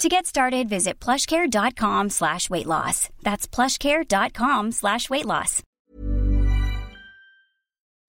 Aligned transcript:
To 0.00 0.08
get 0.08 0.24
started, 0.24 0.66
visit 0.66 0.98
plushcare.com 0.98 2.08
slash 2.08 2.48
weight 2.48 2.66
loss. 2.66 3.10
That's 3.22 3.46
plushcare.com 3.46 4.72
slash 4.72 5.10
weight 5.10 5.26
loss. 5.26 5.62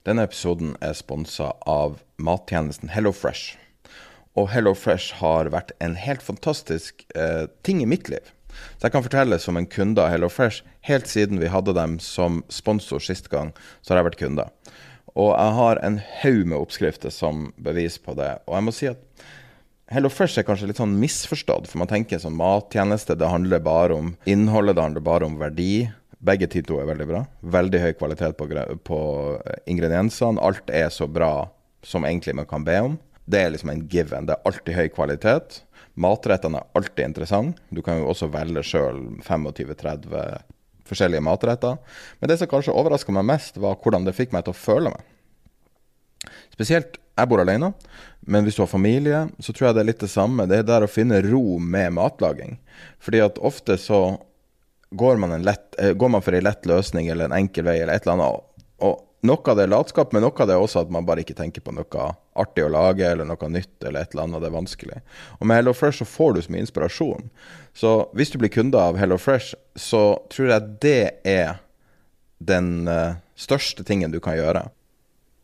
Denne 0.07 0.23
episoden 0.23 0.77
er 0.79 0.95
sponsa 0.95 1.49
av 1.67 1.97
mattjenesten 2.15 2.93
HelloFresh. 2.95 3.57
Og 4.39 4.47
HelloFresh 4.53 5.17
har 5.19 5.51
vært 5.51 5.75
en 5.83 5.97
helt 5.99 6.23
fantastisk 6.23 7.03
eh, 7.11 7.51
ting 7.67 7.83
i 7.83 7.89
mitt 7.91 8.07
liv. 8.07 8.31
Så 8.79 8.87
jeg 8.87 8.95
kan 8.95 9.03
fortelle 9.03 9.41
som 9.43 9.59
en 9.59 9.67
kunde 9.67 9.99
av 9.99 10.13
HelloFresh, 10.13 10.63
helt 10.87 11.11
siden 11.11 11.43
vi 11.43 11.51
hadde 11.51 11.75
dem 11.75 11.99
som 11.99 12.39
sponsor 12.47 13.03
sist 13.03 13.27
gang, 13.35 13.51
så 13.83 13.91
har 13.91 13.99
jeg 13.99 14.13
vært 14.13 14.21
kunde. 14.23 14.47
Og 15.19 15.35
jeg 15.35 15.59
har 15.59 15.83
en 15.83 15.99
haug 16.23 16.41
med 16.47 16.55
oppskrifter 16.61 17.11
som 17.11 17.49
bevis 17.59 17.99
på 17.99 18.15
det. 18.15 18.37
Og 18.47 18.55
jeg 18.55 18.69
må 18.69 18.77
si 18.79 18.91
at 18.95 19.27
HelloFresh 19.91 20.39
er 20.39 20.45
kanskje 20.47 20.69
litt 20.69 20.79
sånn 20.79 20.93
misforstått, 21.01 21.65
for 21.67 21.81
man 21.81 21.89
tenker 21.91 22.21
sånn 22.21 22.37
mattjeneste, 22.39 23.17
det 23.19 23.27
handler 23.27 23.59
bare 23.63 23.97
om 23.97 24.13
innholdet, 24.29 24.77
det 24.77 24.85
handler 24.85 25.03
bare 25.03 25.27
om 25.27 25.35
verdi. 25.41 25.89
Begge 26.23 26.47
de 26.53 26.61
to 26.63 26.77
er 26.79 26.87
veldig 26.87 27.07
bra. 27.09 27.25
Veldig 27.41 27.81
høy 27.81 27.89
kvalitet 27.99 28.37
på, 28.39 28.47
på 28.87 28.99
ingrediensene. 29.67 30.39
Alt 30.39 30.69
er 30.71 30.87
så 30.93 31.09
bra 31.11 31.49
som 31.83 32.05
egentlig 32.07 32.37
man 32.37 32.47
kan 32.47 32.63
be 32.63 32.77
om. 32.85 32.95
Det 33.25 33.41
er 33.41 33.51
liksom 33.51 33.73
en 33.73 33.83
given. 33.89 34.29
Det 34.29 34.37
er 34.37 34.47
alltid 34.47 34.77
høy 34.77 34.87
kvalitet. 34.93 35.59
Matrettene 35.99 36.61
er 36.61 36.77
alltid 36.77 37.03
interessante. 37.09 37.65
Du 37.73 37.81
kan 37.83 37.99
jo 37.99 38.07
også 38.13 38.29
velge 38.31 38.63
sjøl 38.63 39.01
25-30 39.25 40.45
forskjellige 40.91 41.25
matretter. 41.25 41.79
Men 42.19 42.31
det 42.31 42.39
som 42.39 42.49
kanskje 42.51 42.75
overraska 42.75 43.15
meg 43.15 43.27
mest, 43.27 43.59
var 43.59 43.79
hvordan 43.81 44.07
det 44.07 44.15
fikk 44.15 44.35
meg 44.35 44.45
til 44.45 44.55
å 44.55 44.61
føle 44.61 44.93
meg. 44.93 45.10
Spesielt 46.53 46.97
jeg 47.17 47.29
bor 47.29 47.41
alene, 47.43 47.71
men 48.21 48.45
hvis 48.45 48.57
du 48.57 48.63
har 48.63 48.71
familie, 48.71 49.25
så 49.41 49.53
tror 49.53 49.69
jeg 49.69 49.77
det 49.77 49.83
er 49.83 49.89
litt 49.91 50.03
det 50.03 50.11
samme. 50.13 50.47
Det 50.49 50.61
er 50.61 50.67
der 50.67 50.85
å 50.85 50.89
finne 50.89 51.21
ro 51.25 51.57
med 51.59 51.93
matlaging. 51.97 52.57
Fordi 53.01 53.21
at 53.25 53.41
ofte 53.41 53.77
så 53.81 54.01
går 54.91 55.21
man, 55.21 55.35
lett, 55.45 55.75
eh, 55.79 55.93
går 55.93 56.09
man 56.09 56.23
for 56.23 56.35
en 56.35 56.45
lett 56.45 56.65
løsning 56.67 57.07
eller 57.07 57.29
en 57.29 57.37
enkel 57.43 57.65
vei 57.67 57.79
eller 57.81 57.95
et 57.95 58.07
eller 58.07 58.17
annet. 58.17 58.65
Og 58.81 58.99
noe 59.27 59.51
av 59.51 59.57
det 59.57 59.65
er 59.67 59.71
latskap, 59.71 60.13
men 60.13 60.25
noe 60.25 60.33
av 60.33 60.49
det 60.49 60.55
er 60.55 60.63
også 60.63 60.81
at 60.81 60.93
man 60.93 61.05
bare 61.05 61.23
ikke 61.23 61.37
tenker 61.37 61.63
på 61.63 61.73
noe 61.75 62.07
artig 62.41 62.65
å 62.65 62.71
lage 62.73 63.05
eller 63.05 63.27
noe 63.27 63.49
nytt 63.53 63.85
eller 63.85 64.01
et 64.01 64.15
eller 64.15 64.25
annet. 64.25 64.41
Det 64.41 64.49
er 64.49 64.57
vanskelig. 64.57 65.01
Og 65.39 65.47
med 65.47 65.61
HelloFresh 65.61 66.01
så 66.01 66.09
får 66.09 66.33
du 66.33 66.41
så 66.41 66.53
mye 66.53 66.65
inspirasjon. 66.65 67.29
Så 67.77 67.93
hvis 68.17 68.33
du 68.33 68.39
blir 68.41 68.53
kunde 68.53 68.81
av 68.81 68.97
HelloFresh, 68.99 69.53
så 69.77 70.03
tror 70.33 70.55
jeg 70.55 70.77
det 70.83 71.03
er 71.27 71.61
den 72.41 72.89
uh, 72.89 73.19
største 73.37 73.85
tingen 73.85 74.13
du 74.13 74.19
kan 74.23 74.39
gjøre. 74.39 74.65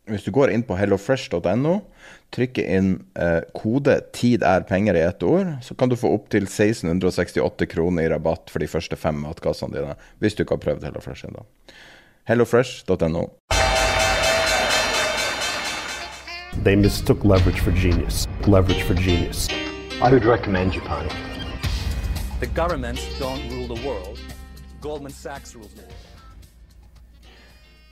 Hvis 0.08 0.24
du 0.24 0.30
går 0.32 0.48
inn 0.54 0.62
på 0.64 0.76
hellofresh.no, 0.78 1.74
trykker 2.32 2.64
inn 2.64 2.92
eh, 3.20 3.42
kode 3.56 3.98
'tid 4.16 4.44
er 4.46 4.64
penger' 4.68 4.96
i 4.96 5.04
ett 5.04 5.22
ord, 5.22 5.58
så 5.62 5.76
kan 5.76 5.92
du 5.92 5.96
få 5.96 6.14
opptil 6.16 6.48
1668 6.48 7.68
kroner 7.68 8.06
i 8.06 8.08
rabatt 8.08 8.48
for 8.48 8.64
de 8.64 8.70
første 8.70 8.96
fem 8.96 9.20
matkassene 9.20 9.76
dine, 9.76 9.96
hvis 10.18 10.34
du 10.34 10.44
ikke 10.44 10.56
har 10.56 10.64
prøvd 10.64 10.88
Hellofresh 10.88 11.28
ennå. 11.28 11.44
Hellofresh.no. 12.28 13.26
They 16.64 16.76
mistook 16.76 17.24
leverage 17.24 17.60
for 17.60 17.70
genius. 17.72 18.26
Leverage 18.46 18.82
for 18.84 18.94
genius. 18.94 19.48
I 20.00 20.10
would 20.10 20.24
recommend 20.24 20.72
Japan. 20.72 21.08
The 22.40 22.46
governments 22.46 23.04
don't 23.18 23.42
rule 23.50 23.68
the 23.74 23.86
world. 23.86 24.18
Goldman 24.80 25.12
Sachs 25.12 25.54
rules 25.54 25.74
the 25.74 25.82
world. 25.82 26.17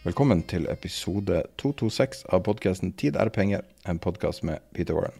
Velkommen 0.06 0.44
til 0.47 0.69
episode 0.71 1.41
226 1.59 2.21
av 2.31 2.44
podkasten 2.47 2.93
'Tid 2.94 3.17
er 3.19 3.27
penger', 3.34 3.65
en 3.91 3.99
podkast 3.99 4.44
med 4.47 4.62
Peter 4.72 4.94
Warren. 4.94 5.19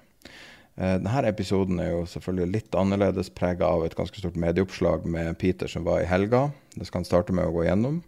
Eh, 0.79 1.01
denne 1.03 1.27
episoden 1.27 1.81
er 1.83 1.91
jo 1.91 2.05
selvfølgelig 2.07 2.53
litt 2.53 2.77
annerledes, 2.79 3.33
prega 3.35 3.67
av 3.67 3.83
et 3.83 3.97
ganske 3.99 4.15
stort 4.15 4.37
medieoppslag 4.39 5.09
med 5.11 5.39
Peter 5.41 5.67
som 5.67 5.83
var 5.83 6.05
i 6.05 6.07
helga. 6.07 6.53
Det 6.77 6.87
skal 6.87 7.01
han 7.01 7.05
starte 7.05 7.35
med 7.35 7.49
å 7.49 7.57
gå 7.57 7.67
gjennom. 7.67 7.99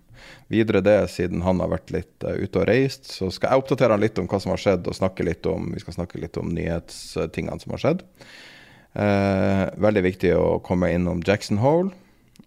Videre 0.46 0.80
det, 0.80 1.10
siden 1.10 1.42
han 1.42 1.58
har 1.58 1.74
vært 1.74 1.90
litt 1.90 2.22
uh, 2.22 2.38
ute 2.38 2.62
og 2.62 2.68
reist, 2.70 3.10
så 3.10 3.26
skal 3.34 3.50
jeg 3.50 3.64
oppdatere 3.64 3.98
han 3.98 4.00
litt 4.00 4.18
om 4.18 4.28
hva 4.28 4.38
som 4.38 4.54
har 4.54 4.62
skjedd, 4.62 4.86
og 4.86 4.94
snakke 4.94 5.26
litt 5.26 5.46
om, 5.50 5.72
vi 5.74 5.82
skal 5.82 5.98
snakke 5.98 6.22
litt 6.22 6.38
om 6.38 6.54
nyhetstingene 6.54 7.58
som 7.58 7.74
har 7.74 7.82
skjedd. 7.82 8.06
Uh, 8.94 9.66
veldig 9.82 10.06
viktig 10.12 10.36
å 10.38 10.60
komme 10.62 10.94
innom 10.94 11.26
Jackson 11.26 11.58
Hole. 11.58 11.90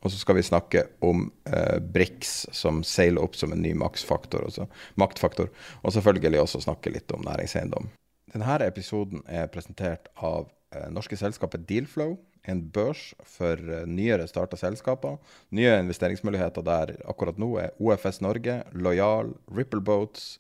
Og 0.02 0.12
så 0.12 0.18
skal 0.18 0.38
vi 0.40 0.44
snakke 0.46 0.86
om 1.06 1.28
eh, 1.46 1.78
BRICS, 1.80 2.34
som 2.58 2.82
seiler 2.84 3.22
opp 3.22 3.36
som 3.38 3.54
en 3.54 3.62
ny 3.62 3.76
maktfaktor. 3.78 4.48
Også, 4.50 4.66
maktfaktor. 4.98 5.52
Og 5.84 5.94
selvfølgelig 5.94 6.42
også 6.42 6.64
snakke 6.66 6.94
litt 6.94 7.12
om 7.14 7.22
næringseiendom. 7.28 7.92
Denne 8.34 8.58
episoden 8.66 9.22
er 9.30 9.52
presentert 9.54 10.10
av 10.18 10.50
eh, 10.74 10.90
norske 10.94 11.20
selskapet 11.20 11.68
Dealflow. 11.70 12.16
En 12.50 12.64
børs 12.74 13.12
for 13.30 13.60
eh, 13.62 13.86
nyere 13.86 14.26
starta 14.30 14.58
selskaper. 14.58 15.20
Nye 15.54 15.78
investeringsmuligheter 15.84 16.66
der 16.66 16.96
akkurat 17.06 17.38
nå 17.38 17.54
er 17.62 17.78
OFS 17.78 18.24
Norge, 18.26 18.64
Loyal, 18.74 19.36
Rippleboats, 19.54 20.40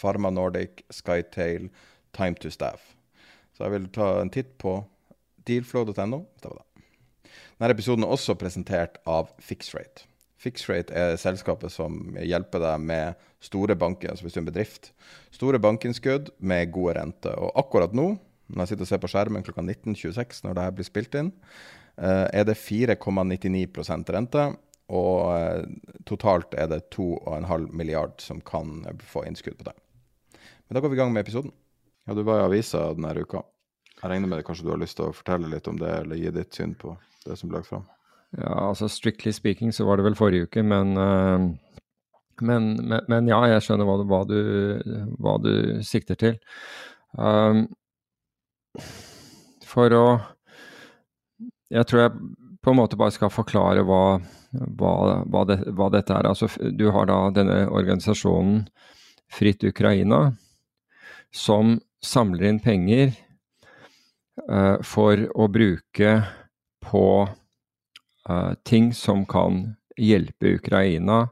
Pharma 0.00 0.32
Nordic, 0.32 0.86
Skytail, 0.88 1.68
Time 2.16 2.40
to 2.40 2.48
Staff. 2.50 2.94
Så 3.52 3.66
jeg 3.66 3.76
vil 3.76 3.92
ta 3.92 4.14
en 4.22 4.32
titt 4.32 4.56
på 4.62 4.78
dealflow.no. 5.44 6.24
Denne 7.62 7.76
episoden 7.76 8.02
er 8.02 8.10
også 8.10 8.34
presentert 8.34 8.96
av 9.06 9.28
Fixrate. 9.38 10.08
Fixrate 10.42 10.90
er 10.98 11.12
selskapet 11.20 11.70
som 11.70 12.16
hjelper 12.18 12.58
deg 12.58 12.80
med 12.82 13.20
store 13.38 13.76
banker, 13.78 14.10
altså 14.10 14.26
hvis 14.26 14.34
du 14.34 14.40
er 14.40 14.42
en 14.42 14.48
bedrift. 14.48 14.88
Store 15.30 15.60
bankinnskudd 15.62 16.32
med 16.42 16.72
gode 16.74 16.96
renter. 16.96 17.36
Og 17.38 17.52
akkurat 17.62 17.94
nå, 17.94 18.08
når 18.50 18.64
jeg 18.64 18.72
sitter 18.72 18.82
og 18.82 18.90
ser 18.90 19.02
på 19.04 19.10
skjermen 19.12 19.46
klokka 19.46 19.62
19.26 19.62 20.40
når 20.42 20.56
dette 20.58 20.72
blir 20.80 20.88
spilt 20.88 21.14
inn, 21.20 21.30
eh, 22.02 22.24
er 22.34 22.48
det 22.50 22.58
4,99 22.58 24.10
rente. 24.10 24.48
Og 24.90 25.30
eh, 25.36 25.94
totalt 26.10 26.58
er 26.58 26.66
det 26.74 26.80
2,5 26.90 27.70
milliard 27.70 28.18
som 28.26 28.42
kan 28.42 28.82
få 29.06 29.22
innskudd 29.30 29.60
på 29.62 29.68
det. 29.70 29.76
Men 30.66 30.80
da 30.80 30.82
går 30.82 30.90
vi 30.90 30.98
i 30.98 31.02
gang 31.04 31.14
med 31.14 31.22
episoden. 31.28 31.54
Ja, 32.10 32.18
Du 32.18 32.26
var 32.26 32.42
i 32.42 32.48
avisa 32.50 32.88
denne 32.90 33.14
uka. 33.22 33.46
Jeg 34.02 34.10
regner 34.10 34.26
med 34.26 34.42
det 34.42 34.50
kanskje 34.50 34.66
du 34.66 34.74
har 34.74 34.82
lyst 34.82 34.98
til 34.98 35.12
å 35.12 35.14
fortelle 35.14 35.46
litt 35.46 35.70
om 35.70 35.78
det, 35.78 35.94
eller 36.02 36.18
gi 36.18 36.34
ditt 36.34 36.58
syn 36.58 36.74
på 36.74 36.98
det 37.26 37.38
som 37.40 37.50
ble 37.50 37.60
lagt 37.60 37.70
fram? 37.70 37.84
Ja, 38.38 38.52
altså 38.70 38.88
strictly 38.88 39.32
speaking 39.32 39.72
så 39.72 39.84
var 39.84 39.98
det 39.98 40.06
vel 40.06 40.16
forrige 40.16 40.48
uke, 40.48 40.62
men, 40.64 40.96
uh, 40.96 41.50
men, 42.40 42.70
men, 42.80 43.00
men 43.08 43.28
ja, 43.28 43.42
jeg 43.52 43.64
skjønner 43.66 43.88
hva 43.88 43.96
du, 44.00 44.04
hva 44.08 44.22
du, 44.28 44.38
hva 45.20 45.36
du 45.42 45.52
sikter 45.84 46.18
til. 46.18 46.38
Um, 47.12 47.66
for 49.68 49.92
å 49.92 50.06
Jeg 51.72 51.88
tror 51.88 52.00
jeg 52.02 52.12
på 52.62 52.72
en 52.72 52.78
måte 52.78 52.96
bare 53.00 53.12
skal 53.14 53.32
forklare 53.32 53.82
hva, 53.88 54.20
hva, 54.78 55.44
det, 55.48 55.56
dette 55.94 56.14
er. 56.14 56.28
Altså, 56.28 56.48
du 56.76 56.90
har 56.92 57.08
da 57.08 57.16
denne 57.34 57.64
organisasjonen 57.72 58.66
Fritt 59.32 59.64
Ukraina, 59.64 60.34
som 61.32 61.78
samler 62.04 62.50
inn 62.50 62.60
penger 62.60 63.14
uh, 64.46 64.76
for 64.84 65.24
å 65.32 65.48
bruke 65.48 66.12
på 66.82 67.06
uh, 68.28 68.52
ting 68.68 68.92
som 68.94 69.24
kan 69.28 69.64
hjelpe 69.96 70.56
Ukraina 70.58 71.24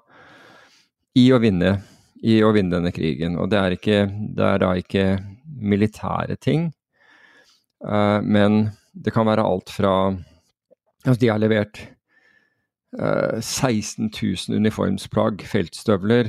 i 1.19 1.27
å 1.33 1.41
vinne, 1.43 1.77
i 2.23 2.41
å 2.45 2.53
vinne 2.55 2.77
denne 2.77 2.93
krigen. 2.95 3.39
Og 3.41 3.51
det 3.53 3.61
er, 3.61 3.77
ikke, 3.77 4.03
det 4.37 4.47
er 4.47 4.63
da 4.63 4.75
ikke 4.79 5.07
militære 5.61 6.39
ting, 6.41 6.69
uh, 7.87 8.21
men 8.23 8.69
det 8.93 9.15
kan 9.15 9.29
være 9.29 9.47
alt 9.47 9.73
fra 9.75 9.95
Altså, 11.01 11.17
de 11.23 11.29
har 11.31 11.39
levert 11.41 11.79
16 12.93 14.11
000 14.13 14.59
uniformsplagg, 14.61 15.41
feltstøvler, 15.49 16.29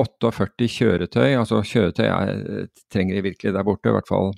48 0.00 0.68
kjøretøy. 0.70 1.34
Altså 1.38 1.62
kjøretøy 1.64 2.06
er, 2.06 2.68
trenger 2.92 3.18
de 3.18 3.24
virkelig 3.30 3.54
der 3.56 3.66
borte, 3.66 3.90
i 3.90 3.96
hvert 3.96 4.08
fall 4.08 4.32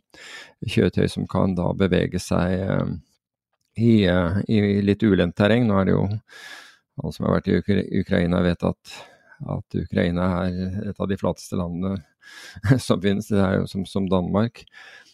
kjøretøy 0.66 1.08
som 1.10 1.26
kan 1.30 1.56
da 1.58 1.72
bevege 1.78 2.20
seg 2.22 2.62
uh, 2.62 2.90
i, 3.78 4.10
uh, 4.10 4.40
i, 4.48 4.82
litt 4.82 5.02
ulendt 5.02 5.36
terreng. 5.38 5.66
Nå 5.68 5.78
er 5.80 5.88
det 5.88 5.96
jo 5.96 6.04
alle 6.08 7.14
som 7.14 7.28
har 7.28 7.38
vært 7.38 7.50
i 7.50 7.58
Ukra 7.60 7.82
Ukraina 8.00 8.42
vet 8.42 8.64
at, 8.66 8.94
at, 9.54 9.78
Ukraina 9.78 10.28
er 10.46 10.88
et 10.90 11.00
av 11.00 11.10
de 11.10 11.18
flateste 11.18 11.58
landene 11.58 11.98
som 12.86 13.02
finnes. 13.02 13.30
Det 13.30 13.42
er 13.42 13.60
jo 13.60 13.68
som, 13.70 13.86
som 13.86 14.08
Danmark. 14.10 14.64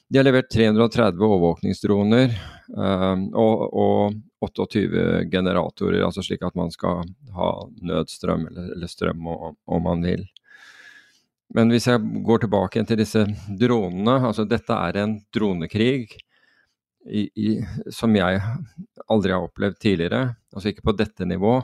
De 0.09 0.21
har 0.21 0.27
levert 0.27 0.51
330 0.53 1.21
overvåkningsdroner 1.25 2.33
uh, 2.77 3.17
og, 3.33 3.67
og 3.73 4.23
28 4.45 5.25
generatorer, 5.33 6.03
altså 6.05 6.23
slik 6.25 6.45
at 6.45 6.57
man 6.59 6.73
skal 6.73 7.05
ha 7.35 7.51
nødstrøm 7.81 8.49
eller, 8.51 8.75
eller 8.77 8.91
strøm 8.91 9.29
om 9.29 9.87
man 9.87 10.05
vil. 10.05 10.27
Men 11.55 11.71
hvis 11.71 11.87
jeg 11.89 12.03
går 12.27 12.45
tilbake 12.45 12.83
til 12.89 12.99
disse 12.99 13.25
dronene, 13.61 14.17
altså 14.27 14.47
dette 14.49 14.75
er 14.75 14.99
en 15.03 15.19
dronekrig 15.35 16.17
i, 17.05 17.27
i, 17.37 17.51
som 17.93 18.15
jeg 18.17 18.41
aldri 19.11 19.35
har 19.35 19.45
opplevd 19.45 19.81
tidligere, 19.83 20.23
altså 20.55 20.71
ikke 20.71 20.87
på 20.89 20.97
dette 20.97 21.29
nivå, 21.29 21.59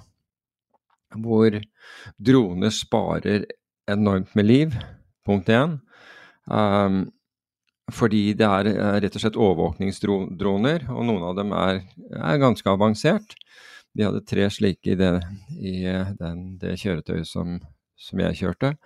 hvor 1.21 1.57
droner 2.21 2.75
sparer 2.75 3.47
enormt 3.91 4.35
med 4.39 4.47
liv, 4.47 4.77
punkt 5.27 5.51
én. 5.51 5.79
Um, 6.51 7.09
fordi 7.91 8.35
det 8.39 8.47
er 8.47 8.69
rett 9.03 9.17
og 9.17 9.23
slett 9.23 9.39
overvåkningsdroner, 9.39 10.87
og 10.93 11.07
noen 11.09 11.25
av 11.27 11.37
dem 11.39 11.55
er, 11.57 11.83
er 12.15 12.43
ganske 12.43 12.71
avansert. 12.71 13.35
Vi 13.97 14.07
hadde 14.07 14.23
tre 14.27 14.47
slike 14.53 14.93
i 14.93 14.99
det, 14.99 15.11
i 15.59 15.75
den, 16.21 16.45
det 16.61 16.77
kjøretøyet 16.79 17.27
som, 17.27 17.59
som, 17.99 18.23
jeg 18.23 18.39
kjørte, 18.45 18.77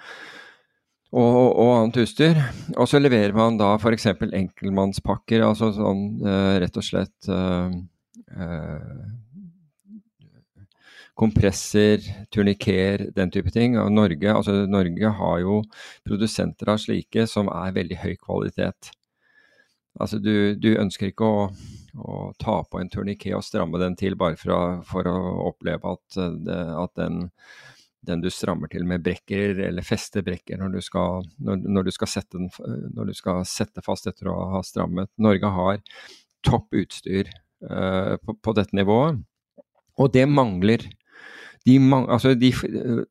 og, 1.14 1.50
og, 1.54 1.68
annet 1.78 2.00
utstyr. 2.02 2.40
Og 2.74 2.88
så 2.90 3.00
leverer 3.00 3.34
man 3.36 3.58
da 3.60 3.74
f.eks. 3.78 4.08
enkeltmannspakker, 4.24 5.44
altså 5.46 5.70
sånn 5.76 6.06
uh, 6.24 6.56
rett 6.62 6.80
og 6.80 6.86
slett 6.86 7.28
uh, 7.30 7.70
uh, 8.34 9.04
kompresser, 11.14 12.02
turniker, 12.34 13.06
den 13.14 13.30
type 13.34 13.54
ting. 13.54 13.78
Og 13.78 13.92
Norge, 13.94 14.32
altså 14.32 14.64
Norge 14.66 15.14
har 15.20 15.38
jo 15.44 15.60
produsenter 16.06 16.74
av 16.74 16.82
slike 16.82 17.28
som 17.30 17.50
er 17.52 17.76
veldig 17.78 18.00
høy 18.02 18.14
kvalitet. 18.18 18.90
Altså 20.02 20.18
du, 20.18 20.56
du 20.58 20.72
ønsker 20.74 21.12
ikke 21.12 21.26
å, 21.28 21.42
å, 22.02 22.16
ta 22.42 22.56
på 22.66 22.80
en 22.80 22.90
turniké 22.90 23.30
og 23.36 23.44
stramme 23.46 23.78
den 23.78 23.94
til 23.94 24.18
bare 24.18 24.34
for 24.40 24.50
å, 24.50 24.62
for 24.88 25.06
å 25.06 25.18
oppleve 25.52 25.94
at, 25.94 26.18
at 26.18 26.98
den, 26.98 27.28
den, 28.06 28.22
du 28.22 28.30
strammer 28.32 28.70
til 28.72 28.86
med 28.88 29.04
brekker 29.04 29.60
eller 29.68 29.86
fester 29.86 30.24
brekker 30.26 30.60
når 30.60 30.76
du 30.76 30.80
skal, 30.84 31.24
når, 31.44 31.62
når, 31.64 31.88
du 31.88 31.94
skal 31.96 32.10
sette 32.10 32.38
den, 32.38 32.50
når 32.94 33.10
du 33.10 33.14
skal 33.16 33.44
sette 33.48 33.84
fast 33.84 34.08
etter 34.10 34.30
å 34.32 34.36
ha 34.54 34.62
strammet. 34.66 35.12
Norge 35.22 35.52
har 35.56 35.80
topp 36.44 36.76
utstyr 36.76 37.30
uh, 37.70 38.14
på, 38.20 38.36
på, 38.36 38.54
dette 38.56 38.76
nivået, 38.76 39.22
og 39.98 40.12
det 40.12 40.26
mangler 40.28 40.84
de, 41.64 41.78
altså 41.80 42.34
de, 42.36 42.50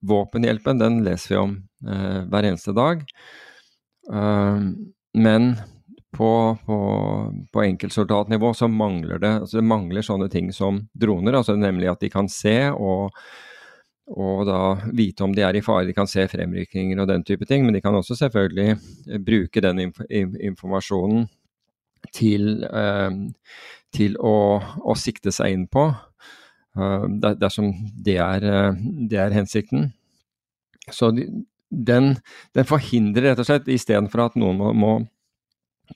våpenhjelpen 0.06 0.82
den 0.82 1.02
leser 1.06 1.34
vi 1.34 1.40
om 1.42 1.56
uh, 1.90 2.22
hver 2.30 2.52
eneste 2.52 2.76
dag. 2.78 3.02
Uh, 4.12 4.70
men 5.18 5.56
på, 6.14 6.58
på, 6.66 6.78
på 7.54 7.64
enkeltsoldatnivå 7.64 8.54
så 8.54 8.68
mangler 8.70 9.18
det, 9.20 9.32
altså 9.42 9.58
det 9.58 9.66
mangler 9.66 10.06
sånne 10.06 10.30
ting 10.30 10.52
som 10.54 10.84
droner. 10.94 11.40
altså 11.40 11.56
Nemlig 11.58 11.90
at 11.90 12.04
de 12.06 12.12
kan 12.14 12.30
se 12.30 12.58
og, 12.70 13.18
og 14.14 14.46
da 14.46 14.60
vite 14.94 15.26
om 15.26 15.34
de 15.34 15.42
er 15.46 15.58
i 15.58 15.64
fare. 15.66 15.88
De 15.88 15.96
kan 15.98 16.10
se 16.10 16.26
fremrykninger 16.30 17.00
og 17.02 17.10
den 17.10 17.24
type 17.26 17.48
ting. 17.50 17.66
Men 17.66 17.74
de 17.74 17.82
kan 17.82 17.96
også 17.98 18.18
selvfølgelig 18.20 18.78
bruke 19.26 19.64
den 19.64 19.88
inf 19.88 20.02
informasjonen 20.12 21.26
til, 22.14 22.66
eh, 22.68 23.16
til 23.96 24.18
å, 24.20 24.36
å, 24.84 24.96
sikte 25.00 25.34
seg 25.34 25.56
inn 25.56 25.66
på. 25.72 25.88
Eh, 26.78 27.08
dersom 27.42 27.72
det 28.06 28.20
er, 28.22 28.46
eh, 28.46 28.84
det 29.10 29.20
er 29.24 29.34
hensikten. 29.34 29.92
Så 30.92 31.10
den, 31.14 32.14
den, 32.54 32.68
forhindrer 32.70 33.32
rett 33.32 33.42
og 33.42 33.50
slett, 33.50 33.72
istedenfor 33.72 34.28
at 34.28 34.38
noen 34.38 34.60
må, 34.60 34.74
må, 34.78 34.94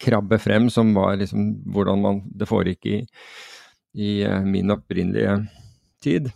krabbe 0.04 0.38
frem, 0.38 0.68
som 0.70 0.90
var 0.94 1.16
liksom 1.18 1.46
hvordan 1.74 2.02
man, 2.04 2.18
det 2.36 2.46
foregikk 2.50 2.86
i, 2.92 2.98
i 3.98 4.10
eh, 4.26 4.44
min 4.46 4.74
opprinnelige 4.74 5.40
tid. 6.04 6.32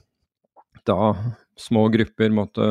Da 0.88 1.14
små 1.60 1.88
grupper 1.94 2.34
måtte, 2.34 2.70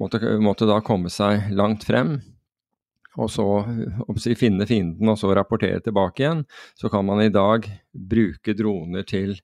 måtte, 0.00 0.20
måtte 0.42 0.68
da 0.68 0.80
komme 0.84 1.12
seg 1.12 1.50
langt 1.56 1.86
frem 1.88 2.18
og 3.18 3.26
så 3.32 3.44
finne 4.38 4.68
fienden 4.70 5.10
og 5.10 5.18
så 5.18 5.32
rapportere 5.34 5.80
tilbake 5.82 6.22
igjen, 6.22 6.44
så 6.78 6.88
kan 6.92 7.02
man 7.04 7.18
i 7.24 7.32
dag 7.34 7.66
bruke 7.90 8.54
droner 8.54 9.02
til 9.08 9.34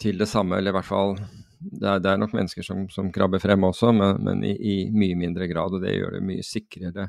til 0.00 0.20
det 0.20 0.28
samme, 0.30 0.56
eller 0.56 0.72
i 0.72 0.78
hvert 0.78 0.88
fall 0.88 1.14
det 1.60 1.84
er, 1.84 2.00
det 2.00 2.08
er 2.08 2.20
nok 2.20 2.32
mennesker 2.32 2.64
som, 2.64 2.86
som, 2.92 3.10
krabber 3.12 3.40
frem 3.42 3.66
også, 3.68 3.90
men, 3.92 4.22
men 4.24 4.44
i, 4.48 4.54
i, 4.56 4.76
mye 4.96 5.16
mindre 5.18 5.44
grad. 5.50 5.74
Og 5.76 5.82
det 5.84 5.92
gjør 5.92 6.16
det 6.16 6.22
mye 6.24 6.44
sikrere 6.46 7.04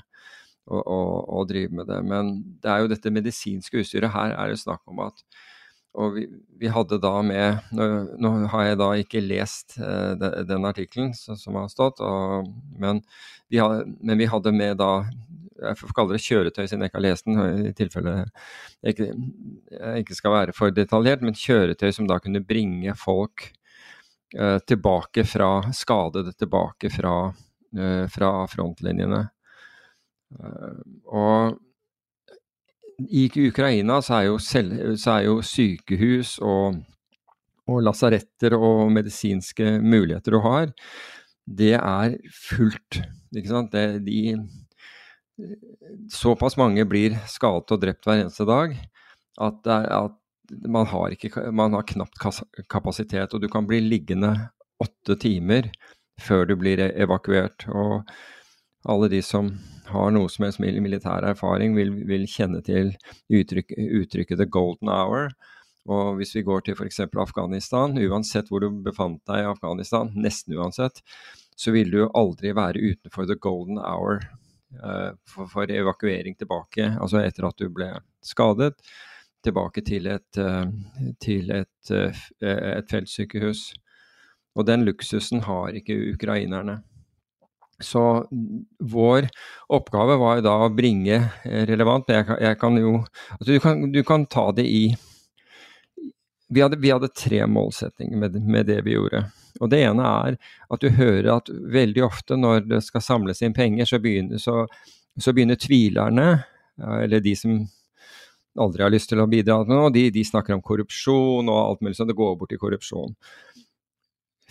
å, 0.67 0.81
å, 0.81 0.99
å, 1.39 1.43
drive 1.47 1.71
med 1.79 1.87
det. 1.87 2.01
Men 2.03 2.33
det 2.59 2.73
er 2.73 2.83
jo 2.83 2.89
dette 2.91 3.13
medisinske 3.15 3.79
utstyret. 3.79 4.11
Her 4.11 4.35
er 4.35 4.51
det 4.51 4.59
snakk 4.59 4.83
om 4.91 4.99
at 5.05 5.23
og 5.97 6.15
vi, 6.15 6.25
vi 6.61 6.69
hadde 6.71 6.99
da 7.03 7.13
med 7.25 7.73
nå, 7.75 7.87
nå, 8.21 8.31
har 8.53 8.69
jeg 8.69 8.79
da 8.79 8.89
ikke 9.01 9.23
lest 9.25 9.75
eh, 9.81 10.13
de, 10.19 10.29
den 10.47 10.67
artikkelen 10.67 11.11
som 11.17 11.57
har 11.59 11.67
stått, 11.71 11.99
og, 11.99 12.47
men, 12.79 13.01
vi 13.51 13.59
ha, 13.59 13.81
men 13.99 14.21
vi 14.21 14.29
hadde 14.31 14.55
med 14.55 14.79
da 14.79 14.93
jeg 15.61 15.77
får 15.77 15.93
kalle 15.93 16.15
det 16.15 16.23
kjøretøy 16.25 16.63
siden 16.65 16.83
jeg 16.83 16.91
ikke 16.91 16.97
har 16.97 17.05
lest 17.05 17.27
den, 17.27 17.41
i 17.69 17.73
tilfelle 17.77 18.13
jeg 18.81 18.95
ikke, 18.95 19.09
jeg 19.75 20.05
ikke 20.05 20.17
skal 20.17 20.35
være 20.35 20.55
for 20.57 20.73
detaljert, 20.73 21.25
men 21.25 21.37
kjøretøy 21.37 21.91
som 21.93 22.07
da 22.09 22.17
kunne 22.23 22.41
bringe 22.45 22.95
folk 22.97 23.51
uh, 24.39 24.57
tilbake 24.65 25.25
fra 25.29 25.51
skadede, 25.75 26.33
tilbake 26.33 26.89
fra, 26.89 27.13
uh, 27.77 28.05
fra 28.09 28.31
frontlinjene. 28.49 29.21
Uh, 30.33 30.81
og 31.13 31.59
i 33.09 33.27
Ukraina 33.47 34.01
så 34.03 34.19
er 34.19 34.27
jo, 34.29 34.37
selv, 34.41 34.95
så 34.99 35.17
er 35.17 35.27
jo 35.27 35.39
sykehus 35.45 36.37
og, 36.43 36.81
og 37.69 37.81
lasaretter 37.85 38.55
og 38.57 38.91
medisinske 38.93 39.77
muligheter 39.81 40.37
du 40.37 40.41
har, 40.43 40.71
det 41.45 41.75
er 41.77 42.17
fullt. 42.31 43.01
Ikke 43.35 43.51
sant? 43.51 43.73
Det, 43.73 44.03
de 44.05 44.37
såpass 46.11 46.57
mange 46.59 46.85
blir 46.85 47.15
skadet 47.29 47.73
og 47.73 47.81
drept 47.81 48.05
hver 48.05 48.23
eneste 48.23 48.45
dag 48.47 48.75
at, 49.41 49.67
at 49.67 50.17
man, 50.67 50.85
har 50.91 51.15
ikke, 51.15 51.47
man 51.55 51.73
har 51.77 51.87
knapt 51.87 52.19
kapasitet. 52.69 53.33
Og 53.33 53.41
du 53.41 53.49
kan 53.51 53.67
bli 53.67 53.81
liggende 53.83 54.35
åtte 54.81 55.17
timer 55.21 55.71
før 56.21 56.45
du 56.49 56.55
blir 56.59 56.81
e-, 56.81 56.93
evakuert. 57.03 57.65
Og 57.71 58.03
alle 58.83 59.09
de 59.11 59.21
som 59.21 59.51
har 59.91 60.11
noe 60.15 60.29
som 60.31 60.45
helst 60.45 60.61
militær 60.61 61.25
erfaring, 61.27 61.75
vil, 61.75 61.93
vil 62.07 62.27
kjenne 62.29 62.61
til 62.65 62.93
uttrykk, 63.29 63.73
uttrykket 64.01 64.37
'the 64.37 64.47
golden 64.49 64.89
hour'. 64.89 65.31
Og 65.89 66.15
hvis 66.15 66.35
vi 66.35 66.45
går 66.45 66.61
til 66.61 66.75
f.eks. 66.77 66.99
Afghanistan, 67.17 67.97
uansett 67.97 68.49
hvor 68.49 68.61
du 68.61 68.69
befant 68.69 69.21
deg 69.27 69.43
i 69.43 69.49
Afghanistan, 69.49 70.11
nesten 70.15 70.55
uansett, 70.55 71.01
så 71.57 71.73
vil 71.73 71.91
du 71.91 72.09
aldri 72.13 72.53
være 72.55 72.79
utenfor 72.93 73.25
'the 73.25 73.35
golden 73.35 73.77
hour'. 73.77 74.21
uh, 74.83 75.11
for, 75.27 75.47
for, 75.47 75.71
evakuering 75.71 76.35
tilbake, 76.37 76.95
altså 77.01 77.21
etter 77.21 77.47
at 77.47 77.57
du 77.59 77.69
ble 77.73 77.91
skadet, 78.23 78.73
tilbake 79.43 79.83
til 79.85 80.07
et, 80.11 80.37
uh, 80.37 80.67
til 81.21 81.51
et, 81.55 81.91
uh, 81.91 82.23
et 82.41 82.91
feltsykehus. 82.91 83.71
Og 84.55 84.67
den 84.67 84.85
luksusen 84.85 85.45
har 85.47 85.75
ikke 85.77 85.97
ukrainerne. 86.13 86.81
Så 87.85 88.03
vår 88.79 89.27
oppgave 89.73 90.17
var 90.21 90.41
da 90.45 90.57
å 90.65 90.73
bringe 90.73 91.21
relevant 91.69 92.09
jeg 92.11 92.27
kan, 92.27 92.41
jeg 92.41 92.59
kan 92.61 92.77
jo 92.79 92.93
altså 93.37 93.49
du, 93.49 93.59
kan, 93.63 93.85
du 93.91 94.01
kan 94.07 94.25
ta 94.29 94.49
det 94.55 94.67
i 94.67 94.83
vi 96.51 96.61
hadde, 96.61 96.77
vi 96.83 96.91
hadde 96.91 97.07
tre 97.15 97.45
målsettinger 97.47 98.17
med, 98.17 98.35
med, 98.43 98.65
det 98.67 98.81
vi 98.83 98.97
gjorde. 98.97 99.23
Og 99.63 99.69
Det 99.71 99.79
ene 99.85 100.03
er 100.03 100.37
at 100.67 100.81
du 100.83 100.89
hører 100.97 101.29
at 101.37 101.47
veldig 101.47 102.03
ofte 102.03 102.35
når 102.35 102.65
det 102.67 102.81
skal 102.83 103.03
samles 103.05 103.39
inn 103.45 103.55
penger, 103.55 103.87
så 103.87 104.01
begynner, 104.03 104.41
så, 104.41 104.65
så 105.15 105.31
begynner 105.31 105.55
tvilerne, 105.55 106.43
eller 106.75 107.23
de 107.23 107.35
som 107.39 107.55
aldri 108.59 108.83
har 108.83 108.91
lyst 108.91 109.13
til 109.13 109.23
å 109.23 109.29
bidra 109.31 109.61
til 109.63 109.77
noe, 109.77 109.93
de, 109.95 110.09
de 110.11 110.25
snakker 110.27 110.57
om 110.57 110.65
korrupsjon 110.65 111.47
og 111.47 111.61
alt 111.61 111.85
mulig 111.85 111.95
sånn. 111.95 112.11
Det 112.11 112.19
går 112.19 112.35
bort 112.41 112.51
i 112.51 112.59
korrupsjon. 112.59 113.15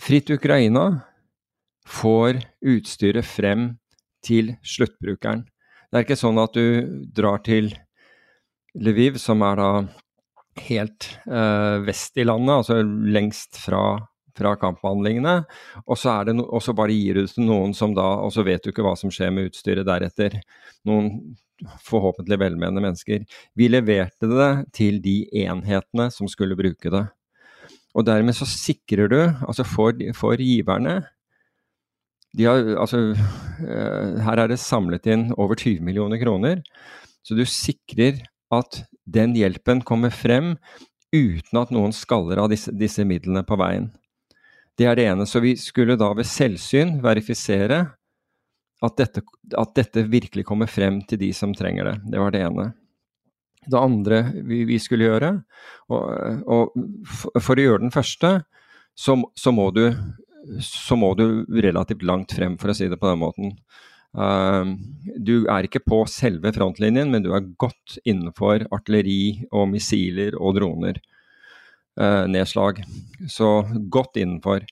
Fritt 0.01 0.33
Ukraina 0.33 0.87
får 1.87 2.41
utstyret 2.61 3.25
frem 3.27 3.71
til 4.25 4.53
sluttbrukeren. 4.63 5.45
Det 5.91 5.97
er 5.97 6.05
ikke 6.05 6.19
sånn 6.19 6.39
at 6.41 6.55
du 6.55 7.01
drar 7.11 7.41
til 7.45 7.71
Lviv, 8.77 9.17
som 9.19 9.41
er 9.43 9.59
da 9.59 9.71
helt 10.67 11.07
øh, 11.27 11.81
vest 11.83 12.19
i 12.21 12.23
landet, 12.27 12.61
altså 12.61 12.79
lengst 12.85 13.59
fra 13.59 13.99
fra 14.37 14.55
kamphandlingene, 14.59 15.41
og 15.85 15.99
så, 15.99 16.21
no, 16.31 16.45
og 16.47 16.63
så 16.63 16.75
bare 16.77 16.95
gir 16.95 17.17
du 17.17 17.25
det 17.25 17.33
til 17.35 17.47
noen 17.47 17.73
som 17.77 17.95
da 17.97 18.07
Og 18.23 18.33
så 18.33 18.45
vet 18.47 18.63
du 18.63 18.71
ikke 18.71 18.85
hva 18.85 18.95
som 18.99 19.11
skjer 19.13 19.31
med 19.33 19.51
utstyret 19.51 19.87
deretter. 19.87 20.39
Noen 20.87 21.35
forhåpentlig 21.85 22.39
velmenende 22.41 22.81
mennesker. 22.81 23.25
Vi 23.57 23.67
leverte 23.69 24.29
det 24.31 24.51
til 24.73 25.01
de 25.03 25.17
enhetene 25.43 26.09
som 26.13 26.29
skulle 26.31 26.57
bruke 26.57 26.89
det. 26.93 27.05
Og 27.91 28.07
dermed 28.07 28.33
så 28.37 28.47
sikrer 28.47 29.11
du, 29.11 29.19
altså 29.45 29.65
for, 29.67 29.93
for 30.17 30.39
giverne 30.41 31.01
har, 32.39 32.63
altså, 32.79 33.11
Her 34.23 34.39
er 34.39 34.51
det 34.51 34.59
samlet 34.61 35.07
inn 35.11 35.29
over 35.35 35.59
20 35.59 35.83
millioner 35.83 36.21
kroner. 36.21 36.61
Så 37.27 37.35
du 37.37 37.43
sikrer 37.45 38.23
at 38.51 38.83
den 39.05 39.35
hjelpen 39.37 39.83
kommer 39.85 40.13
frem 40.13 40.55
uten 41.11 41.59
at 41.59 41.71
noen 41.75 41.93
skaller 41.95 42.39
av 42.39 42.51
disse, 42.51 42.71
disse 42.71 43.03
midlene 43.07 43.43
på 43.47 43.57
veien. 43.59 43.89
Det 44.79 44.87
er 44.87 44.97
det 44.97 45.07
ene. 45.11 45.27
Så 45.27 45.41
vi 45.43 45.55
skulle 45.59 45.99
da 45.99 46.11
ved 46.17 46.27
selvsyn 46.27 46.99
verifisere 47.03 47.83
at 48.81 48.97
dette, 48.97 49.21
at 49.57 49.73
dette, 49.77 50.07
virkelig 50.09 50.45
kommer 50.47 50.69
frem 50.71 51.01
til 51.05 51.19
de 51.21 51.29
som 51.37 51.53
trenger 51.53 51.89
det. 51.89 51.97
Det 52.13 52.21
var 52.21 52.33
det 52.33 52.45
ene. 52.47 52.71
Det 53.61 53.77
andre 53.77 54.23
vi, 54.47 54.63
vi 54.65 54.79
skulle 54.81 55.05
gjøre, 55.05 55.35
og, 55.93 56.05
og 56.49 56.71
for, 57.05 57.35
for, 57.37 57.59
å 57.59 57.65
gjøre 57.67 57.83
den 57.83 57.93
første, 57.93 58.31
så, 58.97 59.19
så, 59.37 59.53
må 59.53 59.67
du, 59.75 59.83
så, 60.61 60.97
må 60.97 61.13
du, 61.17 61.43
relativt 61.61 62.03
langt 62.07 62.33
frem, 62.35 62.57
for 62.61 62.71
å 62.71 62.77
si 62.77 62.89
det 62.91 62.99
på 63.01 63.09
den 63.11 63.21
måten. 63.21 63.55
Uh, 64.17 64.75
du 65.15 65.45
er 65.51 65.67
ikke 65.67 65.83
på 65.85 66.01
selve 66.11 66.51
frontlinjen, 66.55 67.11
men 67.13 67.23
du 67.23 67.31
er 67.35 67.47
godt 67.61 67.99
innenfor 68.03 68.67
artilleri 68.73 69.45
og 69.51 69.69
missiler 69.71 70.35
og 70.39 70.57
droner 70.59 70.99
uh, 71.99 72.25
nedslag. 72.29 72.81
Så 73.29 73.61
godt 73.93 74.19
innenfor. 74.19 74.65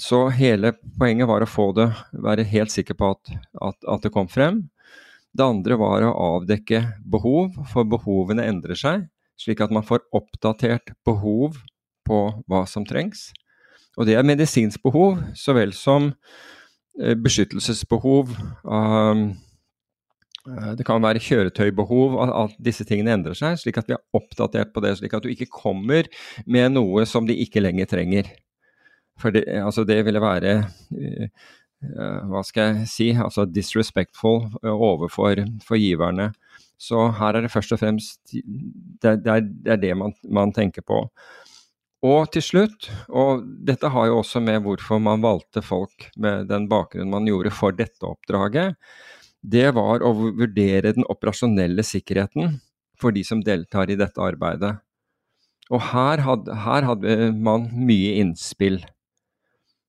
Så 0.00 0.26
hele 0.34 0.74
poenget 0.98 1.28
var 1.30 1.44
å 1.44 1.50
få 1.50 1.70
det, 1.76 1.90
være 2.12 2.46
helt 2.48 2.72
sikker 2.72 2.98
på 2.98 3.12
at, 3.14 3.36
at, 3.62 3.78
at, 3.84 4.02
det 4.04 4.12
kom 4.14 4.28
frem. 4.28 4.66
Det 5.36 5.44
andre 5.44 5.76
var 5.78 6.04
å 6.04 6.16
avdekke 6.36 6.82
behov, 7.04 7.54
for 7.72 7.88
behovene 7.88 8.46
endrer 8.48 8.78
seg. 8.78 9.06
Slik 9.36 9.60
at 9.60 9.72
man 9.72 9.84
får 9.84 10.06
oppdatert 10.16 10.94
behov 11.04 11.58
på 12.08 12.20
hva 12.48 12.62
som 12.68 12.86
trengs. 12.88 13.28
Og 13.96 14.06
det 14.08 14.16
er 14.16 14.26
medisinsk 14.26 14.82
behov 14.84 15.18
så 15.34 15.54
vel 15.56 15.72
som 15.76 16.12
eh, 17.00 17.16
beskyttelsesbehov. 17.16 18.34
Um, 18.64 19.30
Eh, 20.46 20.72
det 20.78 20.86
kan 20.86 21.02
være 21.02 21.22
kjøretøybehov, 21.22 22.16
at 22.24 22.56
disse 22.62 22.86
tingene 22.86 23.16
endrer 23.16 23.36
seg, 23.38 23.58
slik 23.60 23.80
at 23.80 23.88
vi 23.90 23.96
er 23.96 24.02
oppdatert 24.16 24.72
på 24.74 24.82
det. 24.84 24.96
Slik 25.00 25.16
at 25.16 25.26
du 25.26 25.30
ikke 25.32 25.50
kommer 25.50 26.08
med 26.46 26.74
noe 26.76 27.06
som 27.08 27.26
de 27.28 27.36
ikke 27.44 27.62
lenger 27.64 27.90
trenger. 27.90 28.30
For 29.20 29.32
det, 29.32 29.46
altså 29.48 29.86
det 29.88 30.02
ville 30.04 30.20
være 30.20 30.58
hva 32.26 32.40
skal 32.44 32.70
jeg 32.72 32.88
si, 32.88 33.06
altså 33.20 33.44
disrespectful 33.48 34.46
overfor 34.64 35.42
for 35.64 35.80
giverne. 35.80 36.30
Så 36.80 37.08
her 37.18 37.36
er 37.36 37.44
det 37.44 37.52
først 37.52 37.72
og 37.72 37.80
fremst 37.80 38.20
det, 38.32 39.12
det, 39.24 39.32
er, 39.32 39.44
det 39.44 39.72
er, 39.72 39.80
det 39.80 39.92
man, 39.96 40.12
man, 40.24 40.52
tenker 40.56 40.84
på. 40.84 41.02
Og 42.06 42.30
til 42.34 42.44
slutt, 42.44 42.88
og 43.08 43.44
dette 43.66 43.90
har 43.90 44.08
jo 44.10 44.20
også 44.20 44.42
med 44.44 44.60
hvorfor 44.62 45.00
man 45.02 45.24
valgte 45.24 45.62
folk 45.64 46.10
med 46.20 46.46
den 46.50 46.68
bakgrunnen 46.70 47.12
man 47.14 47.28
gjorde 47.28 47.52
for 47.56 47.74
dette 47.74 48.06
oppdraget, 48.06 48.76
det 49.46 49.68
var 49.76 50.02
å 50.04 50.12
vurdere 50.16 50.94
den 50.96 51.06
operasjonelle 51.10 51.84
sikkerheten 51.86 52.58
for 53.00 53.14
de 53.14 53.22
som 53.26 53.42
deltar 53.44 53.90
i 53.92 53.98
dette 53.98 54.22
arbeidet. 54.22 54.76
Og 55.70 55.82
her 55.90 56.22
hadde, 56.22 56.58
her 56.66 56.86
hadde 56.86 57.16
man 57.34 57.68
mye 57.74 58.16
innspill. 58.20 58.80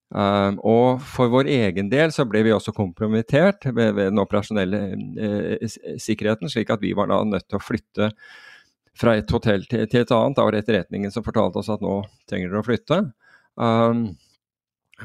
Uh, 0.07 0.55
og 0.63 1.01
for 1.03 1.27
vår 1.33 1.49
egen 1.51 1.89
del 1.91 2.13
så 2.15 2.23
ble 2.29 2.45
vi 2.47 2.53
også 2.55 2.71
kompromittert 2.75 3.65
ved, 3.67 3.91
ved 3.97 4.13
den 4.13 4.21
operasjonelle 4.23 4.81
uh, 4.95 5.97
sikkerheten, 5.99 6.49
slik 6.51 6.71
at 6.71 6.83
vi 6.83 6.93
var 6.95 7.11
da 7.11 7.19
nødt 7.27 7.49
til 7.49 7.59
å 7.59 7.63
flytte 7.63 8.13
fra 8.97 9.17
et 9.17 9.31
hotell 9.33 9.65
til, 9.69 9.85
til 9.89 10.03
et 10.03 10.13
annet. 10.13 10.37
Da 10.37 10.45
var 10.45 10.55
det 10.55 10.63
etterretningen 10.63 11.13
som 11.13 11.25
fortalte 11.25 11.61
oss 11.61 11.71
at 11.73 11.83
nå 11.85 11.99
trenger 12.29 12.51
dere 12.51 12.63
å 12.63 12.67
flytte. 12.67 13.01
Um, 13.57 14.07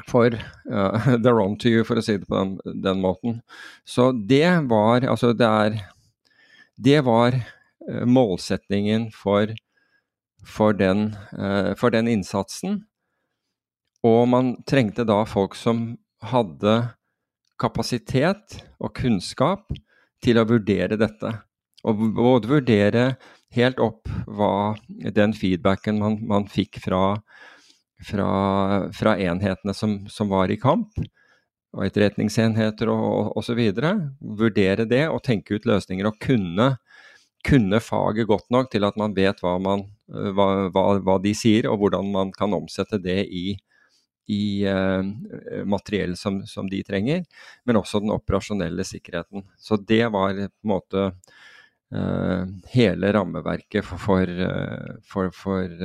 for 0.08 0.32
uh, 0.72 1.16
they're 1.22 1.40
on 1.40 1.56
to 1.58 1.68
you, 1.68 1.84
for 1.84 2.00
å 2.00 2.04
si 2.04 2.16
det 2.18 2.28
på 2.28 2.38
den, 2.38 2.54
den, 2.84 3.02
måten. 3.02 3.40
Så 3.84 4.12
det 4.12 4.46
var 4.70 5.04
Altså, 5.08 5.32
det 5.36 5.48
er 5.48 5.82
Det 6.76 7.02
var 7.04 7.36
uh, 7.36 8.06
målsetningen 8.08 9.10
for, 9.12 9.52
for, 10.44 10.72
den, 10.72 11.12
uh, 11.36 11.74
for 11.76 11.92
den 11.92 12.08
innsatsen. 12.08 12.82
Og 14.02 14.26
man 14.28 14.56
trengte 14.66 15.04
da 15.06 15.22
folk 15.28 15.54
som 15.54 15.92
hadde 16.26 16.74
kapasitet 17.62 18.58
og 18.82 18.94
kunnskap 18.96 19.70
til 20.22 20.40
å 20.40 20.46
vurdere 20.48 20.98
dette. 20.98 21.30
Og 21.86 22.02
både 22.16 22.50
vurdere 22.50 23.04
helt 23.52 23.80
opp 23.82 24.10
hva 24.26 24.74
den 24.88 25.34
feedbacken 25.36 25.98
man, 26.00 26.20
man 26.28 26.46
fikk 26.50 26.80
fra 26.84 27.18
fra, 28.02 28.92
fra 28.92 29.16
enhetene 29.18 29.74
som, 29.74 30.08
som, 30.08 30.28
var 30.28 30.50
i 30.50 30.58
kamp, 30.60 30.98
og 31.72 31.86
etterretningsenheter 31.86 32.90
og 32.92 33.36
osv. 33.40 33.60
Vurdere 34.20 34.86
det 34.88 35.06
og 35.08 35.22
tenke 35.24 35.56
ut 35.56 35.68
løsninger 35.68 36.08
og 36.08 36.18
kunne, 36.22 36.74
kunne 37.46 37.82
faget 37.82 38.28
godt 38.28 38.48
nok 38.52 38.70
til 38.72 38.86
at 38.88 38.98
man 39.00 39.16
vet 39.16 39.40
hva, 39.42 39.56
man, 39.62 39.86
hva, 40.06 40.48
hva, 40.72 40.86
hva 41.02 41.18
de 41.22 41.34
sier, 41.36 41.70
og 41.70 41.80
hvordan 41.80 42.12
man 42.12 42.32
kan 42.36 42.52
omsette 42.56 43.00
det 43.02 43.22
i, 43.24 43.56
i 44.32 44.42
uh, 44.68 45.00
materiell 45.64 46.16
som, 46.18 46.42
som, 46.46 46.68
de 46.70 46.82
trenger, 46.86 47.24
men 47.64 47.80
også 47.80 48.02
den 48.02 48.12
operasjonelle 48.14 48.84
sikkerheten. 48.86 49.48
Så 49.56 49.80
det 49.80 50.04
var 50.12 50.36
på 50.36 50.44
en 50.44 50.74
måte 50.76 51.08
hele 52.72 53.10
rammeverket 53.12 53.84
for, 53.84 54.00
for, 55.04 55.30
for 55.36 55.76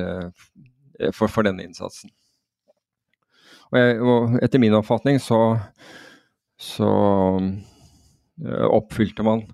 Eh, 0.98 1.12
for, 1.12 1.28
for 1.28 1.46
denne 1.46 1.64
innsatsen. 1.66 2.10
Og, 3.68 3.78
jeg, 3.78 4.00
og, 4.00 4.38
etter 4.42 4.62
min 4.62 4.76
oppfatning 4.78 5.20
så, 5.22 5.40
så 6.58 6.90
oppfylte 8.68 9.26
man 9.26 9.44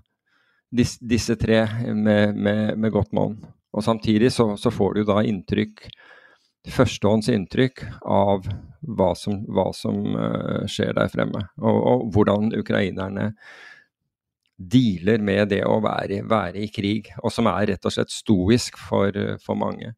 dis, 0.75 0.95
disse 1.01 1.35
tre 1.39 1.65
med, 1.91 2.35
med, 2.37 2.77
med 2.79 2.93
godt 2.93 3.13
monn. 3.15 3.37
Og 3.75 3.83
samtidig 3.83 4.31
så, 4.31 4.53
så, 4.57 4.71
får 4.71 4.95
du 4.95 5.03
da 5.09 5.19
inntrykk, 5.27 5.89
førstehånds 6.71 7.27
inntrykk 7.33 7.83
av 8.07 8.47
hva 8.95 9.11
som, 9.19 9.41
hva 9.51 9.67
som 9.75 9.99
skjer 10.71 10.95
der 10.95 11.11
fremme. 11.11 11.43
Og, 11.59 11.75
og, 11.75 12.05
hvordan 12.15 12.53
ukrainerne 12.55 13.33
dealer 14.55 15.19
med 15.19 15.49
det 15.51 15.61
å 15.67 15.79
være, 15.83 16.21
være, 16.29 16.63
i 16.63 16.71
krig, 16.71 17.11
og 17.21 17.33
som 17.33 17.49
er 17.51 17.73
rett 17.73 17.87
og 17.87 17.93
slett 17.93 18.13
stoisk 18.13 18.79
for, 18.79 19.15
for 19.43 19.59
mange. 19.59 19.91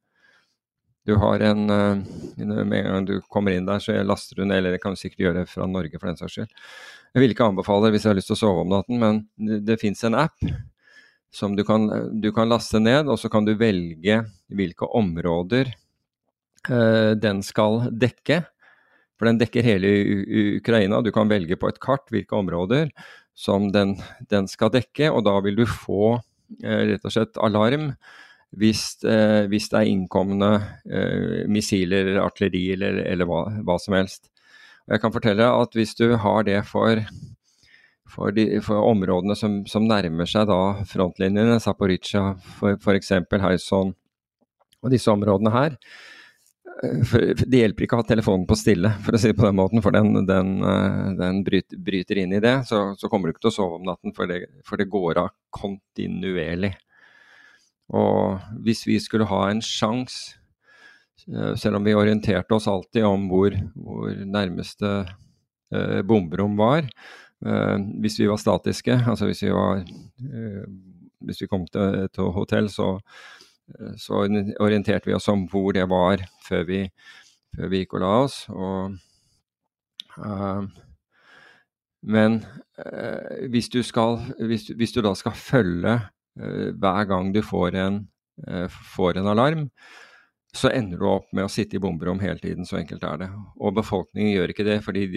Du 1.08 1.16
har 1.16 1.40
en 1.40 1.70
uh, 1.72 1.98
Med 2.36 2.80
en 2.82 2.92
gang 2.92 3.06
du 3.08 3.22
kommer 3.32 3.56
inn 3.56 3.68
der, 3.68 3.80
så 3.80 3.96
laster 4.04 4.36
du 4.36 4.46
ned, 4.46 4.58
eller 4.58 4.76
det 4.76 4.82
kan 4.84 4.96
du 4.96 5.00
sikkert 5.00 5.24
gjøre 5.24 5.46
fra 5.48 5.68
Norge 5.70 6.00
for 6.00 6.10
den 6.10 6.20
saks 6.20 6.36
skyld. 6.36 6.50
Jeg 7.14 7.24
vil 7.24 7.34
ikke 7.34 7.48
anbefale 7.48 7.94
hvis 7.94 8.04
jeg 8.04 8.12
har 8.12 8.18
lyst 8.18 8.28
til 8.34 8.36
å 8.36 8.42
sove 8.42 8.66
om 8.66 8.74
natten, 8.74 9.00
men 9.00 9.22
det, 9.40 9.62
det 9.70 9.80
fins 9.80 10.04
en 10.04 10.18
app 10.20 10.36
som 11.34 11.56
du 11.56 11.64
kan, 11.68 11.88
du 12.20 12.32
kan, 12.36 12.50
laste 12.50 12.82
ned, 12.82 13.08
og 13.08 13.20
så 13.22 13.32
kan 13.32 13.48
du 13.48 13.54
velge 13.60 14.20
hvilke 14.52 14.90
områder 15.00 15.72
uh, 16.72 17.14
den 17.16 17.44
skal 17.46 17.88
dekke. 17.94 18.42
For 19.18 19.30
den 19.30 19.40
dekker 19.40 19.66
hele 19.66 19.90
Ukraina. 20.60 21.00
Du 21.02 21.10
kan 21.10 21.30
velge 21.32 21.56
på 21.58 21.72
et 21.72 21.80
kart 21.82 22.06
hvilke 22.14 22.36
områder 22.38 22.92
som 23.38 23.70
den, 23.74 23.96
den 24.32 24.48
skal 24.50 24.72
dekke, 24.74 25.12
og 25.14 25.22
da 25.28 25.36
vil 25.46 25.60
du 25.60 25.68
få 25.70 26.16
eh, 26.64 26.94
rett 26.94 27.06
og 27.06 27.14
slett 27.14 27.38
alarm 27.46 27.92
hvis, 28.58 29.04
eh, 29.06 29.46
hvis, 29.52 29.70
det 29.70 29.82
er 29.82 29.92
innkomne 29.92 30.52
eh, 30.88 31.46
missiler 31.52 32.16
artilleri 32.24 32.72
eller, 32.78 33.02
eller 33.06 33.30
hva, 33.30 33.44
hva, 33.68 33.78
som 33.82 33.98
helst. 33.98 34.32
Og 34.88 34.96
jeg 34.96 35.04
kan 35.04 35.14
fortelle 35.14 35.50
at 35.52 35.78
hvis 35.78 35.94
du 36.00 36.08
har 36.24 36.48
det 36.48 36.62
for, 36.66 37.04
for, 38.10 38.34
de, 38.34 38.48
for 38.66 38.88
områdene 38.88 39.36
som, 39.38 39.60
som, 39.70 39.86
nærmer 39.86 40.30
seg 40.30 40.48
da 40.50 40.62
frontlinjene, 40.88 41.60
Zaporizjzja 41.62 42.24
f.eks., 42.80 43.14
Hauson 43.44 43.94
og 44.82 44.94
disse 44.94 45.12
områdene 45.12 45.54
her, 45.54 45.76
det 47.52 47.62
hjelper 47.62 47.86
ikke 47.86 47.98
å 47.98 48.02
ha 48.02 48.08
telefonen 48.08 48.46
på 48.50 48.58
stille, 48.58 48.92
for 49.06 49.16
å 49.16 49.22
si 49.22 49.32
det 49.32 49.38
på 49.38 49.48
den 49.48 49.58
måten, 49.58 49.82
for 49.84 49.96
den, 49.96 50.26
den, 50.28 50.58
eh, 50.62 51.06
den 51.18 51.44
bryter, 51.46 51.80
bryter, 51.82 52.22
inn 52.22 52.36
i 52.38 52.42
det. 52.44 52.56
Så, 52.70 52.82
så, 53.00 53.10
kommer 53.10 53.28
du 53.28 53.36
ikke 53.36 53.48
til 53.48 53.54
å 53.54 53.58
sove 53.58 53.80
om 53.80 53.88
natten, 53.88 54.14
for 54.16 54.30
det, 54.30 54.44
for 54.68 54.80
det 54.80 54.90
går 54.92 55.22
av 55.24 55.32
kontinuerlig. 55.54 56.74
Og 57.98 58.44
hvis 58.66 58.84
vi 58.88 59.00
skulle 59.02 59.30
ha 59.30 59.46
en 59.50 59.64
sjanse, 59.64 60.38
eh, 61.30 61.54
selv 61.60 61.80
om 61.80 61.88
vi 61.88 61.96
orienterte 61.98 62.58
oss 62.58 62.70
alltid 62.70 63.08
om 63.08 63.30
hvor, 63.32 63.56
hvor 63.74 64.12
nærmeste 64.26 64.92
eh, 65.08 66.04
bomberom 66.06 66.60
var, 66.60 66.86
eh, 67.46 67.78
hvis 68.04 68.20
vi 68.22 68.30
var 68.30 68.44
statiske, 68.44 69.02
altså 69.08 69.32
hvis 69.32 69.48
vi, 69.48 69.56
var, 69.56 69.82
eh, 69.82 70.62
hvis 71.26 71.42
vi 71.42 71.50
kom 71.50 71.66
til 71.72 72.04
et 72.04 72.22
hotell, 72.38 72.70
så, 72.70 72.98
så, 74.00 74.24
orienterte 74.64 75.10
vi 75.10 75.16
oss 75.18 75.28
om 75.32 75.46
hvor 75.52 75.74
det 75.76 75.86
var 75.92 76.24
før 76.46 76.66
vi, 76.68 76.82
før 77.56 77.72
vi 77.72 77.82
gikk 77.84 77.98
og 77.98 78.04
la 78.04 78.12
oss. 78.24 78.38
Og, 78.54 78.98
uh, 80.24 80.68
men 82.08 82.40
uh, 82.80 83.48
hvis, 83.52 83.70
du 83.74 83.82
skal, 83.84 84.22
hvis, 84.40 84.70
hvis, 84.78 84.96
du 84.96 85.02
da 85.06 85.14
skal 85.18 85.36
følge 85.38 86.00
hver 86.38 87.08
gang 87.10 87.32
du 87.34 87.40
får 87.42 87.74
en, 87.82 87.96
får 88.94 89.18
en 89.18 89.30
alarm, 89.32 89.64
så 90.54 90.70
ender 90.70 91.02
du 91.02 91.08
opp 91.10 91.32
med 91.34 91.48
å 91.48 91.50
sitte 91.50 91.80
i 91.80 91.82
bomberom 91.82 92.20
hele 92.22 92.38
tiden. 92.38 92.66
Så 92.66 92.78
enkelt 92.78 93.02
er 93.10 93.24
det. 93.24 93.30
Og 93.58 93.74
befolkningen 93.74 94.36
gjør 94.36 94.54
ikke 94.54 94.66
det, 94.68 94.76
fordi 94.86 95.08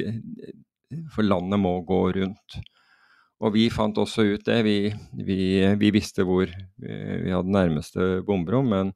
for 1.12 1.26
landet 1.26 1.60
må 1.60 1.74
gå 1.84 2.00
rundt. 2.16 2.56
Og 3.40 3.54
vi 3.54 3.70
fant 3.72 3.96
også 3.96 4.26
ut 4.34 4.44
det. 4.44 4.58
Vi, 4.66 4.76
vi, 5.24 5.40
vi 5.80 5.90
visste 5.94 6.26
hvor 6.28 6.44
vi, 6.44 6.94
vi 7.24 7.32
hadde 7.32 7.54
nærmeste 7.54 8.20
bomberom, 8.26 8.68
men 8.74 8.94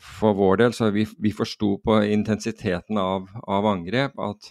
for 0.00 0.36
vår 0.38 0.62
del 0.62 0.76
så 0.76 0.88
vi, 0.94 1.04
vi 1.20 1.32
forsto 1.34 1.74
på 1.84 1.98
intensiteten 2.08 2.98
av, 3.00 3.28
av 3.44 3.68
angrep 3.68 4.16
at, 4.22 4.48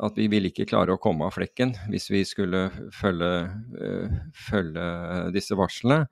at, 0.00 0.16
vi 0.16 0.30
ville 0.32 0.48
ikke 0.48 0.68
klare 0.70 0.94
å 0.94 1.02
komme 1.02 1.26
av 1.28 1.36
flekken 1.36 1.74
hvis 1.92 2.08
vi 2.12 2.22
skulle 2.28 2.68
følge, 2.94 3.32
uh, 3.76 4.16
følge 4.48 4.86
disse 5.36 5.58
varslene. 5.58 6.06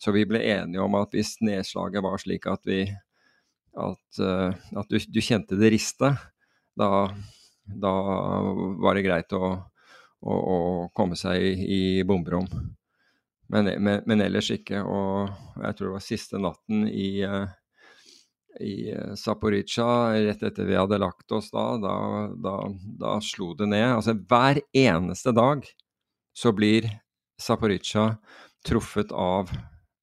Så 0.00 0.12
vi 0.16 0.24
ble 0.28 0.42
enige 0.42 0.82
om 0.82 0.96
at 0.98 1.14
hvis 1.14 1.36
nedslaget 1.44 2.02
var 2.04 2.18
slik 2.20 2.48
at, 2.50 2.64
vi, 2.66 2.82
at, 3.78 4.04
uh, 4.18 4.50
at 4.50 4.90
du, 4.90 4.98
du, 4.98 5.20
kjente 5.22 5.60
det 5.60 5.70
riste, 5.76 6.10
da, 6.74 6.90
da 7.64 7.94
var 8.82 8.98
det 8.98 9.06
greit 9.06 9.38
å 9.38 9.54
å, 10.24 10.34
å 10.34 10.58
komme 10.96 11.18
seg 11.18 11.42
i, 11.42 11.52
i 11.78 11.82
bomberom. 12.06 12.48
Men, 13.52 13.68
men, 13.82 14.00
men, 14.06 14.22
ellers 14.24 14.50
ikke. 14.54 14.80
Og 14.82 15.60
jeg 15.62 15.76
tror 15.76 15.90
det 15.90 15.96
var 15.98 16.04
siste 16.04 16.40
natten 16.40 16.86
i, 16.88 17.08
eh, 17.26 17.52
i 18.64 18.74
Zaporizjzja, 19.20 19.88
rett 20.24 20.46
etter 20.48 20.68
vi 20.68 20.78
hadde 20.78 21.00
lagt 21.02 21.32
oss 21.36 21.50
da, 21.52 21.66
da, 21.82 21.96
da, 22.40 22.56
da 23.00 23.18
slo 23.24 23.52
det 23.58 23.68
ned. 23.70 23.90
Altså 23.98 24.16
hver 24.16 24.62
eneste 24.72 25.34
dag 25.36 25.68
så 26.34 26.54
blir 26.56 26.88
Zaporizjzja 27.42 28.14
truffet 28.64 29.12
av, 29.12 29.50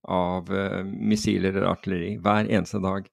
av 0.06 0.52
uh, 0.54 0.84
missiler 0.86 1.56
eller 1.56 1.72
artilleri. 1.72 2.14
Hver 2.22 2.46
eneste 2.46 2.82
dag. 2.84 3.08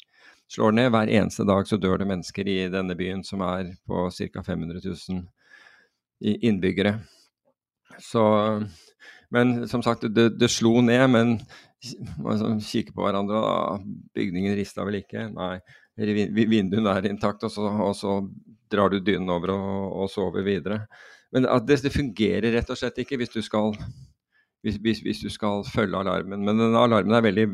Slår 0.48 0.72
ned 0.72 0.90
hver 0.92 1.10
eneste 1.12 1.44
dag, 1.44 1.66
så 1.68 1.76
dør 1.76 2.00
det 2.00 2.08
mennesker 2.08 2.48
i 2.48 2.60
denne 2.72 2.94
byen 2.96 3.20
som 3.24 3.42
er 3.44 3.74
på 3.88 4.06
ca. 4.08 4.42
500 4.44 4.80
000 4.84 5.26
innbyggere. 6.20 6.98
Så 7.98 8.22
Men 9.30 9.68
som 9.68 9.82
sagt, 9.82 10.06
det, 10.08 10.38
det 10.40 10.48
slo 10.48 10.80
ned. 10.80 11.10
Men 11.10 11.38
man 12.18 12.60
kikker 12.64 12.94
på 12.96 13.04
hverandre, 13.04 13.38
og 13.38 13.84
bygningen 14.16 14.56
rista 14.58 14.86
vel 14.86 15.02
ikke? 15.02 15.28
Nei. 15.34 15.58
Vinduene 15.98 16.94
er 16.94 17.10
intakt, 17.10 17.44
og 17.44 17.58
og 17.58 17.94
så 17.96 18.20
drar 18.70 18.92
du 18.92 19.00
dynen 19.00 19.30
over 19.30 19.54
og, 19.54 19.92
og 20.02 20.10
sover 20.12 20.44
videre. 20.46 20.84
Men 21.32 21.46
det, 21.66 21.82
det, 21.84 21.92
fungerer 21.92 22.52
rett 22.54 22.70
og 22.72 22.78
slett 22.80 22.98
ikke 23.02 23.18
hvis 23.20 23.32
du 23.34 23.42
skal 23.44 23.74
hvis, 24.64 24.78
hvis, 24.82 25.02
hvis, 25.04 25.20
du 25.22 25.30
skal 25.30 25.62
følge 25.68 25.98
alarmen. 25.98 26.44
Men 26.44 26.58
den 26.58 26.76
alarmen 26.76 27.14
er 27.14 27.24
veldig 27.26 27.46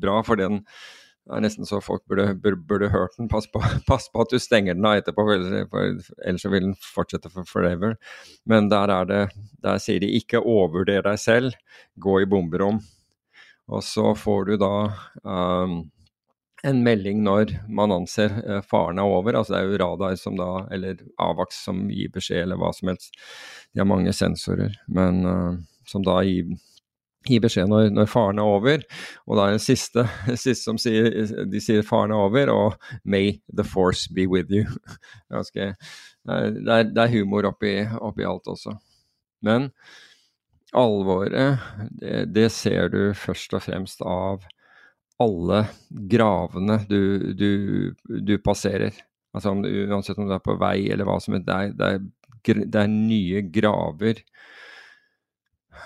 bra, 0.00 0.20
for 0.26 0.40
den 0.40 0.62
det 1.24 1.38
er 1.38 1.40
nesten 1.40 1.64
så 1.64 1.78
folk 1.80 2.02
burde, 2.10 2.26
burde, 2.36 2.58
burde 2.68 2.90
hørt 2.92 3.14
den. 3.16 3.30
Pass 3.32 3.46
på, 3.48 3.62
pass 3.88 4.10
på, 4.12 4.24
at 4.24 4.32
du 4.34 4.40
stenger 4.42 4.76
den 4.76 4.84
av 4.84 4.98
etterpå, 5.00 5.24
ellers 5.32 6.44
vil 6.44 6.66
den 6.66 6.76
fortsette 6.76 7.32
for 7.32 7.48
forever. 7.48 7.96
Men 8.44 8.68
der, 8.72 8.92
er 8.92 9.08
det, 9.08 9.22
der 9.64 9.80
sier 9.80 10.04
de 10.04 10.10
ikke 10.18 10.42
overvurder 10.42 11.06
deg 11.06 11.22
selv, 11.22 11.56
gå 11.96 12.20
i 12.20 12.28
bomberom. 12.28 12.82
Og 13.72 13.80
så 13.86 14.10
får 14.20 14.50
du 14.50 14.58
da 14.60 14.74
um, 15.24 15.78
en 16.64 16.84
melding 16.84 17.22
når 17.24 17.54
man 17.72 17.94
anser 17.96 18.36
uh, 18.44 18.60
faren 18.60 19.00
er 19.00 19.08
over. 19.08 19.38
altså 19.38 19.54
Det 19.54 19.62
er 19.62 19.70
jo 19.70 19.80
radar 19.80 20.20
som 20.20 20.36
da, 20.36 20.50
eller 20.76 21.00
AVAX 21.24 21.64
som 21.64 21.86
gir 21.88 22.12
beskjed, 22.12 22.42
eller 22.44 22.60
hva 22.60 22.74
som 22.76 22.92
helst. 22.92 23.16
De 23.72 23.80
har 23.80 23.88
mange 23.88 24.12
sensorer, 24.12 24.76
men 24.92 25.24
uh, 25.24 25.56
som 25.88 26.04
da 26.04 26.20
gir 26.28 26.52
gi 27.28 27.40
beskjed 27.42 27.70
når, 27.70 27.90
når, 27.94 28.08
faren 28.10 28.40
er 28.40 28.48
over. 28.48 28.84
Og 29.26 29.38
da 29.38 29.48
er 29.48 29.56
det 29.56 29.64
siste, 29.64 30.06
siste 30.44 30.62
som 30.62 30.80
sier 30.80 31.10
de 31.50 31.62
sier 31.62 31.84
faren 31.86 32.14
er 32.14 32.24
over, 32.26 32.52
og 32.52 32.78
'May 33.04 33.38
the 33.52 33.66
force 33.66 34.10
be 34.14 34.26
with 34.30 34.52
you'. 34.52 34.68
Ganske, 35.32 35.74
det, 36.24 36.34
er, 36.34 36.90
det, 36.90 36.98
er, 37.02 37.14
humor 37.14 37.50
oppi, 37.50 37.76
oppi, 38.00 38.24
alt 38.24 38.48
også. 38.48 38.76
Men 39.44 39.70
alvoret, 40.74 41.58
det, 42.00 42.34
det, 42.34 42.50
ser 42.52 42.88
du 42.90 43.14
først 43.14 43.54
og 43.54 43.62
fremst 43.62 44.02
av 44.02 44.44
alle 45.22 45.66
gravene 46.10 46.80
du, 46.88 47.32
du, 47.38 47.94
du 48.04 48.38
passerer. 48.42 48.96
Altså 49.34 49.50
om, 49.50 49.62
Uansett 49.62 50.18
om 50.18 50.26
du 50.26 50.34
er 50.34 50.42
på 50.42 50.56
vei 50.58 50.88
eller 50.90 51.06
hva 51.06 51.20
som 51.22 51.36
helst, 51.36 51.46
det 51.78 52.10
det 52.44 52.76
er 52.76 52.90
nye 52.90 53.42
graver 53.48 54.20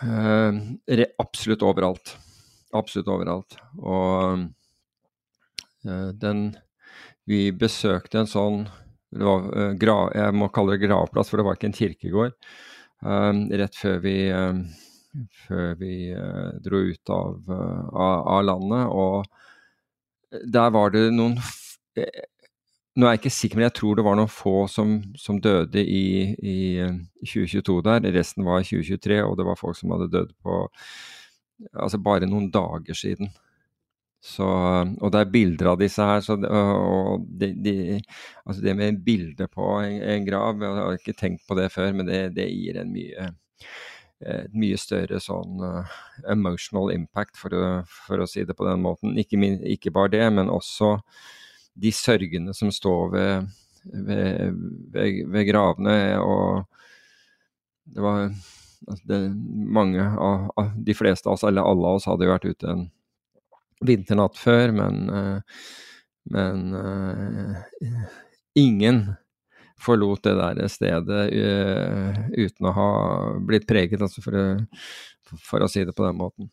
Uh, 0.02 1.08
absolutt 1.18 1.64
overalt. 1.66 2.14
Absolutt 2.76 3.10
overalt. 3.10 3.58
Og 3.80 4.44
uh, 5.88 6.10
den 6.14 6.50
Vi 7.28 7.50
besøkte 7.52 8.22
en 8.22 8.30
sånn 8.30 8.62
var, 9.12 9.48
uh, 9.52 9.72
grav, 9.80 10.12
Jeg 10.16 10.36
må 10.36 10.50
kalle 10.52 10.76
det 10.76 10.86
gravplass, 10.86 11.30
for 11.30 11.40
det 11.40 11.48
var 11.48 11.58
ikke 11.58 11.70
en 11.72 11.80
kirkegård. 11.80 12.36
rett 13.60 13.76
før 13.78 14.00
vi, 14.02 14.16
før 15.46 15.74
vi 15.78 15.92
dro 16.64 16.80
ut 16.82 17.10
av, 17.14 17.36
av, 17.46 18.16
av, 18.26 18.40
landet. 18.42 18.88
Og 18.90 20.42
der 20.42 20.72
var 20.74 20.90
det 20.90 21.04
noen 21.14 21.38
nå 22.98 23.06
er 23.06 23.14
jeg 23.14 23.20
ikke 23.22 23.34
sikker, 23.34 23.58
men 23.58 23.68
jeg 23.68 23.76
tror 23.78 23.98
det 23.98 24.04
var 24.06 24.16
noen 24.18 24.32
få 24.32 24.54
som, 24.70 24.96
som 25.18 25.38
døde 25.42 25.82
i, 25.82 26.34
i, 26.42 26.58
2022 27.22 27.76
der. 27.86 28.08
Resten 28.16 28.46
var 28.46 28.62
i 28.62 28.66
2023, 28.66 29.20
og 29.22 29.36
det 29.38 29.46
var 29.46 29.60
folk 29.60 29.78
som 29.78 29.94
hadde 29.94 30.10
dødd 30.14 30.32
på 30.42 30.64
altså 31.74 32.00
bare 32.02 32.26
noen 32.26 32.50
dager 32.54 32.98
siden. 32.98 33.30
Så, 34.18 34.46
og 34.46 35.12
det 35.14 35.20
er 35.20 35.30
bilder 35.30 35.72
av 35.72 35.78
disse 35.78 36.02
her. 36.02 36.24
Så, 36.26 36.34
og 36.42 37.28
de, 37.38 37.52
de, 37.62 37.76
altså 38.44 38.64
det 38.66 38.74
med 38.78 38.98
bilde 39.06 39.46
på 39.52 39.70
en, 39.84 40.26
grav 40.26 40.58
Jeg 40.64 40.80
har 40.80 40.98
ikke 40.98 41.16
tenkt 41.18 41.46
på 41.46 41.58
det 41.58 41.68
før, 41.74 41.92
men 41.94 42.10
det, 42.10 42.22
det 42.34 42.48
gir 42.50 42.80
en 42.82 42.90
mye, 42.94 43.30
mye 44.58 44.78
større 44.80 45.22
sånn 45.22 45.62
uh, 45.62 45.98
emotional 46.34 46.90
impact, 46.94 47.38
for 47.38 47.54
å, 47.54 47.66
for 48.08 48.18
å, 48.18 48.26
si 48.26 48.42
det 48.42 48.58
på 48.58 48.66
den 48.66 48.82
måten. 48.82 49.14
Ikke, 49.22 49.38
ikke 49.70 49.94
bare 49.94 50.16
det, 50.18 50.26
men 50.34 50.50
også 50.50 50.96
de 51.78 51.92
sørgende 51.94 52.54
som 52.56 52.70
står 52.74 53.12
ved, 53.12 53.48
ved, 53.92 54.54
ved, 54.94 55.20
ved 55.32 55.48
gravene. 55.48 55.96
Og 56.20 56.64
det 57.94 58.04
var 58.04 58.22
altså 58.86 59.04
det, 59.10 59.20
mange 59.78 60.04
av, 60.04 60.50
de 60.76 60.96
fleste 60.96 61.28
av 61.28 61.36
oss, 61.36 61.44
eller 61.46 61.66
alle 61.66 61.86
av 61.86 62.00
oss, 62.00 62.08
hadde 62.08 62.26
jo 62.26 62.34
vært 62.34 62.48
ute 62.48 62.72
en 62.72 62.84
vinternatt 63.88 64.38
før, 64.38 64.74
men, 64.74 65.00
uh, 65.10 65.40
men 66.34 66.64
uh, 66.74 68.06
ingen 68.58 69.04
forlot 69.78 70.24
det 70.26 70.34
der 70.34 70.70
stedet 70.72 71.28
uh, 71.30 72.22
uten 72.34 72.66
å 72.66 72.74
ha 72.74 72.90
blitt 73.46 73.68
preget, 73.70 74.02
altså 74.02 74.24
for, 74.24 74.38
for 75.38 75.62
å 75.62 75.70
si 75.70 75.86
det 75.86 75.94
på 75.94 76.06
den 76.06 76.18
måten. 76.18 76.50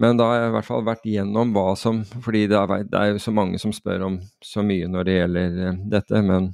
Men 0.00 0.16
da 0.16 0.30
har 0.30 0.38
jeg 0.38 0.48
i 0.50 0.54
hvert 0.56 0.68
fall 0.68 0.86
vært 0.86 1.04
gjennom 1.04 1.52
hva 1.52 1.66
som 1.76 2.00
Fordi 2.24 2.46
det 2.50 2.56
er, 2.56 2.86
det 2.88 2.98
er 2.98 3.12
jo 3.12 3.20
så 3.20 3.34
mange 3.36 3.60
som 3.60 3.74
spør 3.76 4.06
om 4.08 4.18
så 4.42 4.64
mye 4.64 4.88
når 4.88 5.08
det 5.08 5.18
gjelder 5.18 5.60
eh, 5.66 5.78
dette. 5.92 6.22
Men 6.24 6.50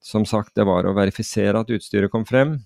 som 0.00 0.24
sagt, 0.28 0.54
det 0.56 0.64
var 0.68 0.88
å 0.88 0.96
verifisere 0.96 1.60
at 1.60 1.72
utstyret 1.76 2.12
kom 2.12 2.24
frem. 2.28 2.56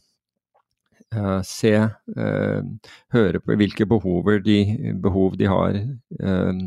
Uh, 1.14 1.38
se, 1.46 1.70
uh, 1.78 2.88
høre 3.14 3.38
på 3.38 3.54
hvilke 3.54 3.86
de, 4.42 4.56
behov 4.98 5.36
de 5.38 5.46
har 5.46 5.76
uh, 5.76 6.62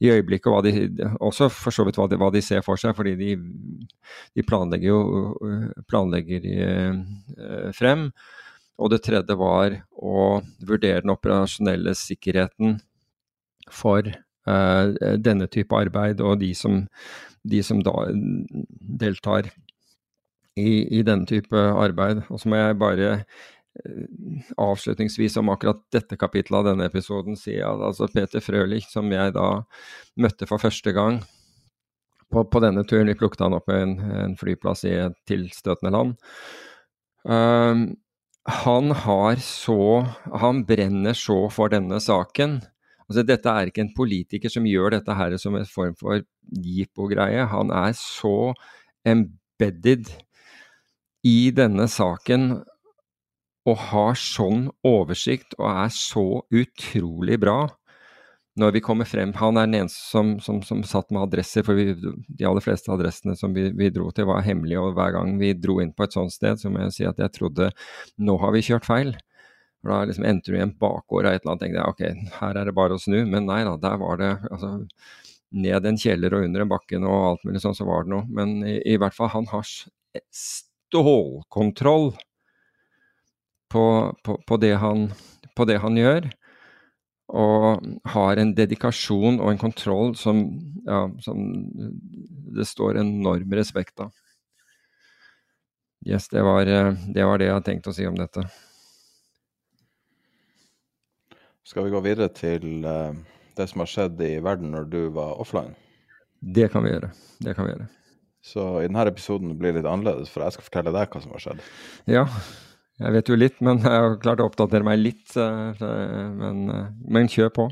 i 0.00 0.10
øyeblikket, 0.10 0.50
og 0.52 0.66
de, 0.66 1.06
også 1.16 1.48
for 1.48 1.72
så 1.72 1.86
vidt 1.86 1.96
hva 1.96 2.04
de, 2.10 2.18
hva 2.20 2.28
de, 2.34 2.42
ser 2.44 2.60
for 2.66 2.76
seg, 2.76 2.92
fordi 2.96 3.14
de, 3.16 3.30
de 4.36 4.44
planlegger 4.44 4.90
jo 4.90 5.00
planlegger 5.88 6.44
frem. 7.76 8.10
Og 8.80 8.92
det 8.92 9.02
tredje 9.04 9.36
var 9.36 9.76
å 9.92 10.40
vurdere 10.64 11.04
den 11.04 11.12
operasjonelle 11.12 11.92
sikkerheten 11.98 12.78
for 13.70 14.06
uh, 14.48 15.16
denne 15.20 15.48
type 15.52 15.76
arbeid, 15.76 16.22
og 16.24 16.40
de 16.40 16.54
som, 16.56 16.82
de 17.44 17.60
som 17.66 17.82
da 17.84 18.08
deltar 19.02 19.50
i, 20.56 20.98
i, 20.98 21.02
denne 21.06 21.28
type 21.28 21.56
arbeid. 21.56 22.24
Og 22.28 22.40
så 22.40 22.50
må 22.50 22.60
jeg 22.60 22.78
bare 22.80 23.10
uh, 23.20 24.54
avslutningsvis 24.70 25.36
om 25.42 25.52
akkurat 25.52 25.82
dette 25.92 26.18
kapitlet 26.20 26.62
av 26.62 26.70
denne 26.72 26.88
episoden 26.88 27.38
si 27.38 27.58
at 27.60 27.84
altså 27.90 28.08
Peter 28.12 28.42
Frølich, 28.44 28.88
som 28.92 29.12
jeg 29.12 29.36
da 29.36 29.50
møtte 30.20 30.48
for 30.48 30.62
første 30.62 30.96
gang 30.96 31.20
på, 32.30 32.44
på 32.46 32.62
denne 32.62 32.86
turen, 32.86 33.10
vi 33.10 33.18
plukket 33.18 33.44
han 33.44 33.56
opp 33.56 33.68
på 33.68 33.76
en, 33.76 33.96
en 34.24 34.36
flyplass 34.40 34.86
i 34.88 34.94
et 35.04 35.16
tilstøtende 35.28 35.92
land. 35.94 36.16
Uh, 37.28 37.90
han 38.48 38.90
har 38.90 39.36
så 39.44 40.06
Han 40.40 40.64
brenner 40.64 41.12
så 41.12 41.48
for 41.52 41.68
denne 41.68 42.00
saken 42.00 42.60
Altså, 43.10 43.24
dette 43.26 43.50
er 43.50 43.66
ikke 43.66 43.82
en 43.82 43.94
politiker 43.96 44.52
som 44.52 44.66
gjør 44.70 44.94
dette 44.94 45.14
her 45.18 45.34
som 45.42 45.56
en 45.58 45.66
form 45.66 45.96
for 45.98 46.20
jippo-greie. 46.62 47.42
Han 47.50 47.72
er 47.74 47.90
så 47.98 48.52
embedded 49.02 50.12
i 51.26 51.50
denne 51.50 51.88
saken 51.90 52.52
og 53.66 53.82
har 53.90 54.14
sånn 54.14 54.68
oversikt 54.86 55.58
og 55.58 55.66
er 55.72 55.90
så 55.90 56.24
utrolig 56.54 57.40
bra 57.42 57.58
når 58.60 58.74
vi 58.76 58.82
kommer 58.84 59.08
frem 59.08 59.32
Han 59.40 59.56
er 59.56 59.68
den 59.68 59.78
eneste 59.80 60.02
som, 60.02 60.34
som, 60.44 60.60
som 60.66 60.82
satt 60.86 61.10
med 61.14 61.22
adresser, 61.22 61.64
for 61.66 61.78
vi, 61.78 61.94
de 61.94 62.46
aller 62.48 62.64
fleste 62.64 62.92
adressene 62.92 63.36
som 63.38 63.54
vi, 63.56 63.70
vi, 63.76 63.90
dro 63.94 64.10
til 64.14 64.28
var 64.28 64.44
hemmelige, 64.46 64.82
og 64.82 64.94
hver 64.98 65.16
gang 65.16 65.34
vi 65.40 65.54
dro 65.56 65.80
inn 65.82 65.94
på 65.96 66.06
et 66.06 66.16
sånt 66.16 66.34
sted, 66.34 66.60
så 66.60 66.72
må 66.72 66.84
jeg 66.84 66.96
si 66.96 67.08
at 67.08 67.20
jeg 67.22 67.34
trodde 67.36 67.70
nå 68.20 68.36
har 68.42 68.54
vi 68.56 68.64
kjørt 68.66 68.88
feil. 68.88 69.14
For 69.80 69.92
Da 69.94 70.04
liksom 70.08 70.26
endte 70.28 70.52
du 70.52 70.58
i 70.58 70.62
en 70.62 70.76
bakgård 70.76 71.26
av 71.26 71.34
et 71.34 71.42
eller 71.42 71.54
annet, 71.54 71.62
tenkte 71.64 71.80
jeg 71.80 71.94
ok, 71.94 72.02
her 72.40 72.60
er 72.60 72.68
det 72.68 72.76
bare 72.76 72.96
å 72.96 73.00
snu. 73.00 73.18
Men 73.24 73.48
nei 73.48 73.62
da, 73.64 73.76
der 73.80 73.96
var 74.00 74.20
det 74.20 74.32
altså 74.50 74.74
ned 75.50 75.86
en 75.86 75.98
kjeller 75.98 76.36
og 76.36 76.44
under 76.46 76.64
en 76.64 76.70
bakken 76.70 77.06
og 77.08 77.26
alt 77.30 77.46
mulig 77.48 77.62
sånn, 77.64 77.78
så 77.78 77.86
var 77.88 78.04
det 78.04 78.12
noe. 78.12 78.26
Men 78.28 78.60
i, 78.66 78.76
i 78.92 78.98
hvert 79.00 79.16
fall, 79.16 79.32
han 79.32 79.48
har 79.50 79.64
stålkontroll 80.36 82.12
på, 83.70 83.84
på, 84.26 84.36
på, 84.46 84.60
det 84.62 84.74
han, 84.82 85.08
på 85.56 85.66
det 85.70 85.78
han 85.82 85.98
gjør. 85.98 86.28
Og 87.30 87.84
har 88.10 88.40
en 88.40 88.54
dedikasjon 88.56 89.38
og 89.38 89.52
en 89.52 89.60
kontroll 89.60 90.16
som, 90.18 90.42
ja, 90.86 91.04
som 91.22 91.44
det 92.56 92.66
står 92.66 92.98
enorm 93.04 93.54
respekt 93.54 94.02
av. 94.02 94.10
Yes, 96.06 96.30
det 96.32 96.42
var, 96.42 96.64
det 96.64 97.24
var 97.28 97.38
det 97.38 97.50
jeg 97.50 97.54
hadde 97.54 97.68
tenkt 97.68 97.90
å 97.90 97.94
si 97.94 98.06
om 98.08 98.16
dette. 98.18 98.46
Skal 101.70 101.86
vi 101.86 101.92
gå 101.92 102.00
videre 102.02 102.30
til 102.34 102.86
uh, 102.88 103.12
det 103.54 103.68
som 103.70 103.84
har 103.84 103.90
skjedd 103.92 104.22
i 104.26 104.32
verden 104.42 104.72
når 104.74 104.88
du 104.90 105.00
var 105.14 105.38
offline? 105.42 105.76
Det 106.40 106.70
kan 106.72 106.82
vi 106.82 106.94
gjøre. 106.94 107.12
Det 107.44 107.54
kan 107.54 107.68
vi 107.68 107.74
gjøre. 107.74 107.86
Så 108.40 108.64
i 108.80 108.88
denne 108.88 109.04
episoden 109.10 109.52
blir 109.60 109.74
det 109.74 109.82
litt 109.82 109.90
annerledes, 109.90 110.32
for 110.32 110.42
jeg 110.42 110.56
skal 110.56 110.66
fortelle 110.66 110.94
deg 110.96 111.12
hva 111.12 111.20
som 111.20 111.34
har 111.36 111.44
skjedd. 111.44 111.62
Ja, 112.08 112.24
jeg 113.00 113.14
vet 113.16 113.30
jo 113.32 113.38
litt, 113.38 113.60
men 113.64 113.80
jeg 113.82 114.02
har 114.04 114.16
klart 114.22 114.42
å 114.42 114.48
oppdatere 114.50 114.86
meg 114.86 115.00
litt. 115.00 115.34
Men, 115.36 116.62
uh, 116.68 116.88
men, 117.08 117.30
kjør 117.32 117.52
på. 117.56 117.66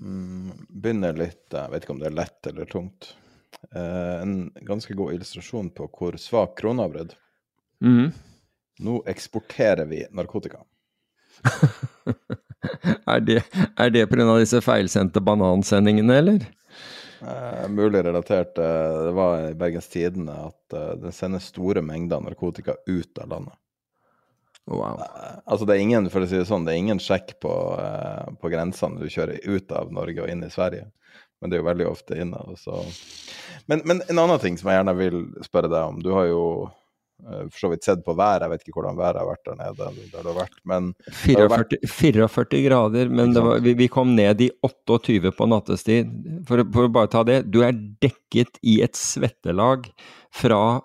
Mm, 0.00 0.52
begynner 0.72 1.18
litt 1.18 1.52
Jeg 1.52 1.68
vet 1.74 1.82
ikke 1.84 1.92
om 1.92 1.98
det 2.00 2.08
er 2.08 2.16
lett 2.16 2.46
eller 2.48 2.68
tungt. 2.70 3.14
en 3.76 4.34
ganske 4.64 4.94
god 4.96 5.12
illustrasjon 5.12 5.68
på 5.76 5.88
hvor 5.92 6.16
svak 6.16 6.54
krona 6.60 6.86
har 6.86 6.94
blitt. 6.94 7.16
Mm. 7.84 8.12
Nå 8.80 9.02
eksporterer 9.10 9.84
vi 9.90 10.04
narkotika. 10.16 10.62
er 13.12 13.20
det, 13.20 13.42
er 13.76 13.92
det 13.92 14.06
pga. 14.08 14.38
disse 14.40 14.60
feilsendte 14.64 15.20
banansendingene, 15.24 16.16
eller? 16.22 16.46
Eh, 17.20 17.68
mulig 17.68 18.04
relatert. 18.04 18.58
Eh, 18.58 19.04
det 19.04 19.10
var 19.10 19.48
i 19.48 19.54
Bergens 19.54 19.88
Tidende 19.88 20.36
at 20.48 20.76
uh, 20.76 20.94
det 21.00 21.12
sendes 21.12 21.50
store 21.52 21.82
mengder 21.84 22.22
narkotika 22.24 22.76
ut 22.86 23.18
av 23.18 23.28
landet. 23.28 23.58
Wow. 24.70 25.02
Eh, 25.04 25.36
altså 25.44 25.68
det 25.68 25.76
er 25.76 25.84
ingen 25.84 26.08
for 26.12 26.24
å 26.24 26.30
si 26.30 26.38
det 26.40 26.48
sånn, 26.48 26.64
det 26.64 26.74
er 26.74 26.80
ingen 26.80 27.02
sjekk 27.02 27.36
på, 27.42 27.52
på 28.40 28.52
grensene 28.52 29.00
du 29.00 29.12
kjører 29.12 29.44
ut 29.44 29.72
av 29.76 29.92
Norge 29.92 30.24
og 30.24 30.32
inn 30.32 30.46
i 30.46 30.52
Sverige. 30.52 30.88
Men 31.40 31.50
det 31.50 31.56
er 31.56 31.62
jo 31.62 31.70
veldig 31.70 31.88
ofte 31.88 32.18
innad. 32.20 32.56
Men, 33.66 33.80
men 33.88 34.02
en 34.06 34.20
annen 34.20 34.40
ting 34.42 34.58
som 34.60 34.68
jeg 34.68 34.80
gjerne 34.80 34.96
vil 34.98 35.22
spørre 35.44 35.72
deg 35.72 35.92
om. 35.92 36.02
Du 36.04 36.12
har 36.12 36.28
jo 36.28 36.42
Eh, 36.68 36.79
for 37.22 37.58
så 37.62 37.70
vidt 37.72 37.86
sett 37.86 38.02
på 38.06 38.14
været, 38.18 38.44
jeg 38.44 38.52
vet 38.52 38.64
ikke 38.64 38.76
hvordan 38.78 38.98
været 38.98 39.20
har 39.20 39.28
vært 39.28 39.46
der 39.46 39.58
nede. 39.58 39.88
der 40.10 40.10
det 40.10 40.30
har 40.30 40.38
vært, 40.38 40.58
men 40.68 40.90
44, 41.06 41.48
vært... 41.52 41.76
44 41.92 42.62
grader, 42.66 43.12
men 43.20 43.34
var, 43.36 43.62
vi, 43.64 43.74
vi, 43.78 43.88
kom 43.92 44.14
ned 44.16 44.42
i 44.46 44.50
28 44.66 45.32
på 45.36 45.48
nattestid. 45.50 46.12
For, 46.48 46.64
for, 46.74 46.88
å 46.88 46.92
bare 46.94 47.12
ta 47.12 47.24
det, 47.26 47.42
du 47.52 47.62
er 47.66 47.76
dekket 48.02 48.60
i 48.62 48.80
et 48.84 48.98
svettelag 48.98 49.90
fra, 50.34 50.80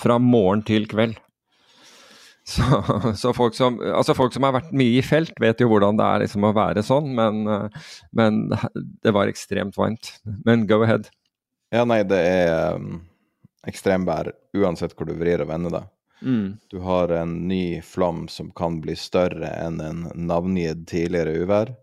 fra 0.00 0.18
morgen 0.22 0.64
til 0.66 0.88
kveld. 0.90 1.20
Så, 2.44 2.60
så 3.16 3.30
folk, 3.32 3.54
som, 3.56 3.78
altså 3.80 4.12
folk, 4.12 4.34
som, 4.34 4.44
har 4.44 4.52
vært 4.52 4.74
mye 4.76 4.98
i 4.98 5.04
felt, 5.06 5.32
vet 5.40 5.62
jo 5.62 5.70
hvordan 5.70 5.96
det 5.96 6.04
er 6.04 6.24
liksom 6.26 6.44
å 6.44 6.50
være 6.52 6.82
sånn, 6.84 7.06
men, 7.16 7.38
eh, 7.48 7.94
men 8.12 8.42
det 9.00 9.14
var 9.16 9.32
ekstremt 9.32 9.78
varmt. 9.80 10.10
Men 10.44 10.66
go 10.68 10.82
ahead. 10.84 11.08
Ja, 11.72 11.86
nei, 11.88 12.02
det 12.04 12.20
er 12.20 12.76
um 12.76 12.98
ekstremvær 13.68 14.32
uansett 14.56 14.94
hvor 14.96 15.08
du 15.08 15.14
vrir 15.18 15.42
og 15.44 15.50
vender 15.50 15.74
deg. 15.78 15.90
Mm. 16.24 16.56
Du 16.72 16.78
har 16.78 17.12
en 17.12 17.34
ny 17.48 17.82
flom 17.84 18.26
som 18.32 18.50
kan 18.56 18.80
bli 18.80 18.96
større 18.96 19.50
enn 19.60 19.80
en 19.84 20.06
navngitt 20.14 20.86
tidligere 20.88 21.34
uvær 21.44 21.74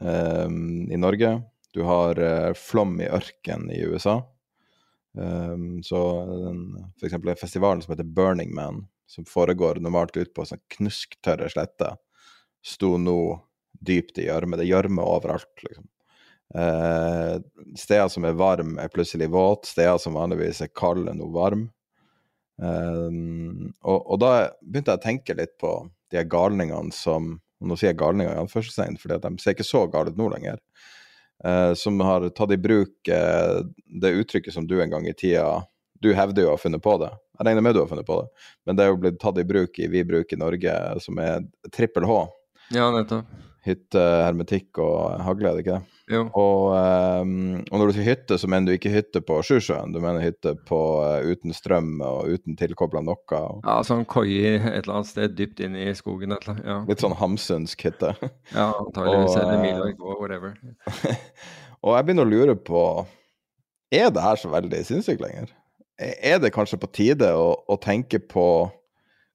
um, 0.00 0.84
i 0.90 1.00
Norge. 1.00 1.38
Du 1.72 1.82
har 1.88 2.20
uh, 2.20 2.52
flom 2.58 2.98
i 3.00 3.08
ørken 3.08 3.70
i 3.72 3.80
USA. 3.88 4.18
Um, 5.14 5.80
så 5.86 6.00
for 6.98 7.06
eksempel 7.06 7.32
en 7.32 7.40
festival 7.40 7.82
som 7.82 7.94
heter 7.94 8.10
Burning 8.16 8.52
Man, 8.54 8.84
som 9.06 9.26
foregår 9.28 9.80
normalt 9.80 10.16
ut 10.18 10.34
på 10.34 10.44
sånn 10.48 10.62
knusktørre 10.76 11.48
sletter, 11.52 11.96
sto 12.64 12.96
nå 12.98 13.18
dypt 13.84 14.18
i 14.18 14.28
gjørme. 14.28 14.58
Det 14.58 14.66
er 14.66 14.74
gjørme 14.74 15.04
overalt, 15.04 15.52
liksom. 15.66 15.88
Uh, 16.52 17.40
steder 17.78 18.10
som 18.12 18.26
er 18.28 18.36
varme, 18.38 18.76
er 18.82 18.92
plutselig 18.92 19.30
våt. 19.32 19.70
Steder 19.70 19.98
som 20.02 20.18
vanligvis 20.18 20.62
er 20.64 20.72
kalde, 20.76 21.08
er 21.10 21.18
nå 21.18 21.30
varme. 21.34 21.70
Uh, 22.62 23.70
og, 23.82 23.98
og, 23.98 24.18
da 24.22 24.34
begynte 24.62 24.94
jeg 24.94 25.00
å 25.00 25.06
tenke 25.08 25.38
litt 25.38 25.56
på 25.62 25.76
de 26.14 26.22
galningene 26.30 26.94
som 26.94 27.38
Nå 27.64 27.78
sier 27.80 27.94
jeg 27.94 27.96
galninger 27.96 28.34
i 28.34 28.40
anførselstegn, 28.42 28.98
for 29.00 29.14
de 29.14 29.28
ser 29.40 29.54
ikke 29.54 29.64
så 29.64 29.86
gale 29.88 30.10
ut 30.12 30.18
nå 30.18 30.26
lenger. 30.28 30.58
Uh, 31.40 31.72
som 31.78 31.96
har 32.04 32.26
tatt 32.36 32.50
i 32.52 32.58
bruk 32.60 33.08
det 33.08 34.10
uttrykket 34.18 34.52
som 34.52 34.66
du 34.68 34.74
en 34.82 34.90
gang 34.92 35.06
i 35.08 35.14
tida 35.16 35.62
Du 36.02 36.10
hevder 36.12 36.44
jo 36.44 36.50
å 36.50 36.58
ha 36.58 36.60
funnet 36.60 36.82
på 36.84 36.98
det. 37.00 37.08
Jeg 37.38 37.48
regner 37.48 37.64
med 37.64 37.78
du 37.78 37.80
har 37.80 37.88
funnet 37.88 38.04
på 38.10 38.18
det, 38.20 38.44
men 38.66 38.76
det 38.76 38.84
er 38.84 38.92
jo 38.92 39.00
blitt 39.00 39.16
tatt 39.22 39.40
i 39.40 39.46
bruk 39.48 39.80
i 39.80 39.88
Vi 39.88 40.04
bruk 40.04 40.34
i 40.34 40.40
Norge, 40.42 40.76
som 41.06 41.22
er 41.24 41.46
trippel 41.72 42.04
H. 42.10 42.18
Ja, 42.74 42.90
nettopp. 42.92 43.32
Hytte, 43.64 44.00
hermetikk 44.20 44.76
og 44.82 45.22
hagle, 45.24 45.48
er 45.48 45.56
det 45.56 45.62
ikke 45.64 45.76
det? 45.78 45.94
Jo. 46.12 46.26
Og, 46.36 46.74
um, 46.76 47.62
og, 47.62 47.78
når 47.80 47.88
du 47.88 47.94
sier 47.96 48.08
hytte, 48.10 48.36
så 48.36 48.48
mener 48.50 48.68
du 48.68 48.74
ikke 48.76 48.92
hytte 48.92 49.22
på 49.24 49.38
Sjusjøen, 49.48 49.94
du 49.94 50.02
mener 50.04 50.20
hytte 50.20 50.52
på, 50.68 50.80
uh, 51.00 51.24
uten 51.24 51.56
strøm 51.56 51.94
og 52.04 52.28
uten 52.28 52.58
tilkobla 52.60 53.00
noe? 53.06 53.16
Og... 53.38 53.62
Ja, 53.64 53.78
sånn 53.88 54.04
koie 54.10 54.58
et 54.58 54.82
eller 54.82 54.98
annet 54.98 55.10
sted 55.14 55.38
dypt 55.38 55.64
inn 55.64 55.78
i 55.80 55.88
skogen. 55.96 56.36
Et 56.36 56.44
eller 56.44 56.58
annet, 56.58 56.68
ja. 56.68 56.76
Litt 56.90 57.06
sånn 57.06 57.16
hamsunsk 57.16 57.86
hytte? 57.88 58.12
ja, 58.58 58.68
antakeligvis. 58.68 59.38
Eller 59.40 59.56
eh, 59.56 59.64
Milorg 59.64 60.04
og 60.04 60.20
whatever. 60.20 60.54
og 61.86 61.96
jeg 61.96 62.08
begynner 62.10 62.28
å 62.28 62.34
lure 62.34 62.60
på 62.60 62.84
Er 63.94 64.12
det 64.12 64.28
her 64.28 64.40
så 64.40 64.52
veldig 64.52 64.84
sinnssykt 64.84 65.24
lenger? 65.24 65.48
Er 65.96 66.40
det 66.42 66.52
kanskje 66.52 66.82
på 66.82 66.92
tide 66.92 67.32
å, 67.38 67.52
å 67.70 67.80
tenke 67.80 68.20
på 68.20 68.48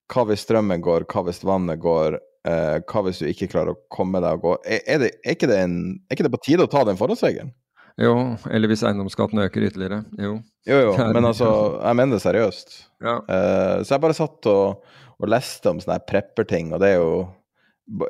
hva 0.10 0.26
hvis 0.30 0.44
strømmen 0.46 0.82
går, 0.86 1.06
hva 1.10 1.24
hvis 1.26 1.42
vannet 1.46 1.82
går, 1.82 2.18
Uh, 2.48 2.80
hva 2.88 3.02
hvis 3.04 3.20
du 3.20 3.28
ikke 3.28 3.50
klarer 3.52 3.74
å 3.74 3.80
komme 3.92 4.22
deg 4.24 4.38
og 4.38 4.46
gå 4.46 4.52
Er, 4.64 4.80
er, 4.88 5.02
det, 5.02 5.10
er, 5.26 5.34
ikke 5.36 5.50
det 5.52 5.58
en, 5.60 5.74
er, 6.08 6.14
ikke 6.16 6.24
det 6.24 6.32
på 6.32 6.40
tide 6.46 6.64
å 6.64 6.72
ta 6.72 6.86
den 6.88 7.00
forholdsregelen? 7.00 7.52
Jo, 8.00 8.14
eller 8.48 8.72
hvis 8.72 8.86
eiendomsskatten 8.88 9.42
øker 9.44 9.66
ytterligere. 9.68 10.06
Jo. 10.16 10.38
Jo, 10.70 10.78
jo, 10.86 10.94
men 11.16 11.28
altså, 11.28 11.50
jeg 11.82 11.98
mener 12.00 12.16
det 12.16 12.24
seriøst. 12.24 12.78
Ja. 13.04 13.18
Uh, 13.28 13.82
så 13.84 13.98
jeg 13.98 14.04
bare 14.06 14.16
satt 14.16 14.48
og, 14.48 14.96
og 15.20 15.32
leste 15.36 15.74
om 15.74 15.82
sånne 15.84 16.00
prepper-ting, 16.08 16.72
og 16.72 16.80
det 16.80 16.94
er 16.94 17.02
jo 17.02 17.12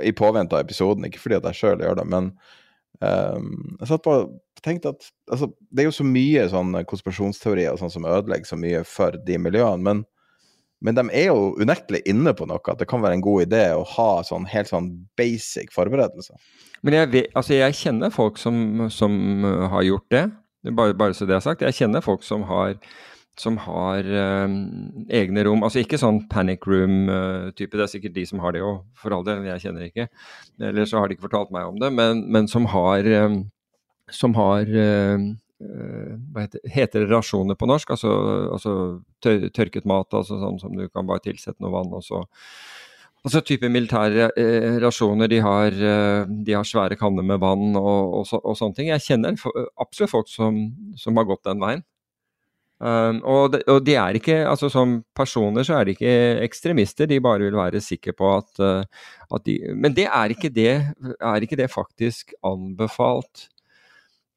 i 0.03 0.13
påvente 0.13 0.57
av 0.57 0.61
episoden, 0.67 1.07
ikke 1.07 1.23
fordi 1.23 1.39
at 1.39 1.49
jeg 1.49 1.59
sjøl 1.61 1.83
gjør 1.83 1.97
det, 2.01 2.05
men 2.11 2.29
um, 3.01 3.49
jeg 3.79 3.91
satt 3.91 4.05
på 4.05 4.15
og 4.19 4.63
tenkte 4.65 4.91
at 4.91 5.05
altså, 5.31 5.47
det 5.71 5.83
er 5.83 5.87
jo 5.87 5.95
så 5.95 6.05
mye 6.05 6.45
sånn 6.51 6.73
konspirasjonsteorier 6.89 7.77
sånn 7.79 7.93
som 7.93 8.07
ødelegger 8.09 8.49
så 8.49 8.59
mye 8.59 8.81
for 8.87 9.15
de 9.25 9.37
miljøene, 9.39 9.79
men 9.85 10.03
men 10.85 10.95
de 10.95 11.03
er 11.11 11.27
jo 11.27 11.53
unektelig 11.59 12.01
inne 12.07 12.31
på 12.35 12.47
noe, 12.47 12.61
at 12.71 12.79
det 12.79 12.87
kan 12.89 13.03
være 13.03 13.17
en 13.17 13.25
god 13.25 13.47
idé 13.49 13.63
å 13.75 13.85
ha 13.97 14.09
sånn 14.27 14.47
helt 14.51 14.71
sånn 14.71 14.89
basic 15.19 15.73
forberedelser. 15.75 16.39
Men 16.87 16.95
jeg, 16.95 17.11
vet, 17.11 17.31
altså 17.35 17.57
jeg 17.57 17.75
kjenner 17.81 18.13
folk 18.15 18.39
som, 18.39 18.87
som 18.93 19.13
uh, 19.43 19.67
har 19.73 19.83
gjort 19.87 20.07
det, 20.15 20.25
bare, 20.75 20.95
bare, 20.95 21.15
så 21.15 21.27
det 21.27 21.35
er 21.35 21.43
sagt. 21.43 21.65
Jeg 21.67 21.75
kjenner 21.75 22.03
folk 22.03 22.23
som 22.23 22.45
har, 22.47 22.77
som 23.39 23.55
har 23.63 24.03
øh, 24.03 24.55
egne 25.15 25.45
rom. 25.47 25.61
Altså 25.63 25.79
ikke 25.79 25.99
sånn 25.99 26.25
panic 26.31 26.67
room-type, 26.67 27.71
uh, 27.71 27.77
det 27.77 27.85
er 27.85 27.91
sikkert 27.91 28.15
de 28.17 28.25
som 28.27 28.41
har 28.43 28.55
det 28.55 28.63
òg, 28.67 28.81
for 28.99 29.15
all 29.15 29.23
del. 29.27 29.45
Jeg 29.47 29.63
kjenner 29.63 29.87
ikke. 29.87 30.09
Eller 30.71 30.87
så 30.87 30.99
har 30.99 31.07
de 31.07 31.15
ikke 31.15 31.29
fortalt 31.29 31.53
meg 31.55 31.67
om 31.67 31.79
det, 31.79 31.91
men, 31.95 32.25
men 32.31 32.51
som 32.51 32.67
har, 32.71 33.07
øh, 33.07 33.39
som 34.11 34.35
har 34.39 34.67
Eh, 34.67 35.17
hva 35.59 36.45
heter, 36.45 36.61
heter, 36.71 37.03
det 37.03 37.11
rasjoner 37.11 37.57
på 37.59 37.67
norsk? 37.67 37.89
Altså, 37.91 38.11
altså 38.55 38.73
tør, 39.19 39.49
tørket 39.51 39.87
mat, 39.89 40.07
altså 40.15 40.37
sånn 40.39 40.59
som 40.61 40.77
du 40.77 40.85
kan 40.87 41.07
bare 41.09 41.25
tilsette 41.25 41.59
noe 41.59 41.73
vann 41.73 41.91
og 41.97 42.05
så 42.05 42.23
Altså 43.19 43.41
type 43.43 43.67
militære 43.67 44.29
eh, 44.39 44.77
rasjoner. 44.79 45.27
De 45.27 45.41
har, 45.43 45.75
eh, 45.75 46.29
de 46.45 46.55
har, 46.55 46.63
svære 46.63 46.95
kanner 46.99 47.25
med 47.25 47.41
vann 47.43 47.75
og, 47.75 48.13
og, 48.19 48.27
så, 48.29 48.39
og, 48.39 48.55
sånne 48.55 48.77
ting. 48.77 48.91
Jeg 48.93 49.03
kjenner 49.03 49.35
absolutt 49.75 50.13
folk 50.13 50.29
som, 50.31 50.61
som, 50.95 51.19
har 51.19 51.27
gått 51.27 51.43
den 51.49 51.59
veien. 51.59 51.83
Um, 52.79 53.17
og, 53.27 53.49
de, 53.51 53.59
og, 53.67 53.81
de, 53.83 53.97
er 53.99 54.15
ikke, 54.15 54.37
altså 54.47 54.69
Som 54.71 55.01
personer 55.11 55.65
så 55.67 55.73
er 55.75 55.83
de 55.83 55.97
ikke 55.97 56.13
ekstremister, 56.45 57.09
de 57.11 57.17
bare 57.19 57.49
vil 57.49 57.57
være 57.59 57.81
sikre 57.83 58.13
på 58.15 58.29
at, 58.37 58.61
at 58.63 59.43
de 59.43 59.57
Men 59.75 59.97
det 59.97 60.05
er, 60.07 60.31
ikke 60.31 60.47
det, 60.47 60.77
er 61.19 61.43
ikke 61.43 61.59
det 61.59 61.67
faktisk 61.73 62.31
anbefalt 62.39 63.49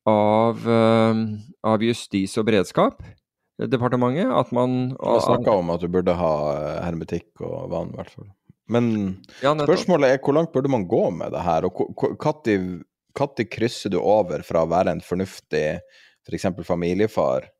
av, 0.09 0.62
uh, 0.67 1.23
av 1.67 1.85
Justis- 1.85 2.37
og 2.41 2.47
beredskapsdepartementet? 2.49 4.31
At 4.35 4.53
man 4.55 4.97
har 4.99 5.25
snakka 5.25 5.59
om 5.62 5.73
at 5.75 5.83
du 5.83 5.91
burde 5.93 6.15
ha 6.19 6.35
hermetikk 6.85 7.45
og 7.45 7.71
vann, 7.73 7.93
i 7.95 8.01
hvert 8.01 8.15
fall. 8.15 8.31
Men 8.73 8.93
ja, 9.43 9.53
spørsmålet 9.59 10.15
er 10.15 10.23
hvor 10.23 10.37
langt 10.38 10.53
burde 10.55 10.71
man 10.73 10.87
gå 10.88 11.09
med 11.15 11.35
det 11.35 11.43
her? 11.45 11.67
Og 11.69 11.93
når 13.19 13.51
krysser 13.53 13.93
du 13.93 13.99
over 14.01 14.45
fra 14.47 14.62
å 14.65 14.71
være 14.71 14.95
en 14.95 15.05
fornuftig 15.05 15.67
f.eks. 16.23 16.47
For 16.55 16.67
familiefar 16.67 17.51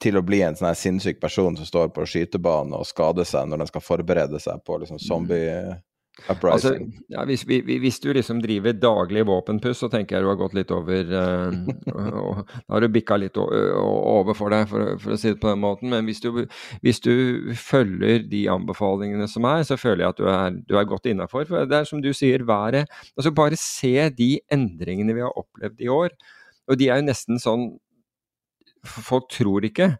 til 0.00 0.16
å 0.16 0.24
bli 0.24 0.40
en 0.42 0.56
sånn 0.56 0.70
her 0.70 0.78
sinnssyk 0.78 1.20
person 1.20 1.56
som 1.58 1.68
står 1.68 1.92
på 1.94 2.06
skytebanen 2.08 2.74
og 2.76 2.88
skader 2.88 3.26
seg 3.28 3.48
når 3.48 3.62
den 3.62 3.70
skal 3.70 3.84
forberede 3.84 4.40
seg 4.42 4.62
på 4.64 4.78
liksom 4.80 5.00
zombie 5.02 5.76
Altså, 6.28 6.74
ja, 7.08 7.22
hvis, 7.24 7.46
hvis, 7.46 7.98
du 8.02 8.10
liksom 8.12 8.42
driver 8.42 8.74
daglig 8.76 9.22
våpenpuss, 9.26 9.78
så 9.80 9.88
tenker 9.88 10.16
jeg 10.16 10.24
du 10.24 10.28
har 10.28 10.38
gått 10.40 10.56
litt 10.58 10.72
over 10.74 11.12
uh, 11.16 11.54
og, 12.20 12.42
Da 12.50 12.74
har 12.74 12.84
du 12.84 12.88
bikka 12.92 13.16
litt 13.20 13.38
over 13.40 14.36
for 14.36 14.52
deg, 14.52 14.66
for, 14.68 14.98
for, 15.00 15.14
å 15.14 15.20
si 15.20 15.32
det 15.32 15.40
på 15.40 15.48
den 15.52 15.62
måten. 15.62 15.90
Men 15.92 16.08
hvis 16.08 16.20
du, 16.20 16.28
hvis 16.84 17.00
du, 17.04 17.14
følger 17.56 18.26
de 18.30 18.44
anbefalingene 18.52 19.28
som 19.30 19.48
er, 19.48 19.64
så 19.66 19.78
føler 19.80 20.04
jeg 20.04 20.14
at 20.14 20.20
du 20.20 20.28
er, 20.30 20.60
du 20.68 20.76
er 20.78 20.88
godt 20.90 21.08
innafor. 21.10 21.46
For 21.48 21.68
det 21.70 21.80
er 21.80 21.88
som 21.88 22.02
du 22.04 22.12
sier, 22.16 22.44
været 22.46 22.90
Altså 23.16 23.32
bare 23.34 23.56
se 23.58 23.94
de 24.16 24.30
endringene 24.52 25.16
vi 25.16 25.24
har 25.24 25.36
opplevd 25.38 25.80
i 25.82 25.90
år. 25.92 26.14
Og 26.70 26.78
de 26.78 26.90
er 26.90 27.00
jo 27.00 27.08
nesten 27.08 27.40
sånn 27.42 27.72
Folk 28.80 29.26
tror 29.28 29.66
ikke. 29.68 29.90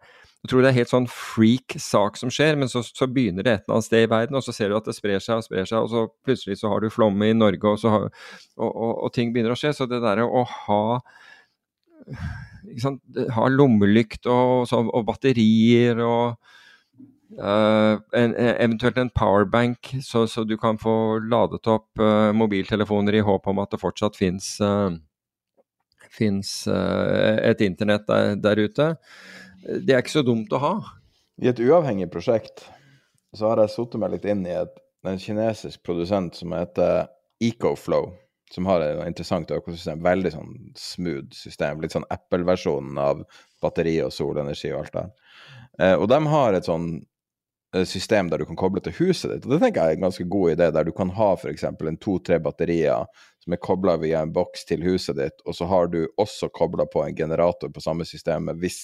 Jeg 0.41 0.49
tror 0.49 0.63
det 0.63 0.71
er 0.71 0.79
helt 0.79 0.89
sånn 0.89 1.09
freak 1.11 1.75
sak 1.77 2.15
som 2.17 2.31
skjer, 2.33 2.55
men 2.57 2.69
så, 2.71 2.81
så, 2.81 3.05
begynner 3.05 3.45
det 3.45 3.51
et 3.53 3.65
eller 3.67 3.77
annet 3.77 3.87
sted 3.87 4.05
i 4.07 4.09
verden, 4.09 4.37
og 4.39 4.45
så 4.45 4.55
ser 4.55 4.71
du 4.71 4.77
at 4.79 4.87
det 4.89 4.95
sprer 4.97 5.21
seg 5.21 5.37
og 5.37 5.45
sprer 5.45 5.67
seg, 5.69 5.83
og 5.85 5.91
så 5.91 6.07
plutselig 6.25 6.57
så 6.57 6.71
har 6.71 6.81
du 6.81 6.89
flomme 6.93 7.29
i 7.29 7.35
Norge, 7.37 7.61
og, 7.61 7.83
har, 7.93 8.07
og, 8.57 8.71
og, 8.71 8.95
og 9.05 9.13
ting 9.13 9.35
begynner 9.35 9.53
å 9.53 9.59
skje. 9.59 9.75
Så 9.77 9.85
det 9.91 10.01
derre 10.01 10.25
å 10.25 10.41
ha 10.65 10.81
sant, 12.81 13.01
ha 13.35 13.47
lommelykt 13.51 14.27
og, 14.29 14.71
og, 14.73 15.03
batterier 15.07 16.01
og 16.05 16.37
uh, 17.39 17.99
en, 18.17 18.35
eventuelt 18.35 18.99
en 19.01 19.13
powerbank, 19.15 19.93
så, 20.05 20.25
så, 20.27 20.45
du 20.47 20.57
kan 20.61 20.79
få 20.81 21.19
ladet 21.25 21.67
opp 21.71 22.01
uh, 22.01 22.31
mobiltelefoner 22.35 23.19
i 23.19 23.25
håp 23.25 23.47
om 23.51 23.61
at 23.63 23.73
det 23.73 23.81
fortsatt 23.81 24.19
fins 24.19 24.57
uh, 24.61 24.91
eh, 26.21 27.37
et 27.51 27.61
internett 27.65 28.07
der, 28.09 28.35
der, 28.41 28.65
ute. 28.67 28.91
Det 29.61 29.93
er 29.93 30.01
ikke 30.01 30.19
så 30.19 30.25
dumt 30.25 30.53
å 30.53 30.61
ha. 30.61 30.73
I 31.41 31.49
et 31.51 31.61
uavhengig 31.61 32.09
prosjekt 32.13 32.65
så 33.37 33.51
har 33.51 33.61
jeg 33.63 33.73
satt 33.75 33.95
meg 34.01 34.15
litt 34.15 34.27
inn 34.29 34.43
i 34.45 34.55
et, 34.55 34.73
en 35.07 35.21
kinesisk 35.21 35.81
produsent 35.87 36.37
som 36.37 36.53
heter 36.55 37.07
EcoFlow. 37.41 38.11
Som 38.51 38.67
har 38.67 38.83
et 38.83 38.99
interessant 39.07 39.51
økosystem. 39.55 40.01
Veldig 40.03 40.33
sånn 40.33 40.55
smooth 40.75 41.31
system. 41.35 41.79
Litt 41.79 41.95
sånn 41.95 42.07
Apple-versjonen 42.11 42.99
av 42.99 43.23
batteri 43.63 43.95
og 44.03 44.11
solenergi 44.11 44.73
og 44.73 44.81
alt 44.83 44.97
det 44.97 45.07
Eh, 45.79 45.95
og 45.95 46.09
de 46.11 46.19
har 46.27 46.55
et 46.55 46.67
sånn 46.67 46.89
system 47.85 48.29
der 48.29 48.41
du 48.41 48.45
kan 48.45 48.57
koble 48.59 48.81
til 48.83 48.95
huset 48.97 49.31
ditt. 49.31 49.45
Og 49.45 49.53
det 49.53 49.61
tenker 49.61 49.81
jeg 49.81 49.95
er 49.95 49.99
en 49.99 50.07
ganske 50.07 50.25
god 50.27 50.53
idé, 50.53 50.71
der 50.75 50.87
du 50.87 50.91
kan 50.95 51.11
ha 51.15 51.29
f.eks. 51.37 51.63
en 51.63 51.99
to-tre 52.03 52.39
batterier 52.43 53.05
som 53.41 53.55
er 53.55 53.61
kobla 53.63 53.95
via 53.97 54.21
en 54.21 54.33
boks 54.33 54.67
til 54.69 54.83
huset 54.85 55.17
ditt, 55.17 55.39
og 55.49 55.55
så 55.57 55.65
har 55.65 55.87
du 55.89 56.03
også 56.21 56.51
kobla 56.53 56.85
på 56.85 57.01
en 57.05 57.15
generator 57.17 57.71
på 57.73 57.81
samme 57.81 58.05
systemet 58.05 58.59
hvis 58.61 58.83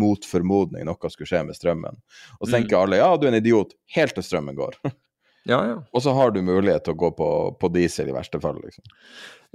mot 0.00 0.24
formodning 0.24 0.86
noe 0.88 1.10
skulle 1.12 1.28
skje 1.28 1.42
med 1.44 1.58
strømmen. 1.58 1.98
Og 2.38 2.46
så 2.46 2.54
tenker 2.54 2.78
mm. 2.78 2.80
alle 2.82 3.02
ja, 3.02 3.10
du 3.16 3.26
er 3.26 3.34
en 3.34 3.40
idiot, 3.42 3.76
helt 3.96 4.16
til 4.16 4.24
strømmen 4.24 4.56
går. 4.56 4.80
Ja, 5.48 5.58
ja. 5.64 5.76
Og 5.94 6.02
så 6.04 6.12
har 6.16 6.32
du 6.34 6.40
mulighet 6.44 6.84
til 6.84 6.96
å 6.96 7.00
gå 7.00 7.10
på, 7.16 7.28
på 7.60 7.70
diesel 7.72 8.10
i 8.10 8.14
verste 8.16 8.40
fall, 8.42 8.58
liksom. 8.64 8.84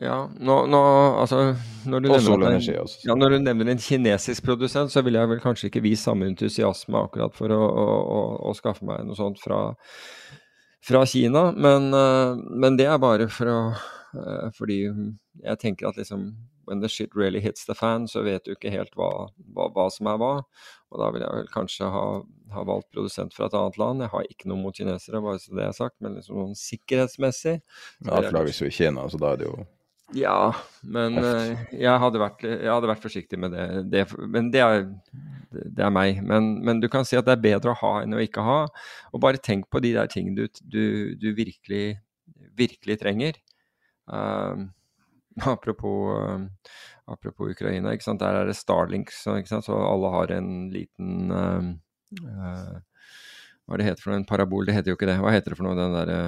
Ja, 0.01 0.23
nå, 0.41 0.55
nå 0.71 0.79
altså 1.21 1.41
når 1.85 2.01
du, 2.01 2.07
og 2.09 2.23
solenergi 2.25 2.73
også. 2.81 3.03
Ja, 3.05 3.17
når 3.19 3.35
du 3.35 3.43
nevner 3.43 3.69
en 3.75 3.81
kinesisk 3.81 4.45
produsent, 4.47 4.89
så 4.89 5.03
vil 5.05 5.19
jeg 5.19 5.29
vel 5.29 5.41
kanskje 5.43 5.69
ikke 5.69 5.83
vise 5.85 6.07
samme 6.07 6.25
entusiasme 6.31 7.03
akkurat 7.05 7.35
for 7.37 7.53
å, 7.53 7.59
å, 7.61 7.85
å, 8.01 8.21
å 8.49 8.55
skaffe 8.57 8.87
meg 8.89 9.03
noe 9.05 9.19
sånt 9.19 9.37
fra, 9.43 9.59
fra 10.87 11.03
Kina, 11.09 11.51
men, 11.53 11.91
eh, 11.93 12.41
men 12.63 12.79
det 12.79 12.89
er 12.89 13.03
bare 13.03 13.29
for 13.29 13.53
å 13.53 13.59
Eh, 14.13 14.49
fordi 14.57 14.79
jeg 15.41 15.59
tenker 15.61 15.89
at 15.89 15.97
liksom 15.97 16.33
when 16.67 16.79
the 16.79 16.89
shit 16.89 17.09
really 17.15 17.39
hits 17.39 17.65
the 17.65 17.75
fan, 17.75 18.07
så 18.07 18.21
vet 18.23 18.45
du 18.45 18.53
ikke 18.53 18.71
helt 18.71 18.93
hva, 18.95 19.27
hva, 19.55 19.67
hva 19.73 19.87
som 19.91 20.07
er 20.07 20.19
hva. 20.21 20.33
Og 20.93 21.01
da 21.01 21.09
vil 21.13 21.23
jeg 21.25 21.33
vel 21.33 21.47
kanskje 21.49 21.89
ha, 21.89 22.07
ha, 22.53 22.63
valgt 22.69 22.91
produsent 22.93 23.33
fra 23.33 23.47
et 23.49 23.55
annet 23.57 23.79
land. 23.81 24.03
Jeg 24.05 24.13
har 24.13 24.27
ikke 24.29 24.49
noe 24.51 24.61
mot 24.61 24.75
kinesere, 24.77 25.21
bare 25.25 25.39
så 25.41 25.55
det 25.57 25.63
er 25.65 25.77
sagt, 25.77 25.95
men 26.05 26.19
liksom 26.19 26.37
sånn 26.37 26.59
sikkerhetsmessig 26.59 27.55
for 28.03 28.35
lages 28.35 28.61
jo 28.61 28.69
i 28.69 28.75
Kina, 28.75 29.07
så 29.09 29.21
da 29.21 29.31
er 29.33 29.41
det 29.41 29.47
jo 29.47 29.55
Ja, 30.13 30.53
men 30.85 31.17
uh, 31.17 31.49
jeg, 31.73 31.95
hadde 32.03 32.21
vært, 32.21 32.45
jeg, 32.45 32.69
hadde 32.69 32.91
vært, 32.91 33.01
forsiktig 33.01 33.39
med 33.41 33.55
det. 33.55 33.65
det 33.89 34.03
men 34.21 34.51
det 34.53 34.61
er, 34.61 34.85
det 35.49 35.87
er 35.87 35.95
meg. 35.95 36.21
Men, 36.21 36.53
men, 36.61 36.83
du 36.83 36.85
kan 36.93 37.07
si 37.09 37.17
at 37.17 37.25
det 37.25 37.39
er 37.39 37.45
bedre 37.47 37.73
å 37.73 37.79
ha 37.81 37.93
enn 38.03 38.13
å 38.13 38.21
ikke 38.21 38.45
ha. 38.45 38.59
Og 39.09 39.23
bare 39.25 39.41
tenk 39.41 39.65
på 39.73 39.81
de 39.81 39.95
der 39.97 40.11
tingene 40.13 40.43
du, 40.45 40.61
du, 40.61 40.85
du 41.17 41.31
virkelig, 41.33 41.97
virkelig 42.59 42.99
trenger. 43.01 43.41
Uh, 44.05 44.69
apropos, 45.53 46.13
uh, 46.17 46.71
apropos, 47.11 47.51
Ukraina, 47.51 47.93
ikke 47.93 48.17
der 48.19 48.39
er 48.41 48.49
det 48.49 48.57
Starlink, 48.57 49.11
så 49.11 49.35
alle 49.77 50.11
har 50.13 50.33
en 50.37 50.49
liten 50.73 51.31
uh, 51.31 52.79
Hva 53.63 53.79
det 53.79 53.87
heter 53.87 54.03
for 54.03 54.11
noe? 54.11 54.21
En 54.21 54.27
parabol? 54.27 54.65
Det 54.67 54.75
heter 54.75 54.91
jo 54.91 54.97
ikke 54.97 55.07
det. 55.07 55.21
Hva 55.23 55.31
heter 55.31 55.53
det 55.53 55.57
for 55.57 55.67
noe, 55.67 55.77
den 55.79 55.95
derre 55.95 56.19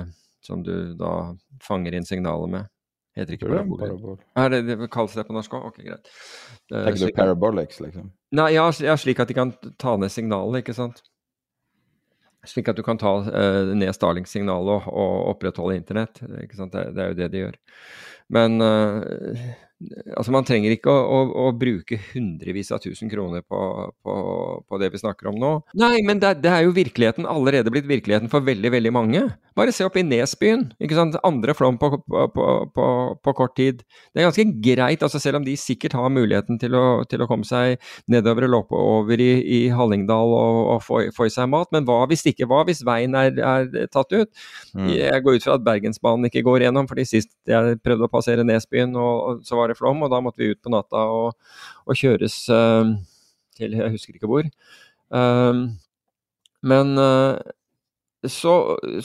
som 0.46 0.62
du 0.64 0.94
da 0.96 1.36
fanger 1.66 1.98
inn 1.98 2.08
signalet 2.08 2.52
med? 2.54 2.72
Heter 3.16 3.38
ikke 3.38 3.50
parabol? 3.50 3.80
parabol. 3.80 4.16
Er 4.40 4.54
det, 4.54 4.62
det 4.70 4.88
kalles 4.92 5.16
det 5.16 5.26
på 5.28 5.36
norsk 5.36 5.54
òg? 5.56 5.68
Ok, 5.72 5.82
greit. 5.84 6.10
Tenker 6.72 7.06
du 7.06 7.18
parabolics, 7.18 7.82
liksom? 7.84 8.10
Nei, 8.36 8.50
ja, 8.56 8.70
slik 8.72 9.22
at 9.24 9.32
de 9.32 9.38
kan 9.38 9.54
ta 9.80 9.96
ned 10.00 10.12
signalet, 10.12 10.64
ikke 10.64 10.76
sant. 10.76 11.04
Slik 12.50 12.70
at 12.72 12.78
du 12.78 12.84
kan 12.86 13.00
ta 13.02 13.18
uh, 13.26 13.74
ned 13.76 13.94
Starlink-signalet 13.96 14.88
og, 14.88 14.90
og, 14.94 15.16
opprettholde 15.34 15.80
internett. 15.80 16.22
Det, 16.22 16.48
det, 16.72 17.02
er 17.02 17.12
jo 17.12 17.20
det 17.20 17.30
de 17.34 17.44
gjør. 17.46 17.60
Men 18.36 18.62
uh, 18.62 19.46
Altså, 20.16 20.32
man 20.32 20.46
trenger 20.48 20.72
ikke 20.72 20.88
å, 20.88 21.00
å, 21.04 21.18
å, 21.36 21.48
bruke 21.60 21.98
hundrevis 22.14 22.70
av 22.72 22.80
tusen 22.80 23.10
kroner 23.12 23.44
på, 23.44 23.60
på, 24.08 24.14
på, 24.64 24.78
det 24.80 24.88
vi 24.94 25.02
snakker 25.02 25.28
om 25.34 25.40
nå. 25.42 25.50
Nei, 25.76 25.98
men 26.08 26.22
det, 26.24 26.38
det, 26.46 26.52
er 26.52 26.64
jo 26.64 26.76
virkeligheten 26.78 27.28
allerede 27.28 27.74
blitt 27.74 27.90
virkeligheten 27.90 28.32
for 28.32 28.46
veldig, 28.48 28.72
veldig 28.72 28.94
mange. 28.96 29.26
Bare 29.56 29.74
se 29.76 29.84
opp 29.88 29.98
i 30.00 30.04
Nesbyen. 30.04 30.66
ikke 30.80 30.96
sant? 30.96 31.18
Andre 31.28 31.56
flom 31.56 31.76
på, 31.80 31.92
på, 32.08 33.34
kort 33.36 33.56
tid. 33.60 33.84
Det 34.16 34.24
er 34.24 34.30
ganske 34.30 34.46
greit, 34.64 35.04
altså 35.04 35.20
selv 35.20 35.42
om 35.42 35.48
de 35.48 35.58
sikkert 35.60 35.98
har 36.00 36.12
muligheten 36.12 36.60
til 36.62 36.76
å, 36.76 37.04
til 37.12 37.24
å 37.24 37.28
komme 37.28 37.48
seg 37.48 37.76
nedover 38.12 38.48
eller 38.48 38.76
over 38.80 39.20
i, 39.20 39.32
i 39.44 39.62
Hallingdal 39.76 40.36
og, 40.40 40.62
og 40.76 40.82
få, 40.88 41.02
få, 41.16 41.28
i 41.28 41.36
seg 41.36 41.52
mat. 41.52 41.72
Men 41.76 41.88
hva 41.88 42.02
hvis 42.12 42.24
ikke? 42.32 42.48
Hva 42.52 42.64
hvis 42.68 42.84
veien 42.88 43.16
er, 43.20 43.36
er 43.40 43.92
tatt 43.92 44.16
ut? 44.16 44.32
Mm. 44.76 44.92
Jeg 44.96 45.24
går 45.28 45.40
ut 45.40 45.48
fra 45.48 45.60
at 45.60 45.68
Bergensbanen 45.68 46.32
ikke 46.32 46.44
går 46.48 46.68
gjennom, 46.68 46.88
fordi 46.92 47.08
sist 47.12 47.32
jeg 47.48 47.80
prøvde 47.84 48.08
å 48.08 48.12
passere 48.12 48.48
Nesbyen, 48.48 48.96
og, 49.00 49.16
og 49.28 49.48
så 49.48 49.60
var 49.60 49.65
var 49.66 49.74
det 49.74 49.80
flom, 49.82 50.06
og 50.06 50.14
da 50.14 50.22
måtte 50.24 50.44
vi 50.44 50.54
ut 50.54 50.62
på 50.64 50.72
natta 50.74 51.04
og, 51.12 51.36
og 51.86 52.00
kjøres 52.00 52.38
uh, 52.54 52.96
til 53.58 53.76
jeg 53.76 53.94
husker 53.98 54.18
ikke 54.18 54.30
hvor. 54.32 54.48
Uh, 55.14 55.68
men 56.66 56.96
uh, 57.02 57.36
så, 58.30 58.54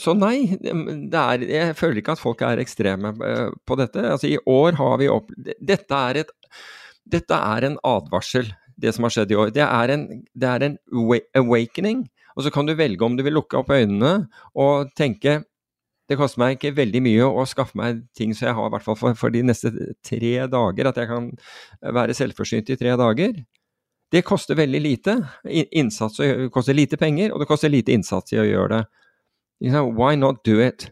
så, 0.01 0.15
nei, 0.17 0.57
er, 0.61 1.43
jeg 1.45 1.75
føler 1.77 2.01
ikke 2.01 2.15
at 2.15 2.21
folk 2.21 2.41
er 2.45 2.61
ekstreme 2.61 3.13
på 3.69 3.77
dette. 3.77 4.01
Altså 4.15 4.31
I 4.31 4.39
år 4.49 4.79
har 4.79 4.95
vi 5.01 5.11
opp... 5.13 5.29
Dette 5.37 5.99
er, 6.09 6.23
et, 6.23 6.31
dette 7.05 7.37
er 7.37 7.67
en 7.67 7.77
advarsel, 7.85 8.49
det 8.81 8.95
som 8.95 9.05
har 9.05 9.13
skjedd 9.13 9.33
i 9.33 9.37
år. 9.37 9.53
Det 9.53 9.65
er 9.67 9.93
en, 9.93 10.07
det 10.33 10.49
er 10.49 10.65
en 10.65 10.79
awakening. 11.37 12.07
Og 12.33 12.45
så 12.45 12.53
kan 12.53 12.65
du 12.65 12.73
velge 12.79 13.05
om 13.05 13.17
du 13.17 13.21
vil 13.27 13.35
lukke 13.37 13.59
opp 13.59 13.69
øynene 13.75 14.25
og 14.57 14.91
tenke 14.97 15.41
det 16.11 16.17
koster 16.19 16.41
meg 16.41 16.57
ikke 16.57 16.73
veldig 16.75 17.01
mye 17.05 17.27
å 17.31 17.47
skaffe 17.47 17.77
meg 17.79 18.03
ting 18.17 18.33
så 18.35 18.49
jeg 18.49 18.57
har 18.57 18.67
i 18.67 18.73
hvert 18.73 18.83
fall 18.83 18.97
for, 18.99 19.15
for, 19.15 19.31
de 19.31 19.45
neste 19.47 19.71
tre 20.03 20.33
dager, 20.51 20.89
at 20.89 20.99
jeg 20.99 21.07
kan 21.07 21.29
være 21.95 22.15
selvforsynt 22.17 22.71
i 22.73 22.79
tre 22.79 22.97
dager. 22.99 23.37
Det 24.11 24.25
koster 24.27 24.59
veldig 24.59 24.81
lite. 24.83 25.15
Innsats 25.47 26.19
det 26.19 26.49
koster 26.51 26.75
lite 26.75 26.99
penger, 26.99 27.31
og 27.31 27.39
det 27.39 27.47
koster 27.47 27.71
lite 27.71 27.95
innsats 27.95 28.35
i 28.35 28.41
å 28.41 28.47
gjøre 28.47 28.81
det. 28.81 28.81
Why 29.95 30.17
not 30.19 30.43
do 30.43 30.59
it? 30.59 30.89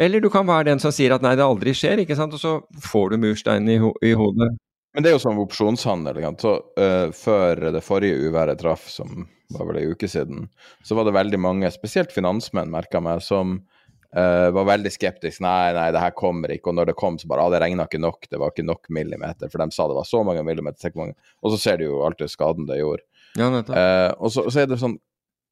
Eller 0.00 0.20
du 0.20 0.30
kan 0.32 0.48
være 0.48 0.70
den 0.72 0.82
som 0.82 0.92
sier 0.96 1.14
at 1.14 1.22
nei, 1.22 1.36
det 1.38 1.44
aldri 1.44 1.74
skjer, 1.76 2.02
ikke 2.02 2.16
sant, 2.18 2.34
og 2.34 2.40
så 2.40 2.56
får 2.88 3.12
du 3.12 3.20
mursteinen 3.20 3.70
i, 3.70 3.78
ho 3.82 3.92
i 4.02 4.14
hodet. 4.16 4.48
Men 4.94 5.04
det 5.04 5.10
er 5.10 5.14
jo 5.18 5.22
sånn 5.22 5.38
opsjonshandel. 5.42 6.22
Så, 6.40 6.54
uh, 6.80 7.10
før 7.14 7.68
det 7.76 7.84
forrige 7.86 8.24
uværet 8.26 8.58
traff, 8.62 8.88
som 8.90 9.28
var 9.54 9.68
vel 9.68 9.80
ei 9.82 9.90
uke 9.92 10.08
siden, 10.10 10.48
så 10.86 10.96
var 10.98 11.06
det 11.06 11.14
veldig 11.14 11.40
mange, 11.42 11.70
spesielt 11.74 12.14
finansmenn, 12.14 12.72
merka 12.72 13.02
meg, 13.04 13.22
som 13.22 13.60
Uh, 14.16 14.50
var 14.50 14.66
veldig 14.66 14.90
skeptisk. 14.90 15.38
Nei, 15.44 15.70
nei, 15.76 15.90
det 15.94 16.00
her 16.02 16.14
kommer 16.18 16.50
ikke. 16.50 16.72
Og 16.72 16.78
når 16.80 16.90
det 16.90 16.96
kom, 16.98 17.18
så 17.18 17.28
bare 17.30 17.44
ah, 17.46 17.52
det 17.52 17.60
regna 17.62 17.86
ikke 17.86 18.00
nok. 18.02 18.26
Det 18.30 18.40
var 18.42 18.50
ikke 18.50 18.66
nok 18.66 18.90
millimeter. 18.90 19.50
For 19.52 19.62
de 19.62 19.76
sa 19.76 19.86
det 19.90 19.98
var 20.00 20.08
så 20.08 20.24
mange 20.26 20.42
millimeter. 20.46 20.96
Mange. 20.98 21.14
Og 21.44 21.54
så 21.54 21.60
ser 21.62 21.78
du 21.78 21.86
jo 21.86 22.02
alltid 22.06 22.32
skaden 22.32 22.66
det 22.70 22.80
gjorde. 22.80 23.06
Ja. 23.38 23.50
Eh, 23.60 24.10
og 24.18 24.32
så, 24.34 24.48
så 24.50 24.64
er 24.64 24.66
det 24.66 24.80
sånn 24.80 24.96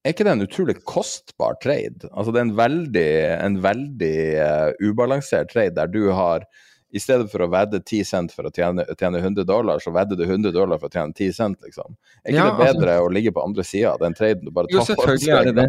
Er 0.02 0.10
ikke 0.10 0.24
det 0.26 0.32
en 0.32 0.42
utrolig 0.42 0.74
kostbar 0.88 1.54
trade? 1.62 2.08
Altså 2.10 2.32
det 2.34 2.40
er 2.40 2.48
en 2.48 2.56
veldig, 2.58 3.10
en 3.36 3.60
veldig 3.62 4.16
uh, 4.42 4.70
ubalansert 4.82 5.52
trade 5.52 5.76
der 5.78 5.90
du 5.90 6.08
har 6.14 6.46
i 6.88 7.00
stedet 7.02 7.28
for 7.28 7.44
å 7.44 7.50
vedde 7.52 7.82
10 7.82 8.06
cent 8.08 8.32
for 8.32 8.48
å 8.48 8.52
tjene, 8.54 8.86
tjene 8.96 9.20
100 9.20 9.44
dollar, 9.48 9.82
så 9.82 9.92
vedder 9.92 10.16
du 10.16 10.24
100 10.24 10.54
dollar 10.56 10.80
for 10.80 10.88
å 10.88 10.94
tjene 10.94 11.12
10 11.12 11.34
cent, 11.36 11.58
liksom. 11.66 11.98
Er 12.22 12.32
ikke 12.32 12.46
Ja, 12.46 12.46
det 12.48 12.68
bedre 12.70 12.94
å 13.04 13.10
ligge 13.12 13.34
på 13.36 13.44
andre 13.44 13.66
sida 13.66 13.92
av 13.92 14.00
den 14.00 14.16
traden 14.16 14.48
du 14.48 14.54
bare 14.54 14.72
Jo, 14.72 14.80
tar 14.80 14.96
for 14.96 15.12
selvfølgelig 15.12 15.34
er 15.36 15.50
det 15.50 15.56
det. 15.58 15.66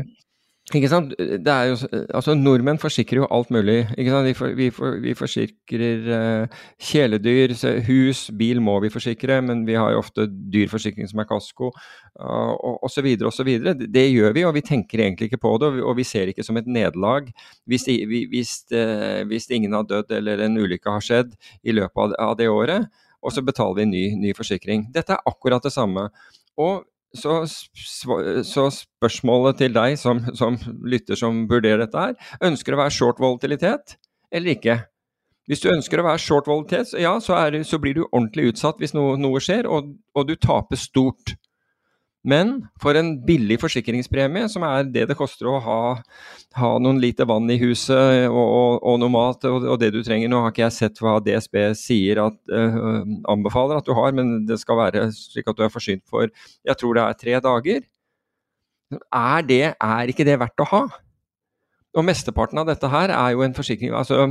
Ikke 0.70 0.90
sant? 0.92 1.16
Det 1.18 1.50
er 1.50 1.72
jo, 1.72 1.78
altså 2.14 2.36
Nordmenn 2.38 2.78
forsikrer 2.78 3.24
jo 3.24 3.28
alt 3.34 3.50
mulig. 3.50 3.88
ikke 3.98 4.12
sant? 4.14 4.28
Vi, 4.28 4.34
for, 4.38 4.54
vi, 4.58 4.68
for, 4.74 5.00
vi 5.02 5.16
forsikrer 5.18 6.04
uh, 6.14 6.60
kjæledyr, 6.78 7.56
hus, 7.88 8.28
bil 8.38 8.62
må 8.62 8.76
vi 8.84 8.92
forsikre, 8.94 9.40
men 9.42 9.64
vi 9.66 9.74
har 9.80 9.96
jo 9.96 10.04
ofte 10.04 10.28
dyrforsikring 10.30 11.10
som 11.10 11.24
er 11.24 11.30
kasko, 11.32 11.72
uh, 12.22 12.54
osv. 12.86 13.08
osv. 13.32 13.50
Det, 13.82 14.06
gjør 14.12 14.38
vi, 14.38 14.46
og 14.46 14.54
vi 14.60 14.66
tenker 14.68 15.02
egentlig 15.02 15.32
ikke 15.32 15.42
på 15.48 15.56
det, 15.58 15.72
og 15.72 15.80
vi, 15.80 15.84
og 15.90 15.98
vi 15.98 16.06
ser 16.06 16.30
ikke 16.30 16.46
som 16.46 16.62
et 16.62 16.70
nederlag 16.70 17.32
hvis, 17.66 17.90
hvis, 18.30 18.54
uh, 18.76 19.26
hvis 19.32 19.50
ingen 19.56 19.74
har 19.74 19.90
dødd 19.90 20.14
eller 20.20 20.46
en 20.46 20.62
ulykke 20.62 20.94
har 21.00 21.06
skjedd 21.06 21.34
i 21.64 21.74
løpet 21.74 22.14
av, 22.20 22.38
det 22.38 22.46
året, 22.52 22.86
og 23.26 23.34
så 23.34 23.42
betaler 23.44 23.82
vi 23.82 23.90
ny, 23.90 24.06
ny 24.22 24.38
forsikring. 24.38 24.86
Dette 24.94 25.18
er 25.18 25.28
akkurat 25.28 25.66
det 25.66 25.74
samme. 25.74 26.12
Og 26.62 26.86
så, 27.16 27.42
så 28.46 28.68
spørsmålet 28.74 29.58
til 29.64 29.74
deg 29.74 29.98
som, 29.98 30.22
som 30.38 30.60
lytter 30.86 31.18
som 31.20 31.46
vurderer 31.50 31.82
dette 31.86 32.06
her, 32.06 32.16
ønsker 32.46 32.74
du 32.74 32.78
å 32.78 32.84
være 32.84 32.96
short 32.96 33.22
volatilitet 33.24 33.98
eller 34.32 34.54
ikke? 34.54 34.78
Hvis 35.50 35.64
du 35.64 35.72
ønsker 35.72 36.02
å 36.02 36.06
være 36.06 36.22
short 36.22 36.48
volatilitet, 36.50 36.94
ja, 37.02 37.16
så, 37.24 37.34
er, 37.42 37.58
så 37.66 37.80
blir 37.82 37.98
du 37.98 38.04
ordentlig 38.06 38.52
utsatt 38.52 38.78
hvis 38.82 38.94
noe, 38.94 39.16
noe 39.18 39.42
skjer, 39.42 39.66
og, 39.66 39.96
og 40.14 40.28
du 40.30 40.36
taper 40.38 40.78
stort. 40.78 41.34
Men 42.28 42.66
for 42.82 42.98
en 43.00 43.14
billig 43.24 43.56
forsikringspremie, 43.62 44.50
som 44.52 44.66
er 44.68 44.90
det 44.92 45.06
det 45.08 45.16
koster 45.16 45.48
å 45.48 45.60
ha, 45.64 45.80
ha 46.60 46.72
noen 46.84 47.00
liter 47.00 47.28
vann 47.30 47.48
i 47.48 47.56
huset 47.62 48.28
og, 48.28 48.42
og, 48.44 48.74
og 48.84 48.98
noe 49.00 49.14
mat 49.14 49.48
og, 49.48 49.64
og 49.64 49.80
det 49.80 49.94
du 49.96 50.02
trenger 50.04 50.28
Nå 50.32 50.42
har 50.44 50.52
ikke 50.52 50.66
jeg 50.66 50.76
sett 50.76 51.00
hva 51.00 51.16
DSB 51.24 51.62
sier 51.80 52.20
at 52.26 52.36
uh, 52.52 53.06
anbefaler 53.32 53.80
at 53.80 53.88
du 53.88 53.96
har, 53.96 54.12
men 54.18 54.44
det 54.50 54.60
skal 54.60 54.82
være 54.82 55.08
slik 55.16 55.48
at 55.48 55.56
du 55.56 55.64
er 55.64 55.72
forsynt 55.72 56.04
for 56.12 56.28
jeg 56.28 56.82
tror 56.82 57.00
det 57.00 57.06
er 57.06 57.22
tre 57.24 57.40
dager. 57.48 57.88
Er, 59.00 59.46
det, 59.46 59.64
er 59.80 60.12
ikke 60.12 60.28
det 60.28 60.40
verdt 60.42 60.66
å 60.66 60.70
ha? 60.74 60.84
Og 61.98 62.06
mesteparten 62.06 62.60
av 62.62 62.68
dette 62.70 62.90
her 62.92 63.10
er 63.10 63.32
jo 63.34 63.42
en 63.42 63.56
forsikring 63.58 63.96
altså, 63.98 64.22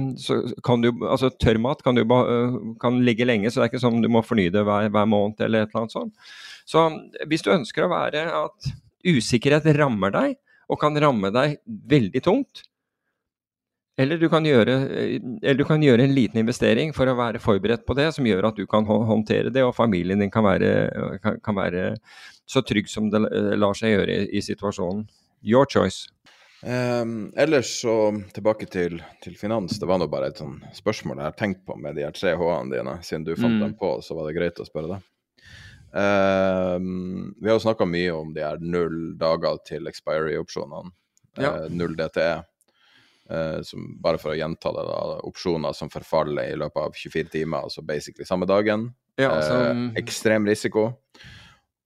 du, 0.79 0.91
altså 1.03 1.31
Tørrmat 1.43 1.81
kan, 1.83 1.97
du 1.99 2.05
øh, 2.07 2.59
kan 2.79 3.01
ligge 3.03 3.27
lenge, 3.27 3.51
så 3.51 3.59
det 3.59 3.65
er 3.67 3.73
ikke 3.73 3.83
sånn 3.83 4.05
du 4.05 4.07
må 4.15 4.23
fornye 4.23 4.53
det 4.55 4.63
hver, 4.67 4.87
hver 4.95 5.09
måned 5.11 5.43
eller 5.43 5.67
et 5.67 5.73
eller 5.73 5.83
annet 5.83 5.97
sånt. 5.97 6.31
Så 6.69 6.85
hvis 7.27 7.43
du 7.43 7.51
ønsker 7.51 7.87
å 7.87 7.91
være 7.91 8.29
at 8.45 8.71
usikkerhet 9.09 9.67
rammer 9.79 10.15
deg, 10.15 10.39
og 10.69 10.79
kan 10.83 10.99
ramme 11.01 11.33
deg 11.35 11.59
veldig 11.67 12.23
tungt, 12.23 12.63
eller 13.99 14.21
du, 14.21 14.29
gjøre, 14.31 14.75
eller 15.43 15.59
du 15.59 15.65
kan 15.67 15.83
gjøre 15.83 16.05
en 16.07 16.13
liten 16.15 16.39
investering 16.39 16.93
for 16.95 17.11
å 17.11 17.17
være 17.19 17.41
forberedt 17.43 17.83
på 17.89 17.97
det, 17.99 18.13
som 18.15 18.27
gjør 18.29 18.53
at 18.53 18.61
du 18.61 18.69
kan 18.71 18.87
håndtere 18.87 19.51
det, 19.51 19.65
og 19.67 19.75
familien 19.75 20.23
din 20.23 20.31
kan 20.31 20.47
være, 20.47 20.71
kan, 21.25 21.41
kan 21.43 21.59
være 21.59 21.89
så 22.47 22.63
trygg 22.63 22.87
som 22.87 23.09
det 23.11 23.25
lar 23.59 23.75
seg 23.75 23.97
gjøre 23.97 24.15
i, 24.15 24.29
i 24.39 24.45
situasjonen. 24.45 25.03
Your 25.43 25.67
choice. 25.67 26.07
Um, 26.63 27.33
ellers 27.39 27.69
så 27.85 27.93
tilbake 28.35 28.67
til, 28.67 28.97
til 29.23 29.37
finans. 29.39 29.77
Det 29.79 29.87
var 29.87 30.01
nå 30.03 30.09
bare 30.11 30.33
et 30.33 30.41
sånn 30.41 30.57
spørsmål 30.75 31.21
jeg 31.21 31.29
har 31.29 31.37
tenkt 31.39 31.61
på 31.69 31.77
med 31.79 31.95
de 31.95 32.03
her 32.03 32.15
tre 32.17 32.33
H-ene 32.35 32.73
dine. 32.75 32.97
Siden 33.07 33.25
du 33.29 33.35
fant 33.37 33.55
Mm. 33.55 33.61
dem 33.63 33.75
på, 33.79 33.93
så 34.03 34.17
var 34.19 34.27
det 34.27 34.35
greit 34.41 34.59
å 34.59 34.67
spørre 34.67 34.97
deg. 34.97 35.07
Um, 35.99 37.35
vi 37.41 37.49
har 37.49 37.57
jo 37.57 37.65
snakka 37.65 37.87
mye 37.89 38.13
om 38.13 38.35
de 38.35 38.43
her 38.45 38.59
null 38.61 39.15
dager 39.19 39.59
til 39.67 39.87
expiry-opsjonene. 39.89 40.91
Ja. 41.39 41.55
Uh, 41.65 41.69
null 41.71 41.95
DTE. 41.97 42.43
Uh, 43.29 43.61
som, 43.63 43.87
bare 44.01 44.19
for 44.21 44.33
å 44.33 44.39
gjenta 44.39 44.73
det, 44.73 44.85
da. 44.89 44.99
Opsjoner 45.29 45.75
som 45.77 45.91
forfaller 45.93 46.53
i 46.53 46.59
løpet 46.59 46.81
av 46.81 46.95
24 46.97 47.29
timer, 47.35 47.67
altså 47.69 47.85
basically 47.87 48.25
samme 48.29 48.49
dagen. 48.49 48.91
Ja, 49.19 49.33
Eh, 49.35 49.71
uh, 49.75 49.89
ekstrem 49.99 50.47
risiko. 50.47 50.93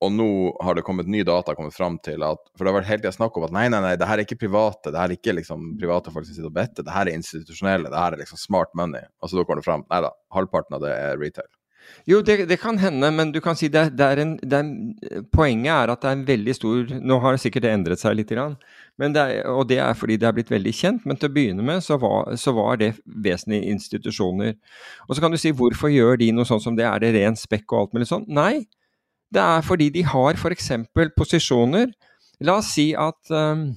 Og 0.03 0.11
nå 0.11 0.29
har 0.65 0.75
det 0.75 0.85
kommet 0.87 1.11
ny 1.11 1.23
data 1.27 1.55
kommet 1.55 1.77
fram 1.77 1.99
til 2.03 2.25
at 2.27 2.41
For 2.57 2.65
det 2.65 2.73
har 2.73 2.79
vært 2.81 2.91
hele 2.91 3.05
tida 3.05 3.15
snakk 3.15 3.39
om 3.39 3.47
at 3.47 3.55
nei, 3.55 3.69
nei, 3.71 3.83
nei, 3.85 3.95
det 4.01 4.09
her 4.09 4.19
er 4.19 4.27
ikke 4.27 4.41
private. 4.43 4.91
Det 4.91 4.99
her 4.99 5.13
er 5.13 5.19
ikke 5.19 5.37
liksom 5.39 5.73
private 5.81 6.15
folk 6.15 6.27
som 6.27 6.35
sitter 6.35 6.51
og 6.51 6.59
better. 6.59 6.87
Det 6.87 6.95
her 6.95 7.09
er 7.09 7.19
institusjonelle. 7.19 7.93
Det 7.93 8.03
her 8.03 8.17
er 8.17 8.25
liksom 8.25 8.41
smart 8.41 8.73
money. 8.79 9.07
Og 9.23 9.31
så 9.31 9.39
da 9.39 9.47
kommer 9.47 9.63
det 9.63 9.69
fram 9.69 9.87
Nei 9.93 10.01
da, 10.05 10.15
halvparten 10.35 10.79
av 10.79 10.85
det 10.85 10.95
er 10.95 11.21
retail. 11.21 11.51
Jo, 12.07 12.21
det, 12.23 12.45
det 12.47 12.59
kan 12.63 12.79
hende, 12.79 13.11
men 13.15 13.33
du 13.35 13.41
kan 13.43 13.57
si 13.59 13.69
det, 13.71 13.85
det 13.99 14.07
er 14.07 14.21
en, 14.23 14.33
det 14.39 14.59
er, 14.59 15.23
poenget 15.35 15.73
er 15.75 15.93
at 15.93 16.03
det 16.03 16.11
er 16.11 16.17
en 16.17 16.25
veldig 16.29 16.55
stor 16.57 16.93
Nå 17.03 17.19
har 17.23 17.39
sikkert 17.41 17.67
det 17.67 17.73
endret 17.75 18.03
seg 18.03 18.17
litt, 18.19 18.31
grann, 18.31 18.57
er, 19.03 19.33
og 19.51 19.67
det 19.71 19.81
er 19.83 19.97
fordi 19.99 20.19
det 20.21 20.29
er 20.29 20.37
blitt 20.37 20.53
veldig 20.53 20.75
kjent. 20.79 21.07
Men 21.09 21.19
til 21.19 21.31
å 21.31 21.35
begynne 21.35 21.67
med 21.67 21.83
så 21.85 21.99
var, 22.03 22.35
så 22.39 22.55
var 22.57 22.79
det 22.83 22.93
vesentlige 23.05 23.71
institusjoner. 23.75 24.55
Og 25.09 25.17
så 25.17 25.25
kan 25.25 25.35
du 25.35 25.41
si 25.41 25.55
hvorfor 25.57 25.93
gjør 25.93 26.21
de 26.23 26.31
noe 26.35 26.49
sånn 26.49 26.63
som 26.63 26.79
det? 26.79 26.87
Er 26.89 27.03
det 27.03 27.15
ren 27.17 27.39
spekk 27.39 27.67
og 27.73 27.81
alt 27.81 27.99
mulig 27.99 28.11
sånt? 28.11 28.31
Nei, 28.31 28.65
det 29.33 29.43
er 29.43 29.65
fordi 29.65 29.89
de 29.95 30.05
har 30.05 30.37
f.eks. 30.37 30.71
posisjoner. 31.17 31.93
La 32.43 32.59
oss 32.61 32.73
si 32.77 32.91
at 32.99 33.33
um, 33.33 33.71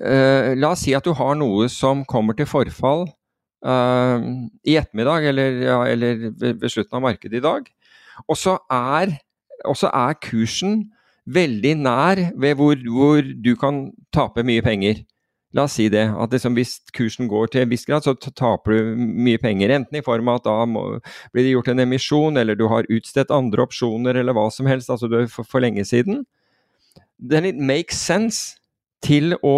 uh, 0.00 0.54
La 0.56 0.72
oss 0.72 0.84
si 0.86 0.94
at 0.96 1.06
du 1.06 1.14
har 1.16 1.36
noe 1.38 1.68
som 1.72 2.04
kommer 2.08 2.36
til 2.38 2.48
forfall 2.50 3.06
uh, 3.66 4.18
i 4.66 4.76
ettermiddag, 4.80 5.28
eller, 5.30 5.62
ja, 5.68 5.78
eller 5.92 6.28
ved, 6.32 6.68
slutten 6.72 6.98
av 6.98 7.06
markedet 7.08 7.40
i 7.40 7.44
dag. 7.44 7.68
Og 8.26 8.38
så 8.40 8.56
er, 8.72 9.18
er 9.66 10.20
kursen 10.24 10.86
veldig 11.26 11.74
nær 11.82 12.22
ved 12.38 12.56
hvor, 12.58 12.78
hvor 12.86 13.20
du 13.20 13.52
kan 13.60 13.90
tape 14.14 14.46
mye 14.46 14.64
penger. 14.64 15.02
La 15.56 15.64
oss 15.64 15.76
si 15.78 15.86
det. 15.92 16.04
At 16.12 16.34
liksom 16.34 16.56
hvis 16.58 16.76
kursen 16.96 17.30
går 17.30 17.48
til 17.52 17.64
en 17.64 17.70
viss 17.70 17.86
grad, 17.88 18.04
så 18.04 18.12
taper 18.16 18.76
du 18.76 18.92
mye 18.96 19.40
penger. 19.40 19.72
Enten 19.78 19.98
i 19.98 20.04
form 20.04 20.28
av 20.28 20.42
at 20.42 20.48
da 20.48 20.56
må, 20.68 20.84
blir 21.32 21.46
det 21.46 21.54
gjort 21.54 21.70
en 21.72 21.84
emisjon, 21.86 22.36
eller 22.40 22.58
du 22.58 22.66
har 22.72 22.88
utstedt 22.92 23.32
andre 23.34 23.64
opsjoner, 23.64 24.18
eller 24.20 24.36
hva 24.36 24.50
som 24.52 24.68
helst. 24.68 24.92
Altså 24.92 25.08
du 25.08 25.20
er 25.22 25.30
for, 25.32 25.48
for 25.48 25.64
lenge 25.64 25.86
siden. 25.88 26.24
Then 27.16 27.48
it 27.48 27.56
makes 27.56 27.96
sense 27.96 28.58
til 29.04 29.36
å, 29.40 29.56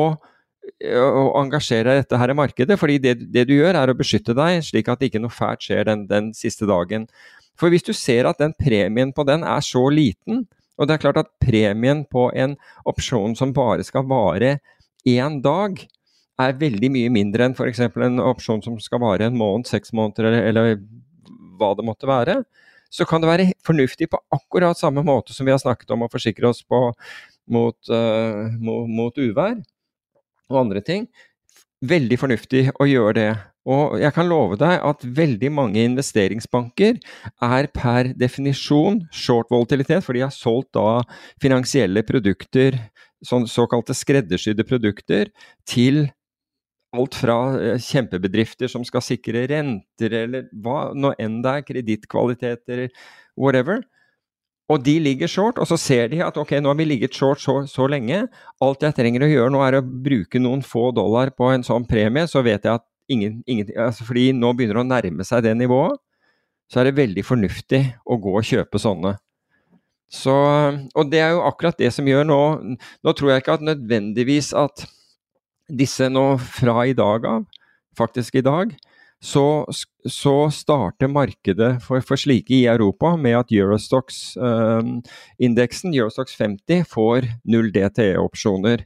å 0.85 1.25
engasjere 1.41 1.97
dette 1.99 2.21
her 2.21 2.31
i 2.31 2.39
markedet. 2.39 2.79
fordi 2.79 3.01
det, 3.03 3.17
det 3.35 3.49
du 3.49 3.57
gjør, 3.57 3.81
er 3.81 3.91
å 3.91 3.99
beskytte 3.99 4.37
deg, 4.39 4.63
slik 4.67 4.93
at 4.93 5.03
ikke 5.03 5.23
noe 5.23 5.35
fælt 5.35 5.67
skjer 5.67 5.89
den, 5.89 6.07
den 6.11 6.31
siste 6.37 6.69
dagen. 6.69 7.09
For 7.59 7.75
hvis 7.75 7.87
du 7.87 7.93
ser 7.97 8.29
at 8.31 8.39
den 8.39 8.55
premien 8.55 9.11
på 9.15 9.27
den 9.27 9.43
er 9.43 9.65
så 9.67 9.89
liten, 9.91 10.47
og 10.79 10.87
det 10.87 10.95
er 10.95 11.03
klart 11.03 11.23
at 11.25 11.33
premien 11.43 12.05
på 12.07 12.29
en 12.39 12.55
opsjon 12.87 13.35
som 13.39 13.51
bare 13.55 13.83
skal 13.87 14.07
vare 14.07 14.61
én 15.07 15.41
dag, 15.45 15.79
er 16.39 16.59
veldig 16.59 16.91
mye 16.95 17.11
mindre 17.11 17.49
enn 17.49 17.57
f.eks. 17.57 17.81
en 17.83 18.23
opsjon 18.23 18.63
som 18.63 18.77
skal 18.83 19.03
vare 19.03 19.27
en 19.27 19.39
måned, 19.39 19.67
seks 19.67 19.91
måneder 19.97 20.29
eller, 20.31 20.45
eller 20.51 20.77
hva 21.59 21.73
det 21.75 21.87
måtte 21.87 22.07
være, 22.07 22.37
så 22.91 23.05
kan 23.09 23.21
det 23.21 23.29
være 23.29 23.49
fornuftig 23.67 24.09
på 24.13 24.21
akkurat 24.33 24.79
samme 24.79 25.03
måte 25.05 25.35
som 25.35 25.49
vi 25.49 25.53
har 25.53 25.61
snakket 25.61 25.91
om 25.93 26.07
å 26.07 26.13
forsikre 26.13 26.49
oss 26.49 26.63
på 26.63 26.81
mot, 27.53 27.77
uh, 27.91 28.47
mot, 28.61 28.87
mot 28.89 29.19
uvær 29.19 29.59
og 30.49 30.61
andre 30.63 30.83
ting. 30.85 31.09
Veldig 31.85 32.19
fornuftig 32.21 32.69
å 32.79 32.89
gjøre 32.89 33.17
det. 33.19 33.29
Og 33.69 33.99
jeg 34.01 34.15
kan 34.17 34.29
love 34.31 34.57
deg 34.61 34.81
at 34.81 35.03
veldig 35.05 35.51
mange 35.53 35.83
investeringsbanker 35.85 36.97
er 37.45 37.69
per 37.75 38.13
definisjon 38.17 39.03
short 39.13 39.51
volatilitet, 39.53 40.05
for 40.07 40.17
de 40.17 40.25
har 40.25 40.33
solgt 40.33 40.73
da 40.77 41.03
finansielle 41.43 42.05
produkter, 42.09 42.79
sånn 43.27 43.49
såkalte 43.51 43.97
skreddersydde 43.99 44.65
produkter, 44.69 45.29
til 45.69 46.07
alt 46.97 47.19
fra 47.21 47.37
eh, 47.61 47.77
kjempebedrifter 47.83 48.71
som 48.73 48.87
skal 48.89 49.05
sikre 49.05 49.45
renter, 49.51 50.17
eller 50.25 50.49
hva 50.57 50.95
nå 50.97 51.13
enn 51.21 51.43
det 51.45 51.55
er, 51.59 51.69
kredittkvaliteter, 51.69 52.87
whatever. 53.37 53.85
Og 54.69 54.83
de 54.85 54.99
ligger 55.01 55.31
short, 55.33 55.61
og 55.61 55.69
så 55.69 55.79
ser 55.81 56.11
de 56.13 56.21
at 56.25 56.37
ok, 56.37 56.59
nå 56.61 56.69
har 56.69 56.77
vi 56.77 56.89
ligget 56.89 57.17
short 57.17 57.41
så, 57.41 57.63
så 57.69 57.87
lenge. 57.89 58.27
Alt 58.65 58.85
jeg 58.85 58.97
trenger 58.97 59.25
å 59.25 59.31
gjøre 59.31 59.53
nå 59.53 59.63
er 59.65 59.79
å 59.79 59.85
bruke 59.85 60.41
noen 60.41 60.65
få 60.65 60.91
dollar 60.97 61.33
på 61.37 61.49
en 61.55 61.65
sånn 61.65 61.87
premie, 61.89 62.29
så 62.29 62.45
vet 62.45 62.69
jeg 62.69 62.77
at 62.77 62.88
ingen, 63.09 63.43
ingen 63.47 63.71
altså 63.77 64.05
Fordi 64.07 64.33
nå 64.37 64.53
begynner 64.57 64.81
det 64.81 64.85
å 64.85 64.93
nærme 64.93 65.27
seg 65.27 65.45
det 65.47 65.55
nivået, 65.59 65.99
så 66.69 66.81
er 66.81 66.89
det 66.89 66.99
veldig 66.99 67.25
fornuftig 67.25 67.83
å 68.05 68.19
gå 68.21 68.33
og 68.39 68.45
kjøpe 68.45 68.81
sånne. 68.81 69.15
Så, 70.13 70.33
og 70.33 71.11
det 71.13 71.21
er 71.21 71.31
jo 71.37 71.45
akkurat 71.45 71.77
det 71.77 71.91
som 71.93 72.07
gjør 72.09 72.25
nå 72.25 72.41
Nå 73.05 73.13
tror 73.13 73.29
jeg 73.29 73.43
ikke 73.43 73.59
at 73.59 73.67
nødvendigvis 73.67 74.55
at 74.57 74.87
disse 75.69 76.09
nå 76.09 76.39
fra 76.41 76.87
i 76.89 76.97
dag 76.97 77.27
av, 77.29 77.45
faktisk 77.99 78.35
i 78.41 78.47
dag, 78.47 78.73
så, 79.21 79.69
så 80.09 80.49
starter 80.55 81.09
markedet 81.13 81.83
for, 81.85 82.01
for, 82.01 82.17
slike 82.17 82.55
i 82.55 82.67
Europa 82.71 83.17
med 83.21 83.37
at 83.37 83.53
Eurostox-indeksen, 83.53 85.93
eh, 85.93 85.99
Eurostox 85.99 86.37
50, 86.39 86.85
får 86.89 87.29
null 87.45 87.73
DTE-opsjoner. 87.75 88.81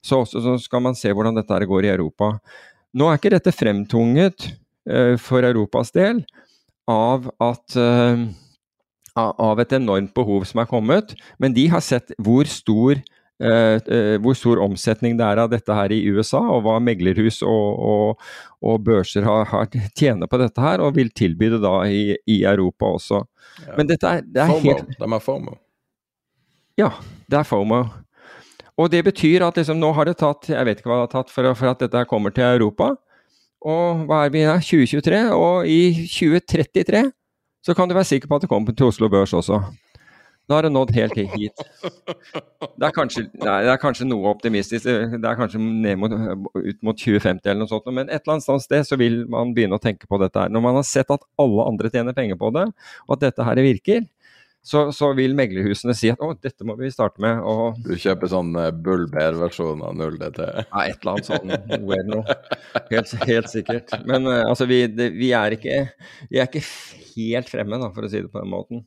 Så, 0.00 0.24
så 0.30 0.58
skal 0.62 0.82
man 0.86 0.94
se 0.96 1.12
hvordan 1.12 1.34
dette 1.36 1.66
går 1.66 1.84
i 1.84 1.94
Europa. 1.96 2.38
Nå 2.96 3.10
er 3.10 3.18
ikke 3.18 3.34
dette 3.34 3.52
fremtunget 3.52 4.48
uh, 4.88 5.14
for 5.20 5.44
Europas 5.44 5.92
del 5.94 6.24
av 6.88 7.26
at, 7.42 7.76
uh, 7.76 8.24
av 9.16 9.60
et 9.60 9.74
enormt 9.76 10.14
behov 10.16 10.46
som 10.48 10.62
er 10.62 10.70
kommet, 10.70 11.14
men 11.42 11.54
de 11.56 11.66
har 11.72 11.82
sett 11.84 12.14
hvor 12.22 12.46
stor, 12.50 13.00
eh, 13.42 13.78
eh, 13.80 14.16
hvor 14.22 14.36
stor 14.38 14.60
omsetning 14.62 15.16
det 15.18 15.24
er 15.26 15.40
av 15.42 15.50
dette 15.50 15.72
her 15.72 15.92
i 15.92 16.02
USA, 16.12 16.38
og 16.38 16.62
hva 16.66 16.76
meglerhus 16.84 17.40
og, 17.42 17.80
og, 17.90 18.26
og 18.62 18.84
børser 18.86 19.26
har, 19.26 19.48
har 19.50 19.70
tjener 19.96 20.30
på 20.30 20.40
dette 20.40 20.62
her, 20.62 20.84
og 20.84 20.94
vil 21.00 21.10
tilby 21.16 21.50
det 21.56 21.62
da 21.64 21.78
i, 21.88 22.12
i 22.28 22.42
Europa 22.44 22.92
også. 23.00 23.22
Ja. 23.64 23.76
Men 23.80 23.90
dette 23.90 24.14
er, 24.18 24.24
det 24.24 24.44
er 24.44 24.52
FOMO. 24.52 24.76
helt 24.76 24.98
De 25.00 25.08
er 25.08 25.24
FOMO. 25.24 25.58
Ja, 26.76 26.92
det 27.26 27.40
er 27.40 27.48
FOMO. 27.48 27.82
Og 28.76 28.90
det 28.92 29.02
betyr 29.06 29.44
at 29.46 29.56
liksom, 29.56 29.78
nå 29.80 29.88
har 29.96 30.04
det 30.04 30.18
tatt 30.20 30.50
Jeg 30.52 30.68
vet 30.68 30.80
ikke 30.80 30.90
hva 30.90 30.98
det 31.00 31.06
har 31.06 31.14
tatt 31.14 31.32
for, 31.32 31.48
for 31.56 31.72
at 31.72 31.80
dette 31.80 32.02
kommer 32.10 32.34
til 32.34 32.44
Europa. 32.44 32.92
Og 33.66 34.04
hva 34.06 34.26
er 34.26 34.34
vi 34.34 34.44
da? 34.44 34.58
2023? 34.60 35.22
Og 35.34 35.68
i 35.70 35.80
2033 36.04 37.06
så 37.66 37.74
kan 37.74 37.88
du 37.88 37.96
være 37.96 38.06
sikker 38.06 38.30
på 38.30 38.38
at 38.38 38.44
det 38.44 38.52
kommer 38.52 38.76
til 38.76 38.86
Oslo 38.92 39.08
Børs 39.10 39.32
også. 39.34 39.58
Nå 40.46 40.54
har 40.54 40.62
det 40.62 40.70
nådd 40.70 40.92
helt 40.94 41.16
hit. 41.16 41.62
Det 42.78 42.86
er 42.86 42.92
kanskje, 42.94 43.24
nei, 43.42 43.56
det 43.66 43.70
er 43.72 43.80
kanskje 43.82 44.06
noe 44.06 44.30
optimistisk. 44.30 44.86
Det 44.86 45.26
er 45.26 45.38
kanskje 45.38 45.58
mot, 45.58 46.12
ut 46.54 46.78
mot 46.86 46.94
2050 47.00 47.50
eller 47.50 47.64
noe 47.64 47.70
sånt, 47.72 47.88
men 47.90 48.06
et 48.06 48.20
eller 48.20 48.36
annet 48.36 48.62
sted 48.62 48.86
så 48.86 48.98
vil 49.00 49.24
man 49.32 49.50
begynne 49.56 49.74
å 49.74 49.82
tenke 49.82 50.06
på 50.06 50.20
dette 50.22 50.44
her. 50.44 50.52
Når 50.54 50.62
man 50.62 50.78
har 50.78 50.86
sett 50.86 51.10
at 51.10 51.26
alle 51.42 51.66
andre 51.66 51.90
tjener 51.90 52.14
penger 52.14 52.38
på 52.38 52.52
det, 52.54 52.68
og 53.08 53.16
at 53.16 53.24
dette 53.26 53.48
her 53.48 53.62
virker, 53.66 54.06
så, 54.66 54.80
så 54.92 55.12
vil 55.14 55.36
meglerhusene 55.38 55.94
si 55.94 56.08
at 56.10 56.22
å, 56.24 56.32
dette 56.42 56.66
må 56.66 56.74
vi 56.80 56.90
starte 56.90 57.22
med. 57.22 57.38
og 57.46 57.78
Du 57.84 57.92
kjøper 57.94 58.30
sånn 58.32 58.50
eh, 58.58 58.72
Bull 58.74 59.04
Bear-versjon 59.12 59.84
av 59.86 59.94
0DT. 59.94 60.40
ja, 60.64 60.82
et 60.82 60.98
eller 60.98 61.12
annet 61.12 61.28
sånt. 61.28 61.54
eller. 61.76 62.34
Helt, 62.90 63.14
helt 63.30 63.52
sikkert. 63.52 63.94
Men 64.10 64.26
eh, 64.26 64.42
altså, 64.42 64.66
vi, 64.66 64.82
det, 64.90 65.12
vi, 65.14 65.30
er 65.38 65.54
ikke, 65.54 65.78
vi 66.32 66.42
er 66.42 66.50
ikke 66.50 66.64
helt 67.14 67.52
fremme, 67.52 67.78
da, 67.78 67.92
for 67.94 68.08
å 68.08 68.10
si 68.10 68.24
det 68.24 68.32
på 68.32 68.42
den 68.42 68.50
måten, 68.50 68.82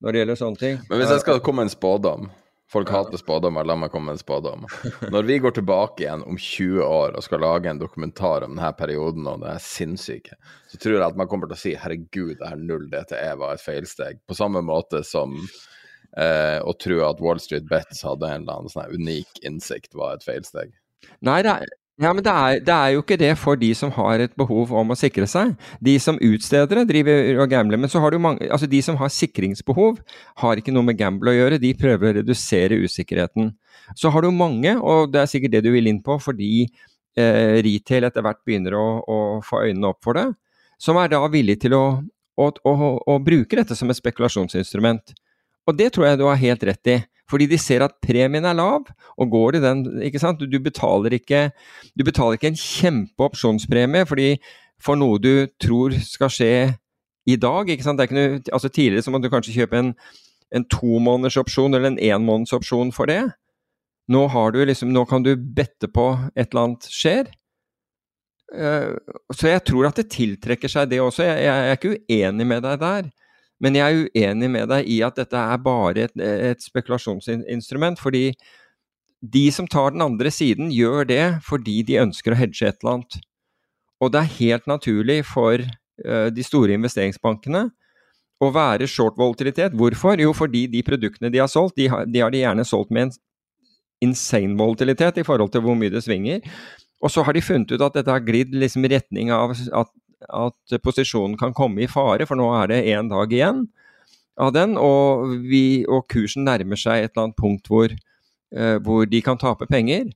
når 0.00 0.16
det 0.16 0.22
gjelder 0.22 0.40
sånne 0.40 0.62
ting. 0.62 0.80
Men 0.88 1.02
hvis 1.02 1.12
jeg 1.12 1.26
skal 1.26 1.42
komme 1.44 1.60
med 1.60 1.68
en 1.68 1.76
spådom 1.76 2.30
Folk 2.68 2.90
hater 2.92 3.16
spådommer, 3.16 3.64
la 3.64 3.78
meg 3.80 3.88
komme 3.92 4.10
med 4.10 4.18
en 4.18 4.20
spådom. 4.20 4.66
Når 5.14 5.22
vi 5.24 5.38
går 5.40 5.54
tilbake 5.56 6.02
igjen 6.04 6.24
om 6.28 6.36
20 6.36 6.82
år 6.84 7.14
og 7.16 7.24
skal 7.24 7.40
lage 7.40 7.70
en 7.70 7.80
dokumentar 7.80 8.44
om 8.44 8.52
denne 8.58 8.72
perioden 8.76 9.24
og 9.30 9.40
det 9.40 9.54
er 9.54 9.64
sinnssyke, 9.64 10.36
så 10.68 10.80
tror 10.82 10.98
jeg 10.98 11.06
at 11.06 11.16
man 11.16 11.30
kommer 11.30 11.48
til 11.48 11.56
å 11.56 11.62
si 11.62 11.72
herregud, 11.80 12.34
det 12.36 12.50
her 12.50 12.60
null 12.60 12.84
DTE 12.92 13.30
var 13.40 13.56
et 13.56 13.64
feilsteg. 13.64 14.20
På 14.28 14.36
samme 14.36 14.60
måte 14.60 15.00
som 15.00 15.38
eh, 15.40 16.60
å 16.60 16.76
tro 16.76 17.00
at 17.08 17.24
Wall 17.24 17.40
Street 17.40 17.64
Bets 17.70 18.04
hadde 18.04 18.28
en 18.28 18.44
eller 18.44 18.60
annen 18.60 18.74
sånn 18.74 19.00
unik 19.00 19.40
innsikt 19.48 19.96
var 19.96 20.18
et 20.18 20.28
feilsteg. 20.28 20.76
Nei, 21.24 21.40
det 21.46 21.54
er, 21.54 21.72
ja, 21.98 22.12
men 22.14 22.22
det 22.22 22.30
er, 22.30 22.60
det 22.62 22.74
er 22.74 22.92
jo 22.94 23.00
ikke 23.02 23.16
det 23.18 23.32
for 23.40 23.58
de 23.58 23.72
som 23.74 23.90
har 23.96 24.22
et 24.22 24.34
behov 24.38 24.70
om 24.70 24.94
å 24.94 24.96
sikre 24.98 25.26
seg. 25.26 25.56
De 25.82 25.96
som 25.98 26.20
utstedere 26.22 26.84
driver 26.86 27.40
og 27.42 27.50
gambler. 27.50 27.80
Men 27.82 27.90
så 27.90 27.98
har 28.04 28.14
du 28.14 28.20
mange, 28.22 28.46
altså 28.54 28.68
de 28.70 28.78
som 28.86 28.98
har 29.00 29.10
sikringsbehov, 29.10 29.98
har 30.44 30.60
ikke 30.60 30.74
noe 30.74 30.86
med 30.86 31.00
gamble 31.00 31.32
å 31.32 31.34
gjøre. 31.34 31.58
De 31.58 31.72
prøver 31.74 32.12
å 32.12 32.16
redusere 32.20 32.78
usikkerheten. 32.84 33.50
Så 33.98 34.12
har 34.14 34.22
du 34.22 34.30
mange, 34.30 34.76
og 34.78 35.10
det 35.10 35.24
er 35.24 35.32
sikkert 35.32 35.56
det 35.56 35.64
du 35.66 35.72
vil 35.74 35.90
inn 35.90 35.98
på, 36.04 36.20
fordi 36.22 36.68
eh, 37.18 37.58
retail 37.66 38.06
etter 38.06 38.22
hvert 38.22 38.44
begynner 38.46 38.78
å, 38.78 38.86
å, 39.02 39.18
få 39.42 39.64
øynene 39.66 39.90
opp 39.90 39.98
for 40.06 40.18
det, 40.18 40.28
som 40.78 40.98
er 41.02 41.10
da 41.10 41.24
villig 41.32 41.58
til 41.64 41.74
å, 41.74 41.84
å, 42.38 42.48
å, 42.62 43.18
bruke 43.18 43.58
dette 43.58 43.74
som 43.74 43.90
et 43.90 43.98
spekulasjonsinstrument. 43.98 45.16
Og 45.66 45.74
det 45.76 45.90
tror 45.96 46.12
jeg 46.12 46.22
du 46.22 46.28
har 46.28 46.38
helt 46.38 46.62
rett 46.70 46.94
i. 46.94 46.98
Fordi 47.28 47.48
de 47.50 47.58
ser 47.60 47.84
at 47.84 47.98
premien 48.04 48.46
er 48.48 48.56
lav, 48.56 48.88
og 49.20 49.32
går 49.32 49.58
i 49.58 49.64
den 49.64 49.84
ikke 50.06 50.20
sant? 50.22 50.40
Du, 50.40 50.58
betaler, 50.64 51.18
ikke, 51.18 51.50
du 51.92 52.04
betaler 52.06 52.38
ikke 52.38 52.52
en 52.52 52.62
kjempeopsjonspremie 52.62 54.06
fordi 54.08 54.30
for 54.80 54.98
noe 54.98 55.18
du 55.20 55.48
tror 55.60 55.96
skal 56.04 56.32
skje 56.32 56.52
i 57.28 57.36
dag. 57.36 57.68
ikke 57.68 57.84
sant? 57.84 58.00
Noe, 58.14 58.40
altså 58.52 58.70
Tidligere 58.72 59.04
så 59.04 59.12
måtte 59.12 59.28
du 59.28 59.34
kanskje 59.34 59.56
kjøpe 59.58 59.82
en, 59.82 59.92
en 60.54 60.64
tomånedersopsjon 60.72 61.76
eller 61.76 61.92
en 61.92 62.00
enmånedersopsjon 62.12 62.94
for 62.96 63.10
det. 63.10 63.22
Nå, 64.08 64.24
har 64.32 64.54
du 64.54 64.62
liksom, 64.64 64.94
nå 64.94 65.04
kan 65.08 65.26
du 65.26 65.34
bette 65.36 65.90
på 65.92 66.10
et 66.32 66.48
eller 66.48 66.64
annet 66.64 66.88
skjer. 66.88 67.28
Uh, 68.48 68.96
så 69.36 69.50
jeg 69.50 69.66
tror 69.68 69.90
at 69.90 69.98
det 70.00 70.08
tiltrekker 70.14 70.72
seg 70.72 70.88
det 70.88 71.02
også. 71.04 71.26
Jeg, 71.26 71.42
jeg, 71.44 71.64
jeg 71.66 71.74
er 71.74 71.80
ikke 71.80 71.96
uenig 71.98 72.48
med 72.48 72.64
deg 72.64 72.80
der. 72.80 73.10
Men 73.62 73.74
jeg 73.74 73.90
er 73.90 74.08
uenig 74.14 74.50
med 74.54 74.68
deg 74.70 74.88
i 74.90 75.00
at 75.06 75.18
dette 75.18 75.38
er 75.38 75.62
bare 75.62 76.06
et, 76.06 76.14
et 76.22 76.62
spekulasjonsinstrument. 76.62 77.98
Fordi 77.98 78.30
de 79.18 79.44
som 79.54 79.66
tar 79.66 79.94
den 79.94 80.04
andre 80.04 80.30
siden, 80.30 80.70
gjør 80.70 81.08
det 81.08 81.24
fordi 81.46 81.80
de 81.86 81.98
ønsker 82.04 82.34
å 82.34 82.38
hedge 82.38 82.68
et 82.68 82.78
eller 82.82 82.98
annet. 82.98 83.18
Og 83.98 84.12
det 84.14 84.22
er 84.22 84.36
helt 84.38 84.68
naturlig 84.70 85.24
for 85.26 85.58
uh, 85.58 86.28
de 86.30 86.44
store 86.46 86.76
investeringsbankene 86.78 87.66
å 88.38 88.50
være 88.54 88.86
short 88.86 89.18
volatilitet. 89.18 89.74
Hvorfor? 89.74 90.20
Jo, 90.22 90.30
fordi 90.36 90.68
de 90.70 90.84
produktene 90.86 91.32
de 91.34 91.40
har 91.42 91.50
solgt, 91.50 91.74
de 91.78 91.88
har 91.90 92.06
de, 92.06 92.22
har 92.22 92.30
de 92.30 92.44
gjerne 92.44 92.66
solgt 92.66 92.94
med 92.94 93.08
en 93.08 93.16
insane 94.06 94.54
volatilitet 94.58 95.18
i 95.18 95.26
forhold 95.26 95.50
til 95.50 95.64
hvor 95.64 95.74
mye 95.78 95.90
det 95.90 96.04
svinger. 96.06 96.44
Og 97.02 97.10
så 97.10 97.24
har 97.26 97.34
de 97.34 97.42
funnet 97.42 97.74
ut 97.74 97.82
at 97.82 97.98
dette 97.98 98.14
har 98.14 98.22
glidd 98.22 98.54
liksom 98.54 98.86
i 98.86 98.92
retning 98.94 99.32
av 99.34 99.54
at 99.54 99.90
at 100.26 100.78
posisjonen 100.82 101.36
kan 101.38 101.54
komme 101.56 101.84
i 101.84 101.90
fare, 101.90 102.26
for 102.26 102.38
nå 102.38 102.48
er 102.58 102.72
det 102.72 102.84
én 102.90 103.10
dag 103.10 103.32
igjen 103.32 103.66
av 104.38 104.52
den, 104.54 104.76
og, 104.78 105.34
vi, 105.50 105.82
og, 105.88 106.06
kursen 106.10 106.46
nærmer 106.46 106.78
seg 106.78 107.02
et 107.02 107.12
eller 107.12 107.28
annet 107.28 107.38
punkt 107.38 107.70
hvor, 107.70 107.92
uh, 108.54 108.76
hvor, 108.84 109.04
de 109.10 109.20
kan 109.24 109.40
tape 109.40 109.66
penger. 109.70 110.10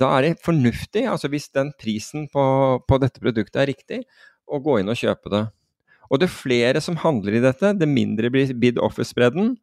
Da 0.00 0.12
er 0.16 0.24
det 0.24 0.44
fornuftig, 0.44 1.04
altså 1.10 1.30
hvis 1.32 1.50
den 1.56 1.72
prisen 1.80 2.28
på, 2.32 2.42
på 2.88 3.00
dette 3.02 3.20
produktet 3.20 3.62
er 3.62 3.70
riktig, 3.72 4.02
å 4.48 4.60
gå 4.64 4.78
inn 4.80 4.88
og 4.88 4.96
kjøpe 4.96 5.32
det. 5.32 5.44
Og 6.08 6.22
det 6.22 6.30
flere 6.32 6.80
som 6.80 6.96
handler 7.02 7.36
i 7.36 7.42
dette, 7.44 7.74
det 7.76 7.88
mindre 7.90 8.30
blir 8.32 8.54
bid 8.56 8.78
offer-spredden, 8.80 9.56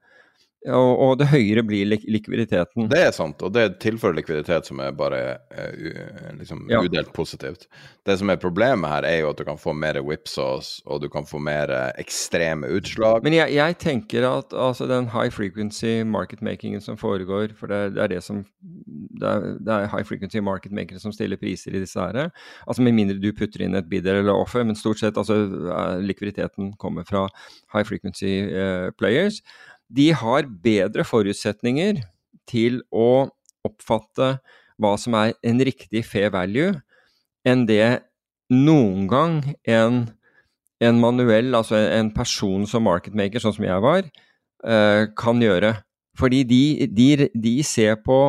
og, 0.65 0.91
og, 1.01 1.11
det 1.19 1.27
høyere 1.29 1.63
blir 1.65 1.85
lik 1.87 2.05
likviditeten. 2.09 2.87
Det 2.91 3.01
er 3.07 3.11
sant, 3.15 3.41
og 3.45 3.53
det 3.53 3.79
tilfører 3.83 4.17
likviditet 4.17 4.69
som 4.69 4.81
er 4.81 4.95
bare 4.97 5.21
uh, 5.53 6.31
liksom 6.39 6.65
ja. 6.71 6.81
udelt 6.81 7.11
positivt. 7.13 7.67
Det 8.05 8.17
som 8.19 8.29
er 8.29 8.41
problemet 8.41 8.89
her, 8.89 9.07
er 9.09 9.19
jo 9.23 9.31
at 9.31 9.39
du 9.39 9.45
kan 9.47 9.59
få 9.61 9.73
mer 9.77 9.99
whipsaws, 10.05 10.79
og 10.85 11.01
du 11.03 11.09
kan 11.09 11.27
få 11.27 11.41
mer 11.41 11.71
ekstreme 12.01 12.69
utslag. 12.73 13.23
Men 13.25 13.37
jeg, 13.37 13.53
jeg 13.57 13.77
tenker 13.81 14.27
at 14.29 14.53
altså, 14.53 14.87
den 14.89 15.09
high 15.13 15.31
frequency 15.33 16.01
market-makingen 16.05 16.81
som 16.81 16.97
foregår, 16.97 17.55
for 17.59 17.71
det, 17.71 17.95
det, 17.95 18.03
er 18.03 18.13
det 18.15 18.23
som 18.25 18.43
det 19.19 19.29
er, 19.29 19.45
det 19.59 19.73
er 19.73 19.89
high 19.93 20.05
frequency 20.05 20.41
market-makere 20.43 20.99
som 21.01 21.13
stiller 21.15 21.39
priser 21.41 21.75
i 21.75 21.83
disse 21.83 21.99
her. 21.99 22.29
Altså 22.67 22.81
Med 22.81 22.97
mindre 22.97 23.19
du 23.21 23.31
putter 23.37 23.65
inn 23.65 23.77
et 23.77 23.89
bidder 23.89 24.21
eller 24.21 24.33
offer, 24.33 24.63
men 24.63 24.77
stort 24.77 25.01
sett 25.01 25.17
altså 25.17 25.37
likviditeten 26.01 26.73
kommer 26.81 27.05
fra 27.07 27.27
high 27.73 27.85
frequency 27.85 28.41
uh, 28.49 28.91
players 28.97 29.41
de 29.89 30.11
har 30.17 30.47
bedre 30.63 31.05
forutsetninger 31.05 32.01
til 32.49 32.81
å 32.93 33.27
oppfatte 33.65 34.35
hva 34.81 34.93
som 34.99 35.15
er 35.17 35.33
en 35.45 35.61
riktig 35.63 36.03
fair 36.07 36.31
value, 36.33 36.73
enn 37.47 37.65
det 37.69 38.03
noen 38.51 39.05
gang 39.09 39.37
en, 39.69 40.01
en 40.83 41.01
manuell, 41.01 41.53
altså 41.57 41.79
en 41.79 42.11
person 42.13 42.65
som 42.69 42.85
marketmaker, 42.85 43.41
sånn 43.41 43.55
som 43.57 43.67
jeg 43.67 43.83
var, 43.85 44.09
uh, 44.67 45.05
kan 45.17 45.41
gjøre. 45.41 45.75
Fordi 46.19 46.43
de, 46.47 46.63
de, 46.95 47.29
de, 47.33 47.55
ser 47.65 47.97
på 48.03 48.19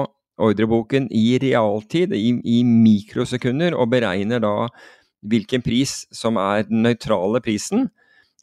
ordreboken 0.42 1.08
i 1.14 1.38
realtid, 1.42 2.12
i, 2.16 2.34
i 2.44 2.62
mikrosekunder, 2.66 3.76
og 3.76 3.90
beregner 3.92 4.42
da 4.42 4.68
hvilken 5.26 5.64
pris 5.64 6.04
som 6.14 6.38
er 6.38 6.66
den 6.68 6.84
nøytrale 6.86 7.40
prisen 7.42 7.88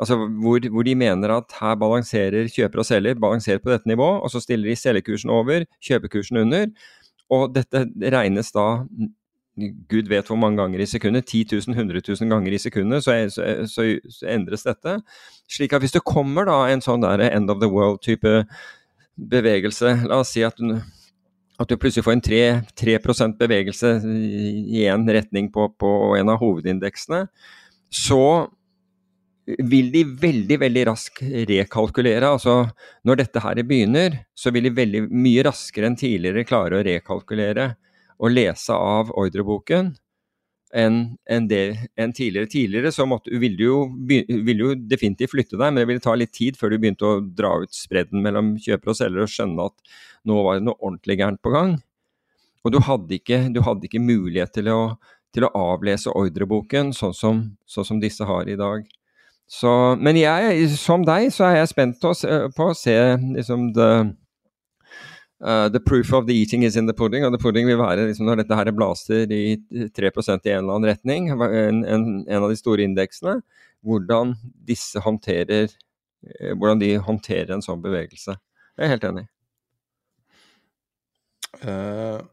Altså 0.01 0.17
hvor, 0.17 0.69
hvor, 0.73 0.83
de 0.83 0.95
mener 0.97 1.35
at 1.35 1.53
her 1.59 1.75
balanserer 1.77 2.47
kjøper 2.49 2.81
og 2.81 2.87
selger 2.87 3.19
balanserer 3.21 3.61
på 3.61 3.69
dette 3.69 3.89
nivået, 3.89 4.21
og 4.25 4.31
så 4.33 4.41
stiller 4.41 4.69
de 4.69 4.75
selgerkursen 4.75 5.29
over, 5.29 5.67
kjøpekursen 5.85 6.37
under. 6.41 6.71
Og 7.29 7.53
dette 7.55 7.85
regnes 8.13 8.51
da 8.55 8.65
Gud 9.89 10.09
vet 10.09 10.25
hvor 10.25 10.37
mange 10.41 10.57
ganger 10.57 10.81
i 10.81 10.87
sekundet, 10.89 11.27
10 11.29 11.45
000, 11.51 11.75
100 11.77 12.01
000 12.07 12.29
ganger 12.29 12.55
i 12.55 12.57
sekundet, 12.57 13.03
så, 13.05 13.13
så, 13.29 13.43
så, 13.69 13.85
så, 14.09 14.25
endres 14.33 14.65
dette. 14.65 14.95
Slik 15.49 15.75
at 15.77 15.83
hvis 15.83 15.93
det 15.93 16.01
kommer 16.09 16.49
da 16.49 16.57
en 16.71 16.81
sånn 16.81 17.05
der 17.05 17.21
end 17.27 17.53
of 17.53 17.61
the 17.61 17.69
world-type 17.69 18.33
bevegelse, 19.13 19.93
la 20.09 20.23
oss 20.23 20.33
si 20.33 20.41
at 20.41 20.57
du, 20.57 20.79
at 21.61 21.69
du 21.69 21.77
plutselig 21.77 22.07
får 22.07 22.17
en 22.17 22.25
3, 22.25 22.41
3% 22.81 23.37
bevegelse 23.37 23.93
i 24.09 24.87
én 24.89 25.05
retning 25.05 25.51
på, 25.53 25.69
på 25.77 25.93
en 26.17 26.33
av 26.33 26.41
hovedindeksene, 26.41 27.27
så 27.93 28.23
vil 29.45 29.89
de 29.91 30.03
veldig 30.19 30.57
veldig 30.61 30.83
raskt 30.87 31.23
rekalkulere. 31.49 32.29
Altså 32.35 32.61
når 33.07 33.23
dette 33.23 33.43
her 33.43 33.63
begynner, 33.67 34.21
så 34.35 34.53
vil 34.55 34.69
de 34.69 34.75
veldig 34.77 35.07
mye 35.11 35.43
raskere 35.49 35.89
enn 35.89 35.99
tidligere 35.99 36.45
klare 36.47 36.79
å 36.79 36.85
rekalkulere 36.85 37.73
og 38.23 38.31
lese 38.31 38.75
av 38.75 39.11
ordreboken 39.19 39.93
enn 40.73 41.17
en 41.29 41.47
en 41.95 42.13
tidligere. 42.13 42.49
Tidligere 42.49 42.91
så 42.91 43.05
måtte, 43.05 43.29
ville, 43.37 43.57
du 43.57 43.63
jo, 43.63 43.79
ville 44.07 44.63
jo 44.63 44.75
definitivt 44.75 45.31
flytte 45.31 45.57
deg, 45.57 45.69
men 45.69 45.83
det 45.83 45.89
ville 45.91 46.03
ta 46.03 46.15
litt 46.15 46.33
tid 46.33 46.57
før 46.57 46.73
du 46.73 46.79
begynte 46.79 47.05
å 47.05 47.19
dra 47.21 47.59
ut 47.61 47.73
spredden 47.73 48.23
mellom 48.23 48.55
kjøper 48.57 48.89
og 48.89 48.97
selger 48.97 49.25
og 49.25 49.29
skjønne 49.29 49.67
at 49.69 49.97
nå 50.25 50.39
var 50.47 50.57
det 50.57 50.65
noe 50.65 50.79
ordentlig 50.79 51.19
gærent 51.19 51.43
på 51.43 51.53
gang. 51.53 51.77
Og 52.63 52.71
du 52.71 52.79
hadde 52.79 53.19
ikke, 53.19 53.43
du 53.53 53.61
hadde 53.61 53.89
ikke 53.89 54.01
mulighet 54.01 54.53
til 54.55 54.71
å, 54.71 54.79
til 55.35 55.45
å 55.45 55.53
avlese 55.75 56.13
ordreboken 56.15 56.93
sånn 56.95 57.13
som, 57.13 57.45
sånn 57.67 57.89
som 57.91 58.01
disse 58.01 58.25
har 58.25 58.49
i 58.49 58.57
dag. 58.57 58.87
Så, 59.49 59.69
men 60.01 60.17
jeg, 60.17 60.67
som 60.79 61.03
deg, 61.05 61.29
så 61.33 61.45
er 61.49 61.59
jeg 61.59 61.71
spent 61.73 61.99
på, 62.01 62.13
å 62.65 62.75
se 62.77 62.95
liksom 63.35 63.67
the, 63.75 63.89
uh, 65.43 65.67
the 65.69 65.81
proof 65.83 66.13
of 66.15 66.25
the 66.27 66.33
eating 66.33 66.63
is 66.63 66.77
in 66.79 66.87
the 66.89 66.95
pudding. 66.95 67.25
Og 67.27 67.35
the 67.35 67.41
pudding 67.41 67.67
vil 67.69 67.77
være 67.81 68.07
liksom, 68.09 68.25
når 68.29 68.41
dette 68.41 68.57
her 68.57 68.71
blaster 68.73 69.29
i 69.33 69.59
3% 69.93 70.47
i 70.49 70.55
en 70.55 70.63
eller 70.63 70.77
annen 70.77 70.89
retning, 70.89 71.29
en, 71.35 71.83
en, 71.83 72.07
en 72.25 72.41
av 72.41 72.49
de 72.49 72.57
store 72.57 72.87
indeksene, 72.87 73.37
hvordan 73.83 74.33
disse 74.65 74.99
håndterer 75.03 75.67
eh, 75.67 76.53
hvordan 76.55 76.81
de 76.81 76.95
håndterer 77.03 77.53
en 77.53 77.65
sånn 77.65 77.83
bevegelse. 77.83 78.37
Jeg 78.79 78.87
er 78.87 78.93
helt 78.95 79.09
enig. 79.11 79.27
Uh, 81.61 82.23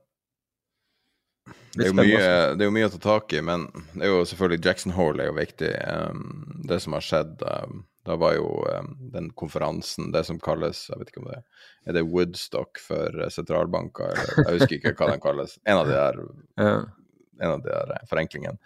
det, 1.75 1.87
er 1.87 1.95
mye, 1.95 2.18
det, 2.57 2.64
er 2.64 2.66
jo 2.66 2.75
mye, 2.75 2.89
å 2.89 2.93
ta 2.97 3.01
tak 3.05 3.33
i, 3.37 3.41
men 3.47 3.68
det 3.93 4.07
er 4.07 4.11
jo 4.11 4.25
selvfølgelig 4.27 4.64
Jackson 4.66 4.95
Hole 4.97 5.23
er 5.23 5.31
jo 5.31 5.37
viktig. 5.37 5.71
Um, 5.87 6.25
det 6.66 6.81
som 6.83 6.97
har 6.97 7.05
skjedd 7.05 7.45
um, 7.47 7.85
Da 8.09 8.16
var 8.18 8.35
jo 8.35 8.49
um, 8.66 8.91
den 9.12 9.29
konferansen, 9.39 10.11
det 10.14 10.25
som 10.27 10.41
kalles 10.43 10.87
Jeg 10.89 10.99
vet 11.01 11.12
ikke 11.12 11.23
om 11.23 11.29
det 11.31 11.43
er 11.89 11.97
det 11.97 12.05
Woodstock 12.09 12.81
for 12.83 13.23
sentralbanker, 13.33 14.11
eller 14.12 14.51
jeg 14.51 14.59
husker 14.59 14.77
ikke 14.77 14.95
hva 14.99 15.12
den 15.12 15.23
kalles. 15.23 15.55
En 15.64 15.81
av 15.81 15.89
de 15.89 15.95
der, 15.97 16.18
ja. 16.61 16.75
en 17.41 17.55
av 17.55 17.62
de 17.64 17.71
der 17.73 17.95
forenklingene. 18.11 18.61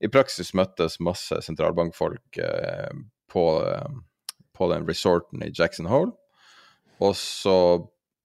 I 0.00 0.08
praksis 0.12 0.52
møttes 0.56 1.00
masse 1.02 1.40
sentralbankfolk 1.44 2.38
uh, 2.44 2.92
på, 3.32 3.46
uh, 3.64 4.36
på 4.56 4.70
den 4.70 4.86
resorten 4.88 5.42
i 5.44 5.50
Jackson 5.50 5.90
Hole. 5.90 6.14
Og 7.00 7.16
så 7.16 7.56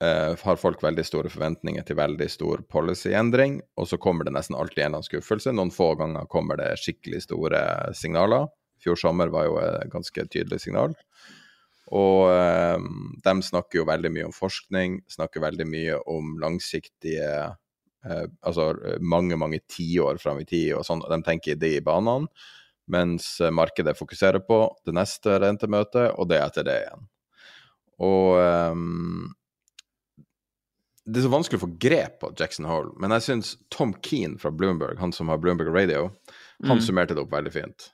eh, 0.05 0.35
har 0.45 0.59
folk 0.61 0.83
veldig 0.83 1.03
store 1.05 1.31
forventninger 1.33 1.85
til 1.87 1.97
veldig 1.99 2.27
stor 2.31 2.61
policyendring, 2.71 3.59
og 3.79 3.89
så 3.89 3.99
kommer 4.01 4.27
det 4.27 4.35
nesten 4.35 4.57
alltid 4.57 4.83
en 4.83 4.85
eller 4.85 4.99
annen 4.99 5.07
skuffelse. 5.07 5.53
Noen 5.55 5.73
få 5.73 5.93
ganger 5.99 6.27
kommer 6.31 6.59
det 6.61 6.75
skikkelig 6.81 7.23
store 7.25 7.61
signaler. 7.97 8.47
Fjor 8.83 8.99
sommer 9.01 9.33
var 9.33 9.47
jo 9.47 9.57
et 9.63 9.89
ganske 9.93 10.27
tydelig 10.29 10.61
signal. 10.63 10.93
Og 11.95 12.29
eh, 12.33 12.89
de 13.25 13.35
snakker 13.49 13.81
jo 13.81 13.87
veldig 13.89 14.11
mye 14.13 14.27
om 14.29 14.35
forskning, 14.35 14.99
snakker 15.17 15.43
veldig 15.43 15.67
mye 15.69 15.97
om 16.09 16.35
langsiktige 16.41 17.31
eh, 18.05 18.27
Altså 18.45 18.71
mange, 19.01 19.37
mange 19.41 19.63
tiår 19.71 20.21
fram 20.21 20.43
i 20.43 20.45
tid, 20.45 20.75
og 20.77 20.85
sånn. 20.85 21.01
De 21.09 21.21
tenker 21.25 21.57
det 21.57 21.75
i 21.79 21.83
banene. 21.85 22.29
Mens 22.93 23.39
markedet 23.49 23.95
fokuserer 23.97 24.43
på 24.45 24.59
det 24.85 24.93
neste 24.93 25.39
rentemøtet, 25.41 26.11
og 26.13 26.29
det 26.29 26.37
etter 26.37 26.67
det 26.67 26.75
igjen. 26.83 27.07
Og 28.03 28.35
um, 28.71 29.33
det 31.05 31.19
er 31.19 31.27
så 31.27 31.29
vanskelig 31.29 31.59
å 31.59 31.65
få 31.67 31.73
grep 31.81 32.17
på 32.23 32.31
Jackson 32.39 32.65
Hole, 32.65 32.93
men 33.01 33.13
jeg 33.13 33.25
syns 33.27 33.51
Tom 33.73 33.93
Keane 34.05 34.39
fra 34.41 34.49
Bloomberg, 34.49 34.97
han 34.97 35.13
som 35.13 35.29
har 35.29 35.37
Bloomberg 35.41 35.69
Radio, 35.75 36.07
han 36.65 36.79
mm. 36.79 36.85
summerte 36.85 37.13
det 37.13 37.21
opp 37.21 37.33
veldig 37.33 37.53
fint. 37.53 37.91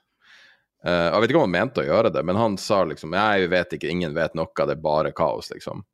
Uh, 0.82 1.12
jeg 1.12 1.20
vet 1.20 1.30
ikke 1.30 1.42
om 1.42 1.46
han 1.46 1.54
mente 1.54 1.82
å 1.82 1.86
gjøre 1.86 2.10
det, 2.14 2.22
men 2.26 2.38
han 2.40 2.56
sa 2.58 2.80
liksom 2.88 3.12
Jeg 3.14 3.50
vet 3.52 3.76
ikke, 3.76 3.90
ingen 3.92 4.16
vet 4.16 4.32
noe, 4.34 4.50
det 4.56 4.74
er 4.74 4.82
bare 4.82 5.12
kaos, 5.14 5.52
liksom. 5.52 5.84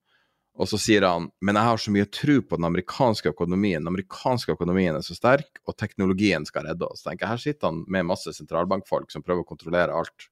Og 0.58 0.66
så 0.66 0.78
sier 0.80 1.04
han 1.06 1.28
men 1.44 1.58
jeg 1.58 1.68
har 1.68 1.82
så 1.82 1.92
mye 1.94 2.08
tro 2.10 2.38
på 2.42 2.58
den 2.58 2.66
amerikanske 2.66 3.30
økonomien. 3.30 3.78
Den 3.78 3.92
amerikanske 3.92 4.56
økonomien 4.56 4.96
er 4.98 5.04
så 5.06 5.14
sterk, 5.14 5.60
og 5.66 5.76
teknologien 5.78 6.46
skal 6.48 6.66
redde 6.66 6.88
oss. 6.88 7.04
tenker. 7.04 7.30
Her 7.30 7.38
sitter 7.38 7.70
han 7.70 7.84
med 7.86 8.08
masse 8.08 8.32
sentralbankfolk 8.34 9.12
som 9.14 9.22
prøver 9.22 9.46
å 9.46 9.50
kontrollere 9.52 9.94
alt. 9.94 10.26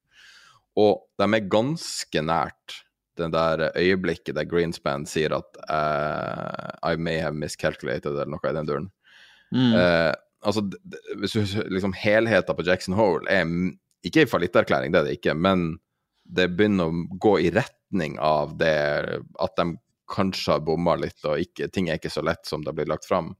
Og 0.77 1.05
de 1.17 1.29
er 1.31 1.47
ganske 1.47 2.23
nært 2.27 2.81
det 3.17 3.31
der 3.33 3.67
øyeblikket 3.77 4.37
der 4.37 4.47
Greenspan 4.49 5.05
sier 5.09 5.35
at 5.37 5.59
uh, 5.69 6.69
I 6.85 6.95
may 6.99 7.19
have 7.23 7.37
miscalculated, 7.37 8.13
eller 8.13 8.31
noe 8.33 8.49
i 8.49 8.55
den 8.55 8.69
duren. 8.69 8.87
Mm. 9.51 9.73
Uh, 9.73 10.13
altså, 10.45 10.63
hvis 11.21 11.35
du 11.35 11.65
liksom 11.73 11.95
Helheten 11.97 12.57
på 12.57 12.65
Jackson 12.67 12.97
Hole 12.97 13.27
er 13.31 13.47
ikke 14.05 14.23
en 14.23 14.31
fallitterklæring, 14.31 14.93
det 14.93 15.01
er 15.01 15.09
det 15.09 15.17
ikke, 15.19 15.35
men 15.35 15.75
det 16.27 16.51
begynner 16.55 16.91
å 16.91 17.17
gå 17.23 17.37
i 17.45 17.51
retning 17.55 18.17
av 18.19 18.57
det 18.59 19.19
at 19.39 19.59
de 19.59 19.77
kanskje 20.11 20.55
har 20.55 20.63
bomma 20.63 20.95
litt, 20.99 21.19
og 21.27 21.41
ikke, 21.43 21.69
ting 21.73 21.89
er 21.89 21.99
ikke 21.99 22.11
så 22.11 22.23
lett 22.23 22.47
som 22.47 22.63
det 22.63 22.73
blir 22.75 22.87
lagt 22.89 23.07
fram. 23.07 23.33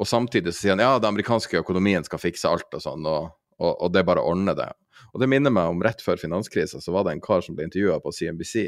Og 0.00 0.08
samtidig 0.08 0.52
så 0.54 0.64
sier 0.64 0.76
han 0.76 0.84
ja, 0.84 0.98
den 1.00 1.12
amerikanske 1.12 1.60
økonomien 1.60 2.04
skal 2.06 2.22
fikse 2.22 2.48
alt 2.48 2.76
og 2.76 2.84
sånn, 2.84 3.06
og, 3.08 3.32
og, 3.60 3.72
og 3.72 3.92
det 3.92 4.04
bare 4.08 4.24
ordner 4.24 4.56
det. 4.56 4.70
Og 5.12 5.22
det 5.22 5.28
minner 5.30 5.52
meg 5.54 5.72
om 5.72 5.82
rett 5.84 6.02
før 6.04 6.20
finanskrisa, 6.20 6.80
så 6.80 6.94
var 6.94 7.06
det 7.06 7.16
en 7.16 7.24
kar 7.24 7.44
som 7.44 7.56
ble 7.58 7.66
intervjua 7.68 7.98
på 8.02 8.12
CNBC, 8.14 8.64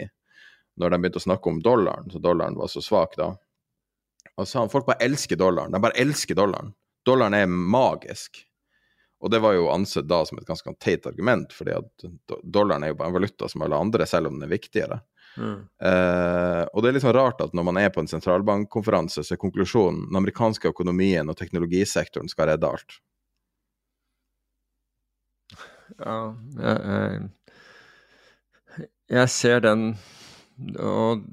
når 0.80 0.92
de 0.92 1.00
begynte 1.00 1.20
å 1.20 1.26
snakke 1.26 1.50
om 1.50 1.60
dollaren, 1.62 2.08
så 2.10 2.20
dollaren 2.22 2.56
var 2.56 2.70
så 2.72 2.82
svak 2.84 3.18
da. 3.20 3.32
Og 4.40 4.48
sa 4.48 4.62
han 4.62 4.72
folk 4.72 4.86
bare 4.88 5.04
elsker 5.04 5.36
dollaren. 5.36 5.74
De 5.74 5.82
bare 5.82 5.98
elsker 6.00 6.38
dollaren. 6.38 6.72
Dollaren 7.04 7.36
er 7.36 7.50
magisk. 7.50 8.40
Og 9.22 9.30
det 9.30 9.38
var 9.44 9.54
jo 9.54 9.68
ansett 9.70 10.08
da 10.10 10.22
som 10.26 10.38
et 10.40 10.48
ganske 10.48 10.72
teit 10.82 11.06
argument, 11.06 11.52
fordi 11.54 11.76
at 11.76 12.06
dollaren 12.42 12.82
er 12.82 12.92
jo 12.92 12.98
bare 12.98 13.12
en 13.12 13.18
valuta 13.20 13.48
som 13.50 13.62
alle 13.62 13.78
andre, 13.78 14.06
selv 14.08 14.30
om 14.30 14.38
den 14.38 14.48
er 14.48 14.54
viktigere. 14.54 14.98
Mm. 15.36 15.60
Uh, 15.80 16.64
og 16.72 16.82
det 16.82 16.90
er 16.90 16.96
litt 16.96 17.04
sånn 17.06 17.16
rart 17.16 17.40
at 17.40 17.54
når 17.56 17.64
man 17.68 17.78
er 17.80 17.92
på 17.92 18.02
en 18.02 18.10
sentralbankkonferanse, 18.10 19.24
så 19.24 19.36
er 19.36 19.40
konklusjonen 19.40 20.08
den 20.08 20.18
amerikanske 20.18 20.72
økonomien 20.72 21.30
og 21.30 21.38
teknologisektoren 21.38 22.32
skal 22.32 22.50
redde 22.50 22.68
alt. 22.68 22.98
Ja, 26.00 26.18
jeg, 26.58 27.28
jeg, 29.10 29.28
ser 29.28 29.60
den 29.60 29.82
Og 30.78 31.24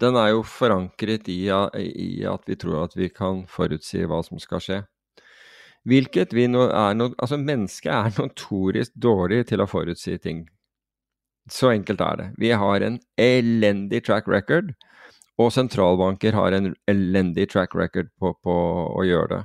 den 0.00 0.18
er 0.20 0.32
jo 0.34 0.42
forankret 0.42 1.28
i, 1.32 1.46
i, 1.48 2.24
at 2.28 2.42
vi 2.46 2.56
tror 2.60 2.84
at 2.84 2.96
vi 2.98 3.08
kan 3.08 3.44
forutsi 3.48 4.02
hva 4.10 4.20
som 4.26 4.40
skal 4.42 4.60
skje. 4.60 4.80
Hvilket 5.88 6.32
vi 6.34 6.48
nå 6.48 6.66
er 6.66 6.96
no, 6.96 7.10
Altså, 7.18 7.38
mennesket 7.38 7.92
er 7.92 8.18
notorisk 8.18 8.92
dårlig 8.96 9.44
til 9.52 9.62
å 9.62 9.68
forutsi 9.70 10.18
ting. 10.18 10.44
Så 11.50 11.70
enkelt 11.74 12.00
er 12.00 12.20
det. 12.20 12.28
Vi 12.40 12.50
har 12.56 12.82
en 12.82 12.98
elendig 13.20 14.02
track 14.06 14.28
record, 14.28 14.72
og 15.38 15.52
sentralbanker 15.52 16.36
har 16.36 16.56
en 16.56 16.72
elendig 16.88 17.50
track 17.52 17.74
record 17.76 18.08
på, 18.18 18.32
på 18.42 18.54
å 18.96 19.04
gjøre 19.04 19.28
det. 19.36 19.42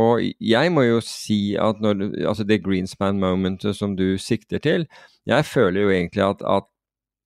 Og 0.00 0.24
jeg 0.42 0.72
må 0.74 0.86
jo 0.88 1.00
si 1.04 1.54
at 1.60 1.78
når, 1.82 2.08
altså 2.26 2.46
det 2.46 2.64
Greenspan-momentet 2.64 3.76
som 3.78 3.94
du 3.98 4.16
sikter 4.18 4.62
til, 4.62 4.88
jeg 5.28 5.46
føler 5.46 5.84
jo 5.84 5.92
egentlig 5.94 6.24
at, 6.26 6.42
at 6.42 6.66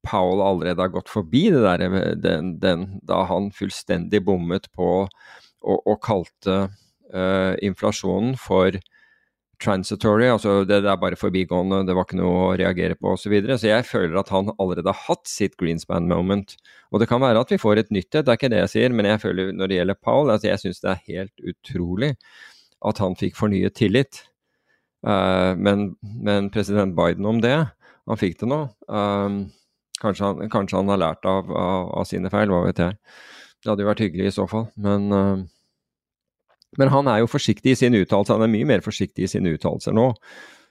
Powell 0.07 0.43
allerede 0.45 0.85
har 0.85 0.93
gått 0.93 1.09
forbi 1.11 1.49
det 1.55 1.62
der 1.64 2.14
den, 2.21 2.53
den, 2.61 2.85
da 3.09 3.25
han 3.29 3.51
fullstendig 3.57 4.21
bommet 4.25 4.69
på 4.77 4.91
og, 5.09 5.79
og 5.79 5.97
kalte 6.05 6.61
uh, 6.69 7.55
inflasjonen 7.64 8.37
for 8.39 8.77
transitory, 9.59 10.29
altså 10.31 10.61
det, 10.62 10.85
det, 10.85 10.91
er 10.93 11.01
bare 11.03 11.19
forbigående, 11.19 11.81
det 11.89 11.97
var 11.99 12.07
ikke 12.07 12.21
noe 12.21 12.43
å 12.45 12.53
reagere 12.61 12.95
på 12.95 13.16
osv. 13.16 13.25
Så, 13.25 13.33
videre. 13.33 13.57
så 13.59 13.73
jeg 13.73 13.87
føler 13.89 14.21
at 14.21 14.31
han 14.31 14.53
allerede 14.55 14.93
har 14.93 15.09
hatt 15.09 15.27
sitt 15.27 15.57
Greenspan-moment. 15.59 16.55
Og 16.93 17.03
det 17.03 17.09
kan 17.11 17.19
være 17.25 17.43
at 17.43 17.51
vi 17.51 17.59
får 17.59 17.83
et 17.83 17.91
nytt 17.91 18.12
et, 18.12 18.29
det 18.29 18.31
er 18.31 18.39
ikke 18.39 18.53
det 18.53 18.62
jeg 18.62 18.73
sier, 18.77 18.95
men 18.95 19.09
jeg 19.11 19.23
føler 19.25 19.51
når 19.57 19.73
det 19.73 19.81
gjelder 19.81 19.99
Powell, 19.99 20.31
altså 20.37 20.53
jeg 20.53 20.62
syns 20.62 20.79
det 20.85 20.93
er 20.93 21.03
helt 21.09 21.51
utrolig 21.51 22.12
at 22.87 23.01
han 23.03 23.16
fikk 23.18 23.39
fornyet 23.39 23.76
tillit. 23.79 24.22
Uh, 25.07 25.55
men, 25.59 25.93
men, 26.03 26.51
president 26.51 26.97
Biden 26.97 27.26
om 27.26 27.41
det, 27.43 27.57
han 28.09 28.20
fikk 28.20 28.41
det 28.41 28.49
nå. 28.51 28.64
Um, 28.91 29.45
kanskje, 30.03 30.26
han, 30.26 30.51
kanskje, 30.51 30.79
han, 30.81 30.91
har 30.93 31.03
lært 31.03 31.29
av, 31.29 31.51
av, 31.51 31.93
av, 32.01 32.09
sine 32.09 32.31
feil, 32.33 32.51
hva 32.51 32.64
vet 32.66 32.83
jeg. 32.83 32.99
Det 33.62 33.72
hadde 33.72 33.85
jo 33.85 33.91
vært 33.91 34.03
hyggelig 34.07 34.31
i 34.31 34.37
så 34.39 34.47
fall. 34.51 34.68
Men, 34.79 35.09
uh, 35.14 36.68
men 36.79 36.93
han 36.93 37.11
er 37.11 37.22
jo 37.22 37.31
forsiktig 37.31 37.74
i 37.74 37.81
sine 37.81 38.03
uttalelser. 38.05 38.37
Han 38.37 38.47
er 38.47 38.55
mye 38.55 38.68
mer 38.68 38.85
forsiktig 38.85 39.26
i 39.26 39.31
sine 39.31 39.55
uttalelser 39.57 39.97
nå. 39.97 40.12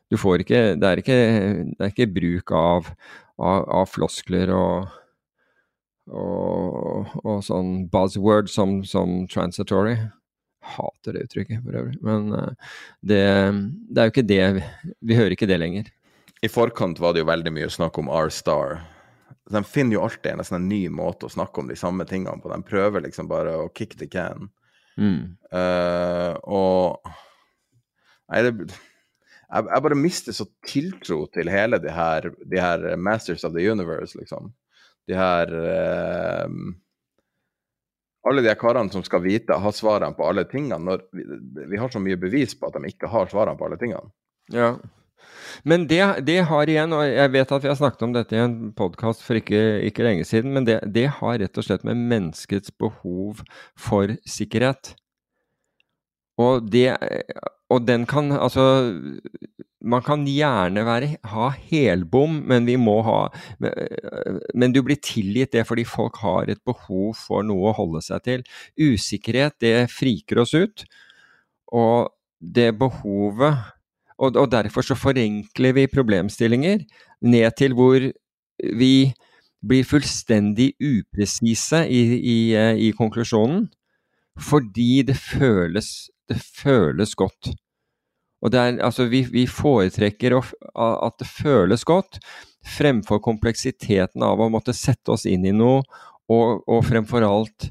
Ikke 0.08 0.78
Det 0.80 0.88
er 0.88 1.02
ikke, 1.02 1.16
det 1.76 1.84
er 1.84 1.90
ikke 1.92 2.14
bruk 2.16 2.52
av, 2.56 2.86
av 3.44 3.90
floskler 3.92 4.54
og, 4.56 4.94
og, 6.08 7.10
og, 7.26 7.42
sånn 7.44 7.90
buzzword 7.92 8.48
som, 8.48 8.86
som 8.88 9.26
transitory 9.28 9.98
hater 10.76 11.16
det 11.16 11.28
uttrykket 11.28 11.64
for 11.64 11.78
øvrig. 11.80 11.98
Men 12.06 12.34
uh, 12.34 12.74
det, 13.02 13.24
det, 13.90 14.02
er 14.02 14.10
jo 14.10 14.14
ikke 14.14 14.28
det 14.28 14.42
Vi 15.06 15.18
hører 15.18 15.36
ikke 15.36 15.50
det 15.50 15.60
lenger. 15.62 15.90
I 16.44 16.52
forkant 16.52 17.00
var 17.02 17.16
det 17.16 17.24
jo 17.24 17.32
veldig 17.32 17.54
mye 17.56 17.70
snakk 17.74 17.98
om 18.02 18.12
R-Star. 18.14 18.82
De 19.50 19.64
finner 19.66 19.98
jo 19.98 20.04
alltid 20.06 20.34
en, 20.34 20.44
en 20.44 20.68
ny 20.70 20.84
måte 20.94 21.28
å 21.28 21.34
snakke 21.34 21.64
om 21.64 21.72
de 21.72 21.78
samme 21.80 22.06
tingene 22.10 22.38
på. 22.44 22.52
De 22.52 22.68
prøver 22.68 23.08
liksom 23.08 23.30
bare 23.32 23.56
å 23.58 23.72
kick 23.74 23.96
the 23.98 24.10
can. 24.12 24.52
Mm. 24.98 25.38
Uh, 25.54 26.36
og 26.44 27.16
Nei, 28.28 28.42
det 28.44 28.68
jeg, 29.48 29.64
jeg, 29.64 29.84
bare 29.86 29.98
mister 29.98 30.36
så 30.36 30.46
tiltro 30.68 31.22
til 31.32 31.48
hele 31.52 31.80
de 31.80 31.92
her, 31.94 32.26
de 32.52 32.60
her 32.60 32.84
Masters 33.00 33.46
of 33.48 33.54
the 33.56 33.64
Universe, 33.64 34.18
liksom. 34.20 34.52
De 35.08 35.16
her 35.16 35.54
uh, 35.56 36.50
alle 38.30 38.44
de 38.46 38.54
karene 38.60 38.94
som 38.94 39.04
skal 39.06 39.24
vite, 39.24 39.56
har 39.58 39.76
svarene 39.76 40.16
på 40.18 40.28
alle 40.28 40.46
tingene, 40.50 40.80
når 40.84 41.08
vi, 41.16 41.26
vi, 41.72 41.80
har 41.80 41.92
så 41.94 42.02
mye 42.04 42.20
bevis 42.20 42.56
på 42.58 42.70
at 42.70 42.78
de 42.78 42.92
ikke 42.92 43.10
har 43.12 43.30
svarene 43.32 43.58
på 43.60 43.68
alle 43.68 43.80
tingene. 43.82 44.12
Ja. 44.54 44.76
Men 45.68 45.88
det, 45.90 46.02
det, 46.28 46.38
har 46.50 46.70
igjen, 46.70 46.94
og 46.96 47.04
jeg 47.08 47.34
vet 47.34 47.52
at 47.56 47.64
vi 47.64 47.72
har 47.72 47.80
snakket 47.80 48.06
om 48.06 48.14
dette 48.16 48.38
i 48.38 48.44
en 48.44 48.58
podkast 48.78 49.24
for 49.26 49.40
ikke, 49.40 49.62
ikke, 49.88 50.06
lenge 50.06 50.28
siden, 50.28 50.54
men 50.56 50.68
det, 50.68 50.80
det, 50.94 51.08
har 51.20 51.40
rett 51.42 51.60
og 51.60 51.66
slett 51.66 51.86
med 51.88 52.00
menneskets 52.12 52.74
behov 52.80 53.44
for 53.80 54.14
sikkerhet. 54.30 54.94
Og, 56.38 56.68
det, 56.70 56.92
og 57.74 57.86
den 57.88 58.06
kan 58.06 58.30
altså 58.32 58.64
Man 59.82 60.04
kan 60.06 60.26
gjerne 60.28 60.84
være, 60.86 61.08
ha 61.32 61.48
helbom, 61.70 62.42
men 62.50 62.66
vi 62.68 62.76
må 62.78 63.00
ha 63.06 63.20
Men 64.54 64.74
du 64.76 64.84
blir 64.86 65.00
tilgitt 65.02 65.56
det 65.56 65.64
fordi 65.70 65.86
folk 65.88 66.20
har 66.22 66.52
et 66.52 66.62
behov 66.66 67.16
for 67.18 67.46
noe 67.46 67.72
å 67.72 67.78
holde 67.78 68.04
seg 68.06 68.26
til. 68.26 68.46
Usikkerhet, 68.78 69.58
det 69.64 69.90
friker 69.94 70.44
oss 70.44 70.54
ut. 70.58 70.86
Og 71.74 72.12
det 72.38 72.72
behovet 72.78 73.58
og, 74.18 74.36
og 74.36 74.52
derfor 74.52 74.86
så 74.86 74.98
forenkler 74.98 75.76
vi 75.78 75.88
problemstillinger 75.92 76.84
ned 77.22 77.58
til 77.58 77.76
hvor 77.78 78.02
vi 78.82 78.94
blir 79.68 79.86
fullstendig 79.86 80.72
upresise 80.82 81.84
i, 81.90 82.02
i, 82.18 82.38
i 82.88 82.92
konklusjonen. 82.98 83.68
Fordi 84.38 85.02
det 85.08 85.18
føles 85.18 86.10
det 86.30 86.42
føles 86.44 87.16
godt. 87.16 87.54
Og 88.44 88.54
er, 88.54 88.78
altså, 88.86 89.08
vi, 89.10 89.24
vi 89.32 89.48
foretrekker 89.50 90.36
å, 90.38 90.44
at 90.78 91.18
det 91.22 91.30
føles 91.30 91.86
godt, 91.88 92.20
fremfor 92.68 93.22
kompleksiteten 93.24 94.24
av 94.26 94.44
å 94.44 94.52
måtte 94.54 94.76
sette 94.76 95.16
oss 95.16 95.26
inn 95.30 95.48
i 95.48 95.56
noe, 95.56 95.82
og, 96.28 96.64
og 96.68 96.84
fremfor 96.86 97.24
alt 97.26 97.70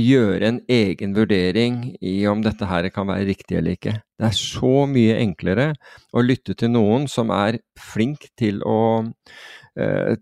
gjøre 0.00 0.48
en 0.48 0.58
egen 0.72 1.12
vurdering 1.14 1.92
i 2.02 2.16
om 2.26 2.40
dette 2.42 2.66
her 2.66 2.88
kan 2.90 3.06
være 3.06 3.28
riktig 3.28 3.60
eller 3.60 3.76
ikke. 3.76 3.92
Det 4.18 4.26
er 4.26 4.34
så 4.34 4.88
mye 4.90 5.20
enklere 5.20 5.68
å 6.10 6.24
lytte 6.24 6.56
til 6.58 6.72
noen 6.74 7.06
som 7.10 7.30
er 7.30 7.60
flink 7.78 8.26
til 8.40 8.58
å, 8.66 9.04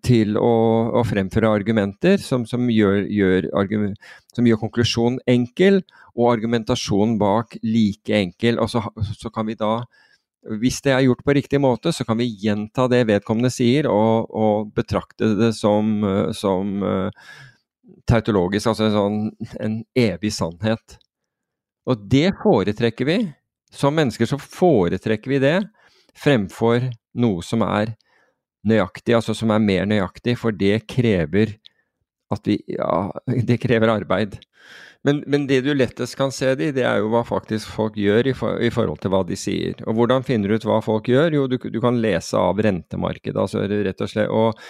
til 0.07 0.39
å, 0.41 0.53
å 0.97 1.03
fremføre 1.05 1.51
argumenter, 1.53 2.17
som, 2.25 2.47
som, 2.49 2.71
gjør, 2.73 3.03
gjør 3.13 3.51
argument, 3.61 3.99
som, 4.33 4.47
gjør, 4.49 4.63
konklusjonen 4.63 5.19
enkel, 5.29 5.83
og 6.17 6.31
argumentasjonen 6.31 7.19
bak 7.21 7.59
like 7.61 8.17
enkel. 8.17 8.57
Og 8.63 8.71
så, 8.73 8.81
så, 9.13 9.29
kan 9.35 9.51
vi 9.51 9.59
da, 9.61 9.83
hvis 10.63 10.81
det 10.87 10.95
er 10.97 11.05
gjort 11.05 11.21
på 11.27 11.37
riktig 11.37 11.61
måte, 11.61 11.93
så 11.93 12.07
kan 12.09 12.17
vi 12.23 12.31
gjenta 12.41 12.89
det 12.89 13.05
vedkommende 13.13 13.53
sier, 13.53 13.91
og, 13.93 14.33
og 14.33 14.73
betrakte 14.77 15.35
det 15.37 15.53
som, 15.59 16.01
som 16.33 16.81
tautologisk, 18.09 18.73
altså 18.73 18.89
en, 18.89 18.97
sånn, 18.97 19.55
en 19.61 19.79
evig 19.99 20.33
sannhet. 20.35 20.99
Og 21.89 22.05
det 22.11 22.31
foretrekker 22.43 23.09
vi. 23.09 23.19
Som 23.73 23.97
mennesker 23.97 24.29
så 24.29 24.37
foretrekker 24.37 25.33
vi 25.33 25.41
det 25.43 25.57
fremfor 26.19 26.91
noe 27.17 27.45
som 27.45 27.65
er 27.65 27.95
nøyaktig, 28.69 29.15
altså 29.19 29.35
som 29.37 29.53
er 29.55 29.63
mer 29.63 29.87
nøyaktig, 29.91 30.37
for 30.41 30.55
det 30.55 30.85
krever 30.91 31.57
at 32.33 32.49
vi 32.49 32.59
Ja, 32.73 33.11
det 33.49 33.61
krever 33.63 33.93
arbeid. 33.93 34.39
Men, 35.03 35.25
men, 35.27 35.49
det 35.51 35.61
du 35.67 35.73
lettest 35.75 36.15
kan 36.15 36.31
se 36.31 36.53
det 36.55 36.69
i, 36.69 36.75
det 36.77 36.85
er 36.87 37.01
jo 37.03 37.11
hva 37.11 37.25
faktisk 37.27 37.73
folk 37.75 37.97
gjør 37.99 38.29
i, 38.31 38.35
for, 38.39 38.61
i, 38.63 38.71
forhold 38.71 39.01
til 39.03 39.11
hva 39.11 39.25
de 39.27 39.39
sier. 39.39 39.75
Og 39.91 39.97
hvordan 39.99 40.23
finner 40.27 40.53
du 40.53 40.61
ut 40.61 40.67
hva 40.69 40.79
folk 40.85 41.11
gjør? 41.11 41.35
Jo, 41.35 41.47
du, 41.51 41.59
du 41.59 41.79
kan 41.83 41.99
lese 42.03 42.39
av 42.39 42.61
rentemarkedet. 42.63 43.35
altså 43.35 43.67
rett 43.67 44.05
og 44.05 44.13
slett, 44.13 44.31
og 44.31 44.61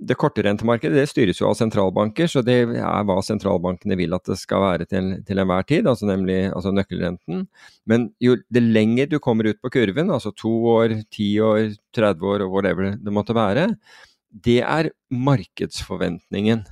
det 0.00 0.16
korte 0.16 0.44
rentemarkedet 0.46 0.96
det 0.96 1.08
styres 1.10 1.40
jo 1.42 1.50
av 1.50 1.56
sentralbanker, 1.58 2.30
så 2.30 2.40
det 2.44 2.56
er 2.62 3.04
hva 3.04 3.18
sentralbankene 3.24 3.98
vil 4.00 4.14
at 4.16 4.30
det 4.30 4.38
skal 4.40 4.62
være 4.62 4.86
til, 4.88 5.10
til 5.28 5.42
enhver 5.42 5.66
tid, 5.68 5.88
altså 5.90 6.08
nemlig 6.08 6.38
altså 6.48 6.72
nøkkelrenten. 6.72 7.44
Men 7.90 8.08
jo 8.22 8.38
det 8.48 8.62
lenger 8.64 9.10
du 9.10 9.18
kommer 9.20 9.50
ut 9.50 9.60
på 9.60 9.72
kurven, 9.74 10.14
altså 10.14 10.32
to 10.32 10.54
år, 10.72 11.00
ti 11.12 11.34
år, 11.44 11.74
30 11.96 12.32
år 12.32 12.46
og 12.46 12.54
whatever 12.54 12.94
det 12.96 13.12
måtte 13.14 13.36
være, 13.36 13.72
det 14.30 14.60
er 14.62 14.92
markedsforventningen. 15.10 16.64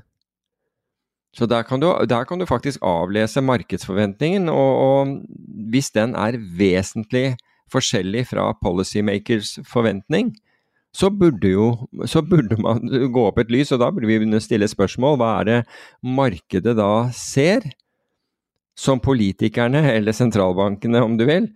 Så 1.37 1.47
der 1.47 1.63
kan, 1.63 1.81
du, 1.81 1.91
der 2.09 2.25
kan 2.25 2.41
du 2.41 2.47
faktisk 2.49 2.83
avlese 2.83 3.41
markedsforventningen, 3.45 4.49
og, 4.49 4.77
og 4.77 5.13
hvis 5.71 5.91
den 5.95 6.15
er 6.17 6.39
vesentlig 6.59 7.37
forskjellig 7.73 8.27
fra 8.31 8.53
policymakers 8.63 9.59
forventning, 9.69 10.33
så 10.97 11.11
burde 11.13 11.51
jo 11.53 11.67
så 12.09 12.23
burde 12.25 12.57
man 12.63 12.89
gå 13.15 13.27
opp 13.29 13.39
et 13.43 13.53
lys, 13.53 13.73
og 13.73 13.83
da 13.83 13.91
burde 13.93 14.09
vi 14.09 14.17
begynne 14.19 14.41
å 14.41 14.45
stille 14.45 14.69
spørsmål. 14.71 15.19
Hva 15.21 15.33
er 15.41 15.49
det 15.49 15.59
markedet 16.03 16.77
da 16.79 17.09
ser, 17.15 17.67
som 18.79 19.03
politikerne, 19.03 19.83
eller 19.93 20.15
sentralbankene 20.15 21.03
om 21.03 21.19
du 21.19 21.27
vil, 21.29 21.51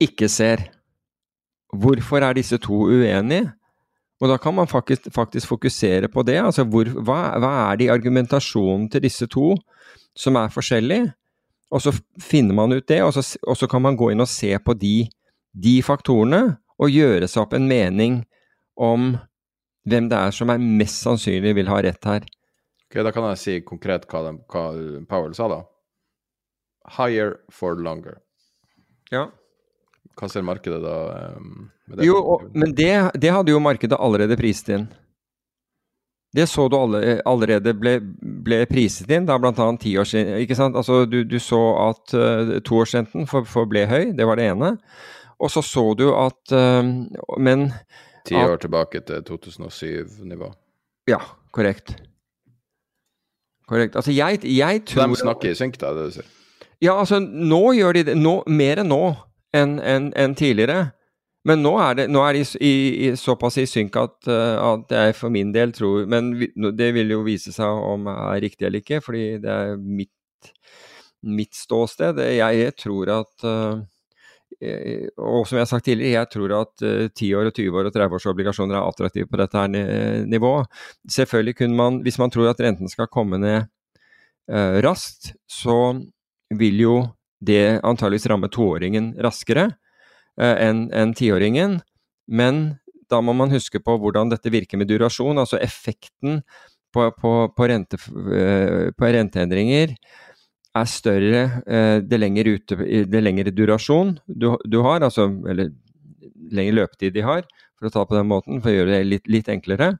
ikke 0.00 0.28
ser? 0.30 0.68
Hvorfor 1.70 2.22
er 2.26 2.36
disse 2.36 2.58
to 2.62 2.84
uenige? 2.90 3.50
Og 4.20 4.28
da 4.28 4.36
kan 4.36 4.54
man 4.54 4.68
faktisk, 4.68 5.08
faktisk 5.14 5.48
fokusere 5.48 6.08
på 6.12 6.22
det. 6.28 6.36
Altså 6.42 6.64
hvor, 6.68 6.88
hva, 7.00 7.20
hva, 7.40 7.52
er 7.70 7.80
det 7.80 7.86
i 7.86 7.92
argumentasjonen 7.92 8.90
til 8.92 9.04
disse 9.06 9.28
to 9.32 9.54
som 10.16 10.36
er 10.36 10.52
forskjellig? 10.52 11.00
Og 11.70 11.82
så 11.84 11.94
finner 12.20 12.56
man 12.56 12.74
ut 12.74 12.86
det, 12.90 13.00
og 13.06 13.14
så, 13.14 13.24
og 13.46 13.56
så 13.56 13.68
kan 13.70 13.82
man 13.82 13.96
gå 13.96 14.10
inn 14.12 14.20
og 14.20 14.28
se 14.28 14.50
på 14.58 14.74
de, 14.76 15.06
de 15.54 15.78
faktorene, 15.86 16.58
og 16.80 16.92
gjøre 16.92 17.28
seg 17.28 17.42
opp 17.44 17.52
en 17.54 17.68
mening 17.68 18.22
om 18.80 19.12
hvem 19.88 20.08
det 20.08 20.16
er 20.16 20.32
som 20.32 20.50
er 20.52 20.62
mest 20.62 21.02
sannsynlig 21.04 21.52
vil 21.58 21.68
ha 21.68 21.80
rett 21.84 22.08
her. 22.08 22.24
Ok, 22.88 23.02
Da 23.04 23.12
kan 23.14 23.28
jeg 23.30 23.40
si 23.40 23.58
konkret 23.62 24.08
hva, 24.10 24.24
de, 24.26 24.32
hva 24.50 24.64
Powell 25.08 25.36
sa, 25.36 25.48
da. 25.52 25.60
Higher 26.96 27.36
for 27.52 27.78
longer. 27.78 28.18
Ja. 29.12 29.28
Hva 30.18 30.28
ser 30.28 30.44
markedet 30.44 30.80
da? 30.82 30.96
det? 31.90 32.06
jo, 32.06 32.18
og, 32.18 32.48
men 32.54 32.74
det, 32.76 32.92
det, 33.20 33.30
hadde 33.34 33.54
jo 33.54 33.62
markedet 33.62 33.98
allerede 33.98 34.36
priset 34.40 34.74
inn. 34.76 34.88
Det 36.36 36.46
så 36.46 36.68
du 36.70 36.76
alle, 36.78 37.16
allerede 37.26 37.72
ble, 37.74 37.96
ble, 38.46 38.60
priset 38.70 39.10
inn, 39.10 39.26
da 39.26 39.38
bl.a. 39.40 39.52
tiårsrenten. 39.54 40.36
Ikke 40.44 40.58
sant? 40.58 40.76
Altså, 40.78 41.02
du, 41.10 41.24
du 41.26 41.40
så 41.42 41.58
at 41.88 42.14
uh, 42.14 42.52
toårsrenten 42.66 43.26
forble 43.26 43.48
for 43.50 43.90
høy, 43.90 44.12
det 44.14 44.28
var 44.28 44.38
det 44.38 44.50
ene. 44.52 44.76
Og 45.40 45.50
så 45.50 45.62
så 45.64 45.82
du 45.98 46.10
at 46.12 46.52
uh, 46.52 46.84
Men 47.40 47.70
Ti 48.28 48.36
år 48.36 48.60
tilbake 48.60 49.00
til 49.08 49.24
2007-nivå. 49.26 50.52
Ja, 51.08 51.18
korrekt. 51.56 51.96
Korrekt. 53.66 53.96
Altså, 53.96 54.12
jeg, 54.12 54.44
jeg 54.44 54.84
tror 54.86 55.08
De 55.08 55.16
snakker 55.16 55.50
i 55.50 55.56
synk, 55.56 55.80
da, 55.80 55.94
det 55.96 56.10
du 56.10 56.14
sier? 56.18 56.28
Ja, 56.80 56.94
altså, 57.00 57.18
nå 57.20 57.72
gjør 57.76 57.96
de 57.96 58.04
det. 58.10 58.16
Nå, 58.20 58.40
mer 58.48 58.84
enn 58.84 58.90
nå 58.92 59.02
enn 59.56 59.78
en, 59.80 60.10
en 60.16 60.34
tidligere. 60.38 60.90
Men 61.48 61.62
nå 61.64 61.72
er, 61.80 61.94
det, 61.96 62.08
nå 62.12 62.20
er 62.26 62.36
de 62.36 62.42
i, 62.60 62.72
i, 63.06 63.12
såpass 63.16 63.56
i 63.62 63.66
synk 63.68 63.96
at, 63.96 64.16
uh, 64.28 64.56
at, 64.60 64.90
jeg 64.92 65.16
for 65.16 65.32
min 65.32 65.54
del 65.54 65.70
tror 65.72 66.04
Men 66.04 66.34
det 66.76 66.90
vil 66.92 67.14
jo 67.14 67.22
vise 67.24 67.48
seg 67.54 67.64
om 67.64 68.04
det 68.10 68.16
er 68.26 68.42
riktig 68.44 68.66
eller 68.68 68.84
ikke, 68.84 69.00
fordi 69.00 69.24
det 69.40 69.54
er 69.54 69.80
mitt, 69.80 70.52
mitt 71.24 71.56
ståsted. 71.56 72.20
Jeg, 72.36 72.74
tror 72.76 73.14
at 73.22 73.48
uh, 73.48 73.80
Eh, 74.60 75.06
og 75.16 75.46
som 75.48 75.56
jeg 75.56 75.64
har 75.64 75.70
sagt 75.70 75.86
tidligere, 75.88 76.18
jeg 76.18 76.30
tror 76.34 76.52
at 76.58 76.82
10 76.82 77.28
eh, 77.30 77.38
år, 77.38 77.48
og 77.48 77.54
20 77.56 77.78
år 77.80 77.88
og 77.88 77.94
30 77.94 78.16
års 78.18 78.26
obligasjoner 78.28 78.76
er 78.76 78.88
attraktive 78.88 79.28
på 79.30 79.40
dette 79.40 79.56
her 79.56 80.26
nivået. 80.28 80.68
Selvfølgelig 81.08 81.56
kunne 81.56 81.78
man, 81.78 82.00
hvis 82.04 82.18
man 82.20 82.32
tror 82.34 82.50
at 82.50 82.60
renten 82.60 82.88
skal 82.88 83.08
komme 83.08 83.40
ned 83.40 83.68
raskt, 84.82 85.30
så 85.46 85.94
vil 86.58 86.80
jo 86.82 86.94
det 87.40 87.80
antageligvis 87.86 88.28
ramme 88.30 88.50
toåringen 88.52 89.14
raskere 89.22 89.70
uh, 90.40 90.56
enn 90.56 90.88
en 90.96 91.14
tiåringen. 91.16 91.78
Men 92.30 92.62
da 93.10 93.22
må 93.24 93.34
man 93.36 93.52
huske 93.52 93.80
på 93.82 93.96
hvordan 93.98 94.30
dette 94.30 94.52
virker 94.52 94.78
med 94.78 94.90
durasjon, 94.90 95.40
altså 95.40 95.58
effekten 95.58 96.42
på, 96.94 97.06
på, 97.16 97.32
på, 97.56 97.70
rente, 97.70 97.98
uh, 97.98 98.90
på 98.94 99.14
renteendringer 99.16 99.96
er 100.76 100.86
større 100.86 101.42
eh, 101.66 101.98
det 102.06 102.18
lengre, 102.20 102.56
ute, 102.56 102.76
det 103.10 103.22
lengre 103.22 103.50
durasjon 103.54 104.14
du, 104.26 104.52
du, 104.64 104.78
har, 104.86 105.02
altså, 105.02 105.26
eller 105.50 105.72
lengre 106.54 106.76
løpetid 106.80 107.16
de 107.16 107.24
har, 107.26 107.46
for 107.78 107.88
å 107.88 107.94
ta 107.94 108.04
på 108.06 108.16
den 108.16 108.28
måten, 108.30 108.60
for 108.62 108.70
å 108.70 108.76
gjøre 108.76 108.92
det 108.94 109.08
litt, 109.08 109.30
litt 109.30 109.50
enklere. 109.50 109.94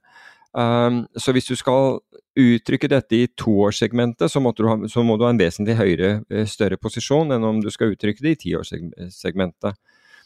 Um, 0.51 1.05
så 1.15 1.31
hvis 1.31 1.47
du 1.47 1.55
skal 1.55 2.01
uttrykke 2.41 2.89
dette 2.91 3.17
i 3.17 3.29
toårssegmentet, 3.39 4.31
så, 4.31 4.41
så 4.91 5.03
må 5.07 5.17
du 5.17 5.25
ha 5.27 5.33
en 5.33 5.41
vesentlig 5.41 5.77
høyere, 5.79 6.11
eh, 6.31 6.47
større 6.49 6.79
posisjon 6.81 7.35
enn 7.35 7.47
om 7.47 7.61
du 7.63 7.71
skal 7.71 7.95
uttrykke 7.95 8.25
det 8.25 8.35
i 8.35 8.41
tiårssegmentet. 8.47 9.79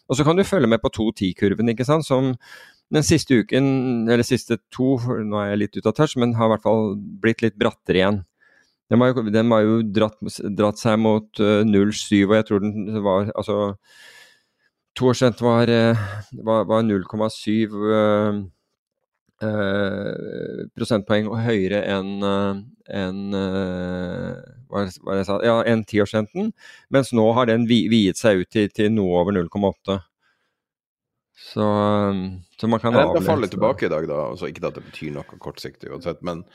Og 0.08 0.18
så 0.18 0.24
kan 0.26 0.36
du 0.36 0.44
følge 0.44 0.68
med 0.68 0.82
på 0.82 0.92
2-10-kurven, 0.92 1.72
ikke 1.72 1.86
sant, 1.88 2.06
som 2.06 2.34
den 2.92 3.04
siste 3.06 3.40
uken, 3.40 3.66
eller 4.08 4.24
siste 4.26 4.58
to, 4.72 4.98
nå 5.00 5.40
er 5.40 5.52
jeg 5.52 5.60
litt 5.62 5.78
ute 5.78 5.88
av 5.90 5.96
touch, 5.96 6.16
men 6.20 6.36
har 6.38 6.50
i 6.50 6.54
hvert 6.54 6.64
fall 6.66 6.94
blitt 7.22 7.44
litt 7.44 7.56
brattere 7.60 8.00
igjen. 8.00 8.22
Den 8.92 9.00
var 9.00 9.14
jo, 9.14 9.24
den 9.32 9.48
var 9.48 9.64
jo 9.64 9.78
dratt, 9.96 10.18
dratt, 10.52 10.80
seg 10.80 10.98
mot 11.00 11.40
uh, 11.40 11.62
eh, 11.62 11.68
0,7, 11.68 12.26
og 12.26 12.34
jeg 12.36 12.48
tror 12.50 12.64
den 12.64 13.00
var 13.04 13.32
altså 13.34 13.60
To 14.94 15.08
år 15.10 15.16
siden 15.18 15.40
var, 15.42 15.66
uh, 15.66 16.02
var, 16.46 16.68
var 16.70 16.84
0,7 16.86 17.72
og 19.42 20.68
prosentpoeng 20.78 21.26
høyere 21.42 21.80
enn 21.90 22.22
en, 22.24 23.18
hva, 23.34 24.84
hva 25.02 25.16
jeg 25.18 25.26
sa, 25.26 25.40
ja, 25.44 25.56
enn 25.66 25.82
tiårsrenten, 25.88 26.52
mens 26.94 27.10
nå 27.16 27.24
har 27.36 27.50
den 27.50 27.66
viet 27.68 28.20
seg 28.20 28.44
ut 28.44 28.50
til, 28.54 28.70
til 28.70 28.92
noe 28.94 29.22
over 29.24 29.34
0,8. 29.36 29.98
Så, 31.34 31.66
så, 32.60 32.70
man 32.70 32.80
kan 32.80 32.94
avlese 32.94 33.18
Renta 33.18 33.26
faller 33.26 33.50
tilbake 33.52 33.88
i 33.88 33.92
dag, 33.92 34.06
da. 34.08 34.20
Altså, 34.30 34.48
ikke 34.48 34.64
at 34.68 34.78
det 34.78 34.86
betyr 34.86 35.16
noe 35.16 35.42
kortsiktig 35.42 35.90
uansett, 35.92 36.22
men 36.24 36.46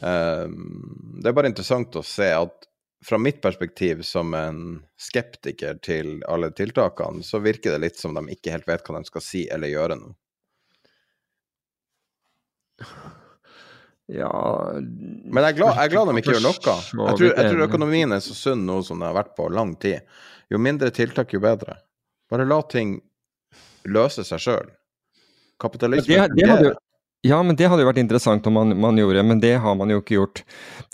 Um, 0.00 1.18
det 1.22 1.30
er 1.30 1.34
bare 1.34 1.50
interessant 1.50 1.96
å 1.98 2.04
se 2.06 2.28
at 2.30 2.66
fra 3.04 3.18
mitt 3.18 3.40
perspektiv 3.42 4.02
som 4.06 4.34
en 4.34 4.60
skeptiker 4.98 5.78
til 5.82 6.18
alle 6.30 6.50
tiltakene, 6.54 7.22
så 7.22 7.40
virker 7.42 7.74
det 7.74 7.82
litt 7.82 7.98
som 7.98 8.14
de 8.14 8.24
ikke 8.34 8.54
helt 8.54 8.66
vet 8.68 8.86
hva 8.86 8.98
de 8.98 9.10
skal 9.10 9.24
si 9.24 9.44
eller 9.50 9.70
gjøre 9.70 9.98
nå. 9.98 10.12
Ja 14.08 14.30
Men 14.80 15.42
jeg 15.44 15.50
er 15.50 15.56
glad, 15.58 15.74
jeg 15.76 15.84
er 15.84 15.92
glad 15.92 16.08
de 16.08 16.20
ikke 16.22 16.34
gjør 16.36 16.46
noe. 16.46 16.54
Jeg 16.56 17.18
tror, 17.18 17.26
jeg 17.28 17.50
tror 17.50 17.64
økonomien 17.66 18.16
er 18.16 18.22
så 18.24 18.36
sunn 18.36 18.64
nå 18.68 18.80
som 18.86 19.02
det 19.02 19.10
har 19.10 19.18
vært 19.18 19.34
på 19.36 19.50
lang 19.52 19.74
tid. 19.80 20.06
Jo 20.48 20.60
mindre 20.62 20.88
tiltak, 20.94 21.34
jo 21.36 21.42
bedre. 21.44 21.76
Bare 22.32 22.46
la 22.48 22.60
ting 22.68 22.96
løse 23.88 24.24
seg 24.24 24.40
sjøl. 24.40 24.70
Kapitalisme 25.60 26.14
det, 26.14 26.38
det 26.38 26.48
hadde, 26.48 26.72
Ja, 27.26 27.42
men 27.42 27.58
det 27.58 27.68
hadde 27.68 27.84
jo 27.84 27.90
vært 27.90 28.00
interessant 28.00 28.46
om 28.48 28.56
man, 28.56 28.72
man, 28.80 29.00
gjorde, 29.00 29.24
men 29.26 29.42
det 29.42 29.56
har 29.60 29.76
man 29.76 29.92
jo 29.92 30.00
ikke 30.00 30.16
gjort. 30.16 30.42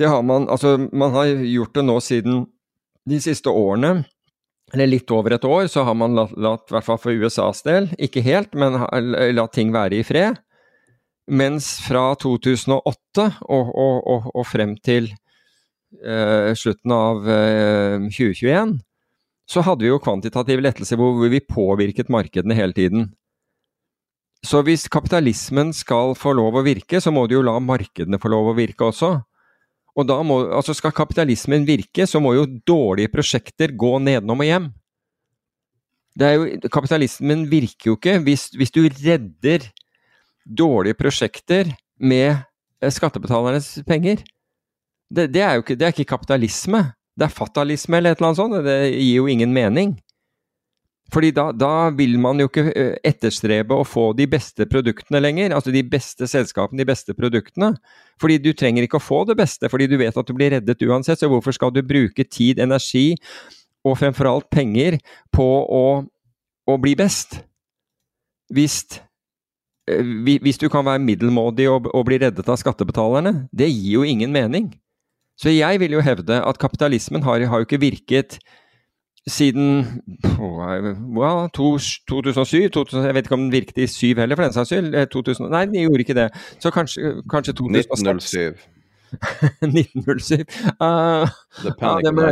Det 0.01 0.09
har 0.11 0.25
man, 0.27 0.49
altså, 0.51 0.77
man 0.91 1.15
har 1.15 1.31
gjort 1.37 1.75
det 1.77 1.87
nå 1.87 1.99
siden 2.03 2.45
de 3.07 3.21
siste 3.21 3.53
årene, 3.53 4.07
eller 4.73 4.89
litt 4.89 5.11
over 5.15 5.37
et 5.37 5.45
år, 5.47 5.69
så 5.71 5.85
har 5.87 5.95
man 5.99 6.17
latt, 6.17 6.33
latt 6.41 6.71
i 6.71 6.75
hvert 6.75 6.87
fall 6.87 6.99
for 6.99 7.13
USAs 7.15 7.61
del, 7.67 7.91
ikke 8.03 8.25
helt, 8.25 8.57
men 8.59 8.81
latt 9.37 9.55
ting 9.55 9.71
være 9.75 10.01
i 10.01 10.07
fred. 10.07 10.41
Mens 11.25 11.79
fra 11.81 12.11
2008 12.21 13.29
og, 13.49 13.69
og, 13.73 13.95
og, 14.05 14.27
og 14.35 14.45
frem 14.45 14.75
til 14.85 15.09
eh, 16.05 16.51
slutten 16.59 16.93
av 16.93 17.29
eh, 17.31 18.09
2021, 18.13 18.75
så 19.49 19.65
hadde 19.65 19.85
vi 19.85 19.93
jo 19.93 20.01
kvantitativ 20.05 20.61
lettelse 20.65 20.99
hvor 21.01 21.21
vi 21.33 21.41
påvirket 21.41 22.13
markedene 22.13 22.57
hele 22.57 22.77
tiden. 22.77 23.09
Så 24.45 24.61
hvis 24.65 24.85
kapitalismen 24.93 25.73
skal 25.73 26.13
få 26.19 26.35
lov 26.37 26.59
å 26.61 26.65
virke, 26.65 27.01
så 27.01 27.13
må 27.15 27.25
du 27.29 27.39
jo 27.39 27.45
la 27.47 27.57
markedene 27.63 28.21
få 28.21 28.29
lov 28.33 28.53
å 28.53 28.57
virke 28.59 28.91
også. 28.91 29.15
Og 29.95 30.09
da 30.09 30.19
må, 30.27 30.41
altså 30.53 30.75
Skal 30.77 30.93
kapitalismen 30.93 31.65
virke, 31.69 32.07
så 32.07 32.21
må 32.21 32.35
jo 32.37 32.49
dårlige 32.67 33.13
prosjekter 33.13 33.73
gå 33.73 33.97
nedenom 34.03 34.43
og 34.43 34.49
hjem. 34.49 34.67
Jo, 36.21 36.45
kapitalismen 36.71 37.49
virker 37.51 37.91
jo 37.91 37.97
ikke 37.97 38.19
hvis, 38.27 38.51
hvis 38.55 38.75
du 38.75 38.85
redder 38.87 39.65
dårlige 40.45 40.99
prosjekter 41.01 41.73
med 42.01 42.31
eh, 42.83 42.93
skattebetalernes 42.93 43.81
penger. 43.89 44.23
Det, 45.15 45.29
det, 45.33 45.43
er 45.43 45.57
jo 45.57 45.65
ikke, 45.65 45.77
det 45.79 45.87
er 45.87 45.95
ikke 45.95 46.13
kapitalisme. 46.17 46.87
Det 47.15 47.29
er 47.29 47.35
fatalisme 47.35 47.99
eller 47.99 48.15
et 48.15 48.21
eller 48.21 48.33
annet 48.33 48.41
sånt. 48.41 48.65
Det 48.67 48.79
gir 48.91 49.21
jo 49.21 49.29
ingen 49.31 49.55
mening. 49.55 49.95
Fordi 51.13 51.31
da, 51.37 51.51
da, 51.53 51.91
vil 51.95 52.17
man 52.19 52.41
jo 52.41 52.49
ikke 52.49 52.65
eh, 52.73 52.95
etterstrebe 53.07 53.77
å 53.77 53.87
få 53.87 54.09
de 54.17 54.27
beste 54.31 54.67
produktene 54.71 55.21
lenger. 55.21 55.55
Altså 55.55 55.73
de 55.75 55.85
beste 55.87 56.27
selskapene, 56.31 56.81
de 56.81 56.89
beste 56.89 57.15
produktene. 57.17 57.75
Fordi 58.21 58.39
du 58.43 58.51
trenger 58.57 58.87
ikke 58.87 58.99
å 58.99 59.05
få 59.05 59.23
det 59.29 59.37
beste, 59.39 59.69
fordi 59.71 59.89
du 59.91 59.99
vet 60.01 60.17
at 60.17 60.27
du 60.27 60.35
blir 60.37 60.55
reddet 60.57 60.83
uansett. 60.87 61.21
Så 61.21 61.31
hvorfor 61.31 61.55
skal 61.55 61.75
du 61.75 61.83
bruke 61.87 62.27
tid, 62.27 62.63
energi 62.63 63.13
og 63.85 63.99
fremfor 64.01 64.31
alt 64.31 64.49
penger 64.55 64.99
på 65.35 65.45
å, 65.45 65.85
å 66.67 66.79
bli 66.81 66.97
best? 66.99 67.43
Hvis 68.55 68.81
hvis 69.87 70.59
du 70.59 70.69
kan 70.73 70.85
være 70.87 70.99
middelmådig 70.99 71.69
og, 71.71 72.05
bli 72.07 72.19
reddet 72.23 72.49
av 72.49 72.57
skattebetalerne, 72.57 73.49
det 73.53 73.69
gir 73.69 73.99
jo 73.99 74.03
ingen 74.03 74.33
mening. 74.33 74.73
Så 75.37 75.51
jeg 75.51 75.81
vil 75.81 75.93
jo 75.93 76.01
hevde 76.01 76.41
at 76.47 76.59
kapitalismen 76.59 77.23
har, 77.23 77.43
har 77.47 77.59
jo 77.59 77.67
ikke 77.67 77.81
virket 77.83 78.39
siden 79.27 80.03
well, 81.17 81.49
2007 81.55 82.69
2000, 82.71 83.05
Jeg 83.05 83.15
vet 83.15 83.27
ikke 83.27 83.35
om 83.35 83.41
den 83.41 83.53
virket 83.53 83.79
i 83.79 83.87
7 83.87 84.07
heller, 84.19 84.37
for 84.37 84.45
den 84.45 84.53
saks 84.53 84.69
skyld. 84.69 85.07
2000, 85.11 85.47
eh, 85.47 85.51
nei, 85.51 85.65
den 85.65 85.75
gjorde 85.75 85.99
ikke 85.99 86.15
det. 86.15 86.31
Så 86.61 86.71
kanskje, 86.71 87.23
kanskje 87.31 87.53
2006. 87.53 87.87
1907. 88.01 88.74
1907. 89.65 90.45
Uh, 90.81 91.25
ja, 91.65 91.93
det 92.05 92.13
må, 92.15 92.27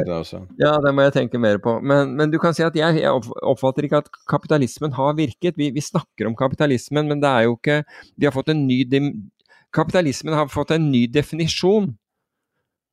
ja, 0.60 0.72
det 0.84 0.92
må 0.94 1.06
jeg 1.06 1.14
tenke 1.16 1.40
mer 1.42 1.60
på. 1.62 1.78
Men, 1.84 2.14
men 2.18 2.32
du 2.32 2.38
kan 2.42 2.56
si 2.56 2.64
at 2.66 2.76
jeg, 2.78 3.00
jeg, 3.02 3.32
oppfatter 3.42 3.88
ikke 3.88 4.02
at 4.04 4.10
kapitalismen 4.30 4.94
har 4.98 5.16
virket. 5.18 5.58
Vi, 5.60 5.70
vi, 5.74 5.84
snakker 5.84 6.28
om 6.28 6.36
kapitalismen, 6.38 7.08
men 7.10 7.22
det 7.22 7.30
er 7.30 7.48
jo 7.48 7.56
ikke 7.58 7.82
Vi 8.16 8.28
har 8.28 8.34
fått 8.34 8.52
en 8.52 8.66
ny 8.66 8.82
Kapitalismen 9.72 10.36
har 10.36 10.50
fått 10.52 10.74
en 10.74 10.90
ny 10.92 11.06
definisjon. 11.08 11.86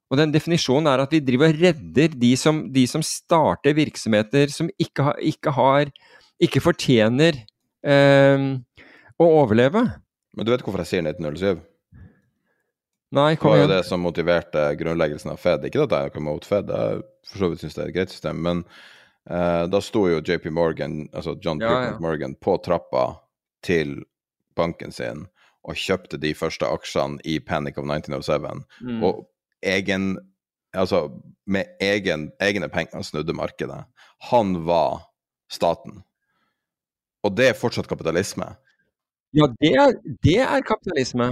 Og 0.09 0.17
den 0.17 0.31
definisjonen 0.33 0.89
er 0.89 1.03
at 1.03 1.11
vi 1.13 1.21
driver 1.21 1.51
og 1.51 1.59
redder 1.61 2.13
de 2.17 2.29
som, 2.39 2.63
de 2.73 2.85
som 2.89 3.03
starter 3.05 3.75
virksomheter 3.77 4.49
som 4.53 4.71
ikke, 4.81 5.05
har, 5.05 5.19
ikke, 5.21 5.53
har, 5.53 5.91
ikke 6.41 6.63
fortjener 6.63 7.43
eh, 7.85 8.45
å 9.19 9.27
overleve. 9.43 9.83
Men 10.33 10.47
du 10.47 10.53
vet 10.53 10.63
hvorfor 10.65 10.81
jeg 10.81 10.93
sier 10.93 11.05
1907? 11.05 11.61
Nei. 13.15 13.33
Det 13.35 13.45
var 13.45 13.57
jo 13.57 13.69
det 13.71 13.81
som 13.87 14.03
motiverte 14.05 14.67
grunnleggelsen 14.77 15.31
av 15.33 15.39
Fed. 15.41 15.65
Ikke 15.65 15.81
at 15.87 15.95
jeg 15.95 16.11
er 16.11 16.15
noe 16.19 16.25
mot 16.27 16.45
Fed, 16.45 16.69
jeg 16.69 17.01
for 17.29 17.41
så 17.41 17.49
vidt 17.49 17.63
syns 17.63 17.77
det 17.77 17.83
er 17.83 17.89
et 17.89 17.95
greit 17.95 18.13
system, 18.13 18.43
men 18.45 18.61
uh, 19.31 19.65
da 19.69 19.81
sto 19.81 20.05
jo 20.11 20.21
JP 20.21 20.49
Morgan, 20.53 21.01
altså 21.13 21.33
John 21.41 21.61
ja, 21.63 21.73
ja. 21.87 21.97
Morgan, 22.01 22.35
på 22.37 22.59
trappa 22.65 23.07
til 23.65 24.03
banken 24.57 24.93
sin 24.93 25.25
og 25.67 25.77
kjøpte 25.77 26.19
de 26.21 26.31
første 26.37 26.69
aksjene 26.69 27.19
i 27.27 27.39
Panic 27.43 27.77
of 27.81 27.89
1907. 27.89 28.65
Mm. 28.85 29.03
Og 29.05 29.25
egen 29.65 30.17
Altså, 30.77 31.07
med 31.49 31.65
egen, 31.81 32.27
egne 32.37 32.67
penger 32.69 33.01
snudde 33.01 33.33
markedet. 33.33 33.87
Han 34.29 34.51
var 34.67 34.99
staten. 35.49 36.03
Og 37.25 37.33
det 37.33 37.47
er 37.49 37.57
fortsatt 37.57 37.89
kapitalisme. 37.89 38.51
Ja, 39.33 39.47
det 39.61 39.71
er, 39.73 39.95
det 40.21 40.37
er 40.45 40.61
kapitalisme. 40.61 41.31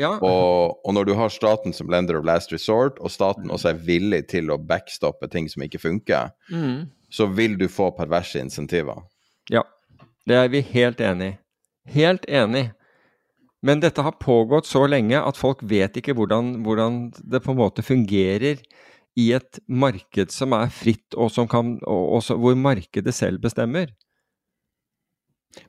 Ja. 0.00 0.16
Og, 0.18 0.80
og, 0.82 0.90
når 0.96 1.08
du 1.08 1.14
har 1.18 1.30
staten 1.32 1.74
som 1.76 1.90
lender 1.92 2.18
of 2.18 2.26
last 2.26 2.52
resort, 2.52 2.98
og 2.98 3.12
staten 3.14 3.52
også 3.54 3.70
er 3.72 3.82
villig 3.86 4.24
til 4.32 4.50
å 4.50 4.58
backstoppe 4.58 5.28
ting 5.30 5.46
som 5.50 5.64
ikke 5.66 5.82
funker, 5.82 6.32
mm. 6.50 6.86
så 7.14 7.28
vil 7.30 7.58
du 7.60 7.68
få 7.70 7.92
perverse 7.96 8.40
insentiver. 8.42 9.04
Ja, 9.52 9.62
det 10.26 10.40
er 10.40 10.50
vi 10.52 10.64
helt 10.74 11.02
enig 11.04 11.34
i. 11.34 11.38
Helt 11.94 12.24
enig. 12.26 12.70
Men 13.64 13.80
dette 13.80 14.02
har 14.04 14.16
pågått 14.20 14.68
så 14.68 14.84
lenge 14.88 15.20
at 15.20 15.38
folk 15.40 15.62
vet 15.68 15.96
ikke 16.00 16.14
hvordan, 16.16 16.58
hvordan, 16.64 17.06
det 17.16 17.40
på 17.44 17.52
en 17.54 17.60
måte 17.60 17.84
fungerer 17.84 18.60
i 19.16 19.30
et 19.36 19.60
marked 19.70 20.32
som 20.34 20.52
er 20.56 20.72
fritt, 20.74 21.14
og, 21.14 21.30
som 21.32 21.48
kan, 21.48 21.76
og, 21.86 22.18
og 22.18 22.40
hvor 22.42 22.56
markedet 22.58 23.14
selv 23.16 23.44
bestemmer. 23.44 23.92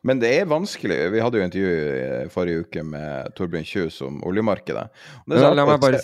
Men 0.05 0.19
det 0.21 0.31
er 0.39 0.49
vanskelig. 0.49 0.97
Vi 1.13 1.21
hadde 1.21 1.39
jo 1.39 1.45
intervju 1.45 2.29
forrige 2.33 2.65
uke 2.65 2.83
med 2.87 3.33
Torbjørn 3.37 3.67
Kjus 3.67 4.01
om 4.05 4.21
oljemarkedet. 4.27 4.85
La, 5.31 5.53
la, 5.53 5.65
meg 5.67 5.81
bare, 5.83 6.01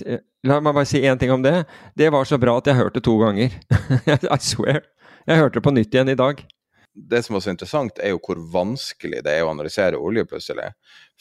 la, 0.47 0.59
meg 0.59 0.75
bare, 0.75 0.87
si 0.89 1.03
én 1.05 1.19
ting 1.21 1.33
om 1.33 1.43
det. 1.45 1.63
Det 1.97 2.11
var 2.13 2.27
så 2.29 2.39
bra 2.41 2.57
at 2.61 2.69
jeg 2.69 2.79
hørte 2.79 3.03
to 3.03 3.17
ganger. 3.21 3.55
I 4.37 4.41
swear. 4.41 4.83
Jeg 5.27 5.41
hørte 5.41 5.59
det 5.59 5.65
på 5.65 5.73
nytt 5.75 5.93
igjen 5.93 6.13
i 6.13 6.17
dag. 6.19 6.41
Det 6.91 7.21
som 7.23 7.37
var 7.37 7.43
så 7.45 7.53
interessant, 7.53 7.99
er 8.03 8.11
jo 8.11 8.19
hvor 8.19 8.39
vanskelig 8.51 9.21
det 9.23 9.33
er 9.37 9.45
å 9.45 9.51
analysere 9.53 9.99
olje 9.99 10.25
plutselig. 10.27 10.71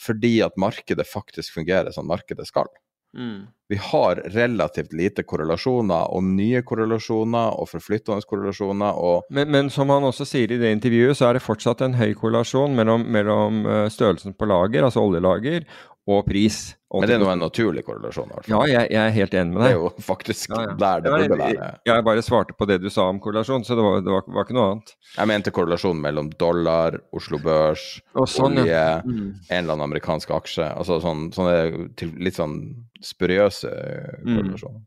Fordi 0.01 0.41
at 0.43 0.59
markedet 0.59 1.07
faktisk 1.07 1.61
fungerer 1.61 1.95
som 1.95 2.09
markedet 2.11 2.49
skal. 2.49 2.71
Mm. 3.17 3.49
Vi 3.71 3.77
har 3.77 4.17
relativt 4.35 4.93
lite 4.93 5.23
korrelasjoner, 5.23 6.11
og 6.11 6.25
nye 6.27 6.63
korrelasjoner, 6.67 7.53
og 7.59 7.69
forflyttende 7.71 8.27
korrelasjoner. 8.27 8.99
Og 8.99 9.31
men, 9.31 9.51
men, 9.51 9.71
som 9.71 9.91
han 9.95 10.07
også 10.07 10.27
sier 10.27 10.51
i 10.51 10.59
det 10.59 10.73
intervjuet, 10.75 11.19
så 11.19 11.29
er 11.29 11.39
det 11.39 11.45
fortsatt 11.45 11.85
en 11.87 11.95
høy 11.99 12.11
korrelasjon 12.19 12.75
mellom, 12.75 13.07
mellom 13.07 13.63
eh, 13.67 13.85
størrelsen 13.93 14.35
på 14.35 14.51
lager, 14.51 14.87
altså 14.87 15.05
oljelager, 15.07 15.67
og 16.09 16.25
pris. 16.27 16.59
Men 16.91 17.07
det 17.07 17.15
er 17.15 17.21
nå 17.23 17.29
en 17.31 17.43
naturlig 17.45 17.85
korrelasjon? 17.87 18.33
Ja, 18.51 18.61
jeg, 18.67 18.89
jeg, 18.91 18.99
er 18.99 19.13
helt 19.15 19.35
enig 19.37 19.55
med 19.55 19.63
deg. 19.63 19.69
Det 19.69 19.77
er 19.77 19.79
jo 19.79 20.03
faktisk 20.03 20.51
ja, 20.51 20.63
ja. 20.65 20.73
der 20.81 21.05
det 21.05 21.13
burde 21.15 21.39
være. 21.39 21.69
Jeg 21.87 22.05
bare 22.09 22.25
svarte 22.27 22.57
på 22.59 22.67
det 22.67 22.81
du 22.83 22.89
sa 22.91 23.07
om 23.13 23.21
korrelasjon, 23.23 23.67
så 23.67 23.77
det 23.79 23.85
var, 23.85 24.01
det 24.03 24.15
var, 24.15 24.25
var 24.27 24.49
ikke 24.49 24.57
noe 24.57 24.67
annet. 24.73 24.95
Jeg 25.15 25.31
mente 25.31 25.55
korrelasjon 25.55 26.03
mellom 26.03 26.33
dollar, 26.41 26.99
Oslo 27.15 27.39
Børs, 27.45 27.87
sånn, 28.33 28.59
olje, 28.65 28.75
ja. 28.75 28.99
mm. 29.07 29.29
en 29.47 29.59
eller 29.61 29.77
annen 29.77 29.87
amerikansk 29.87 30.35
aksje. 30.35 30.67
Altså 30.73 30.99
sånn, 31.05 31.29
sånne 31.37 32.11
litt 32.19 32.39
sånn 32.41 32.59
spuriøse 33.07 33.71
mm. 33.71 34.33
korrelasjoner. 34.33 34.87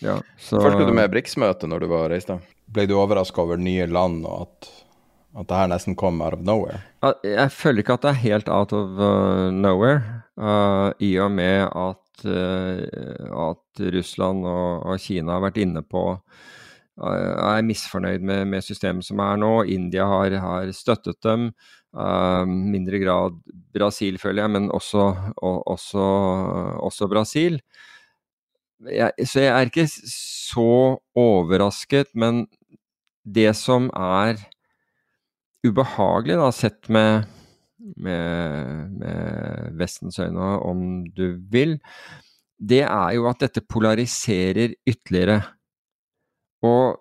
Ja, 0.00 0.16
så... 0.40 0.62
Følte 0.64 0.86
du 0.88 0.94
med 0.96 1.10
BRICS-møtet 1.12 1.68
når 1.68 1.84
du 1.84 1.90
var 1.92 2.08
reist? 2.08 2.32
Ble 2.72 2.86
du 2.88 2.96
overraska 2.96 3.44
over 3.44 3.60
nye 3.60 3.84
land 3.90 4.24
og 4.24 4.46
at 4.46 4.70
at 5.38 5.46
det 5.46 5.58
her 5.60 5.68
nesten 5.70 5.96
kom 5.98 6.20
out 6.24 6.34
of 6.34 6.42
nowhere? 6.42 6.80
Jeg 7.22 7.50
føler 7.54 7.84
ikke 7.84 7.96
at 7.98 8.06
det 8.06 8.10
er 8.10 8.24
helt 8.24 8.48
out 8.50 8.72
of 8.74 8.98
uh, 8.98 9.50
nowhere, 9.54 10.24
uh, 10.40 10.90
i 10.98 11.12
og 11.22 11.30
med 11.36 11.68
at, 11.68 12.24
uh, 12.26 13.50
at 13.50 13.84
Russland 13.94 14.46
og, 14.46 14.86
og, 14.86 14.98
Kina 15.00 15.36
har 15.36 15.44
vært 15.46 15.60
inne 15.62 15.84
på 15.86 16.04
uh, 16.16 17.06
er 17.06 17.66
misfornøyd 17.66 18.26
med, 18.26 18.44
med, 18.50 18.66
systemet 18.66 19.06
som 19.06 19.22
er 19.22 19.38
nå. 19.40 19.52
India 19.70 20.08
har, 20.10 20.34
har 20.42 20.74
støttet 20.76 21.20
dem. 21.22 21.52
Uh, 21.94 22.42
mindre 22.46 22.98
grad 23.02 23.38
Brasil, 23.74 24.18
føler 24.18 24.44
jeg, 24.44 24.56
men 24.58 24.70
også, 24.74 25.08
og, 25.36 25.62
også, 25.70 26.06
også 26.90 27.10
Brasil. 27.10 27.60
Jeg, 28.90 29.12
så 29.28 29.44
jeg 29.44 29.54
er 29.54 29.68
ikke 29.68 29.90
så 29.90 30.70
overrasket, 31.14 32.10
men 32.18 32.48
det 33.22 33.52
som 33.58 33.90
er 33.94 34.40
ubehagelig, 35.66 36.38
da, 36.40 36.48
sett 36.54 36.88
med, 36.92 37.28
med, 37.96 38.96
med 39.00 39.76
Vestens 39.80 40.18
øyne, 40.22 40.56
om 40.64 41.04
du 41.16 41.40
vil, 41.52 41.78
det 42.60 42.82
er 42.84 43.14
jo 43.16 43.28
at 43.30 43.40
dette 43.40 43.62
polariserer 43.64 44.74
ytterligere. 44.88 45.40
Og 46.66 46.98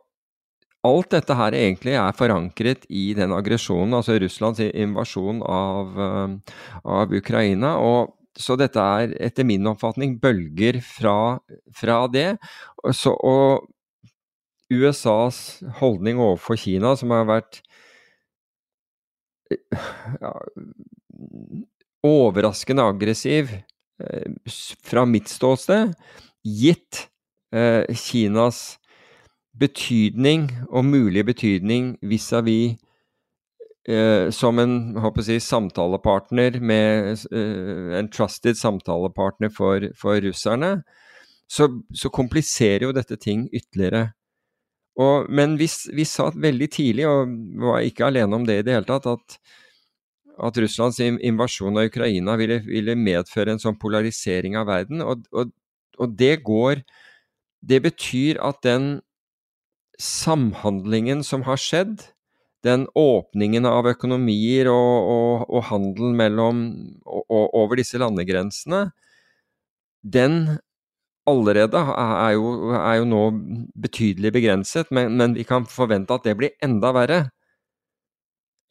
alt 0.87 1.11
dette 1.11 1.35
her 1.35 1.55
egentlig 1.57 1.97
er 1.99 2.15
forankret 2.15 2.85
i 2.87 3.09
den 3.17 3.33
aggresjonen, 3.35 3.97
altså 3.97 4.15
Russlands 4.21 4.61
invasjon 4.63 5.43
av, 5.43 5.99
eh, 5.99 6.55
av 6.85 7.11
Ukraina. 7.13 7.77
og 7.79 8.15
så 8.39 8.55
dette 8.55 8.79
er 8.79 9.13
etter 9.19 9.43
min 9.43 9.67
oppfatning 9.67 10.15
bølger 10.21 10.79
fra, 10.85 11.39
fra 11.75 12.07
det. 12.07 12.37
Så, 12.95 13.11
og 13.11 13.67
USAs 14.71 15.59
holdning 15.81 16.21
overfor 16.21 16.55
Kina, 16.55 16.95
som 16.95 17.11
har 17.11 17.27
vært 17.27 17.59
ja, 20.23 20.33
overraskende 22.05 22.85
aggressiv 22.93 23.51
eh, 23.53 24.27
fra 24.85 25.05
mitt 25.09 25.31
ståsted, 25.31 25.95
gitt 26.45 27.07
eh, 27.55 27.83
Kinas 27.95 28.79
betydning 29.59 30.47
og 30.69 30.85
mulige 30.87 31.25
betydning 31.27 31.97
vis-à-vis 32.05 32.77
eh, 33.89 34.29
som 34.31 34.59
en 34.59 34.75
si, 35.25 35.39
samtalepartner 35.43 36.59
med 36.61 37.17
eh, 37.31 37.97
en 37.99 38.09
trusted 38.11 38.57
samtalepartner 38.57 39.51
for, 39.55 39.89
for 39.99 40.21
russerne, 40.23 40.83
så, 41.49 41.67
så, 41.93 42.09
kompliserer 42.13 42.85
jo 42.85 42.93
dette 42.93 43.17
ting 43.17 43.47
ytterligere. 43.53 44.11
Og, 44.99 45.29
men 45.31 45.55
vi, 45.59 45.69
vi, 45.95 46.05
sa 46.07 46.27
veldig 46.35 46.67
tidlig, 46.75 47.07
og 47.07 47.31
var 47.63 47.85
ikke 47.87 48.09
alene 48.09 48.35
om 48.35 48.45
det 48.47 48.59
i 48.59 48.65
det 48.67 48.75
hele 48.75 48.87
tatt, 48.89 49.07
at, 49.07 49.37
at 50.49 50.59
Russlands 50.59 50.99
invasjon 50.99 51.79
av 51.79 51.87
Ukraina 51.87 52.35
ville, 52.39 52.59
ville, 52.67 52.97
medføre 52.99 53.55
en 53.55 53.63
sånn 53.63 53.79
polarisering 53.79 54.57
av 54.59 54.67
verden. 54.67 55.03
Og, 55.05 55.23
og, 55.31 55.53
og 55.99 56.17
det 56.19 56.39
går 56.47 56.83
Det 57.59 57.81
betyr 57.83 58.37
at 58.39 58.61
den 58.63 59.01
samhandlingen 59.99 61.25
som 61.27 61.41
har 61.43 61.59
skjedd, 61.59 62.05
den 62.63 62.85
åpningen 62.95 63.67
av 63.67 63.87
økonomier 63.91 64.69
og, 64.71 65.09
og, 65.11 65.43
og 65.51 65.65
handel 65.67 66.15
mellom 66.15 66.61
over 67.03 67.75
disse 67.79 67.99
landegrensene, 67.99 68.93
den 69.99 70.59
allerede 71.29 71.79
er 71.79 72.33
jo, 72.35 72.73
er 72.75 72.95
jo 72.99 73.07
nå 73.07 73.23
betydelig 73.81 74.33
begrenset, 74.35 74.89
men, 74.91 75.15
men, 75.17 75.35
vi 75.37 75.45
kan 75.47 75.67
forvente 75.69 76.15
at 76.15 76.25
det 76.27 76.35
blir 76.39 76.55
enda 76.65 76.91
verre. 76.95 77.19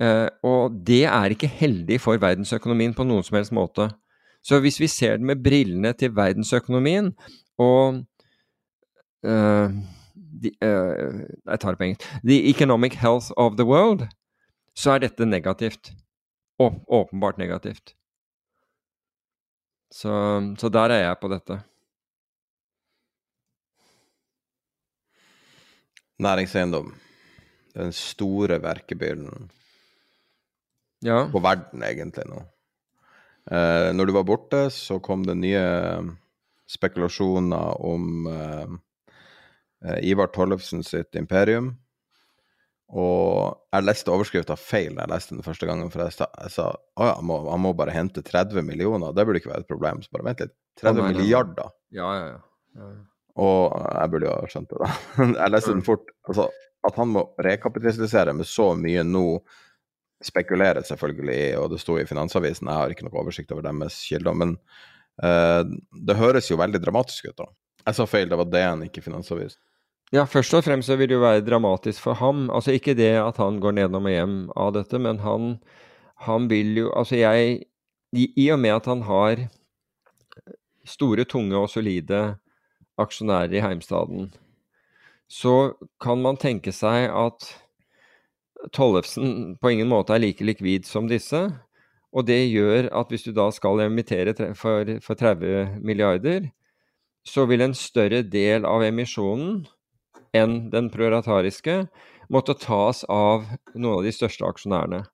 Eh, 0.03 0.27
og 0.47 0.77
det 0.87 1.05
er 1.11 1.35
ikke 1.35 1.51
heldig 1.51 1.99
for 2.03 2.21
verdensøkonomien 2.23 2.95
på 2.95 3.07
noen 3.07 3.25
som 3.27 3.39
helst 3.39 3.55
måte. 3.57 3.89
Så 4.47 4.61
hvis 4.63 4.79
vi 4.81 4.89
ser 4.91 5.19
det 5.19 5.27
med 5.27 5.43
brillene 5.43 5.93
til 5.99 6.15
verdensøkonomien 6.15 7.11
og 7.59 7.99
eh, 9.27 9.79
the, 10.43 10.53
eh, 10.63 11.25
Jeg 11.45 11.61
tar 11.61 11.75
det 11.75 11.81
på 11.81 11.89
engelsk. 11.89 12.07
The 12.25 12.39
economic 12.51 12.95
health 13.03 13.33
of 13.37 13.57
the 13.59 13.67
world, 13.67 14.07
så 14.77 14.95
er 14.95 15.09
dette 15.09 15.27
negativt. 15.27 15.93
Å, 16.59 16.71
åpenbart 17.01 17.39
negativt. 17.39 17.95
Så, 19.95 20.13
så 20.59 20.69
der 20.69 20.93
er 20.95 21.05
jeg 21.07 21.19
på 21.21 21.31
dette. 21.33 21.61
Næringseiendom. 26.23 26.93
Den 27.79 27.93
store 27.95 28.59
verkebyrden 28.63 29.51
ja. 31.07 31.29
på 31.31 31.43
verden, 31.45 31.85
egentlig, 31.87 32.27
nå. 32.27 32.43
Eh, 33.49 33.91
når 33.95 34.09
du 34.09 34.17
var 34.17 34.27
borte, 34.29 34.65
så 34.75 34.99
kom 35.01 35.23
det 35.25 35.39
nye 35.39 35.63
spekulasjoner 36.69 37.79
om 37.87 38.27
eh, 38.29 38.79
Eh, 39.85 40.11
Ivar 40.11 40.27
Tollefsen 40.27 40.83
sitt 40.85 41.15
imperium. 41.19 41.73
Og 42.89 43.59
jeg 43.75 43.85
leste 43.85 44.13
overskrifta 44.13 44.57
feil 44.57 44.95
da 44.97 45.05
jeg 45.05 45.13
leste 45.13 45.37
den 45.37 45.45
første 45.45 45.69
gangen, 45.69 45.91
for 45.93 46.07
jeg 46.07 46.17
sa, 46.17 46.31
jeg 46.41 46.55
sa 46.55 46.71
å 46.73 47.11
ja, 47.11 47.19
han 47.19 47.29
må, 47.29 47.43
han 47.51 47.61
må, 47.61 47.75
bare 47.77 47.93
hente 47.93 48.25
30 48.25 48.65
millioner, 48.65 49.13
det 49.13 49.27
burde 49.29 49.43
ikke 49.43 49.53
være 49.53 49.67
et 49.67 49.71
problem. 49.71 50.01
Så 50.03 50.15
bare 50.15 50.31
vent 50.31 50.43
litt. 50.47 50.57
30 50.81 51.03
oh, 51.03 51.11
milliarder. 51.11 51.75
Ja, 51.95 52.09
ja, 52.17 52.27
ja, 52.33 52.41
ja. 52.81 52.91
Og 53.39 53.71
jeg 53.71 54.13
burde 54.13 54.27
jo 54.27 54.35
ha 54.35 54.51
skjønt 54.51 54.73
det, 54.73 54.81
da. 54.83 54.91
jeg 55.43 55.55
leste 55.55 55.75
den 55.75 55.87
fort. 55.87 56.11
Altså, 56.27 56.49
at 56.89 56.99
han 56.99 57.11
må 57.15 57.25
rekapitalisere 57.45 58.35
med 58.35 58.49
så 58.49 58.73
mye 58.79 59.05
nå, 59.07 59.25
spekulerer 60.25 60.83
selvfølgelig 60.87 61.35
i, 61.37 61.49
og 61.61 61.71
det 61.71 61.79
sto 61.83 61.95
i 62.01 62.07
Finansavisen, 62.09 62.67
jeg 62.67 62.83
har 62.83 62.91
ikke 62.91 63.07
noe 63.07 63.21
oversikt 63.21 63.53
over 63.55 63.63
deres 63.67 64.01
kilder, 64.03 64.35
men 64.35 64.57
uh, 65.23 65.63
det 65.95 66.19
høres 66.19 66.51
jo 66.51 66.59
veldig 66.59 66.81
dramatisk 66.83 67.31
ut, 67.31 67.37
da. 67.39 67.47
Jeg 67.85 67.97
sa 67.97 68.07
feil, 68.11 68.27
det 68.31 68.39
var 68.41 68.49
DN, 68.51 68.89
ikke 68.89 69.05
Finansavisen. 69.05 69.61
Ja, 70.15 70.25
først 70.25 70.55
og 70.57 70.65
fremst 70.65 70.89
så 70.89 70.97
vil 70.97 71.11
det 71.11 71.19
jo 71.19 71.23
være 71.23 71.45
dramatisk 71.45 72.01
for 72.01 72.17
ham. 72.17 72.47
Altså 72.49 72.73
ikke 72.73 72.95
det 72.97 73.13
at 73.21 73.37
han 73.43 73.59
går 73.61 73.75
nedom 73.77 74.09
og 74.09 74.15
hjem 74.15 74.37
av 74.57 74.73
dette, 74.79 75.01
men 75.05 75.21
han, 75.21 75.51
han 76.25 76.47
vil 76.49 76.79
jo 76.81 76.93
Altså 76.97 77.19
jeg 77.21 77.59
i, 78.17 78.25
I 78.41 78.47
og 78.55 78.63
med 78.63 78.73
at 78.73 78.89
han 78.89 79.03
har 79.05 79.43
store, 80.89 81.27
tunge 81.29 81.61
og 81.61 81.69
solide 81.69 82.39
aksjonærer 83.01 83.57
i 83.57 83.63
heimstaden, 83.65 84.29
så 85.29 85.75
kan 86.01 86.23
man 86.25 86.39
tenke 86.41 86.73
seg 86.73 87.09
at 87.13 87.49
Tollefsen 88.75 89.57
på 89.61 89.71
ingen 89.71 89.91
måte 89.91 90.17
er 90.17 90.23
like 90.23 90.43
likvid 90.43 90.87
som 90.89 91.07
disse. 91.11 91.45
Og 92.11 92.25
det 92.27 92.41
gjør 92.49 92.89
at 92.97 93.11
hvis 93.13 93.27
du 93.29 93.33
da 93.37 93.51
skal 93.55 93.85
emittere 93.85 94.35
for, 94.57 94.89
for 95.05 95.15
30 95.15 95.79
milliarder, 95.85 96.49
så 97.23 97.45
vil 97.47 97.63
en 97.63 97.77
større 97.77 98.23
del 98.25 98.65
av 98.67 98.83
emisjonen 98.83 99.67
enn 100.37 100.71
den 100.73 100.89
proratariske 100.93 101.85
måtte 102.33 102.57
tas 102.61 103.05
av 103.09 103.47
noen 103.75 104.01
av 104.01 104.09
de 104.09 104.13
største 104.17 104.49
aksjonærene. 104.49 105.05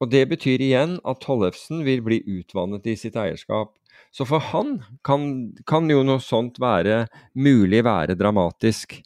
Og 0.00 0.10
Det 0.12 0.26
betyr 0.28 0.60
igjen 0.60 0.98
at 1.08 1.22
Tollefsen 1.24 1.84
vil 1.86 2.02
bli 2.04 2.20
utvannet 2.38 2.86
i 2.86 2.96
sitt 3.00 3.16
eierskap. 3.16 3.74
Så 4.12 4.26
for 4.28 4.44
han 4.52 4.80
kan, 5.04 5.54
kan 5.68 5.88
jo 5.90 6.02
noe 6.04 6.20
sånt 6.20 6.60
være 6.60 7.06
mulig 7.34 7.82
være 7.84 8.16
dramatisk. 8.16 8.98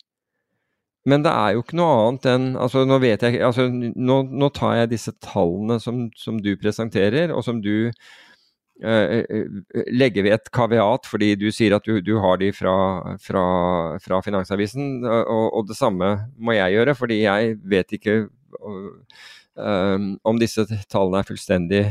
Men 1.06 1.22
det 1.24 1.30
er 1.32 1.54
jo 1.54 1.62
ikke 1.62 1.78
noe 1.78 1.92
annet 1.96 2.26
enn 2.28 2.48
altså 2.60 2.82
Nå 2.84 2.98
jeg, 3.06 3.38
altså 3.40 3.70
nå, 3.70 4.16
nå 4.28 4.50
tar 4.52 4.74
jeg 4.82 4.90
disse 4.90 5.14
tallene 5.24 5.78
som, 5.80 6.08
som 6.18 6.42
du 6.42 6.52
presenterer, 6.60 7.32
og 7.32 7.46
som 7.46 7.62
du 7.64 7.88
Eh, 8.80 9.24
legger 9.92 10.24
ved 10.24 10.34
et 10.38 10.46
kaviat, 10.56 11.04
fordi 11.04 11.34
du 11.36 11.50
sier 11.52 11.74
at 11.76 11.84
du, 11.84 11.98
du 12.00 12.14
har 12.22 12.38
de 12.40 12.48
fra, 12.56 12.72
fra, 13.20 13.42
fra 14.00 14.20
Finansavisen. 14.24 15.04
Og, 15.04 15.48
og, 15.52 15.66
det 15.68 15.76
samme 15.76 16.14
må 16.40 16.56
jeg 16.56 16.78
gjøre, 16.78 16.94
fordi 16.96 17.20
jeg 17.26 17.58
vet 17.68 17.92
ikke 17.98 18.16
om 20.24 20.40
disse 20.40 20.64
tallene 20.90 21.20
er, 21.20 21.28
fullstendig, 21.28 21.82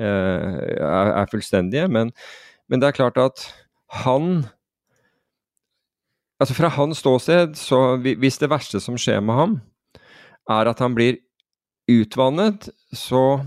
uh, 0.00 0.04
er, 0.04 1.12
er 1.22 1.30
fullstendige. 1.32 1.88
Men, 1.92 2.14
men, 2.68 2.80
det 2.80 2.90
er 2.90 2.98
klart 3.02 3.20
at 3.20 3.46
han 4.04 4.46
Altså 6.40 6.54
Fra 6.56 6.70
hans 6.72 7.02
ståsted, 7.02 7.50
så 7.60 7.98
hvis 8.00 8.38
det 8.40 8.48
verste 8.48 8.78
som 8.80 8.94
skjer 8.96 9.18
med 9.20 9.36
ham, 9.36 9.56
er 10.48 10.70
at 10.70 10.78
han 10.80 10.94
blir 10.96 11.18
utvannet, 11.84 12.70
så 12.96 13.42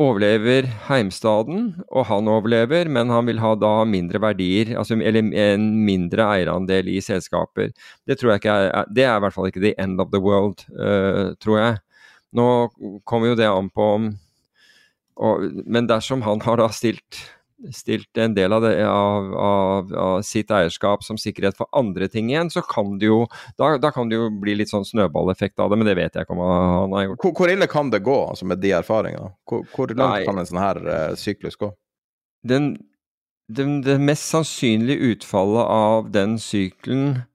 overlever 0.00 0.68
heimstaden, 0.88 1.74
og 1.92 2.06
han 2.08 2.28
overlever, 2.30 2.88
men 2.88 3.12
han 3.12 3.28
vil 3.28 3.40
ha 3.42 3.52
da 3.58 3.72
mindre 3.88 4.20
verdier, 4.22 4.72
altså, 4.80 4.96
eller 4.96 5.28
en 5.28 5.66
mindre 5.84 6.24
eierandel 6.38 6.88
i 6.88 7.02
selskaper. 7.04 7.74
Det 8.08 8.16
tror 8.18 8.32
jeg 8.32 8.42
ikke 8.42 8.56
er, 8.56 8.88
det 8.88 9.04
er 9.04 9.18
i 9.18 9.24
hvert 9.26 9.36
fall 9.36 9.50
ikke 9.50 9.64
the 9.66 9.74
end 9.82 10.00
of 10.00 10.08
the 10.14 10.22
world, 10.24 10.64
uh, 10.72 11.36
tror 11.42 11.60
jeg. 11.60 11.78
Nå 12.36 12.46
kommer 13.04 13.32
jo 13.32 13.38
det 13.38 13.48
an 13.50 13.70
på 13.74 13.86
om 13.96 14.10
Men 15.66 15.88
dersom 15.90 16.22
han 16.22 16.40
har 16.40 16.60
da 16.60 16.68
stilt 16.72 17.18
stilt 17.74 18.18
en 18.18 18.34
del 18.34 18.52
av, 18.52 18.62
det, 18.62 18.86
av, 18.88 19.34
av, 19.34 19.94
av, 19.94 20.22
sitt 20.24 20.50
eierskap 20.54 21.04
som 21.04 21.18
sikkerhet 21.20 21.58
for 21.58 21.68
andre 21.76 22.08
ting 22.08 22.30
igjen, 22.30 22.50
så 22.52 22.62
kan 22.64 22.94
det 23.00 23.10
jo 23.10 23.24
da, 23.58 23.74
da, 23.80 23.90
kan 23.92 24.08
det 24.08 24.16
jo 24.16 24.30
bli 24.42 24.54
litt 24.58 24.72
sånn 24.72 24.86
snøballeffekt 24.88 25.60
av 25.60 25.72
det, 25.72 25.80
men 25.80 25.90
det 25.90 25.96
vet 25.98 26.16
jeg 26.16 26.26
ikke 26.26 26.36
om 26.36 26.44
han 26.44 26.96
har 26.96 27.06
gjort. 27.08 27.24
Hvor, 27.24 27.34
hvor 27.36 27.52
ille 27.52 27.68
kan 27.70 27.92
det 27.92 28.02
gå 28.06 28.16
altså 28.30 28.48
med 28.48 28.62
de 28.64 28.72
erfaringene? 28.80 29.34
Hvor, 29.48 29.66
hvor 29.74 29.92
langt 29.92 30.20
Nei. 30.20 30.28
kan 30.28 30.40
en 30.40 30.48
sånn 30.48 30.62
her 30.62 30.80
uh, 30.86 31.18
syklus 31.20 31.58
gå? 31.60 31.72
Den, 32.48 32.72
den, 33.52 33.80
det 33.84 33.98
mest 34.00 34.30
sannsynlige 34.32 35.12
utfallet 35.12 35.74
av 35.76 36.08
den 36.14 36.38
sykelen 36.40 37.26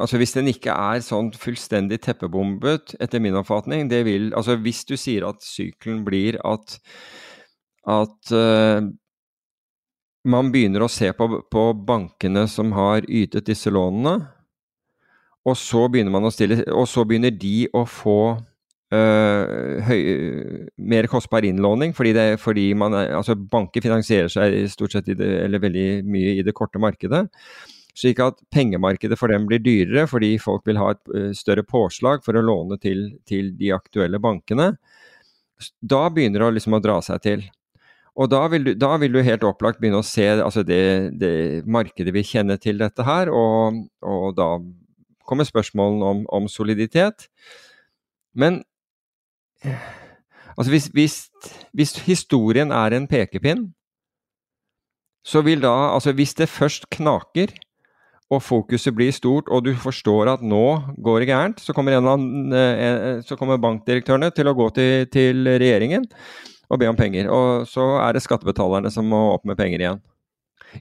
Altså 0.00 0.16
Hvis 0.16 0.32
den 0.32 0.48
ikke 0.48 0.72
er 0.72 1.02
sånn 1.04 1.28
fullstendig 1.36 2.00
teppebombet, 2.06 2.94
etter 3.02 3.20
min 3.20 3.36
oppfatning 3.36 3.90
det 3.92 4.04
vil, 4.08 4.30
altså 4.36 4.56
Hvis 4.56 4.86
du 4.88 4.96
sier 4.96 5.26
at 5.28 5.44
sykelen 5.44 6.04
blir 6.06 6.40
at 6.48 6.78
at 7.88 8.32
uh, 8.36 8.84
man 10.28 10.50
begynner 10.52 10.84
å 10.84 10.90
se 10.92 11.08
på, 11.16 11.28
på, 11.50 11.64
bankene 11.86 12.44
som 12.50 12.74
har 12.76 13.06
ytet 13.08 13.48
disse 13.48 13.72
lånene, 13.72 14.18
og 15.48 15.56
så 15.56 15.86
begynner, 15.88 16.28
stille, 16.34 16.60
og 16.68 16.84
så 16.88 17.06
begynner 17.08 17.32
de 17.32 17.64
å 17.72 17.86
få 17.88 18.20
uh, 18.36 19.80
høy, 19.88 20.00
mer 20.92 21.08
kostbar 21.08 21.46
innlåning, 21.48 21.94
fordi, 21.96 22.12
det, 22.16 22.26
fordi 22.42 22.68
man, 22.76 22.96
altså 23.00 23.38
banker 23.40 23.84
finansierer 23.84 24.28
seg 24.32 24.58
stort 24.72 24.98
sett 24.98 25.08
det, 25.08 25.30
eller 25.46 25.64
veldig 25.64 25.88
mye 26.04 26.36
i 26.36 26.44
det 26.44 26.56
korte 26.56 26.82
markedet. 26.82 27.24
Slik 27.96 28.20
at 28.22 28.38
pengemarkedet 28.54 29.18
for 29.18 29.32
dem 29.32 29.46
blir 29.50 29.62
dyrere, 29.62 30.06
fordi 30.10 30.36
folk 30.42 30.66
vil 30.68 30.78
ha 30.80 30.92
et 30.94 31.14
øh, 31.14 31.30
større 31.36 31.64
påslag 31.66 32.24
for 32.24 32.38
å 32.38 32.44
låne 32.44 32.78
til, 32.82 33.08
til 33.28 33.52
de 33.58 33.72
aktuelle 33.74 34.20
bankene. 34.22 34.72
Da 35.82 36.04
begynner 36.12 36.46
det 36.46 36.60
liksom 36.60 36.78
å 36.78 36.82
dra 36.84 37.00
seg 37.04 37.24
til. 37.24 37.48
Og 38.20 38.28
da 38.30 38.42
vil, 38.52 38.64
du, 38.66 38.72
da 38.78 38.94
vil, 39.00 39.14
du, 39.14 39.22
helt 39.24 39.44
opplagt 39.46 39.80
begynne 39.80 40.02
å 40.02 40.06
se 40.06 40.26
altså 40.34 40.64
det, 40.66 41.16
det 41.20 41.62
markedet 41.70 42.12
vi 42.14 42.26
kjenner 42.26 42.58
til 42.60 42.80
dette 42.82 43.06
her, 43.06 43.30
og, 43.32 43.84
og 44.02 44.34
da 44.36 44.50
kommer 45.28 45.46
spørsmålene 45.46 46.10
om, 46.14 46.24
om, 46.28 46.48
soliditet. 46.50 47.28
Men 48.34 48.62
altså 50.56 50.70
hvis, 50.74 50.90
hvis, 50.96 51.16
hvis, 51.76 51.94
historien 52.08 52.74
er 52.74 52.96
en 52.96 53.08
pekepinn, 53.10 53.70
så 55.24 55.42
vil 55.44 55.60
da 55.60 55.92
Altså 55.92 56.14
hvis 56.16 56.32
det 56.34 56.48
først 56.48 56.88
knaker, 56.90 57.52
og 58.30 58.42
fokuset 58.46 58.94
blir 58.94 59.10
stort, 59.14 59.48
og 59.50 59.64
du 59.66 59.72
forstår 59.74 60.30
at 60.36 60.44
nå 60.46 60.64
går 61.02 61.22
det 61.22 61.30
gærent, 61.32 61.62
så 61.62 61.74
kommer, 61.74 61.96
av, 61.98 62.22
eh, 62.54 63.18
så 63.26 63.36
kommer 63.38 63.58
bankdirektørene 63.62 64.30
til 64.34 64.50
å 64.50 64.54
gå 64.54 64.68
til, 64.76 65.08
til 65.10 65.50
regjeringen 65.50 66.06
og 66.70 66.78
be 66.78 66.86
om 66.86 66.98
penger. 66.98 67.26
Og 67.34 67.66
så 67.66 67.86
er 68.04 68.14
det 68.14 68.22
skattebetalerne 68.22 68.92
som 68.94 69.08
må 69.10 69.32
opp 69.34 69.48
med 69.48 69.58
penger 69.58 69.82
igjen. 69.82 70.02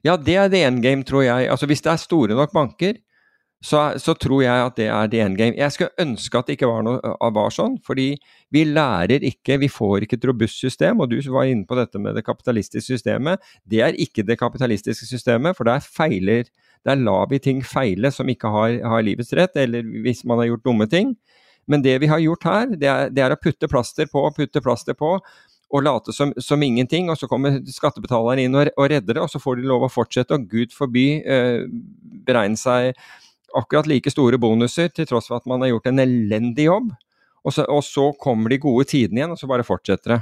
Ja, 0.06 0.14
det 0.22 0.36
er 0.38 0.52
the 0.54 0.62
end 0.68 0.84
game, 0.86 1.02
tror 1.04 1.26
jeg. 1.26 1.50
Altså 1.50 1.66
Hvis 1.66 1.82
det 1.82 1.92
er 1.94 2.02
store 2.02 2.38
nok 2.38 2.54
banker, 2.54 3.00
så, 3.60 3.80
så 4.00 4.14
tror 4.16 4.40
jeg 4.46 4.66
at 4.70 4.78
det 4.80 4.86
er 4.88 5.10
the 5.12 5.20
end 5.20 5.36
game. 5.38 5.58
Jeg 5.58 5.74
skulle 5.76 5.92
ønske 6.00 6.40
at 6.40 6.48
det 6.48 6.56
ikke 6.56 6.70
var, 6.70 6.84
noe, 6.88 7.12
var 7.36 7.52
sånn, 7.52 7.76
fordi 7.84 8.14
vi 8.56 8.64
lærer 8.64 9.26
ikke, 9.28 9.58
vi 9.60 9.68
får 9.72 10.06
ikke 10.06 10.16
et 10.16 10.28
robust 10.30 10.62
system. 10.64 11.04
Og 11.04 11.12
du 11.12 11.18
var 11.28 11.50
inne 11.50 11.68
på 11.68 11.76
dette 11.76 12.00
med 12.00 12.16
det 12.16 12.24
kapitalistiske 12.28 12.96
systemet. 12.96 13.44
Det 13.68 13.84
er 13.84 14.00
ikke 14.00 14.24
det 14.24 14.40
kapitalistiske 14.40 15.10
systemet, 15.10 15.58
for 15.60 15.68
der 15.68 15.84
feiler 15.84 16.48
Der 16.88 16.96
lar 16.96 17.26
vi 17.28 17.42
ting 17.44 17.60
feile 17.60 18.08
som 18.08 18.30
ikke 18.32 18.48
har, 18.48 18.78
har 18.88 19.02
livets 19.04 19.34
rett, 19.36 19.58
eller 19.60 19.84
hvis 19.84 20.24
man 20.24 20.40
har 20.40 20.46
gjort 20.48 20.64
dumme 20.64 20.88
ting. 20.88 21.18
Men 21.68 21.84
det 21.84 21.98
vi 22.00 22.08
har 22.08 22.22
gjort 22.24 22.44
her, 22.48 22.70
det 22.72 22.88
er, 22.88 23.10
det 23.12 23.20
er 23.20 23.36
å 23.36 23.38
putte 23.44 23.68
plaster 23.68 24.08
på 24.08 24.24
og 24.24 24.38
putte 24.38 24.62
plaster 24.64 24.96
på 24.96 25.18
og 25.70 25.84
late 25.84 26.14
som, 26.16 26.32
som, 26.40 26.64
ingenting, 26.64 27.12
og 27.12 27.20
så 27.20 27.28
kommer 27.30 27.60
skattebetaleren 27.68 28.42
inn 28.42 28.56
og, 28.56 28.72
og, 28.78 28.88
redder 28.90 29.18
det, 29.18 29.22
og 29.22 29.30
så 29.30 29.42
får 29.44 29.60
de 29.60 29.68
lov 29.70 29.86
å 29.86 29.92
fortsette, 29.92 30.34
og 30.34 30.48
gud 30.50 30.74
forby 30.74 31.06
eh, 31.20 31.68
beregne 32.26 32.58
seg 32.58 32.96
akkurat 33.58 33.88
like 33.90 34.12
store 34.12 34.40
bonuser, 34.42 34.92
til 34.94 35.08
tross 35.10 35.30
for 35.30 35.40
at 35.40 35.48
man 35.50 35.64
har 35.64 35.74
gjort 35.74 35.90
en 35.92 36.04
elendig 36.04 36.68
jobb. 36.70 36.92
Og 37.48 37.56
så, 37.56 37.64
og 37.72 37.84
så 37.88 38.10
kommer 38.20 38.52
de 38.52 38.60
gode 38.62 38.86
tidene 38.90 39.22
igjen, 39.22 39.34
og 39.34 39.40
så 39.40 39.50
bare 39.50 39.68
fortsetter 39.68 40.16
det. 40.16 40.20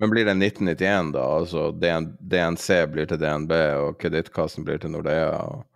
Men 0.00 0.10
blir 0.10 0.24
det 0.24 0.32
1991, 0.32 1.12
da? 1.12 1.26
Altså 1.36 1.66
DN, 1.76 2.06
DNC 2.32 2.68
blir 2.92 3.08
til 3.10 3.20
DNB, 3.20 3.52
og 3.84 3.98
Kredittkassen 4.00 4.64
blir 4.64 4.80
til 4.80 4.94
Nordea? 4.94 5.34
Og, 5.44 5.66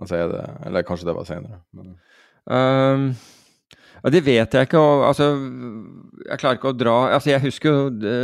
altså 0.00 0.22
det, 0.32 0.46
eller 0.66 0.86
kanskje 0.88 1.10
det 1.10 1.16
var 1.18 1.28
senere? 1.28 1.60
Men... 1.76 1.92
Um, 2.48 3.04
ja, 4.02 4.10
Det 4.10 4.22
vet 4.26 4.54
jeg 4.54 4.66
ikke. 4.68 4.80
Og, 4.80 5.04
altså, 5.06 5.28
jeg 6.26 6.40
klarer 6.40 6.58
ikke 6.58 6.72
å 6.72 6.76
dra 6.76 6.94
altså 7.16 7.32
Jeg 7.32 7.42
husker 7.44 7.70
jo 7.70 7.84
det, 7.94 8.14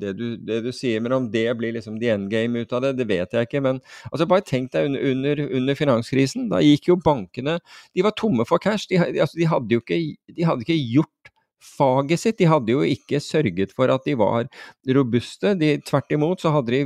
det, 0.00 0.12
du, 0.18 0.24
det, 0.36 0.60
du, 0.66 0.70
sier, 0.74 1.02
men 1.02 1.14
om 1.16 1.28
det 1.30 1.46
blir 1.58 1.74
liksom 1.76 2.00
the 2.02 2.10
endgame 2.14 2.64
ut 2.64 2.74
av 2.76 2.84
det, 2.84 2.96
det 2.98 3.06
vet 3.10 3.36
jeg 3.36 3.48
ikke. 3.48 3.62
Men 3.66 3.80
altså, 4.10 4.28
bare 4.30 4.46
tenk 4.46 4.72
deg 4.74 4.90
under, 4.90 5.06
under, 5.12 5.44
under 5.60 5.78
finanskrisen. 5.78 6.48
Da 6.52 6.62
gikk 6.64 6.90
jo 6.90 6.98
bankene 7.04 7.58
De 7.94 8.06
var 8.06 8.16
tomme 8.18 8.46
for 8.48 8.62
cash. 8.62 8.88
De, 8.90 8.98
altså, 8.98 9.38
de 9.38 9.48
hadde 9.50 9.78
jo 9.78 9.84
ikke, 9.84 10.00
de 10.34 10.48
hadde 10.48 10.66
ikke 10.66 10.80
gjort 10.80 11.32
faget 11.60 12.22
sitt. 12.22 12.40
De 12.40 12.50
hadde 12.50 12.74
jo 12.74 12.82
ikke 12.86 13.22
sørget 13.22 13.74
for 13.76 13.92
at 13.92 14.06
de 14.08 14.16
var 14.18 14.50
robuste. 14.96 15.54
Tvert 15.86 16.16
imot 16.16 16.42
så 16.42 16.54
hadde 16.56 16.74
de 16.74 16.84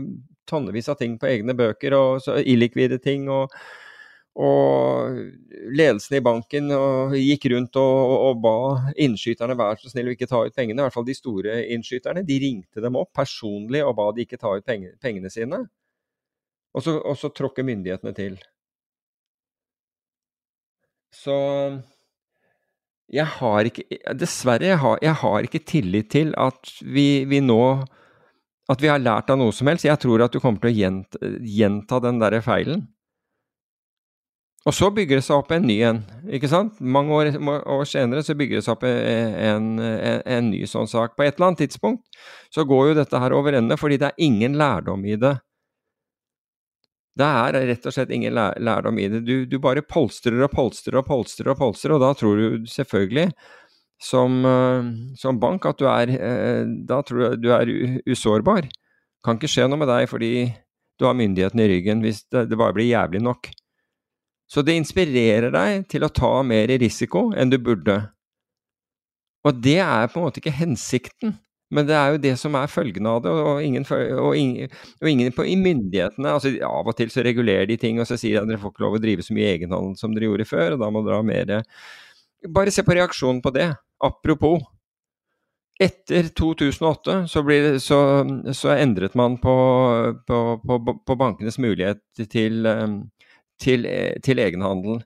tonnevis 0.51 0.91
av 0.93 0.99
ting 1.01 1.17
på 1.21 1.29
egne 1.31 1.55
bøker, 1.57 1.97
og 1.97 2.21
så 2.25 2.37
illikvide 2.43 3.01
ting. 3.01 3.31
og 3.33 3.53
og 4.35 5.19
ledelsen 5.79 6.17
i 6.19 6.23
banken 6.25 6.73
gikk 7.15 7.47
rundt 7.53 7.77
og, 7.79 8.15
og, 8.29 8.41
ba 8.43 8.55
innskyterne 8.99 9.55
være 9.59 9.79
så 9.79 9.93
snill 9.93 10.11
å 10.11 10.15
ikke 10.17 10.27
ta 10.31 10.41
ut 10.43 10.57
pengene. 10.57 10.81
I 10.81 10.87
hvert 10.89 10.97
fall 10.97 11.07
de 11.07 11.15
store 11.15 11.61
innskyterne. 11.77 12.25
De 12.27 12.39
ringte 12.43 12.83
dem 12.83 12.99
opp 12.99 13.13
personlig 13.15 13.85
og 13.87 13.95
ba 14.01 14.09
de 14.15 14.25
ikke 14.27 14.41
ta 14.41 14.57
ut 14.57 14.67
pengene, 14.67 14.97
pengene 15.03 15.31
sine. 15.31 15.63
Og 16.75 16.83
så, 16.83 16.97
og 16.99 17.15
så 17.21 17.31
tråkker 17.31 17.67
myndighetene 17.67 18.15
til. 18.17 18.41
Så 21.15 21.37
jeg 23.15 23.27
har 23.37 23.69
ikke 23.69 23.85
Dessverre, 24.19 24.73
jeg 24.73 24.81
har, 24.83 24.99
jeg 25.05 25.19
har 25.21 25.47
ikke 25.47 25.63
tillit 25.63 26.11
til 26.11 26.33
at 26.41 26.73
vi, 26.83 27.23
vi, 27.31 27.39
nå 27.45 27.85
At 28.73 28.83
vi 28.83 28.91
har 28.91 28.99
lært 28.99 29.31
av 29.31 29.39
noe 29.39 29.55
som 29.55 29.69
helst. 29.71 29.87
Jeg 29.87 30.01
tror 30.03 30.25
at 30.25 30.35
du 30.35 30.41
kommer 30.41 30.59
til 30.63 30.73
å 30.73 30.79
gjenta, 30.79 31.31
gjenta 31.39 32.01
den 32.03 32.19
derre 32.19 32.43
feilen. 32.43 32.87
Og 34.65 34.73
så 34.73 34.89
bygger 34.97 35.21
det 35.21 35.25
seg 35.27 35.43
opp 35.43 35.51
en 35.53 35.67
ny 35.69 35.77
en. 35.85 35.99
ikke 36.33 36.49
sant? 36.49 36.79
Mange 36.81 37.13
år, 37.13 37.35
år 37.37 37.89
senere 37.89 38.25
så 38.25 38.37
bygger 38.37 38.59
det 38.61 38.65
seg 38.65 38.79
opp 38.79 38.87
en, 38.89 39.75
en, 39.83 40.21
en, 40.25 40.47
ny 40.49 40.63
sånn 40.69 40.89
sak. 40.89 41.19
På 41.19 41.27
et 41.27 41.37
eller 41.37 41.51
annet 41.51 41.67
tidspunkt 41.67 42.07
så 42.55 42.65
går 42.69 42.89
jo 42.89 42.95
dette 43.03 43.21
her 43.21 43.35
over 43.37 43.59
ende, 43.59 43.77
fordi 43.77 43.99
det 44.01 44.09
er 44.09 44.25
ingen 44.25 44.57
lærdom 44.61 45.05
i 45.05 45.19
det. 45.21 45.35
Det 47.15 47.27
er 47.29 47.59
rett 47.69 47.85
og 47.87 47.95
slett 47.95 48.15
ingen 48.15 48.35
lærdom 48.35 48.97
i 48.99 49.11
det. 49.13 49.21
Du, 49.27 49.35
du 49.47 49.59
bare 49.63 49.85
polstrer 49.85 50.41
og 50.47 50.51
polstrer 50.55 50.97
og 51.03 51.07
polstrer 51.11 51.53
og 51.53 51.61
polstrer, 51.61 51.95
og 51.95 52.03
da 52.03 52.15
tror 52.19 52.41
du 52.41 52.65
selvfølgelig 52.71 53.29
som, 54.03 54.41
eh, 54.49 54.89
som 55.21 55.39
bank 55.41 55.69
at 55.69 55.79
du 55.81 55.87
er 55.89 56.11
eh, 56.17 56.65
Da 56.89 57.03
tror 57.07 57.37
du 57.37 57.45
du 57.45 57.53
er 57.55 57.71
usårbar. 58.09 58.67
Kan 59.25 59.39
ikke 59.39 59.53
skje 59.53 59.69
noe 59.69 59.81
med 59.81 59.93
deg 59.93 60.09
fordi 60.11 60.33
du 60.99 61.07
har 61.07 61.17
myndighetene 61.19 61.65
i 61.65 61.71
ryggen 61.77 62.03
hvis 62.05 62.25
det, 62.33 62.49
det 62.51 62.59
bare 62.59 62.75
blir 62.77 62.91
jævlig 62.91 63.23
nok. 63.25 63.53
Så 64.51 64.63
det 64.63 64.77
inspirerer 64.77 65.53
deg 65.55 65.87
til 65.91 66.05
å 66.05 66.13
ta 66.13 66.37
mer 66.47 66.71
risiko 66.81 67.31
enn 67.37 67.53
du 67.53 67.59
burde. 67.63 67.97
Og 69.45 69.57
det 69.65 69.81
er 69.85 70.09
på 70.09 70.21
en 70.21 70.27
måte 70.27 70.41
ikke 70.41 70.55
hensikten, 70.57 71.35
men 71.75 71.89
det 71.89 71.97
er 71.97 72.15
jo 72.15 72.21
det 72.23 72.35
som 72.41 72.55
er 72.57 72.71
følgen 72.71 73.09
av 73.09 73.23
det. 73.25 73.33
Og 73.33 73.65
ingen, 73.65 73.87
og 74.21 74.37
ingen, 74.39 74.73
og 75.01 75.11
ingen 75.11 75.33
på, 75.37 75.47
i 75.49 75.57
myndighetene 75.59 76.37
altså 76.37 76.55
Av 76.69 76.89
og 76.89 76.97
til 76.99 77.11
så 77.13 77.25
regulerer 77.25 77.67
de 77.69 77.79
ting, 77.81 77.99
og 78.01 78.09
så 78.09 78.19
sier 78.21 78.39
de 78.39 78.45
at 78.45 78.53
dere 78.53 78.61
får 78.63 78.75
ikke 78.75 78.85
lov 78.87 78.99
å 78.99 79.03
drive 79.03 79.25
så 79.27 79.37
mye 79.37 79.51
egenhandel 79.57 79.97
som 80.01 80.15
dere 80.15 80.31
gjorde 80.31 80.49
før, 80.49 80.77
og 80.77 80.85
da 80.85 80.93
må 80.93 81.05
dere 81.05 81.21
ha 81.21 81.27
mer 81.27 81.57
Bare 82.55 82.73
se 82.75 82.85
på 82.85 82.93
reaksjonen 82.93 83.41
på 83.41 83.55
det. 83.57 83.71
Apropos. 84.05 84.61
Etter 85.81 86.29
2008 86.37 87.15
så, 87.27 87.41
det, 87.49 87.81
så, 87.83 87.97
så 88.55 88.75
endret 88.77 89.17
man 89.19 89.41
på, 89.43 89.55
på, 90.29 90.77
på, 91.03 91.17
bankenes 91.19 91.59
mulighet 91.59 92.05
til 92.31 92.69
um, 92.69 93.01
til, 93.61 93.87
eh, 93.87 94.19
til 94.23 94.41
egenhandelen. 94.43 95.03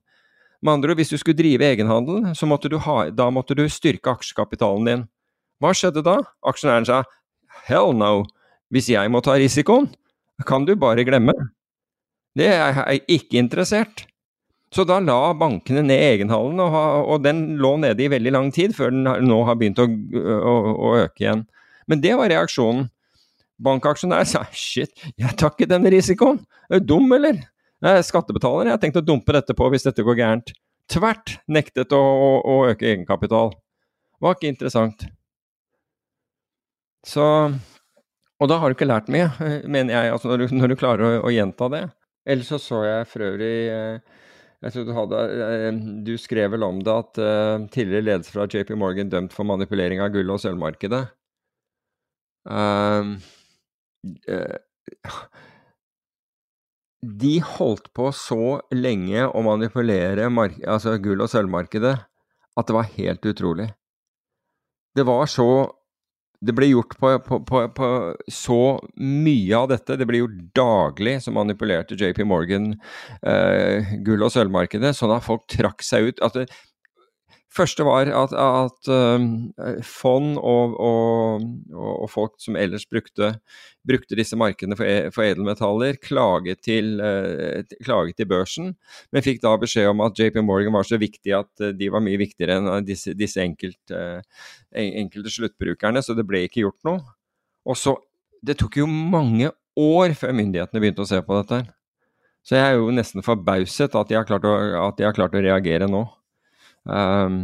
Med 0.63 0.73
andre 0.73 0.91
ord, 0.91 0.99
hvis 0.99 1.13
du 1.13 1.19
skulle 1.19 1.39
drive 1.39 1.63
egenhandel, 1.63 2.35
så 2.35 2.47
måtte 2.47 2.71
du 2.71 2.79
ha, 2.83 3.11
da 3.15 3.29
måtte 3.31 3.55
du 3.55 3.69
styrke 3.71 4.11
aksjekapitalen 4.11 4.89
din. 4.89 5.07
Hva 5.63 5.71
skjedde 5.75 6.03
da? 6.07 6.19
Aksjonæren 6.47 6.87
sa 6.87 7.03
hell 7.69 7.95
no, 7.95 8.25
hvis 8.75 8.91
jeg 8.91 9.11
må 9.11 9.23
ta 9.23 9.37
risikoen, 9.39 9.89
kan 10.47 10.67
du 10.67 10.75
bare 10.79 11.07
glemme. 11.07 11.35
Det 12.39 12.47
er 12.51 12.75
jeg 12.79 13.05
ikke 13.19 13.41
interessert. 13.41 14.05
Så 14.75 14.85
da 14.85 14.99
la 15.01 15.33
bankene 15.39 15.81
ned 15.87 16.03
egenhandelen, 16.11 16.61
og, 16.61 17.07
og, 17.09 17.23
den 17.25 17.57
lå 17.63 17.77
nede 17.81 18.05
i 18.05 18.11
veldig 18.13 18.35
lang 18.35 18.51
tid 18.53 18.75
før 18.77 18.93
den 18.93 19.07
nå 19.25 19.39
har 19.49 19.57
begynt 19.57 19.81
å, 19.81 19.87
å, 19.89 20.55
å 20.75 20.91
øke 21.07 21.25
igjen. 21.25 21.47
Men 21.89 22.03
det 22.05 22.13
var 22.21 22.29
reaksjonen. 22.29 22.91
Bankaksjonær 23.65 24.27
sa 24.29 24.45
shit, 24.55 24.93
jeg 25.19 25.35
tar 25.41 25.55
ikke 25.55 25.71
denne 25.71 25.91
risikoen. 25.91 26.43
Er 26.69 26.83
du 26.83 26.93
dum, 26.93 27.09
eller? 27.17 27.41
Skattebetaler 27.79 28.67
jeg 28.67 28.75
har 28.75 28.81
tenkt 28.83 28.99
å 28.99 29.05
dumpe 29.07 29.35
dette 29.37 29.55
på 29.55 29.69
hvis 29.71 29.87
dette 29.87 30.05
går 30.07 30.19
gærent. 30.19 30.53
Tvert 30.91 31.37
nektet 31.47 31.93
å, 31.95 32.01
å, 32.01 32.31
å 32.43 32.57
øke 32.71 32.89
egenkapital. 32.89 33.53
Var 34.23 34.35
ikke 34.35 34.51
interessant. 34.51 35.05
Så 37.07 37.25
Og 38.39 38.51
da 38.51 38.59
har 38.59 38.71
du 38.71 38.77
ikke 38.77 38.89
lært 38.89 39.11
mye, 39.11 39.29
mener 39.67 39.95
jeg, 39.95 40.13
altså 40.15 40.31
når, 40.31 40.47
du, 40.47 40.57
når 40.59 40.73
du 40.73 40.79
klarer 40.79 41.05
å, 41.07 41.13
å, 41.29 41.35
gjenta 41.35 41.69
det. 41.75 41.85
Ellers 42.29 42.51
så 42.51 42.59
så 42.63 42.83
jeg 42.87 43.07
for 43.09 43.25
øvrig 43.25 43.53
eh, 43.73 44.17
jeg 44.63 44.75
tror 44.75 44.85
du, 44.87 44.93
hadde, 44.97 45.23
eh, 45.45 45.79
du 46.07 46.13
skrev 46.19 46.51
vel 46.55 46.67
om 46.67 46.81
det 46.83 46.95
at 46.95 47.21
tidligere 47.75 48.09
ledelse 48.09 48.35
fra 48.35 48.47
JP 48.51 48.75
Morgan 48.79 49.11
dømt 49.13 49.35
for 49.35 49.47
manipulering 49.47 50.03
av 50.03 50.11
gull- 50.15 50.35
og 50.35 50.43
sølvmarkedet. 50.43 51.05
Uh, 52.49 53.19
uh, 54.31 54.57
de 57.03 57.39
holdt 57.45 57.93
på 57.95 58.11
så 58.17 58.59
lenge 58.75 59.27
å 59.29 59.43
manipulere 59.47 60.27
altså 60.67 60.97
gull- 61.03 61.23
og 61.23 61.31
sølvmarkedet 61.31 61.95
at 62.59 62.67
det 62.67 62.75
var 62.75 62.95
helt 62.97 63.29
utrolig. 63.31 63.69
Det 64.97 65.07
var 65.07 65.27
så 65.31 65.75
Det 66.39 66.53
ble 66.55 66.69
gjort 66.69 66.93
på, 67.03 67.09
på, 67.27 67.41
på, 67.43 67.61
på, 67.75 67.87
så 68.31 68.79
mye 69.03 69.57
av 69.59 69.73
dette. 69.73 69.97
Det 69.99 70.07
ble 70.07 70.21
gjort 70.21 70.37
daglig 70.55 71.17
som 71.25 71.35
manipulerte 71.35 71.97
JP 71.99 72.21
Morgan 72.31 72.69
eh, 73.27 73.91
gull- 74.07 74.23
og 74.23 74.31
sølvmarkedet, 74.31 74.93
sånn 74.95 75.17
at 75.17 75.27
folk 75.27 75.49
trakk 75.51 75.83
seg 75.83 76.13
ut. 76.13 76.23
Altså, 76.23 76.45
første 77.55 77.85
var 77.87 78.11
at, 78.13 78.33
at 78.37 78.91
um, 78.93 79.29
fond 79.87 80.37
og, 80.37 80.75
og, 80.79 81.47
og, 81.73 82.07
folk 82.13 82.35
som 82.43 82.59
ellers 82.61 82.85
brukte, 82.89 83.33
brukte 83.89 84.19
disse 84.19 84.37
markedene 84.39 84.77
for, 84.79 84.89
e, 84.89 85.13
for 85.15 85.27
edelmetaller, 85.27 85.99
klaget 86.05 86.63
til, 86.67 86.99
uh, 87.01 87.63
klaget 87.85 88.19
til, 88.19 88.29
børsen, 88.31 88.75
men 89.13 89.25
fikk 89.25 89.41
da 89.45 89.55
beskjed 89.61 89.91
om 89.93 90.05
at 90.05 90.19
JP 90.19 90.43
Morgan 90.45 90.77
var 90.77 90.87
så 90.89 91.01
viktig 91.01 91.35
at 91.39 91.65
uh, 91.65 91.73
de 91.77 91.91
var 91.95 92.05
mye 92.05 92.21
viktigere 92.21 92.59
enn 92.61 92.87
disse, 92.87 93.17
disse 93.19 93.43
enkelt, 93.43 93.81
uh, 93.95 94.21
enkelte 94.77 95.33
sluttbrukerne, 95.33 96.05
så 96.05 96.17
det 96.19 96.27
ble 96.29 96.45
ikke 96.47 96.67
gjort 96.67 96.81
noe. 96.89 97.03
Og 97.69 97.79
så, 97.79 97.97
Det 98.39 98.55
tok 98.55 98.77
jo 98.79 98.87
mange 98.87 99.49
år 99.79 100.13
før 100.15 100.31
myndighetene 100.37 100.83
begynte 100.83 101.03
å 101.03 101.09
se 101.09 101.19
på 101.27 101.41
dette. 101.41 101.65
Så 102.47 102.55
jeg 102.55 102.65
er 102.65 102.79
jo 102.79 102.93
nesten 102.95 103.25
forbauset 103.27 103.97
at 103.99 104.09
de 104.09 104.17
har 104.17 104.27
klart 104.29 104.47
å, 104.47 104.53
de 104.97 105.05
har 105.05 105.17
klart 105.17 105.35
å 105.35 105.43
reagere 105.43 105.89
nå. 105.91 106.05
Um, 106.89 107.43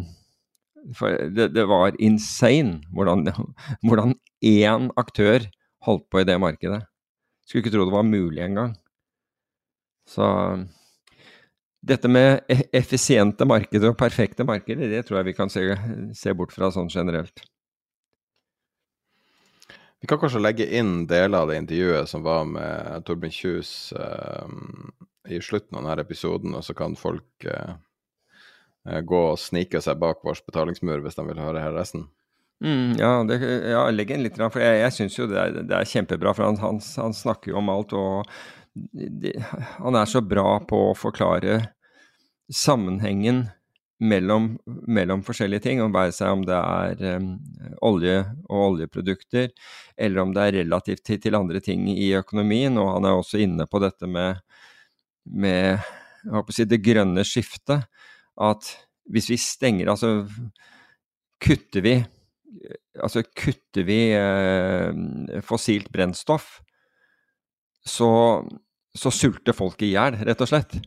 det, 1.32 1.50
det, 1.54 1.64
var 1.68 1.96
insane 2.02 2.80
hvordan, 2.92 3.28
hvordan 3.86 4.16
én 4.44 4.90
aktør 5.00 5.46
holdt 5.84 6.08
på 6.10 6.22
i 6.22 6.28
det 6.28 6.38
markedet. 6.40 6.82
Skulle 7.44 7.64
ikke 7.64 7.74
tro 7.74 7.84
det 7.84 7.94
var 7.94 8.08
mulig 8.08 8.44
engang. 8.44 8.74
Så 10.08 10.26
dette 11.84 12.08
med 12.08 12.44
effisiente 12.72 13.44
markeder 13.48 13.92
og 13.92 13.98
perfekte 14.00 14.44
markeder, 14.44 14.88
det 14.88 15.04
tror 15.04 15.20
jeg 15.20 15.28
vi 15.28 15.36
kan 15.36 15.52
se, 15.52 15.64
se 16.16 16.32
bort 16.36 16.52
fra 16.52 16.70
sånn 16.72 16.88
generelt. 16.92 17.44
Vi 20.00 20.08
kan 20.08 20.20
kanskje 20.20 20.42
legge 20.42 20.68
inn 20.76 21.06
deler 21.08 21.44
av 21.44 21.50
det 21.50 21.58
intervjuet 21.62 22.08
som 22.08 22.24
var 22.24 22.44
med 22.48 23.04
Torbjørn 23.08 23.32
Kjus 23.32 23.70
uh, 23.96 24.48
i 25.32 25.40
slutten 25.40 25.78
av 25.78 25.86
denne 25.86 26.04
episoden, 26.04 26.56
og 26.56 26.64
så 26.64 26.76
kan 26.76 26.96
folk 27.00 27.48
uh, 27.48 27.76
gå 28.84 29.20
og 29.30 29.40
snike 29.40 29.80
seg 29.80 29.96
bak 30.00 30.20
vår 30.24 30.42
betalingsmur 30.44 31.00
hvis 31.04 31.16
de 31.16 31.24
vil 31.30 31.40
høre 31.40 31.62
her 31.62 31.72
resten. 31.76 32.08
Mm, 32.64 32.94
ja, 32.98 33.24
det, 33.28 33.40
ja, 33.68 33.82
legg 33.92 34.12
inn 34.14 34.22
litt, 34.24 34.38
for 34.38 34.62
jeg, 34.62 34.78
jeg 34.80 34.94
syns 34.96 35.18
jo 35.18 35.26
det 35.28 35.40
er, 35.40 35.56
det 35.66 35.74
er, 35.74 35.88
kjempebra. 35.88 36.32
For 36.36 36.46
han, 36.46 36.60
han, 36.62 36.78
han, 37.02 37.16
snakker 37.16 37.52
jo 37.52 37.58
om 37.60 37.72
alt, 37.72 37.92
og 37.92 38.30
de, 38.94 39.34
han 39.80 39.98
er 39.98 40.08
så 40.08 40.22
bra 40.24 40.60
på 40.68 40.80
å 40.90 40.96
forklare 40.98 41.58
sammenhengen 42.52 43.46
mellom, 44.04 44.54
mellom, 44.66 45.22
forskjellige 45.24 45.64
ting, 45.66 45.82
om 45.82 45.92
det 45.94 46.56
er 46.58 47.04
um, 47.16 47.28
olje 47.86 48.16
og 48.48 48.64
oljeprodukter, 48.68 49.52
eller 49.96 50.22
om 50.22 50.34
det 50.34 50.46
er 50.46 50.58
relativt 50.62 51.04
til, 51.06 51.20
til, 51.22 51.38
andre 51.38 51.60
ting 51.64 51.86
i 51.92 52.12
økonomien. 52.18 52.78
Og 52.80 52.94
han 52.96 53.08
er 53.08 53.18
også 53.18 53.40
inne 53.44 53.68
på 53.70 53.80
dette 53.82 54.08
med, 54.10 54.40
med 55.24 55.84
si, 56.52 56.66
det 56.68 56.82
grønne 56.84 57.24
skiftet. 57.26 57.86
At 58.40 58.66
hvis 59.12 59.28
vi 59.30 59.36
stenger 59.38 59.90
Altså 59.92 60.24
kutter 61.44 61.84
vi 61.84 61.98
altså 63.02 63.24
kutter 63.36 63.84
vi 63.86 63.98
eh, 64.16 65.40
fossilt 65.44 65.90
brennstoff, 65.92 66.60
så, 67.84 68.08
så 68.96 69.12
sulter 69.12 69.56
folk 69.56 69.82
i 69.84 69.92
hjel, 69.92 70.16
rett 70.24 70.44
og 70.44 70.50
slett 70.50 70.78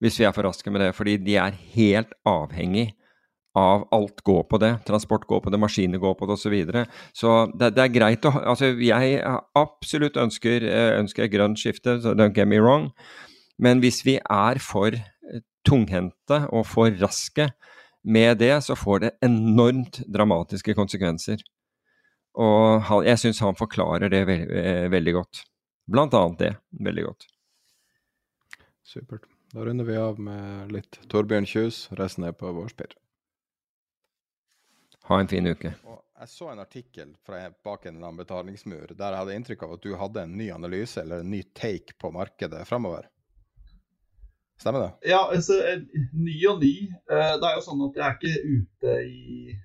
hvis 0.00 0.16
vi 0.16 0.24
er 0.24 0.32
for 0.32 0.46
raske 0.48 0.72
med 0.72 0.80
det. 0.80 0.94
Fordi 0.96 1.18
de 1.20 1.36
er 1.36 1.58
helt 1.74 2.14
avhengig 2.28 2.86
av 3.58 3.82
alt 3.92 4.22
går 4.24 4.44
på 4.48 4.60
det. 4.62 4.70
Transport 4.86 5.26
går 5.28 5.42
på 5.44 5.52
det, 5.52 5.60
maskiner 5.60 6.00
går 6.00 6.14
på 6.16 6.28
det 6.28 6.36
osv. 6.38 6.46
Så, 6.46 6.52
videre. 6.54 6.84
så 7.12 7.34
det, 7.52 7.74
det, 7.76 7.84
er 7.84 7.94
greit 7.94 8.28
å 8.28 8.32
Altså, 8.38 8.72
jeg 8.80 9.18
absolutt 9.58 10.16
ønsker, 10.20 10.64
ønsker 11.00 11.26
et 11.26 11.34
grønt 11.34 11.60
skifte, 11.60 11.98
so 12.00 12.14
don't 12.16 12.36
get 12.36 12.48
me 12.48 12.62
wrong. 12.62 12.90
Men 13.60 13.82
hvis 13.84 14.00
vi 14.06 14.16
er 14.22 14.62
for 14.62 14.94
eh, 14.94 15.08
tunghendte 15.66 16.44
og 16.50 16.66
for 16.68 16.92
raske 17.00 17.50
med 18.02 18.38
det, 18.40 18.54
så 18.64 18.76
får 18.76 19.00
det 19.04 19.10
enormt 19.24 20.00
dramatiske 20.08 20.74
konsekvenser. 20.74 21.42
Og 22.40 23.04
jeg 23.04 23.18
syns 23.20 23.42
han 23.42 23.58
forklarer 23.58 24.08
det 24.12 24.22
veldig, 24.28 24.62
eh, 24.62 24.88
veldig 24.90 25.14
godt. 25.18 25.42
Blant 25.90 26.14
annet 26.14 26.38
det 26.38 26.56
veldig 26.70 27.04
godt. 27.04 27.26
Supert. 28.86 29.26
Da 29.52 29.64
runder 29.66 29.84
vi 29.84 29.96
av 29.96 30.18
med 30.18 30.72
litt 30.72 31.00
Torbjørn 31.10 31.46
Kjus. 31.46 31.88
Resten 31.98 32.24
er 32.24 32.32
på 32.32 32.52
vår 32.54 32.70
spir. 32.70 32.94
Ha 35.10 35.18
en 35.18 35.28
fin 35.28 35.46
uke. 35.46 35.74
jeg 36.20 36.28
så 36.28 36.50
en 36.52 36.60
artikkel 36.60 37.16
fra 37.26 37.50
bak 37.64 37.86
en 37.86 38.16
betalingsmur 38.16 38.92
der 38.94 39.10
jeg 39.10 39.18
hadde 39.18 39.34
inntrykk 39.34 39.62
av 39.62 39.72
at 39.72 39.82
du 39.82 39.94
hadde 39.96 40.22
en 40.22 40.36
ny 40.36 40.50
analyse 40.52 41.00
eller 41.00 41.20
en 41.20 41.30
ny 41.30 41.42
take 41.54 41.96
på 41.98 42.12
markedet 42.12 42.66
framover. 42.68 43.08
Stemmer 44.60 44.84
det? 44.84 45.10
Ja, 45.10 45.24
altså, 45.32 45.56
ny 46.12 46.36
og 46.50 46.60
ny. 46.60 46.74
Eh, 47.10 47.34
det 47.40 47.48
er 47.48 47.56
jo 47.56 47.64
sånn 47.64 47.82
at 47.88 47.98
jeg 47.98 48.06
er 48.06 48.16
ikke 48.18 48.54
ute 48.54 48.96
i 49.08 49.56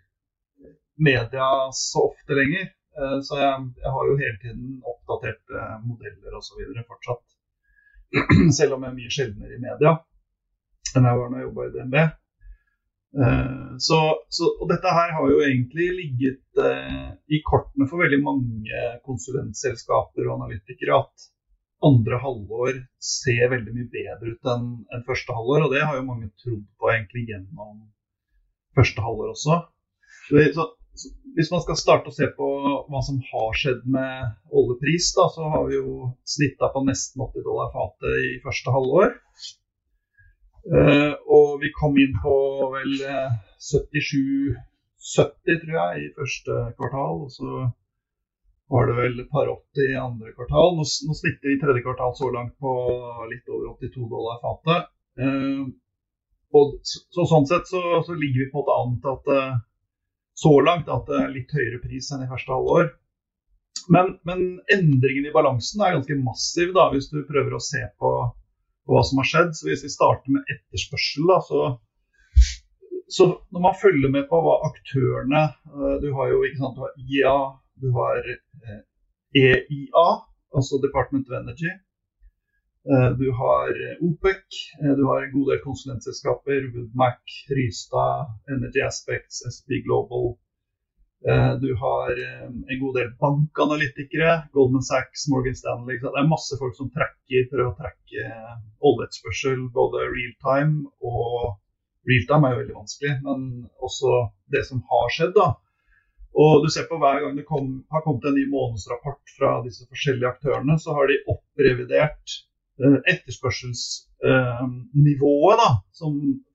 media 0.95 1.49
så 1.75 2.07
ofte 2.09 2.37
lenger. 2.37 2.69
Eh, 2.95 3.17
så 3.27 3.39
jeg, 3.41 3.69
jeg 3.83 3.95
har 3.97 4.09
jo 4.09 4.19
hele 4.23 4.37
tiden 4.43 4.67
oppdaterte 4.93 5.69
modeller 5.83 6.39
osv. 6.39 6.63
fortsatt. 6.87 7.23
selv 8.57 8.75
om 8.75 8.85
jeg 8.85 8.91
er 8.91 8.99
mye 8.99 9.13
sjeldnere 9.13 9.55
i 9.57 9.63
media 9.63 9.97
enn 10.95 11.07
jeg 11.09 11.19
var 11.19 11.31
når 11.31 11.39
jeg 11.41 11.47
jobba 11.49 11.63
i 11.65 11.71
DNB. 11.73 11.95
Eh, 13.15 13.71
så, 13.83 13.99
så, 14.31 14.49
og 14.61 14.69
dette 14.71 14.93
her 14.95 15.13
har 15.17 15.31
jo 15.31 15.41
egentlig 15.43 15.87
ligget 15.97 16.61
eh, 16.63 17.09
i 17.35 17.41
kortene 17.43 17.87
for 17.89 18.03
veldig 18.03 18.21
mange 18.23 18.83
konsulentselskaper 19.07 20.29
og 20.29 20.37
analytikere 20.37 21.01
at 21.01 21.27
andre 21.83 22.19
halvår 22.21 22.79
ser 23.03 23.49
veldig 23.51 23.73
mye 23.75 23.89
bedre 23.91 24.33
ut 24.33 24.49
enn 24.53 24.65
en 24.95 25.05
første 25.07 25.35
halvår. 25.35 25.65
Og 25.65 25.75
det 25.75 25.83
har 25.83 25.97
jo 25.97 26.07
mange 26.07 26.31
trodd 26.41 26.63
på 26.79 26.91
egentlig 26.93 27.27
gjennom 27.29 27.83
første 28.77 29.03
halvår 29.03 29.33
også. 29.33 29.59
Så, 30.55 30.65
hvis 31.35 31.51
man 31.51 31.61
skal 31.65 31.77
starte 31.79 32.11
å 32.11 32.15
se 32.15 32.27
på 32.37 32.47
hva 32.87 33.01
som 33.05 33.19
har 33.31 33.59
skjedd 33.59 33.83
med 33.91 34.13
oljepris, 34.55 35.11
da, 35.17 35.27
så 35.33 35.51
har 35.51 35.67
vi 35.67 35.75
jo 35.77 36.11
snitta 36.35 36.71
på 36.73 36.85
nesten 36.87 37.25
80 37.27 37.45
dollar 37.45 37.73
fatet 37.75 38.13
i 38.31 38.33
første 38.45 38.73
halvår. 38.75 39.09
Uh, 40.65 41.13
og 41.29 41.59
vi 41.61 41.69
kom 41.77 41.93
inn 42.01 42.15
på 42.23 42.35
vel 42.73 42.93
77-70, 43.61 44.55
tror 45.61 45.75
jeg, 45.75 46.05
i 46.07 46.13
første 46.15 46.53
kvartal. 46.79 47.15
Og 47.27 47.35
så 47.35 47.67
var 48.71 48.87
det 48.89 48.95
vel 48.97 49.23
par 49.29 49.49
80 49.51 49.91
i 49.91 49.97
andre 49.99 50.33
kvartal. 50.33 50.75
Nå, 50.77 50.85
nå 50.85 51.15
snitter 51.17 51.51
vi 51.51 51.59
tredje 51.61 51.83
kvartal 51.85 52.15
så 52.17 52.31
langt 52.33 52.55
på 52.61 52.71
litt 53.29 53.49
over 53.53 53.75
82 53.75 54.07
dollar 54.09 54.39
fatet. 54.41 54.91
Og 56.55 56.75
så, 56.87 57.01
så, 57.13 57.25
sånn 57.29 57.47
sett 57.49 57.67
så, 57.69 57.81
så, 58.07 58.15
ligger 58.15 58.45
vi 58.45 58.51
på 58.51 58.61
en 58.61 58.63
måte 58.63 58.75
an 58.81 58.93
til 59.03 59.11
at 59.13 59.31
uh, 59.35 59.57
så 60.35 60.53
langt 60.63 60.91
at 60.91 61.07
det 61.09 61.17
er 61.21 61.33
litt 61.33 61.51
høyere 61.55 61.81
pris 61.83 62.11
enn 62.11 62.23
i 62.25 62.29
første 62.31 62.53
halvår. 62.55 62.89
Men, 63.91 64.15
men 64.27 64.45
endringen 64.73 65.27
i 65.27 65.33
balansen 65.35 65.83
er 65.83 65.97
ganske 65.97 66.17
massiv 66.19 66.73
da, 66.75 66.89
hvis 66.93 67.09
du 67.11 67.21
prøver 67.27 67.55
å 67.55 67.63
se 67.63 67.83
på, 67.99 68.11
på 68.87 68.95
hva 68.95 69.03
som 69.05 69.21
har 69.21 69.29
skjedd. 69.29 69.51
Så 69.57 69.69
Hvis 69.69 69.85
vi 69.85 69.93
starter 69.93 70.35
med 70.35 70.51
etterspørsel, 70.51 71.27
da, 71.29 71.37
så, 71.45 71.61
så 73.17 73.29
når 73.53 73.65
man 73.67 73.77
følger 73.83 74.15
med 74.15 74.27
på 74.31 74.41
hva 74.41 74.57
aktørene 74.71 75.43
eh, 75.51 75.93
Du 76.03 76.09
har 76.17 76.31
jo 76.33 76.41
ikke 76.47 76.63
sant, 76.63 76.79
du 76.79 76.83
har 76.87 76.95
IA, 77.05 77.37
du 77.81 77.91
har 77.95 78.21
EIA, 78.25 79.57
eh, 79.57 79.65
e 79.71 79.87
altså 80.55 80.79
Department 80.87 81.29
of 81.29 81.41
Energy. 81.41 81.71
Eh, 82.91 83.11
du 83.21 83.27
har 83.41 83.69
OPEC, 84.07 84.45
du 84.97 85.03
har 85.09 85.23
en 85.23 85.35
god 85.37 85.51
del 85.51 85.61
konsulentselskaper. 85.63 86.71
Woodmac, 86.73 87.21
Rystad, 87.57 88.33
Energy 88.55 88.81
Aspects, 88.85 89.41
SB 89.55 89.81
Global. 89.87 90.35
Eh, 91.27 91.53
du 91.63 91.75
har 91.75 92.11
eh, 92.11 92.49
en 92.71 92.79
god 92.83 92.93
del 92.99 93.09
bankanalytikere. 93.25 94.31
Goldman 94.53 94.85
Sachs, 94.85 95.27
Morgan 95.33 95.55
Stanley. 95.55 95.97
Det 96.01 96.11
er 96.13 96.29
masse 96.29 96.57
folk 96.61 96.77
som 96.77 96.91
trekker, 96.93 97.49
prøver 97.49 97.71
å 97.71 97.77
trekke 97.79 98.25
oljeetterspørsel 98.85 99.69
både 99.73 100.09
real 100.13 100.35
time 100.45 100.89
og 101.01 101.61
Real 102.05 102.25
time 102.29 102.45
er 102.45 102.51
jo 102.53 102.57
veldig 102.59 102.73
vanskelig, 102.77 103.11
men 103.25 103.45
også 103.81 104.09
det 104.53 104.59
som 104.67 104.83
har 104.91 105.07
skjedd. 105.09 105.31
da. 105.33 105.47
Og 106.35 106.65
du 106.65 106.67
ser 106.73 106.89
på 106.89 106.97
Hver 106.99 107.21
gang 107.23 107.37
det 107.37 107.45
kom, 107.47 107.69
har 107.93 108.03
kommet 108.03 108.25
en 108.27 108.35
ny 108.35 108.43
månedsrapport 108.51 109.35
fra 109.37 109.53
disse 109.63 109.85
forskjellige 109.87 110.33
aktørene, 110.33 110.75
så 110.81 110.97
har 110.97 111.07
de 111.07 111.21
opprevidert 111.31 112.33
Eh, 112.83 112.99
etterspørselsnivået 113.13 115.57
da, 115.63 115.69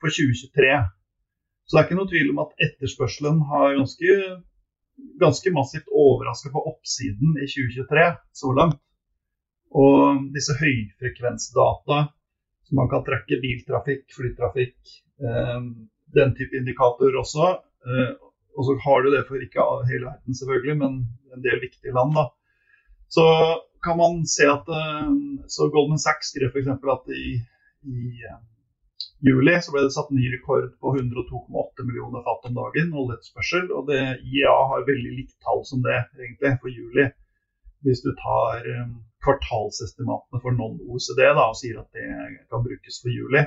for 0.00 0.08
2023. 0.12 0.72
Så 1.64 1.70
det 1.72 1.78
er 1.80 1.86
ikke 1.86 2.00
noe 2.00 2.12
tvil 2.12 2.28
om 2.34 2.42
at 2.44 2.56
etterspørselen 2.66 3.38
har 3.48 3.78
ganske, 3.78 4.10
ganske 5.22 5.48
massivt 5.56 5.88
overraska 6.02 6.48
på 6.52 6.64
oppsiden 6.72 7.30
i 7.40 7.46
2023 7.48 8.06
så 8.42 8.48
langt. 8.58 8.82
Og 9.72 9.96
disse 10.34 10.52
høyfrekvensdata 10.60 11.98
som 12.68 12.74
man 12.76 12.90
kan 12.92 13.04
trekke 13.06 13.40
biltrafikk, 13.40 14.04
flytrafikk, 14.12 14.76
eh, 15.24 15.60
den 16.20 16.30
type 16.36 16.52
indikatorer 16.60 17.16
også. 17.24 17.44
Eh, 18.50 18.58
og 18.58 18.66
så 18.66 18.76
har 18.84 19.02
du 19.02 19.10
det 19.14 19.24
for 19.28 19.40
ikke 19.40 19.64
hele 19.88 20.06
verden, 20.06 20.34
selvfølgelig, 20.34 20.76
men 20.82 21.00
en 21.34 21.42
del 21.44 21.60
viktige 21.62 21.94
land. 21.94 22.14
da. 22.14 22.28
Så 23.08 23.24
kan 23.84 23.96
man 23.96 24.26
se 24.26 24.46
at 24.50 24.68
eh, 24.68 25.10
så 25.46 25.70
Goldman 25.70 25.98
Sachs 25.98 26.32
skrev 26.32 26.50
f.eks. 26.50 26.68
at 26.68 27.12
i, 27.14 27.40
i, 27.86 27.98
juli 29.24 29.54
så 29.60 29.72
ble 29.72 29.84
det 29.84 29.94
satt 29.94 30.12
ny 30.14 30.30
rekord 30.32 30.70
på 30.80 30.94
102,8 30.96 31.86
millioner 31.86 32.24
fat 32.26 32.48
om 32.50 32.58
dagen 32.58 32.92
oljeetterspørsel. 32.92 33.70
Og 33.76 33.88
det 33.90 34.02
IEA 34.24 34.56
har 34.72 34.88
veldig 34.88 35.14
likt 35.18 35.36
tall 35.44 35.64
som 35.68 35.84
det 35.86 35.98
egentlig 36.18 36.56
for 36.62 36.72
juli. 36.72 37.08
Hvis 37.84 38.02
du 38.04 38.10
tar 38.12 38.66
um, 38.82 38.98
kvartalsestimatene 39.24 40.40
for 40.42 40.56
non-OCD 40.56 41.22
og 41.32 41.56
sier 41.56 41.80
at 41.80 41.88
det 41.96 42.08
kan 42.52 42.64
brukes 42.64 43.00
for 43.00 43.12
juli. 43.12 43.46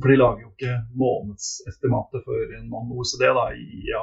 For 0.00 0.12
de 0.12 0.16
lager 0.20 0.46
jo 0.46 0.54
ikke 0.54 0.78
månedsestimatet 1.00 2.24
for 2.26 2.56
non-OECD 2.70 3.26
i 3.28 3.62
IEA. 3.82 4.02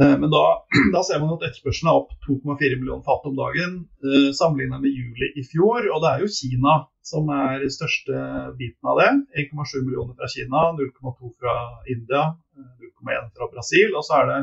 Eh, 0.00 0.16
men 0.18 0.30
da, 0.30 0.44
da, 0.94 1.02
ser 1.06 1.22
man 1.22 1.36
at 1.36 1.46
etterspørselen 1.48 1.90
er 1.90 2.00
opp 2.00 2.14
2,4 2.26 2.80
millioner 2.80 3.04
fat 3.06 3.28
om 3.28 3.36
dagen 3.38 3.76
eh, 4.02 4.30
sammenlignet 4.34 4.82
med 4.82 4.90
juli 4.94 5.30
i 5.38 5.46
fjor. 5.46 5.86
Og 5.86 6.02
det 6.02 6.10
er 6.10 6.24
jo 6.24 6.34
Kina 6.34 6.80
som 7.04 7.28
er 7.30 7.64
største 7.70 8.26
biten 8.58 8.90
av 8.90 9.00
det. 9.02 9.10
1,7 9.44 9.84
millioner 9.84 10.14
fra 10.18 10.30
Kina, 10.32 10.66
0,2 10.78 11.32
fra 11.38 11.56
India, 11.94 12.30
0,1 12.58 13.14
eh, 13.14 13.26
fra 13.36 13.50
Brasil. 13.52 13.94
Og 13.94 14.06
så 14.06 14.20
er 14.20 14.30
det 14.30 14.40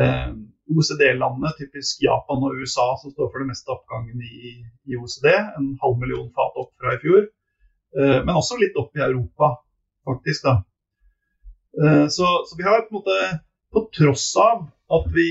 eh, 0.00 0.28
OECD-landene, 0.72 1.52
typisk 1.58 2.00
Japan 2.06 2.44
og 2.46 2.60
USA, 2.60 2.88
som 3.02 3.12
står 3.12 3.30
for 3.30 3.42
det 3.42 3.50
meste 3.52 3.74
oppgangen 3.74 4.22
i, 4.24 4.56
i 4.88 4.98
OECD. 4.98 5.28
En 5.58 5.74
halv 5.82 6.00
million 6.00 6.30
fat 6.38 6.56
opp 6.62 6.72
fra 6.80 6.96
i 6.96 7.02
fjor. 7.04 7.28
Eh, 7.96 8.18
men 8.24 8.34
også 8.36 8.58
litt 8.60 8.76
opp 8.76 8.96
i 8.96 9.04
Europa, 9.04 9.52
faktisk. 10.04 10.44
da. 10.44 10.56
Eh, 11.82 12.06
så, 12.08 12.26
så 12.46 12.58
vi 12.58 12.66
har 12.66 12.84
på 12.88 12.96
en 12.96 12.98
måte 13.00 13.20
på 13.72 13.84
tross 13.98 14.28
av 14.40 14.66
at 14.96 15.08
vi 15.12 15.30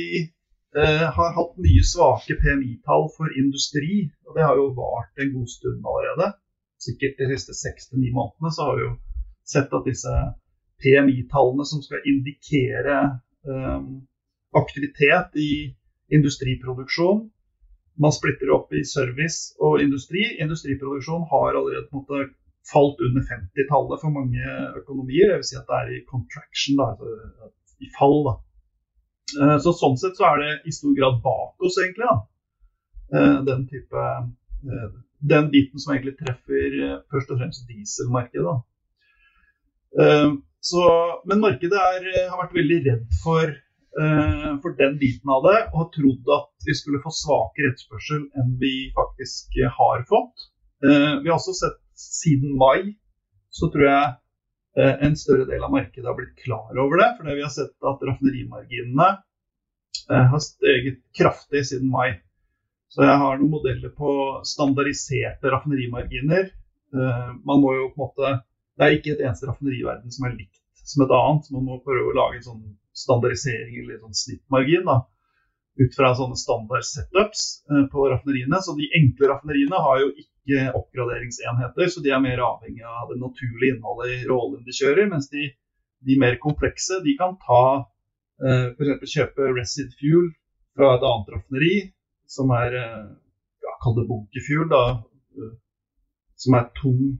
eh, 0.77 1.05
har 1.17 1.35
hatt 1.37 1.53
mye 1.61 1.83
svake 1.85 2.37
PMI-tall 2.41 3.07
for 3.17 3.37
industri, 3.39 4.09
og 4.27 4.37
det 4.37 4.47
har 4.47 4.57
jo 4.59 4.71
vart 4.77 5.21
en 5.21 5.31
god 5.33 5.49
stund 5.49 5.85
allerede, 5.85 6.33
sikkert 6.85 7.21
de 7.21 7.29
siste 7.33 7.55
seks 7.57 7.89
til 7.89 8.03
ni 8.03 8.11
månedene, 8.13 8.51
så 8.53 8.67
har 8.67 8.79
vi 8.79 8.87
jo 8.87 8.95
sett 9.45 9.73
at 9.73 9.87
disse 9.87 10.15
PMI-tallene 10.83 11.65
som 11.69 11.81
skal 11.85 12.05
indikere 12.09 12.97
eh, 13.47 13.87
aktivitet 14.55 15.37
i 15.39 15.51
industriproduksjon 16.13 17.25
Man 17.97 18.11
splitter 18.11 18.49
opp 18.51 18.73
i 18.75 18.81
service 18.83 19.55
og 19.63 19.79
industri. 19.79 20.25
Industriproduksjon 20.43 21.29
har 21.31 21.55
allerede 21.55 21.87
på 21.87 21.95
en 21.95 22.01
måte 22.01 22.25
falt 22.71 23.01
under 23.05 23.23
50-tallet 23.29 24.01
for 24.01 24.13
mange 24.15 24.55
økonomier. 24.81 25.35
Dvs. 25.35 25.51
Si 25.51 25.59
at 25.59 25.69
det 25.69 25.77
er 25.81 25.93
i 25.93 26.05
contraction, 26.09 26.79
da, 26.79 26.91
altså 26.95 27.53
i 27.83 27.89
fall. 27.97 28.19
Da. 28.27 28.35
Eh, 29.41 29.57
så 29.63 29.73
Sånn 29.75 29.97
sett 29.99 30.19
så 30.19 30.29
er 30.31 30.43
det 30.43 30.53
i 30.69 30.75
stor 30.75 30.95
grad 30.97 31.19
bak 31.25 31.65
oss, 31.65 31.79
egentlig. 31.81 32.07
da. 32.07 32.17
Eh, 33.15 33.41
den 33.49 33.67
type 33.71 34.05
eh, 34.05 34.87
Den 35.25 35.51
biten 35.53 35.81
som 35.81 35.93
egentlig 35.93 36.17
treffer 36.19 36.73
først 37.11 37.29
og 37.33 37.39
fremst 37.39 37.69
dieselmarkedet. 37.69 38.57
Så, 40.65 40.81
men 41.29 41.39
markedet 41.41 41.79
er, 41.79 42.05
har 42.29 42.41
vært 42.41 42.57
veldig 42.57 42.77
redd 42.83 43.05
for, 43.23 43.53
for, 43.95 44.75
den 44.77 44.97
biten 44.99 45.31
av 45.31 45.45
det, 45.47 45.55
og 45.71 45.79
har 45.79 45.87
trodd 45.95 46.31
at 46.35 46.67
vi 46.67 46.75
skulle 46.77 47.01
få 47.01 47.13
svakere 47.15 47.71
etterspørsel 47.71 48.25
enn 48.41 48.51
vi 48.61 48.73
faktisk 48.97 49.55
har 49.79 50.03
fått. 50.11 50.49
Vi 50.83 51.31
har 51.31 51.37
også 51.37 51.55
sett 51.57 51.79
siden 51.99 52.55
mai, 52.59 52.95
så 53.53 53.71
tror 53.71 53.87
jeg 53.87 54.13
Eh, 54.77 54.95
en 55.07 55.15
større 55.15 55.45
del 55.45 55.63
av 55.63 55.71
markedet 55.71 56.07
har 56.07 56.15
blitt 56.17 56.35
klar 56.43 56.79
over 56.83 56.99
det. 56.99 57.09
For 57.17 57.31
vi 57.31 57.43
har 57.43 57.53
sett 57.53 57.87
at 57.91 58.03
raffinerimarginene 58.09 59.07
eh, 60.11 60.25
har 60.33 60.43
steget 60.43 60.99
kraftig 61.15 61.63
siden 61.69 61.91
mai. 61.91 62.17
Så 62.91 63.05
jeg 63.07 63.21
har 63.21 63.39
noen 63.39 63.53
modeller 63.53 63.93
på 63.95 64.11
standardiserte 64.47 65.53
raffinerimarginer. 65.53 66.51
Eh, 66.95 67.31
man 67.47 67.63
må 67.63 67.71
jo 67.77 67.89
på 67.93 68.01
en 68.01 68.05
måte, 68.07 68.35
Det 68.75 68.83
er 68.83 68.93
ikke 68.97 69.11
et 69.13 69.21
eneste 69.23 69.47
raffineri 69.47 69.77
i 69.79 69.87
verden 69.87 70.11
som 70.11 70.25
er 70.27 70.33
likt 70.35 70.59
som 70.83 71.05
et 71.05 71.11
annet. 71.15 71.45
Man 71.55 71.63
må 71.63 71.79
prøve 71.79 72.11
å 72.11 72.17
lage 72.17 72.41
en 72.41 72.47
sånn 72.49 72.63
standardisering 72.91 73.77
eller 73.79 74.01
sånn 74.01 74.23
snittmargin. 74.25 74.83
da 74.83 75.05
ut 75.75 75.95
fra 75.95 76.13
sånne 76.15 76.35
standard 76.39 76.83
setups 76.87 77.63
på 77.91 78.03
raffineriene. 78.11 78.59
Så 78.63 78.75
de 78.75 78.91
enkle 78.99 79.31
raffineriene 79.31 79.79
har 79.87 80.03
jo 80.03 80.11
ikke 80.11 80.34
ikke 80.45 80.71
oppgraderingsenheter, 80.77 81.89
så 81.89 82.03
de 82.05 82.13
er 82.13 82.21
mer 82.21 82.41
avhengig 82.45 82.85
av 82.85 83.09
det 83.09 83.17
naturlige 83.21 83.75
innholdet 83.75 84.13
i 84.13 84.29
rollen 84.29 84.63
de 84.65 84.75
kjører. 84.77 85.09
Mens 85.09 85.29
de, 85.33 85.49
de, 86.05 86.17
mer 86.21 86.37
komplekse 86.41 87.01
de 87.05 87.15
kan 87.19 87.35
ta 87.41 87.65
eh, 88.45 88.71
f.eks. 88.77 89.17
kjøpe 89.17 89.51
resid 89.57 89.93
fuel 89.99 90.31
fra 90.77 90.95
et 90.95 91.05
annet 91.09 91.33
raffineri, 91.33 91.75
som 92.29 92.53
er 92.53 92.77
eh, 92.79 93.05
ja, 93.65 93.77
Kall 93.83 93.97
det 93.97 94.07
bunkerfuel, 94.09 94.67
da. 94.69 94.83
Eh, 95.39 95.53
som 96.45 96.57
er 96.59 96.69
tung, 96.77 97.15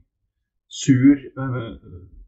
sur, 0.70 1.18
eh, 1.18 1.72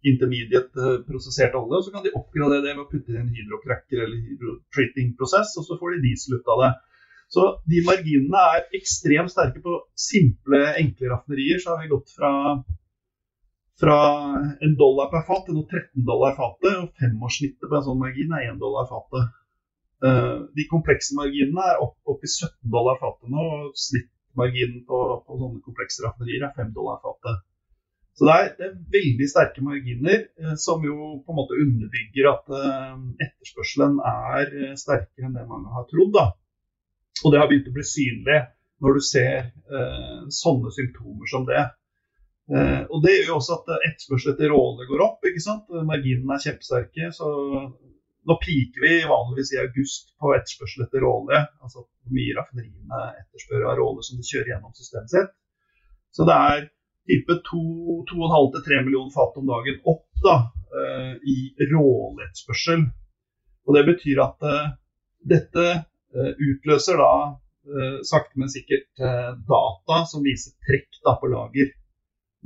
intermediate 0.09 0.83
eh, 0.83 1.01
prosessert 1.07 1.55
olje. 1.59 1.85
Så 1.85 1.95
kan 1.95 2.05
de 2.05 2.15
oppgradere 2.17 2.65
det 2.65 2.75
ved 2.75 2.85
å 2.85 2.91
putte 2.91 3.15
inn 3.15 3.31
hydrocracker 3.35 4.05
eller 4.05 4.19
hydrotreating-prosess, 4.19 5.55
og 5.61 5.67
så 5.69 5.79
får 5.79 5.97
de 5.97 6.05
diesel 6.07 6.39
ut 6.39 6.53
av 6.55 6.65
det. 6.65 6.73
Så 7.33 7.45
de 7.69 7.81
marginene 7.85 8.43
er 8.57 8.77
ekstremt 8.79 9.33
sterke 9.33 9.61
på 9.65 9.75
simple, 10.09 10.61
enkle 10.81 11.11
raffinerier. 11.13 11.61
Så 11.61 11.75
har 11.75 11.83
vi 11.83 11.91
gått 11.91 12.15
fra, 12.17 12.31
fra 13.81 13.99
en 14.65 14.77
dollar 14.81 15.11
per 15.13 15.27
fat 15.29 15.45
til 15.47 15.59
nå 15.59 15.67
13 15.67 16.07
dollar 16.09 16.39
fatet. 16.39 16.79
Og 16.85 17.03
femårssnittet 17.03 17.67
på 17.69 17.77
en 17.77 17.85
sånn 17.91 18.01
margin 18.01 18.33
er 18.39 18.49
1 18.55 18.63
dollar 18.63 18.89
fatet. 18.93 19.35
Uh, 19.99 20.47
de 20.55 20.65
komplekse 20.71 21.17
marginene 21.19 21.65
er 21.73 21.83
opp, 21.83 21.97
opp 22.07 22.25
i 22.25 22.31
17 22.31 22.73
dollar 22.73 22.97
fatet 23.03 23.29
nå. 23.35 23.45
og 23.45 23.77
Snittmarginen 23.77 24.87
på, 24.89 25.03
på 25.27 25.39
sånne 25.43 25.61
komplekse 25.67 26.07
raffinerier 26.07 26.49
er 26.49 26.57
5 26.57 26.73
dollar 26.81 27.03
fatet. 27.05 27.45
Så 28.19 28.27
det 28.27 28.35
er, 28.35 28.49
det 28.57 28.67
er, 28.67 28.79
veldig 28.97 29.27
sterke 29.31 29.63
marginer, 29.63 30.25
eh, 30.41 30.55
som 30.59 30.81
jo 30.83 30.97
på 31.23 31.31
en 31.31 31.37
måte 31.39 31.55
underbygger 31.55 32.33
at 32.33 32.49
eh, 32.57 32.97
etterspørselen 33.29 34.01
er 34.03 34.49
sterkere 34.81 35.29
enn 35.29 35.37
det 35.37 35.45
mange 35.47 35.71
har 35.77 35.85
trodd. 35.93 36.17
da. 36.17 36.25
Og 37.25 37.35
det 37.35 37.41
har 37.41 37.51
begynt 37.51 37.69
å 37.71 37.75
bli 37.75 37.87
synlig 37.87 38.39
når 38.85 38.99
du 38.99 39.03
ser 39.03 39.35
eh, 39.49 40.23
sånne 40.31 40.71
symptomer 40.75 41.31
som 41.31 41.47
det. 41.49 41.65
Eh, 42.55 42.83
og 42.87 43.03
Det 43.05 43.15
gjør 43.15 43.33
jo 43.33 43.39
også 43.41 43.59
at 43.59 43.73
etterspørselen 43.91 44.37
etter 44.37 44.53
råolje 44.53 44.89
går 44.91 45.05
opp. 45.05 45.27
ikke 45.27 45.45
sant? 45.45 45.69
Marginene 45.89 46.37
er 46.37 46.45
kjempesterke. 46.47 47.13
så 47.17 47.29
Nå 48.29 48.35
piker 48.43 48.83
vi 48.85 48.95
vanligvis 49.09 49.55
i 49.55 49.61
august 49.63 50.11
på 50.21 50.35
etterspørsel 50.37 50.85
etter 50.85 51.05
råolje. 51.05 51.43
Altså 51.65 51.85
hvor 51.85 52.17
mye 52.17 52.37
raffineriene 52.37 53.05
etterspør 53.23 53.69
av 53.71 53.79
råolje 53.81 54.09
som 54.09 54.21
de 54.21 54.31
kjører 54.31 54.53
gjennom 54.53 54.75
systemet 54.77 55.15
sitt. 55.15 55.37
Så 56.15 56.27
det 56.29 56.37
er 56.53 56.67
type 57.09 57.39
2,5-3 57.49 58.83
millioner 58.85 59.13
fat 59.15 59.37
om 59.41 59.49
dagen 59.49 59.79
opp 59.89 60.07
da, 60.25 60.37
eh, 60.77 61.15
i 61.25 61.39
råoljeetterspørsel. 61.73 62.85
Og 63.69 63.77
det 63.77 63.85
betyr 63.89 64.21
at 64.25 64.45
eh, 64.49 64.75
dette 65.33 65.65
utløser 66.17 66.99
da 67.01 67.13
eh, 67.69 67.99
sakte, 68.03 68.39
men 68.41 68.53
sikkert 68.53 69.03
eh, 69.03 69.33
data 69.49 70.03
som 70.11 70.25
viser 70.25 70.55
trekk 70.67 71.01
da, 71.05 71.17
på 71.21 71.31
lager. 71.33 71.73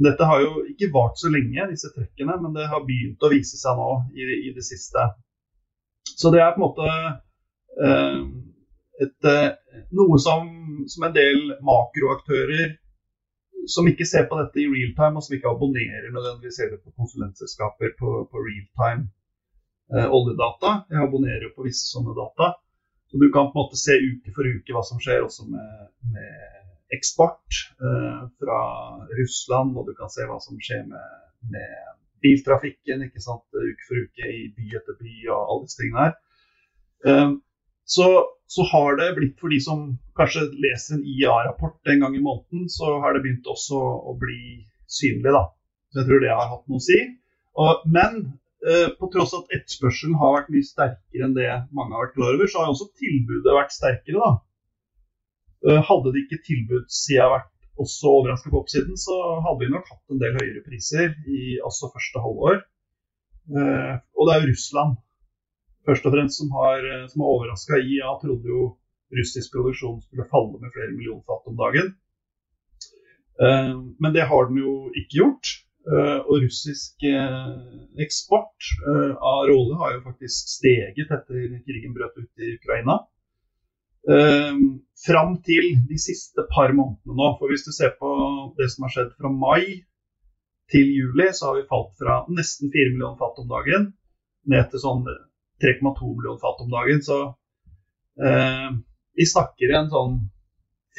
Dette 0.03 0.27
har 0.27 0.41
jo 0.43 0.65
ikke 0.73 0.91
vart 0.95 1.21
så 1.21 1.31
lenge, 1.31 1.69
disse 1.71 1.93
trekkene, 1.95 2.39
men 2.43 2.57
det 2.57 2.71
har 2.73 2.87
begynt 2.87 3.23
å 3.23 3.31
vise 3.33 3.61
seg 3.61 3.77
nå 3.79 3.91
i, 4.17 4.29
i 4.49 4.55
det 4.57 4.65
siste. 4.67 5.11
Så 6.17 6.33
det 6.35 6.41
er 6.43 6.55
på 6.57 6.63
en 6.63 6.67
måte 6.67 6.89
eh, 7.87 8.23
et, 9.03 9.31
noe 9.97 10.19
som, 10.21 10.49
som, 10.91 11.07
en 11.07 11.15
del 11.15 11.53
makroaktører 11.65 12.77
som 13.71 13.87
ikke 13.89 14.07
ser 14.09 14.27
på 14.31 14.39
dette 14.41 14.59
i 14.59 14.69
real 14.71 14.93
time, 14.97 15.19
og 15.19 15.27
som 15.27 15.37
ikke 15.37 15.51
abonnerer 15.53 16.11
nødvendigvis 16.11 16.61
heller 16.65 16.81
på 16.83 16.95
konsulentselskaper 16.99 17.95
på, 17.99 18.15
på 18.31 18.43
real 18.43 18.67
time 18.81 19.05
eh, 19.95 20.09
oljedata. 20.09 20.83
Jeg 20.91 21.07
abonnerer 21.07 21.47
jo 21.47 21.55
på 21.57 21.67
visse 21.69 21.87
sånne 21.93 22.17
data. 22.17 22.57
Så 23.13 23.21
du 23.21 23.29
kan 23.29 23.51
på 23.53 23.59
en 23.59 23.61
måte 23.67 23.77
se 23.77 23.93
uke 24.01 24.33
for 24.33 24.49
uke 24.49 24.73
hva 24.73 24.81
som 24.89 25.01
skjer 25.03 25.21
også 25.21 25.45
med, 25.53 25.89
med 26.15 26.97
eksport 26.97 27.59
eh, 27.85 28.23
fra 28.41 28.61
Russland, 29.19 29.77
og 29.77 29.89
du 29.89 29.93
kan 29.99 30.09
se 30.13 30.25
hva 30.29 30.39
som 30.41 30.57
skjer 30.57 30.87
med, 30.89 31.19
med 31.53 31.91
biltrafikken 32.25 33.05
ikke 33.05 33.21
sant? 33.21 33.45
uke 33.53 33.89
for 33.89 34.01
uke 34.01 34.33
i 34.33 34.47
by 34.57 34.71
etter 34.81 34.97
by 34.97 35.15
og 35.29 35.41
alle 35.43 35.67
disse 35.67 35.83
tingene 35.83 36.07
her. 36.07 36.15
Eh, 37.05 37.35
så, 37.93 38.09
så, 38.49 38.65
har 38.73 38.97
det 38.97 39.13
blitt, 39.19 39.37
for 39.41 39.53
de 39.53 39.61
som 39.61 39.85
kanskje 40.17 40.49
leser 40.65 40.97
en 40.97 41.05
IA-rapport 41.05 41.93
en 41.93 42.07
gang 42.07 42.17
i 42.17 42.25
måneden, 42.25 42.69
så 42.73 42.97
har 43.05 43.13
det 43.13 43.27
begynt 43.27 43.53
også 43.53 43.77
å 43.77 44.17
bli 44.17 44.63
synlig. 44.89 45.37
da. 45.37 45.51
Så 45.93 46.01
jeg 46.01 46.09
tror 46.09 46.25
det 46.25 46.33
har 46.33 46.49
hatt 46.55 46.65
noe 46.65 46.81
å 46.81 46.87
si. 46.89 47.03
Og, 47.61 47.85
men 47.93 48.23
på 48.99 49.09
tross 49.11 49.33
at 49.35 49.51
etterspørselen 49.57 50.15
har 50.21 50.37
vært 50.37 50.51
mye 50.55 50.67
sterkere 50.67 51.27
enn 51.27 51.35
det 51.35 51.49
mange 51.75 51.97
har 51.97 52.05
vært 52.05 52.15
klar 52.15 52.37
over, 52.37 52.51
så 52.51 52.61
har 52.63 52.71
også 52.71 52.93
tilbudet 53.01 53.57
vært 53.57 53.75
sterkere. 53.75 54.21
da. 54.23 54.33
Eh, 55.63 55.79
hadde 55.87 56.11
det 56.11 56.25
ikke 56.25 56.43
tilbudssida 56.49 57.29
vært 57.31 57.51
også 57.83 58.11
overraska 58.19 58.51
på 58.51 58.61
oppsiden, 58.63 58.99
så 58.99 59.15
hadde 59.45 59.63
vi 59.63 59.71
nok 59.71 59.87
hatt 59.93 60.15
en 60.15 60.21
del 60.23 60.35
høyere 60.41 60.63
priser 60.67 61.15
i 61.31 61.57
også 61.63 61.93
første 61.95 62.23
halvår. 62.25 62.61
Eh, 63.53 63.95
og 64.19 64.29
det 64.29 64.35
er 64.35 64.43
jo 64.43 64.51
Russland 64.51 64.99
først 65.87 66.07
og 66.07 66.15
fremst 66.15 66.39
som 66.39 66.51
har, 66.59 66.87
som 67.11 67.23
har 67.23 67.35
overraska. 67.37 67.79
IA 67.79 68.11
trodde 68.23 68.51
jo 68.51 68.69
russisk 69.19 69.55
produksjon 69.55 70.03
skulle 70.03 70.29
falle 70.31 70.59
med 70.59 70.75
flere 70.75 70.95
millioner 70.95 71.25
fat 71.27 71.51
om 71.51 71.59
dagen. 71.59 71.91
Men 73.43 74.15
det 74.15 74.29
har 74.31 74.47
den 74.47 74.61
jo 74.63 74.75
ikke 74.95 75.17
gjort. 75.19 75.51
Eh, 75.83 76.19
og 76.31 76.45
russisk 76.45 77.03
eh, 77.11 77.47
eksport 78.05 78.69
eh, 78.87 79.15
av 79.19 79.49
råolje 79.49 79.79
har 79.81 79.97
jo 79.97 80.05
faktisk 80.05 80.53
steget 80.53 81.11
etter 81.11 81.57
krigen 81.67 81.97
brøt 81.97 82.21
ut 82.21 82.45
i 82.45 82.55
Ukraina. 82.59 83.01
Fram 84.03 85.37
til 85.47 85.77
de 85.87 85.97
siste 86.03 86.43
par 86.51 86.73
månedene 86.75 87.15
nå. 87.19 87.29
For 87.39 87.51
hvis 87.51 87.67
du 87.67 87.71
ser 87.75 87.93
på 87.99 88.09
det 88.59 88.67
som 88.73 88.87
har 88.87 88.95
skjedd 88.95 89.13
fra 89.15 89.31
mai 89.31 89.83
til 90.75 90.89
juli, 90.91 91.29
så 91.31 91.51
har 91.51 91.61
vi 91.61 91.69
falt 91.71 91.93
fra 92.01 92.17
nesten 92.35 92.73
4 92.75 92.95
millioner 92.95 93.19
fat 93.21 93.39
om 93.43 93.51
dagen 93.51 93.93
ned 94.51 94.71
til 94.73 94.83
sånn 94.83 95.05
3,2 95.63 96.15
millioner 96.17 96.43
fat 96.43 96.65
om 96.65 96.75
dagen. 96.75 97.03
Så 97.07 97.19
eh, 98.27 98.69
vi 99.19 99.29
snakker 99.35 99.77
en 99.79 99.91
sånn 99.95 100.19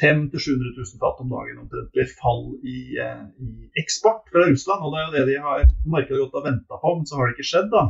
500 0.00 0.38
000-700 0.38 0.74
000 0.76 1.02
fat 1.02 1.20
om 1.22 1.30
dagen 1.30 1.60
omtrentlig 1.62 2.06
fall 2.18 2.46
i, 2.66 2.78
eh, 2.98 3.24
i, 3.46 3.50
eksport 3.82 4.26
fra 4.32 4.46
Russland. 4.48 4.82
og 4.82 4.94
Det 4.94 5.00
er 5.00 5.06
jo 5.06 5.14
det 5.14 5.26
de 5.30 5.42
har 5.46 5.66
markedet 5.96 6.20
godt 6.22 6.38
har 6.38 6.46
venta 6.50 6.80
på, 6.82 6.94
men 6.96 7.06
så 7.06 7.18
har 7.18 7.28
det 7.28 7.36
ikke 7.36 7.50
skjedd. 7.50 7.70
da. 7.74 7.84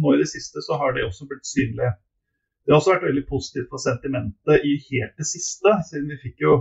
Nå 0.00 0.14
i 0.14 0.22
det 0.22 0.30
siste 0.30 0.64
så 0.64 0.78
har 0.80 0.96
det 0.96 1.04
også 1.04 1.28
blitt 1.28 1.46
synlig. 1.46 1.92
Det 2.64 2.72
har 2.72 2.80
også 2.80 2.94
vært 2.94 3.08
veldig 3.10 3.26
positivt 3.28 3.70
for 3.72 3.82
sentimentet 3.82 4.66
i 4.68 4.76
helt 4.88 5.16
det 5.20 5.26
siste, 5.28 5.72
siden 5.88 6.12
vi 6.12 6.20
fikk 6.24 6.44
jo 6.46 6.56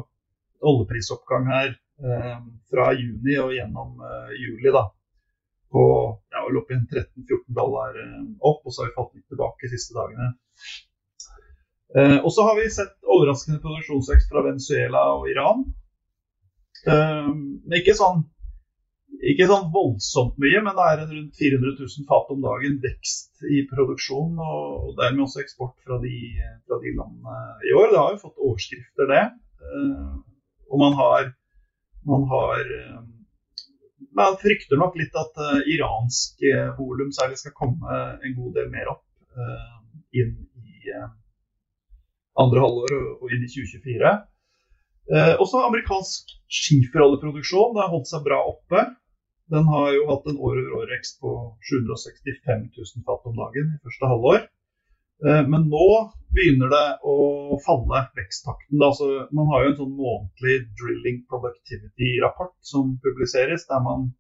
oljeprisoppgang 0.69 1.47
her 1.47 1.69
eh, 1.75 2.39
fra 2.71 2.91
juni 2.97 3.35
og 3.39 3.53
gjennom 3.55 3.99
eh, 4.03 4.31
juli. 4.39 4.71
da, 4.75 4.87
på 5.71 5.83
ja, 6.33 6.45
i 6.49 6.61
13-14 6.75 7.55
dollar 7.55 7.95
eh, 8.03 8.21
opp, 8.39 8.63
og 8.65 8.73
så 8.73 8.83
har 8.83 8.89
vi 8.89 8.97
falt 8.97 9.15
litt 9.15 9.27
tilbake 9.29 9.67
de 9.67 9.75
siste 9.75 9.95
dagene. 9.97 10.31
Eh, 11.97 12.17
og 12.21 12.31
så 12.33 12.45
har 12.45 12.57
vi 12.59 12.69
sett 12.69 12.97
overraskende 13.09 13.61
produksjonsvekst 13.63 14.29
fra 14.29 14.43
Venezuela 14.45 15.05
og 15.15 15.29
Iran. 15.31 15.63
Eh, 16.85 17.31
men 17.33 17.77
ikke 17.79 17.95
sånn, 17.97 18.21
ikke 19.31 19.49
sånn 19.49 19.71
voldsomt 19.73 20.37
mye, 20.41 20.61
men 20.65 20.77
det 20.77 20.85
er 20.85 21.03
en 21.03 21.13
rundt 21.15 21.41
400 21.41 21.75
000 21.81 22.09
fat 22.11 22.29
om 22.35 22.45
dagen 22.45 22.77
vekst 22.83 23.49
i 23.57 23.63
produksjon, 23.71 24.37
og, 24.37 24.93
dermed 25.01 25.25
også 25.25 25.41
eksport 25.43 25.75
fra 25.85 25.97
de, 26.03 26.15
fra 26.69 26.79
de, 26.83 26.93
landene 26.99 27.41
i 27.65 27.75
år. 27.75 27.89
Det 27.91 28.01
har 28.03 28.13
jo 28.13 28.23
fått 28.27 28.43
overskrifter, 28.45 29.09
det. 29.09 29.25
Eh, 29.65 30.17
og 30.69 30.83
man 30.83 30.99
har, 30.99 31.31
man 32.05 32.27
har 32.29 32.67
man 34.15 34.37
frykter 34.41 34.77
nok 34.79 34.95
litt 34.99 35.15
at 35.17 35.37
uh, 35.41 35.59
iransk 35.69 36.41
uh, 36.45 36.69
volum 36.77 37.11
særlig 37.15 37.39
skal 37.41 37.55
komme 37.57 37.99
en 38.25 38.35
god 38.35 38.55
del 38.57 38.69
mer 38.73 38.91
opp 38.91 39.03
uh, 39.37 39.75
inn 40.15 40.35
i 40.59 40.93
andre 42.43 42.63
halvår 42.63 42.95
og 42.99 43.33
inn 43.33 43.45
i 43.45 43.51
2024. 43.51 44.13
Eh, 45.09 45.33
også 45.41 45.63
amerikansk 45.65 46.35
skiferoljeproduksjon 46.59 47.79
har 47.79 47.91
holdt 47.93 48.11
seg 48.11 48.25
bra 48.27 48.39
oppe. 48.51 48.85
Den 49.49 49.65
har 49.65 49.89
jo 49.95 50.05
hatt 50.11 50.27
en 50.29 50.37
år-over-år-vekst 50.37 51.17
på 51.23 51.33
765 51.71 52.67
000 52.77 53.05
fat 53.07 53.25
om 53.29 53.39
dagen 53.39 53.73
i 53.73 53.81
første 53.81 54.11
halvår. 54.11 54.43
Eh, 55.25 55.41
men 55.49 55.65
nå 55.71 55.87
begynner 56.35 56.69
det 56.71 56.85
å 57.03 57.57
falle 57.65 58.05
veksttakten. 58.19 58.77
Altså, 58.85 59.09
man 59.35 59.49
har 59.51 59.65
jo 59.65 59.71
en 59.71 59.79
sånn 59.81 59.97
månedlig 59.97 60.59
drilling 60.79 61.23
productivity-rapport 61.31 62.55
som 62.61 62.95
publiseres, 63.03 63.65
der 63.71 63.83
man 63.83 64.11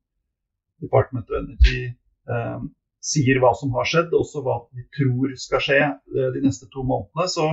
Department 0.81 1.29
of 1.29 1.39
Energy 1.43 1.85
eh, 1.85 2.59
sier 2.99 3.39
hva 3.43 3.53
som 3.55 3.71
har 3.77 3.87
skjedd, 3.87 4.11
og 4.11 4.25
også 4.25 4.43
hva 4.43 4.57
de 4.73 4.85
tror 4.97 5.37
skal 5.39 5.63
skje 5.63 5.81
eh, 5.85 6.29
de 6.35 6.43
neste 6.43 6.67
to 6.73 6.83
månedene. 6.83 7.29
Så 7.31 7.47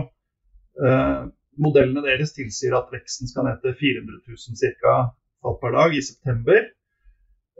modellene 1.56 2.02
deres 2.04 2.34
tilsier 2.36 2.74
at 2.76 2.90
veksten 2.92 3.30
skal 3.30 3.46
ned 3.48 3.62
til 3.62 3.74
400 3.78 4.18
000 4.28 4.60
cirka, 4.60 4.96
fall 5.42 5.56
per 5.62 5.72
dag 5.76 5.94
i 5.96 6.02
september. 6.04 6.66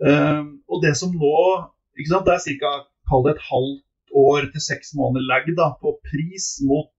Eh, 0.05 0.43
og 0.69 0.85
det 0.85 0.95
som 0.99 1.15
nå 1.15 1.39
sant, 2.05 2.27
Det 2.27 2.35
er 2.35 2.61
ca. 2.61 2.73
et 3.33 3.47
halvt 3.51 4.09
år 4.13 4.51
til 4.53 4.61
seks 4.61 4.93
måneder 4.95 5.25
lag 5.31 5.47
da, 5.57 5.73
på 5.81 5.97
pris 6.05 6.61
mot 6.69 6.93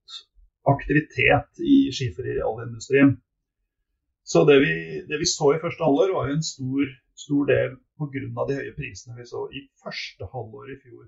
aktivitet 0.68 1.61
i 1.61 1.91
skiferoljeindustrien. 1.94 3.18
Så 4.26 4.44
det 4.49 4.57
vi, 4.60 4.73
det 5.07 5.19
vi, 5.22 5.26
så 5.26 5.53
i 5.56 5.61
første 5.61 5.84
halvår, 5.85 6.11
var 6.15 6.27
jo 6.27 6.35
en 6.35 6.44
stor, 6.44 6.89
stor 7.15 7.45
del 7.48 7.77
pga. 7.98 8.48
de 8.49 8.57
høye 8.60 8.76
prisene 8.76 9.15
vi 9.15 9.26
så 9.26 9.45
i 9.53 9.64
første 9.84 10.27
halvår 10.34 10.73
i 10.73 10.80
fjor. 10.81 11.06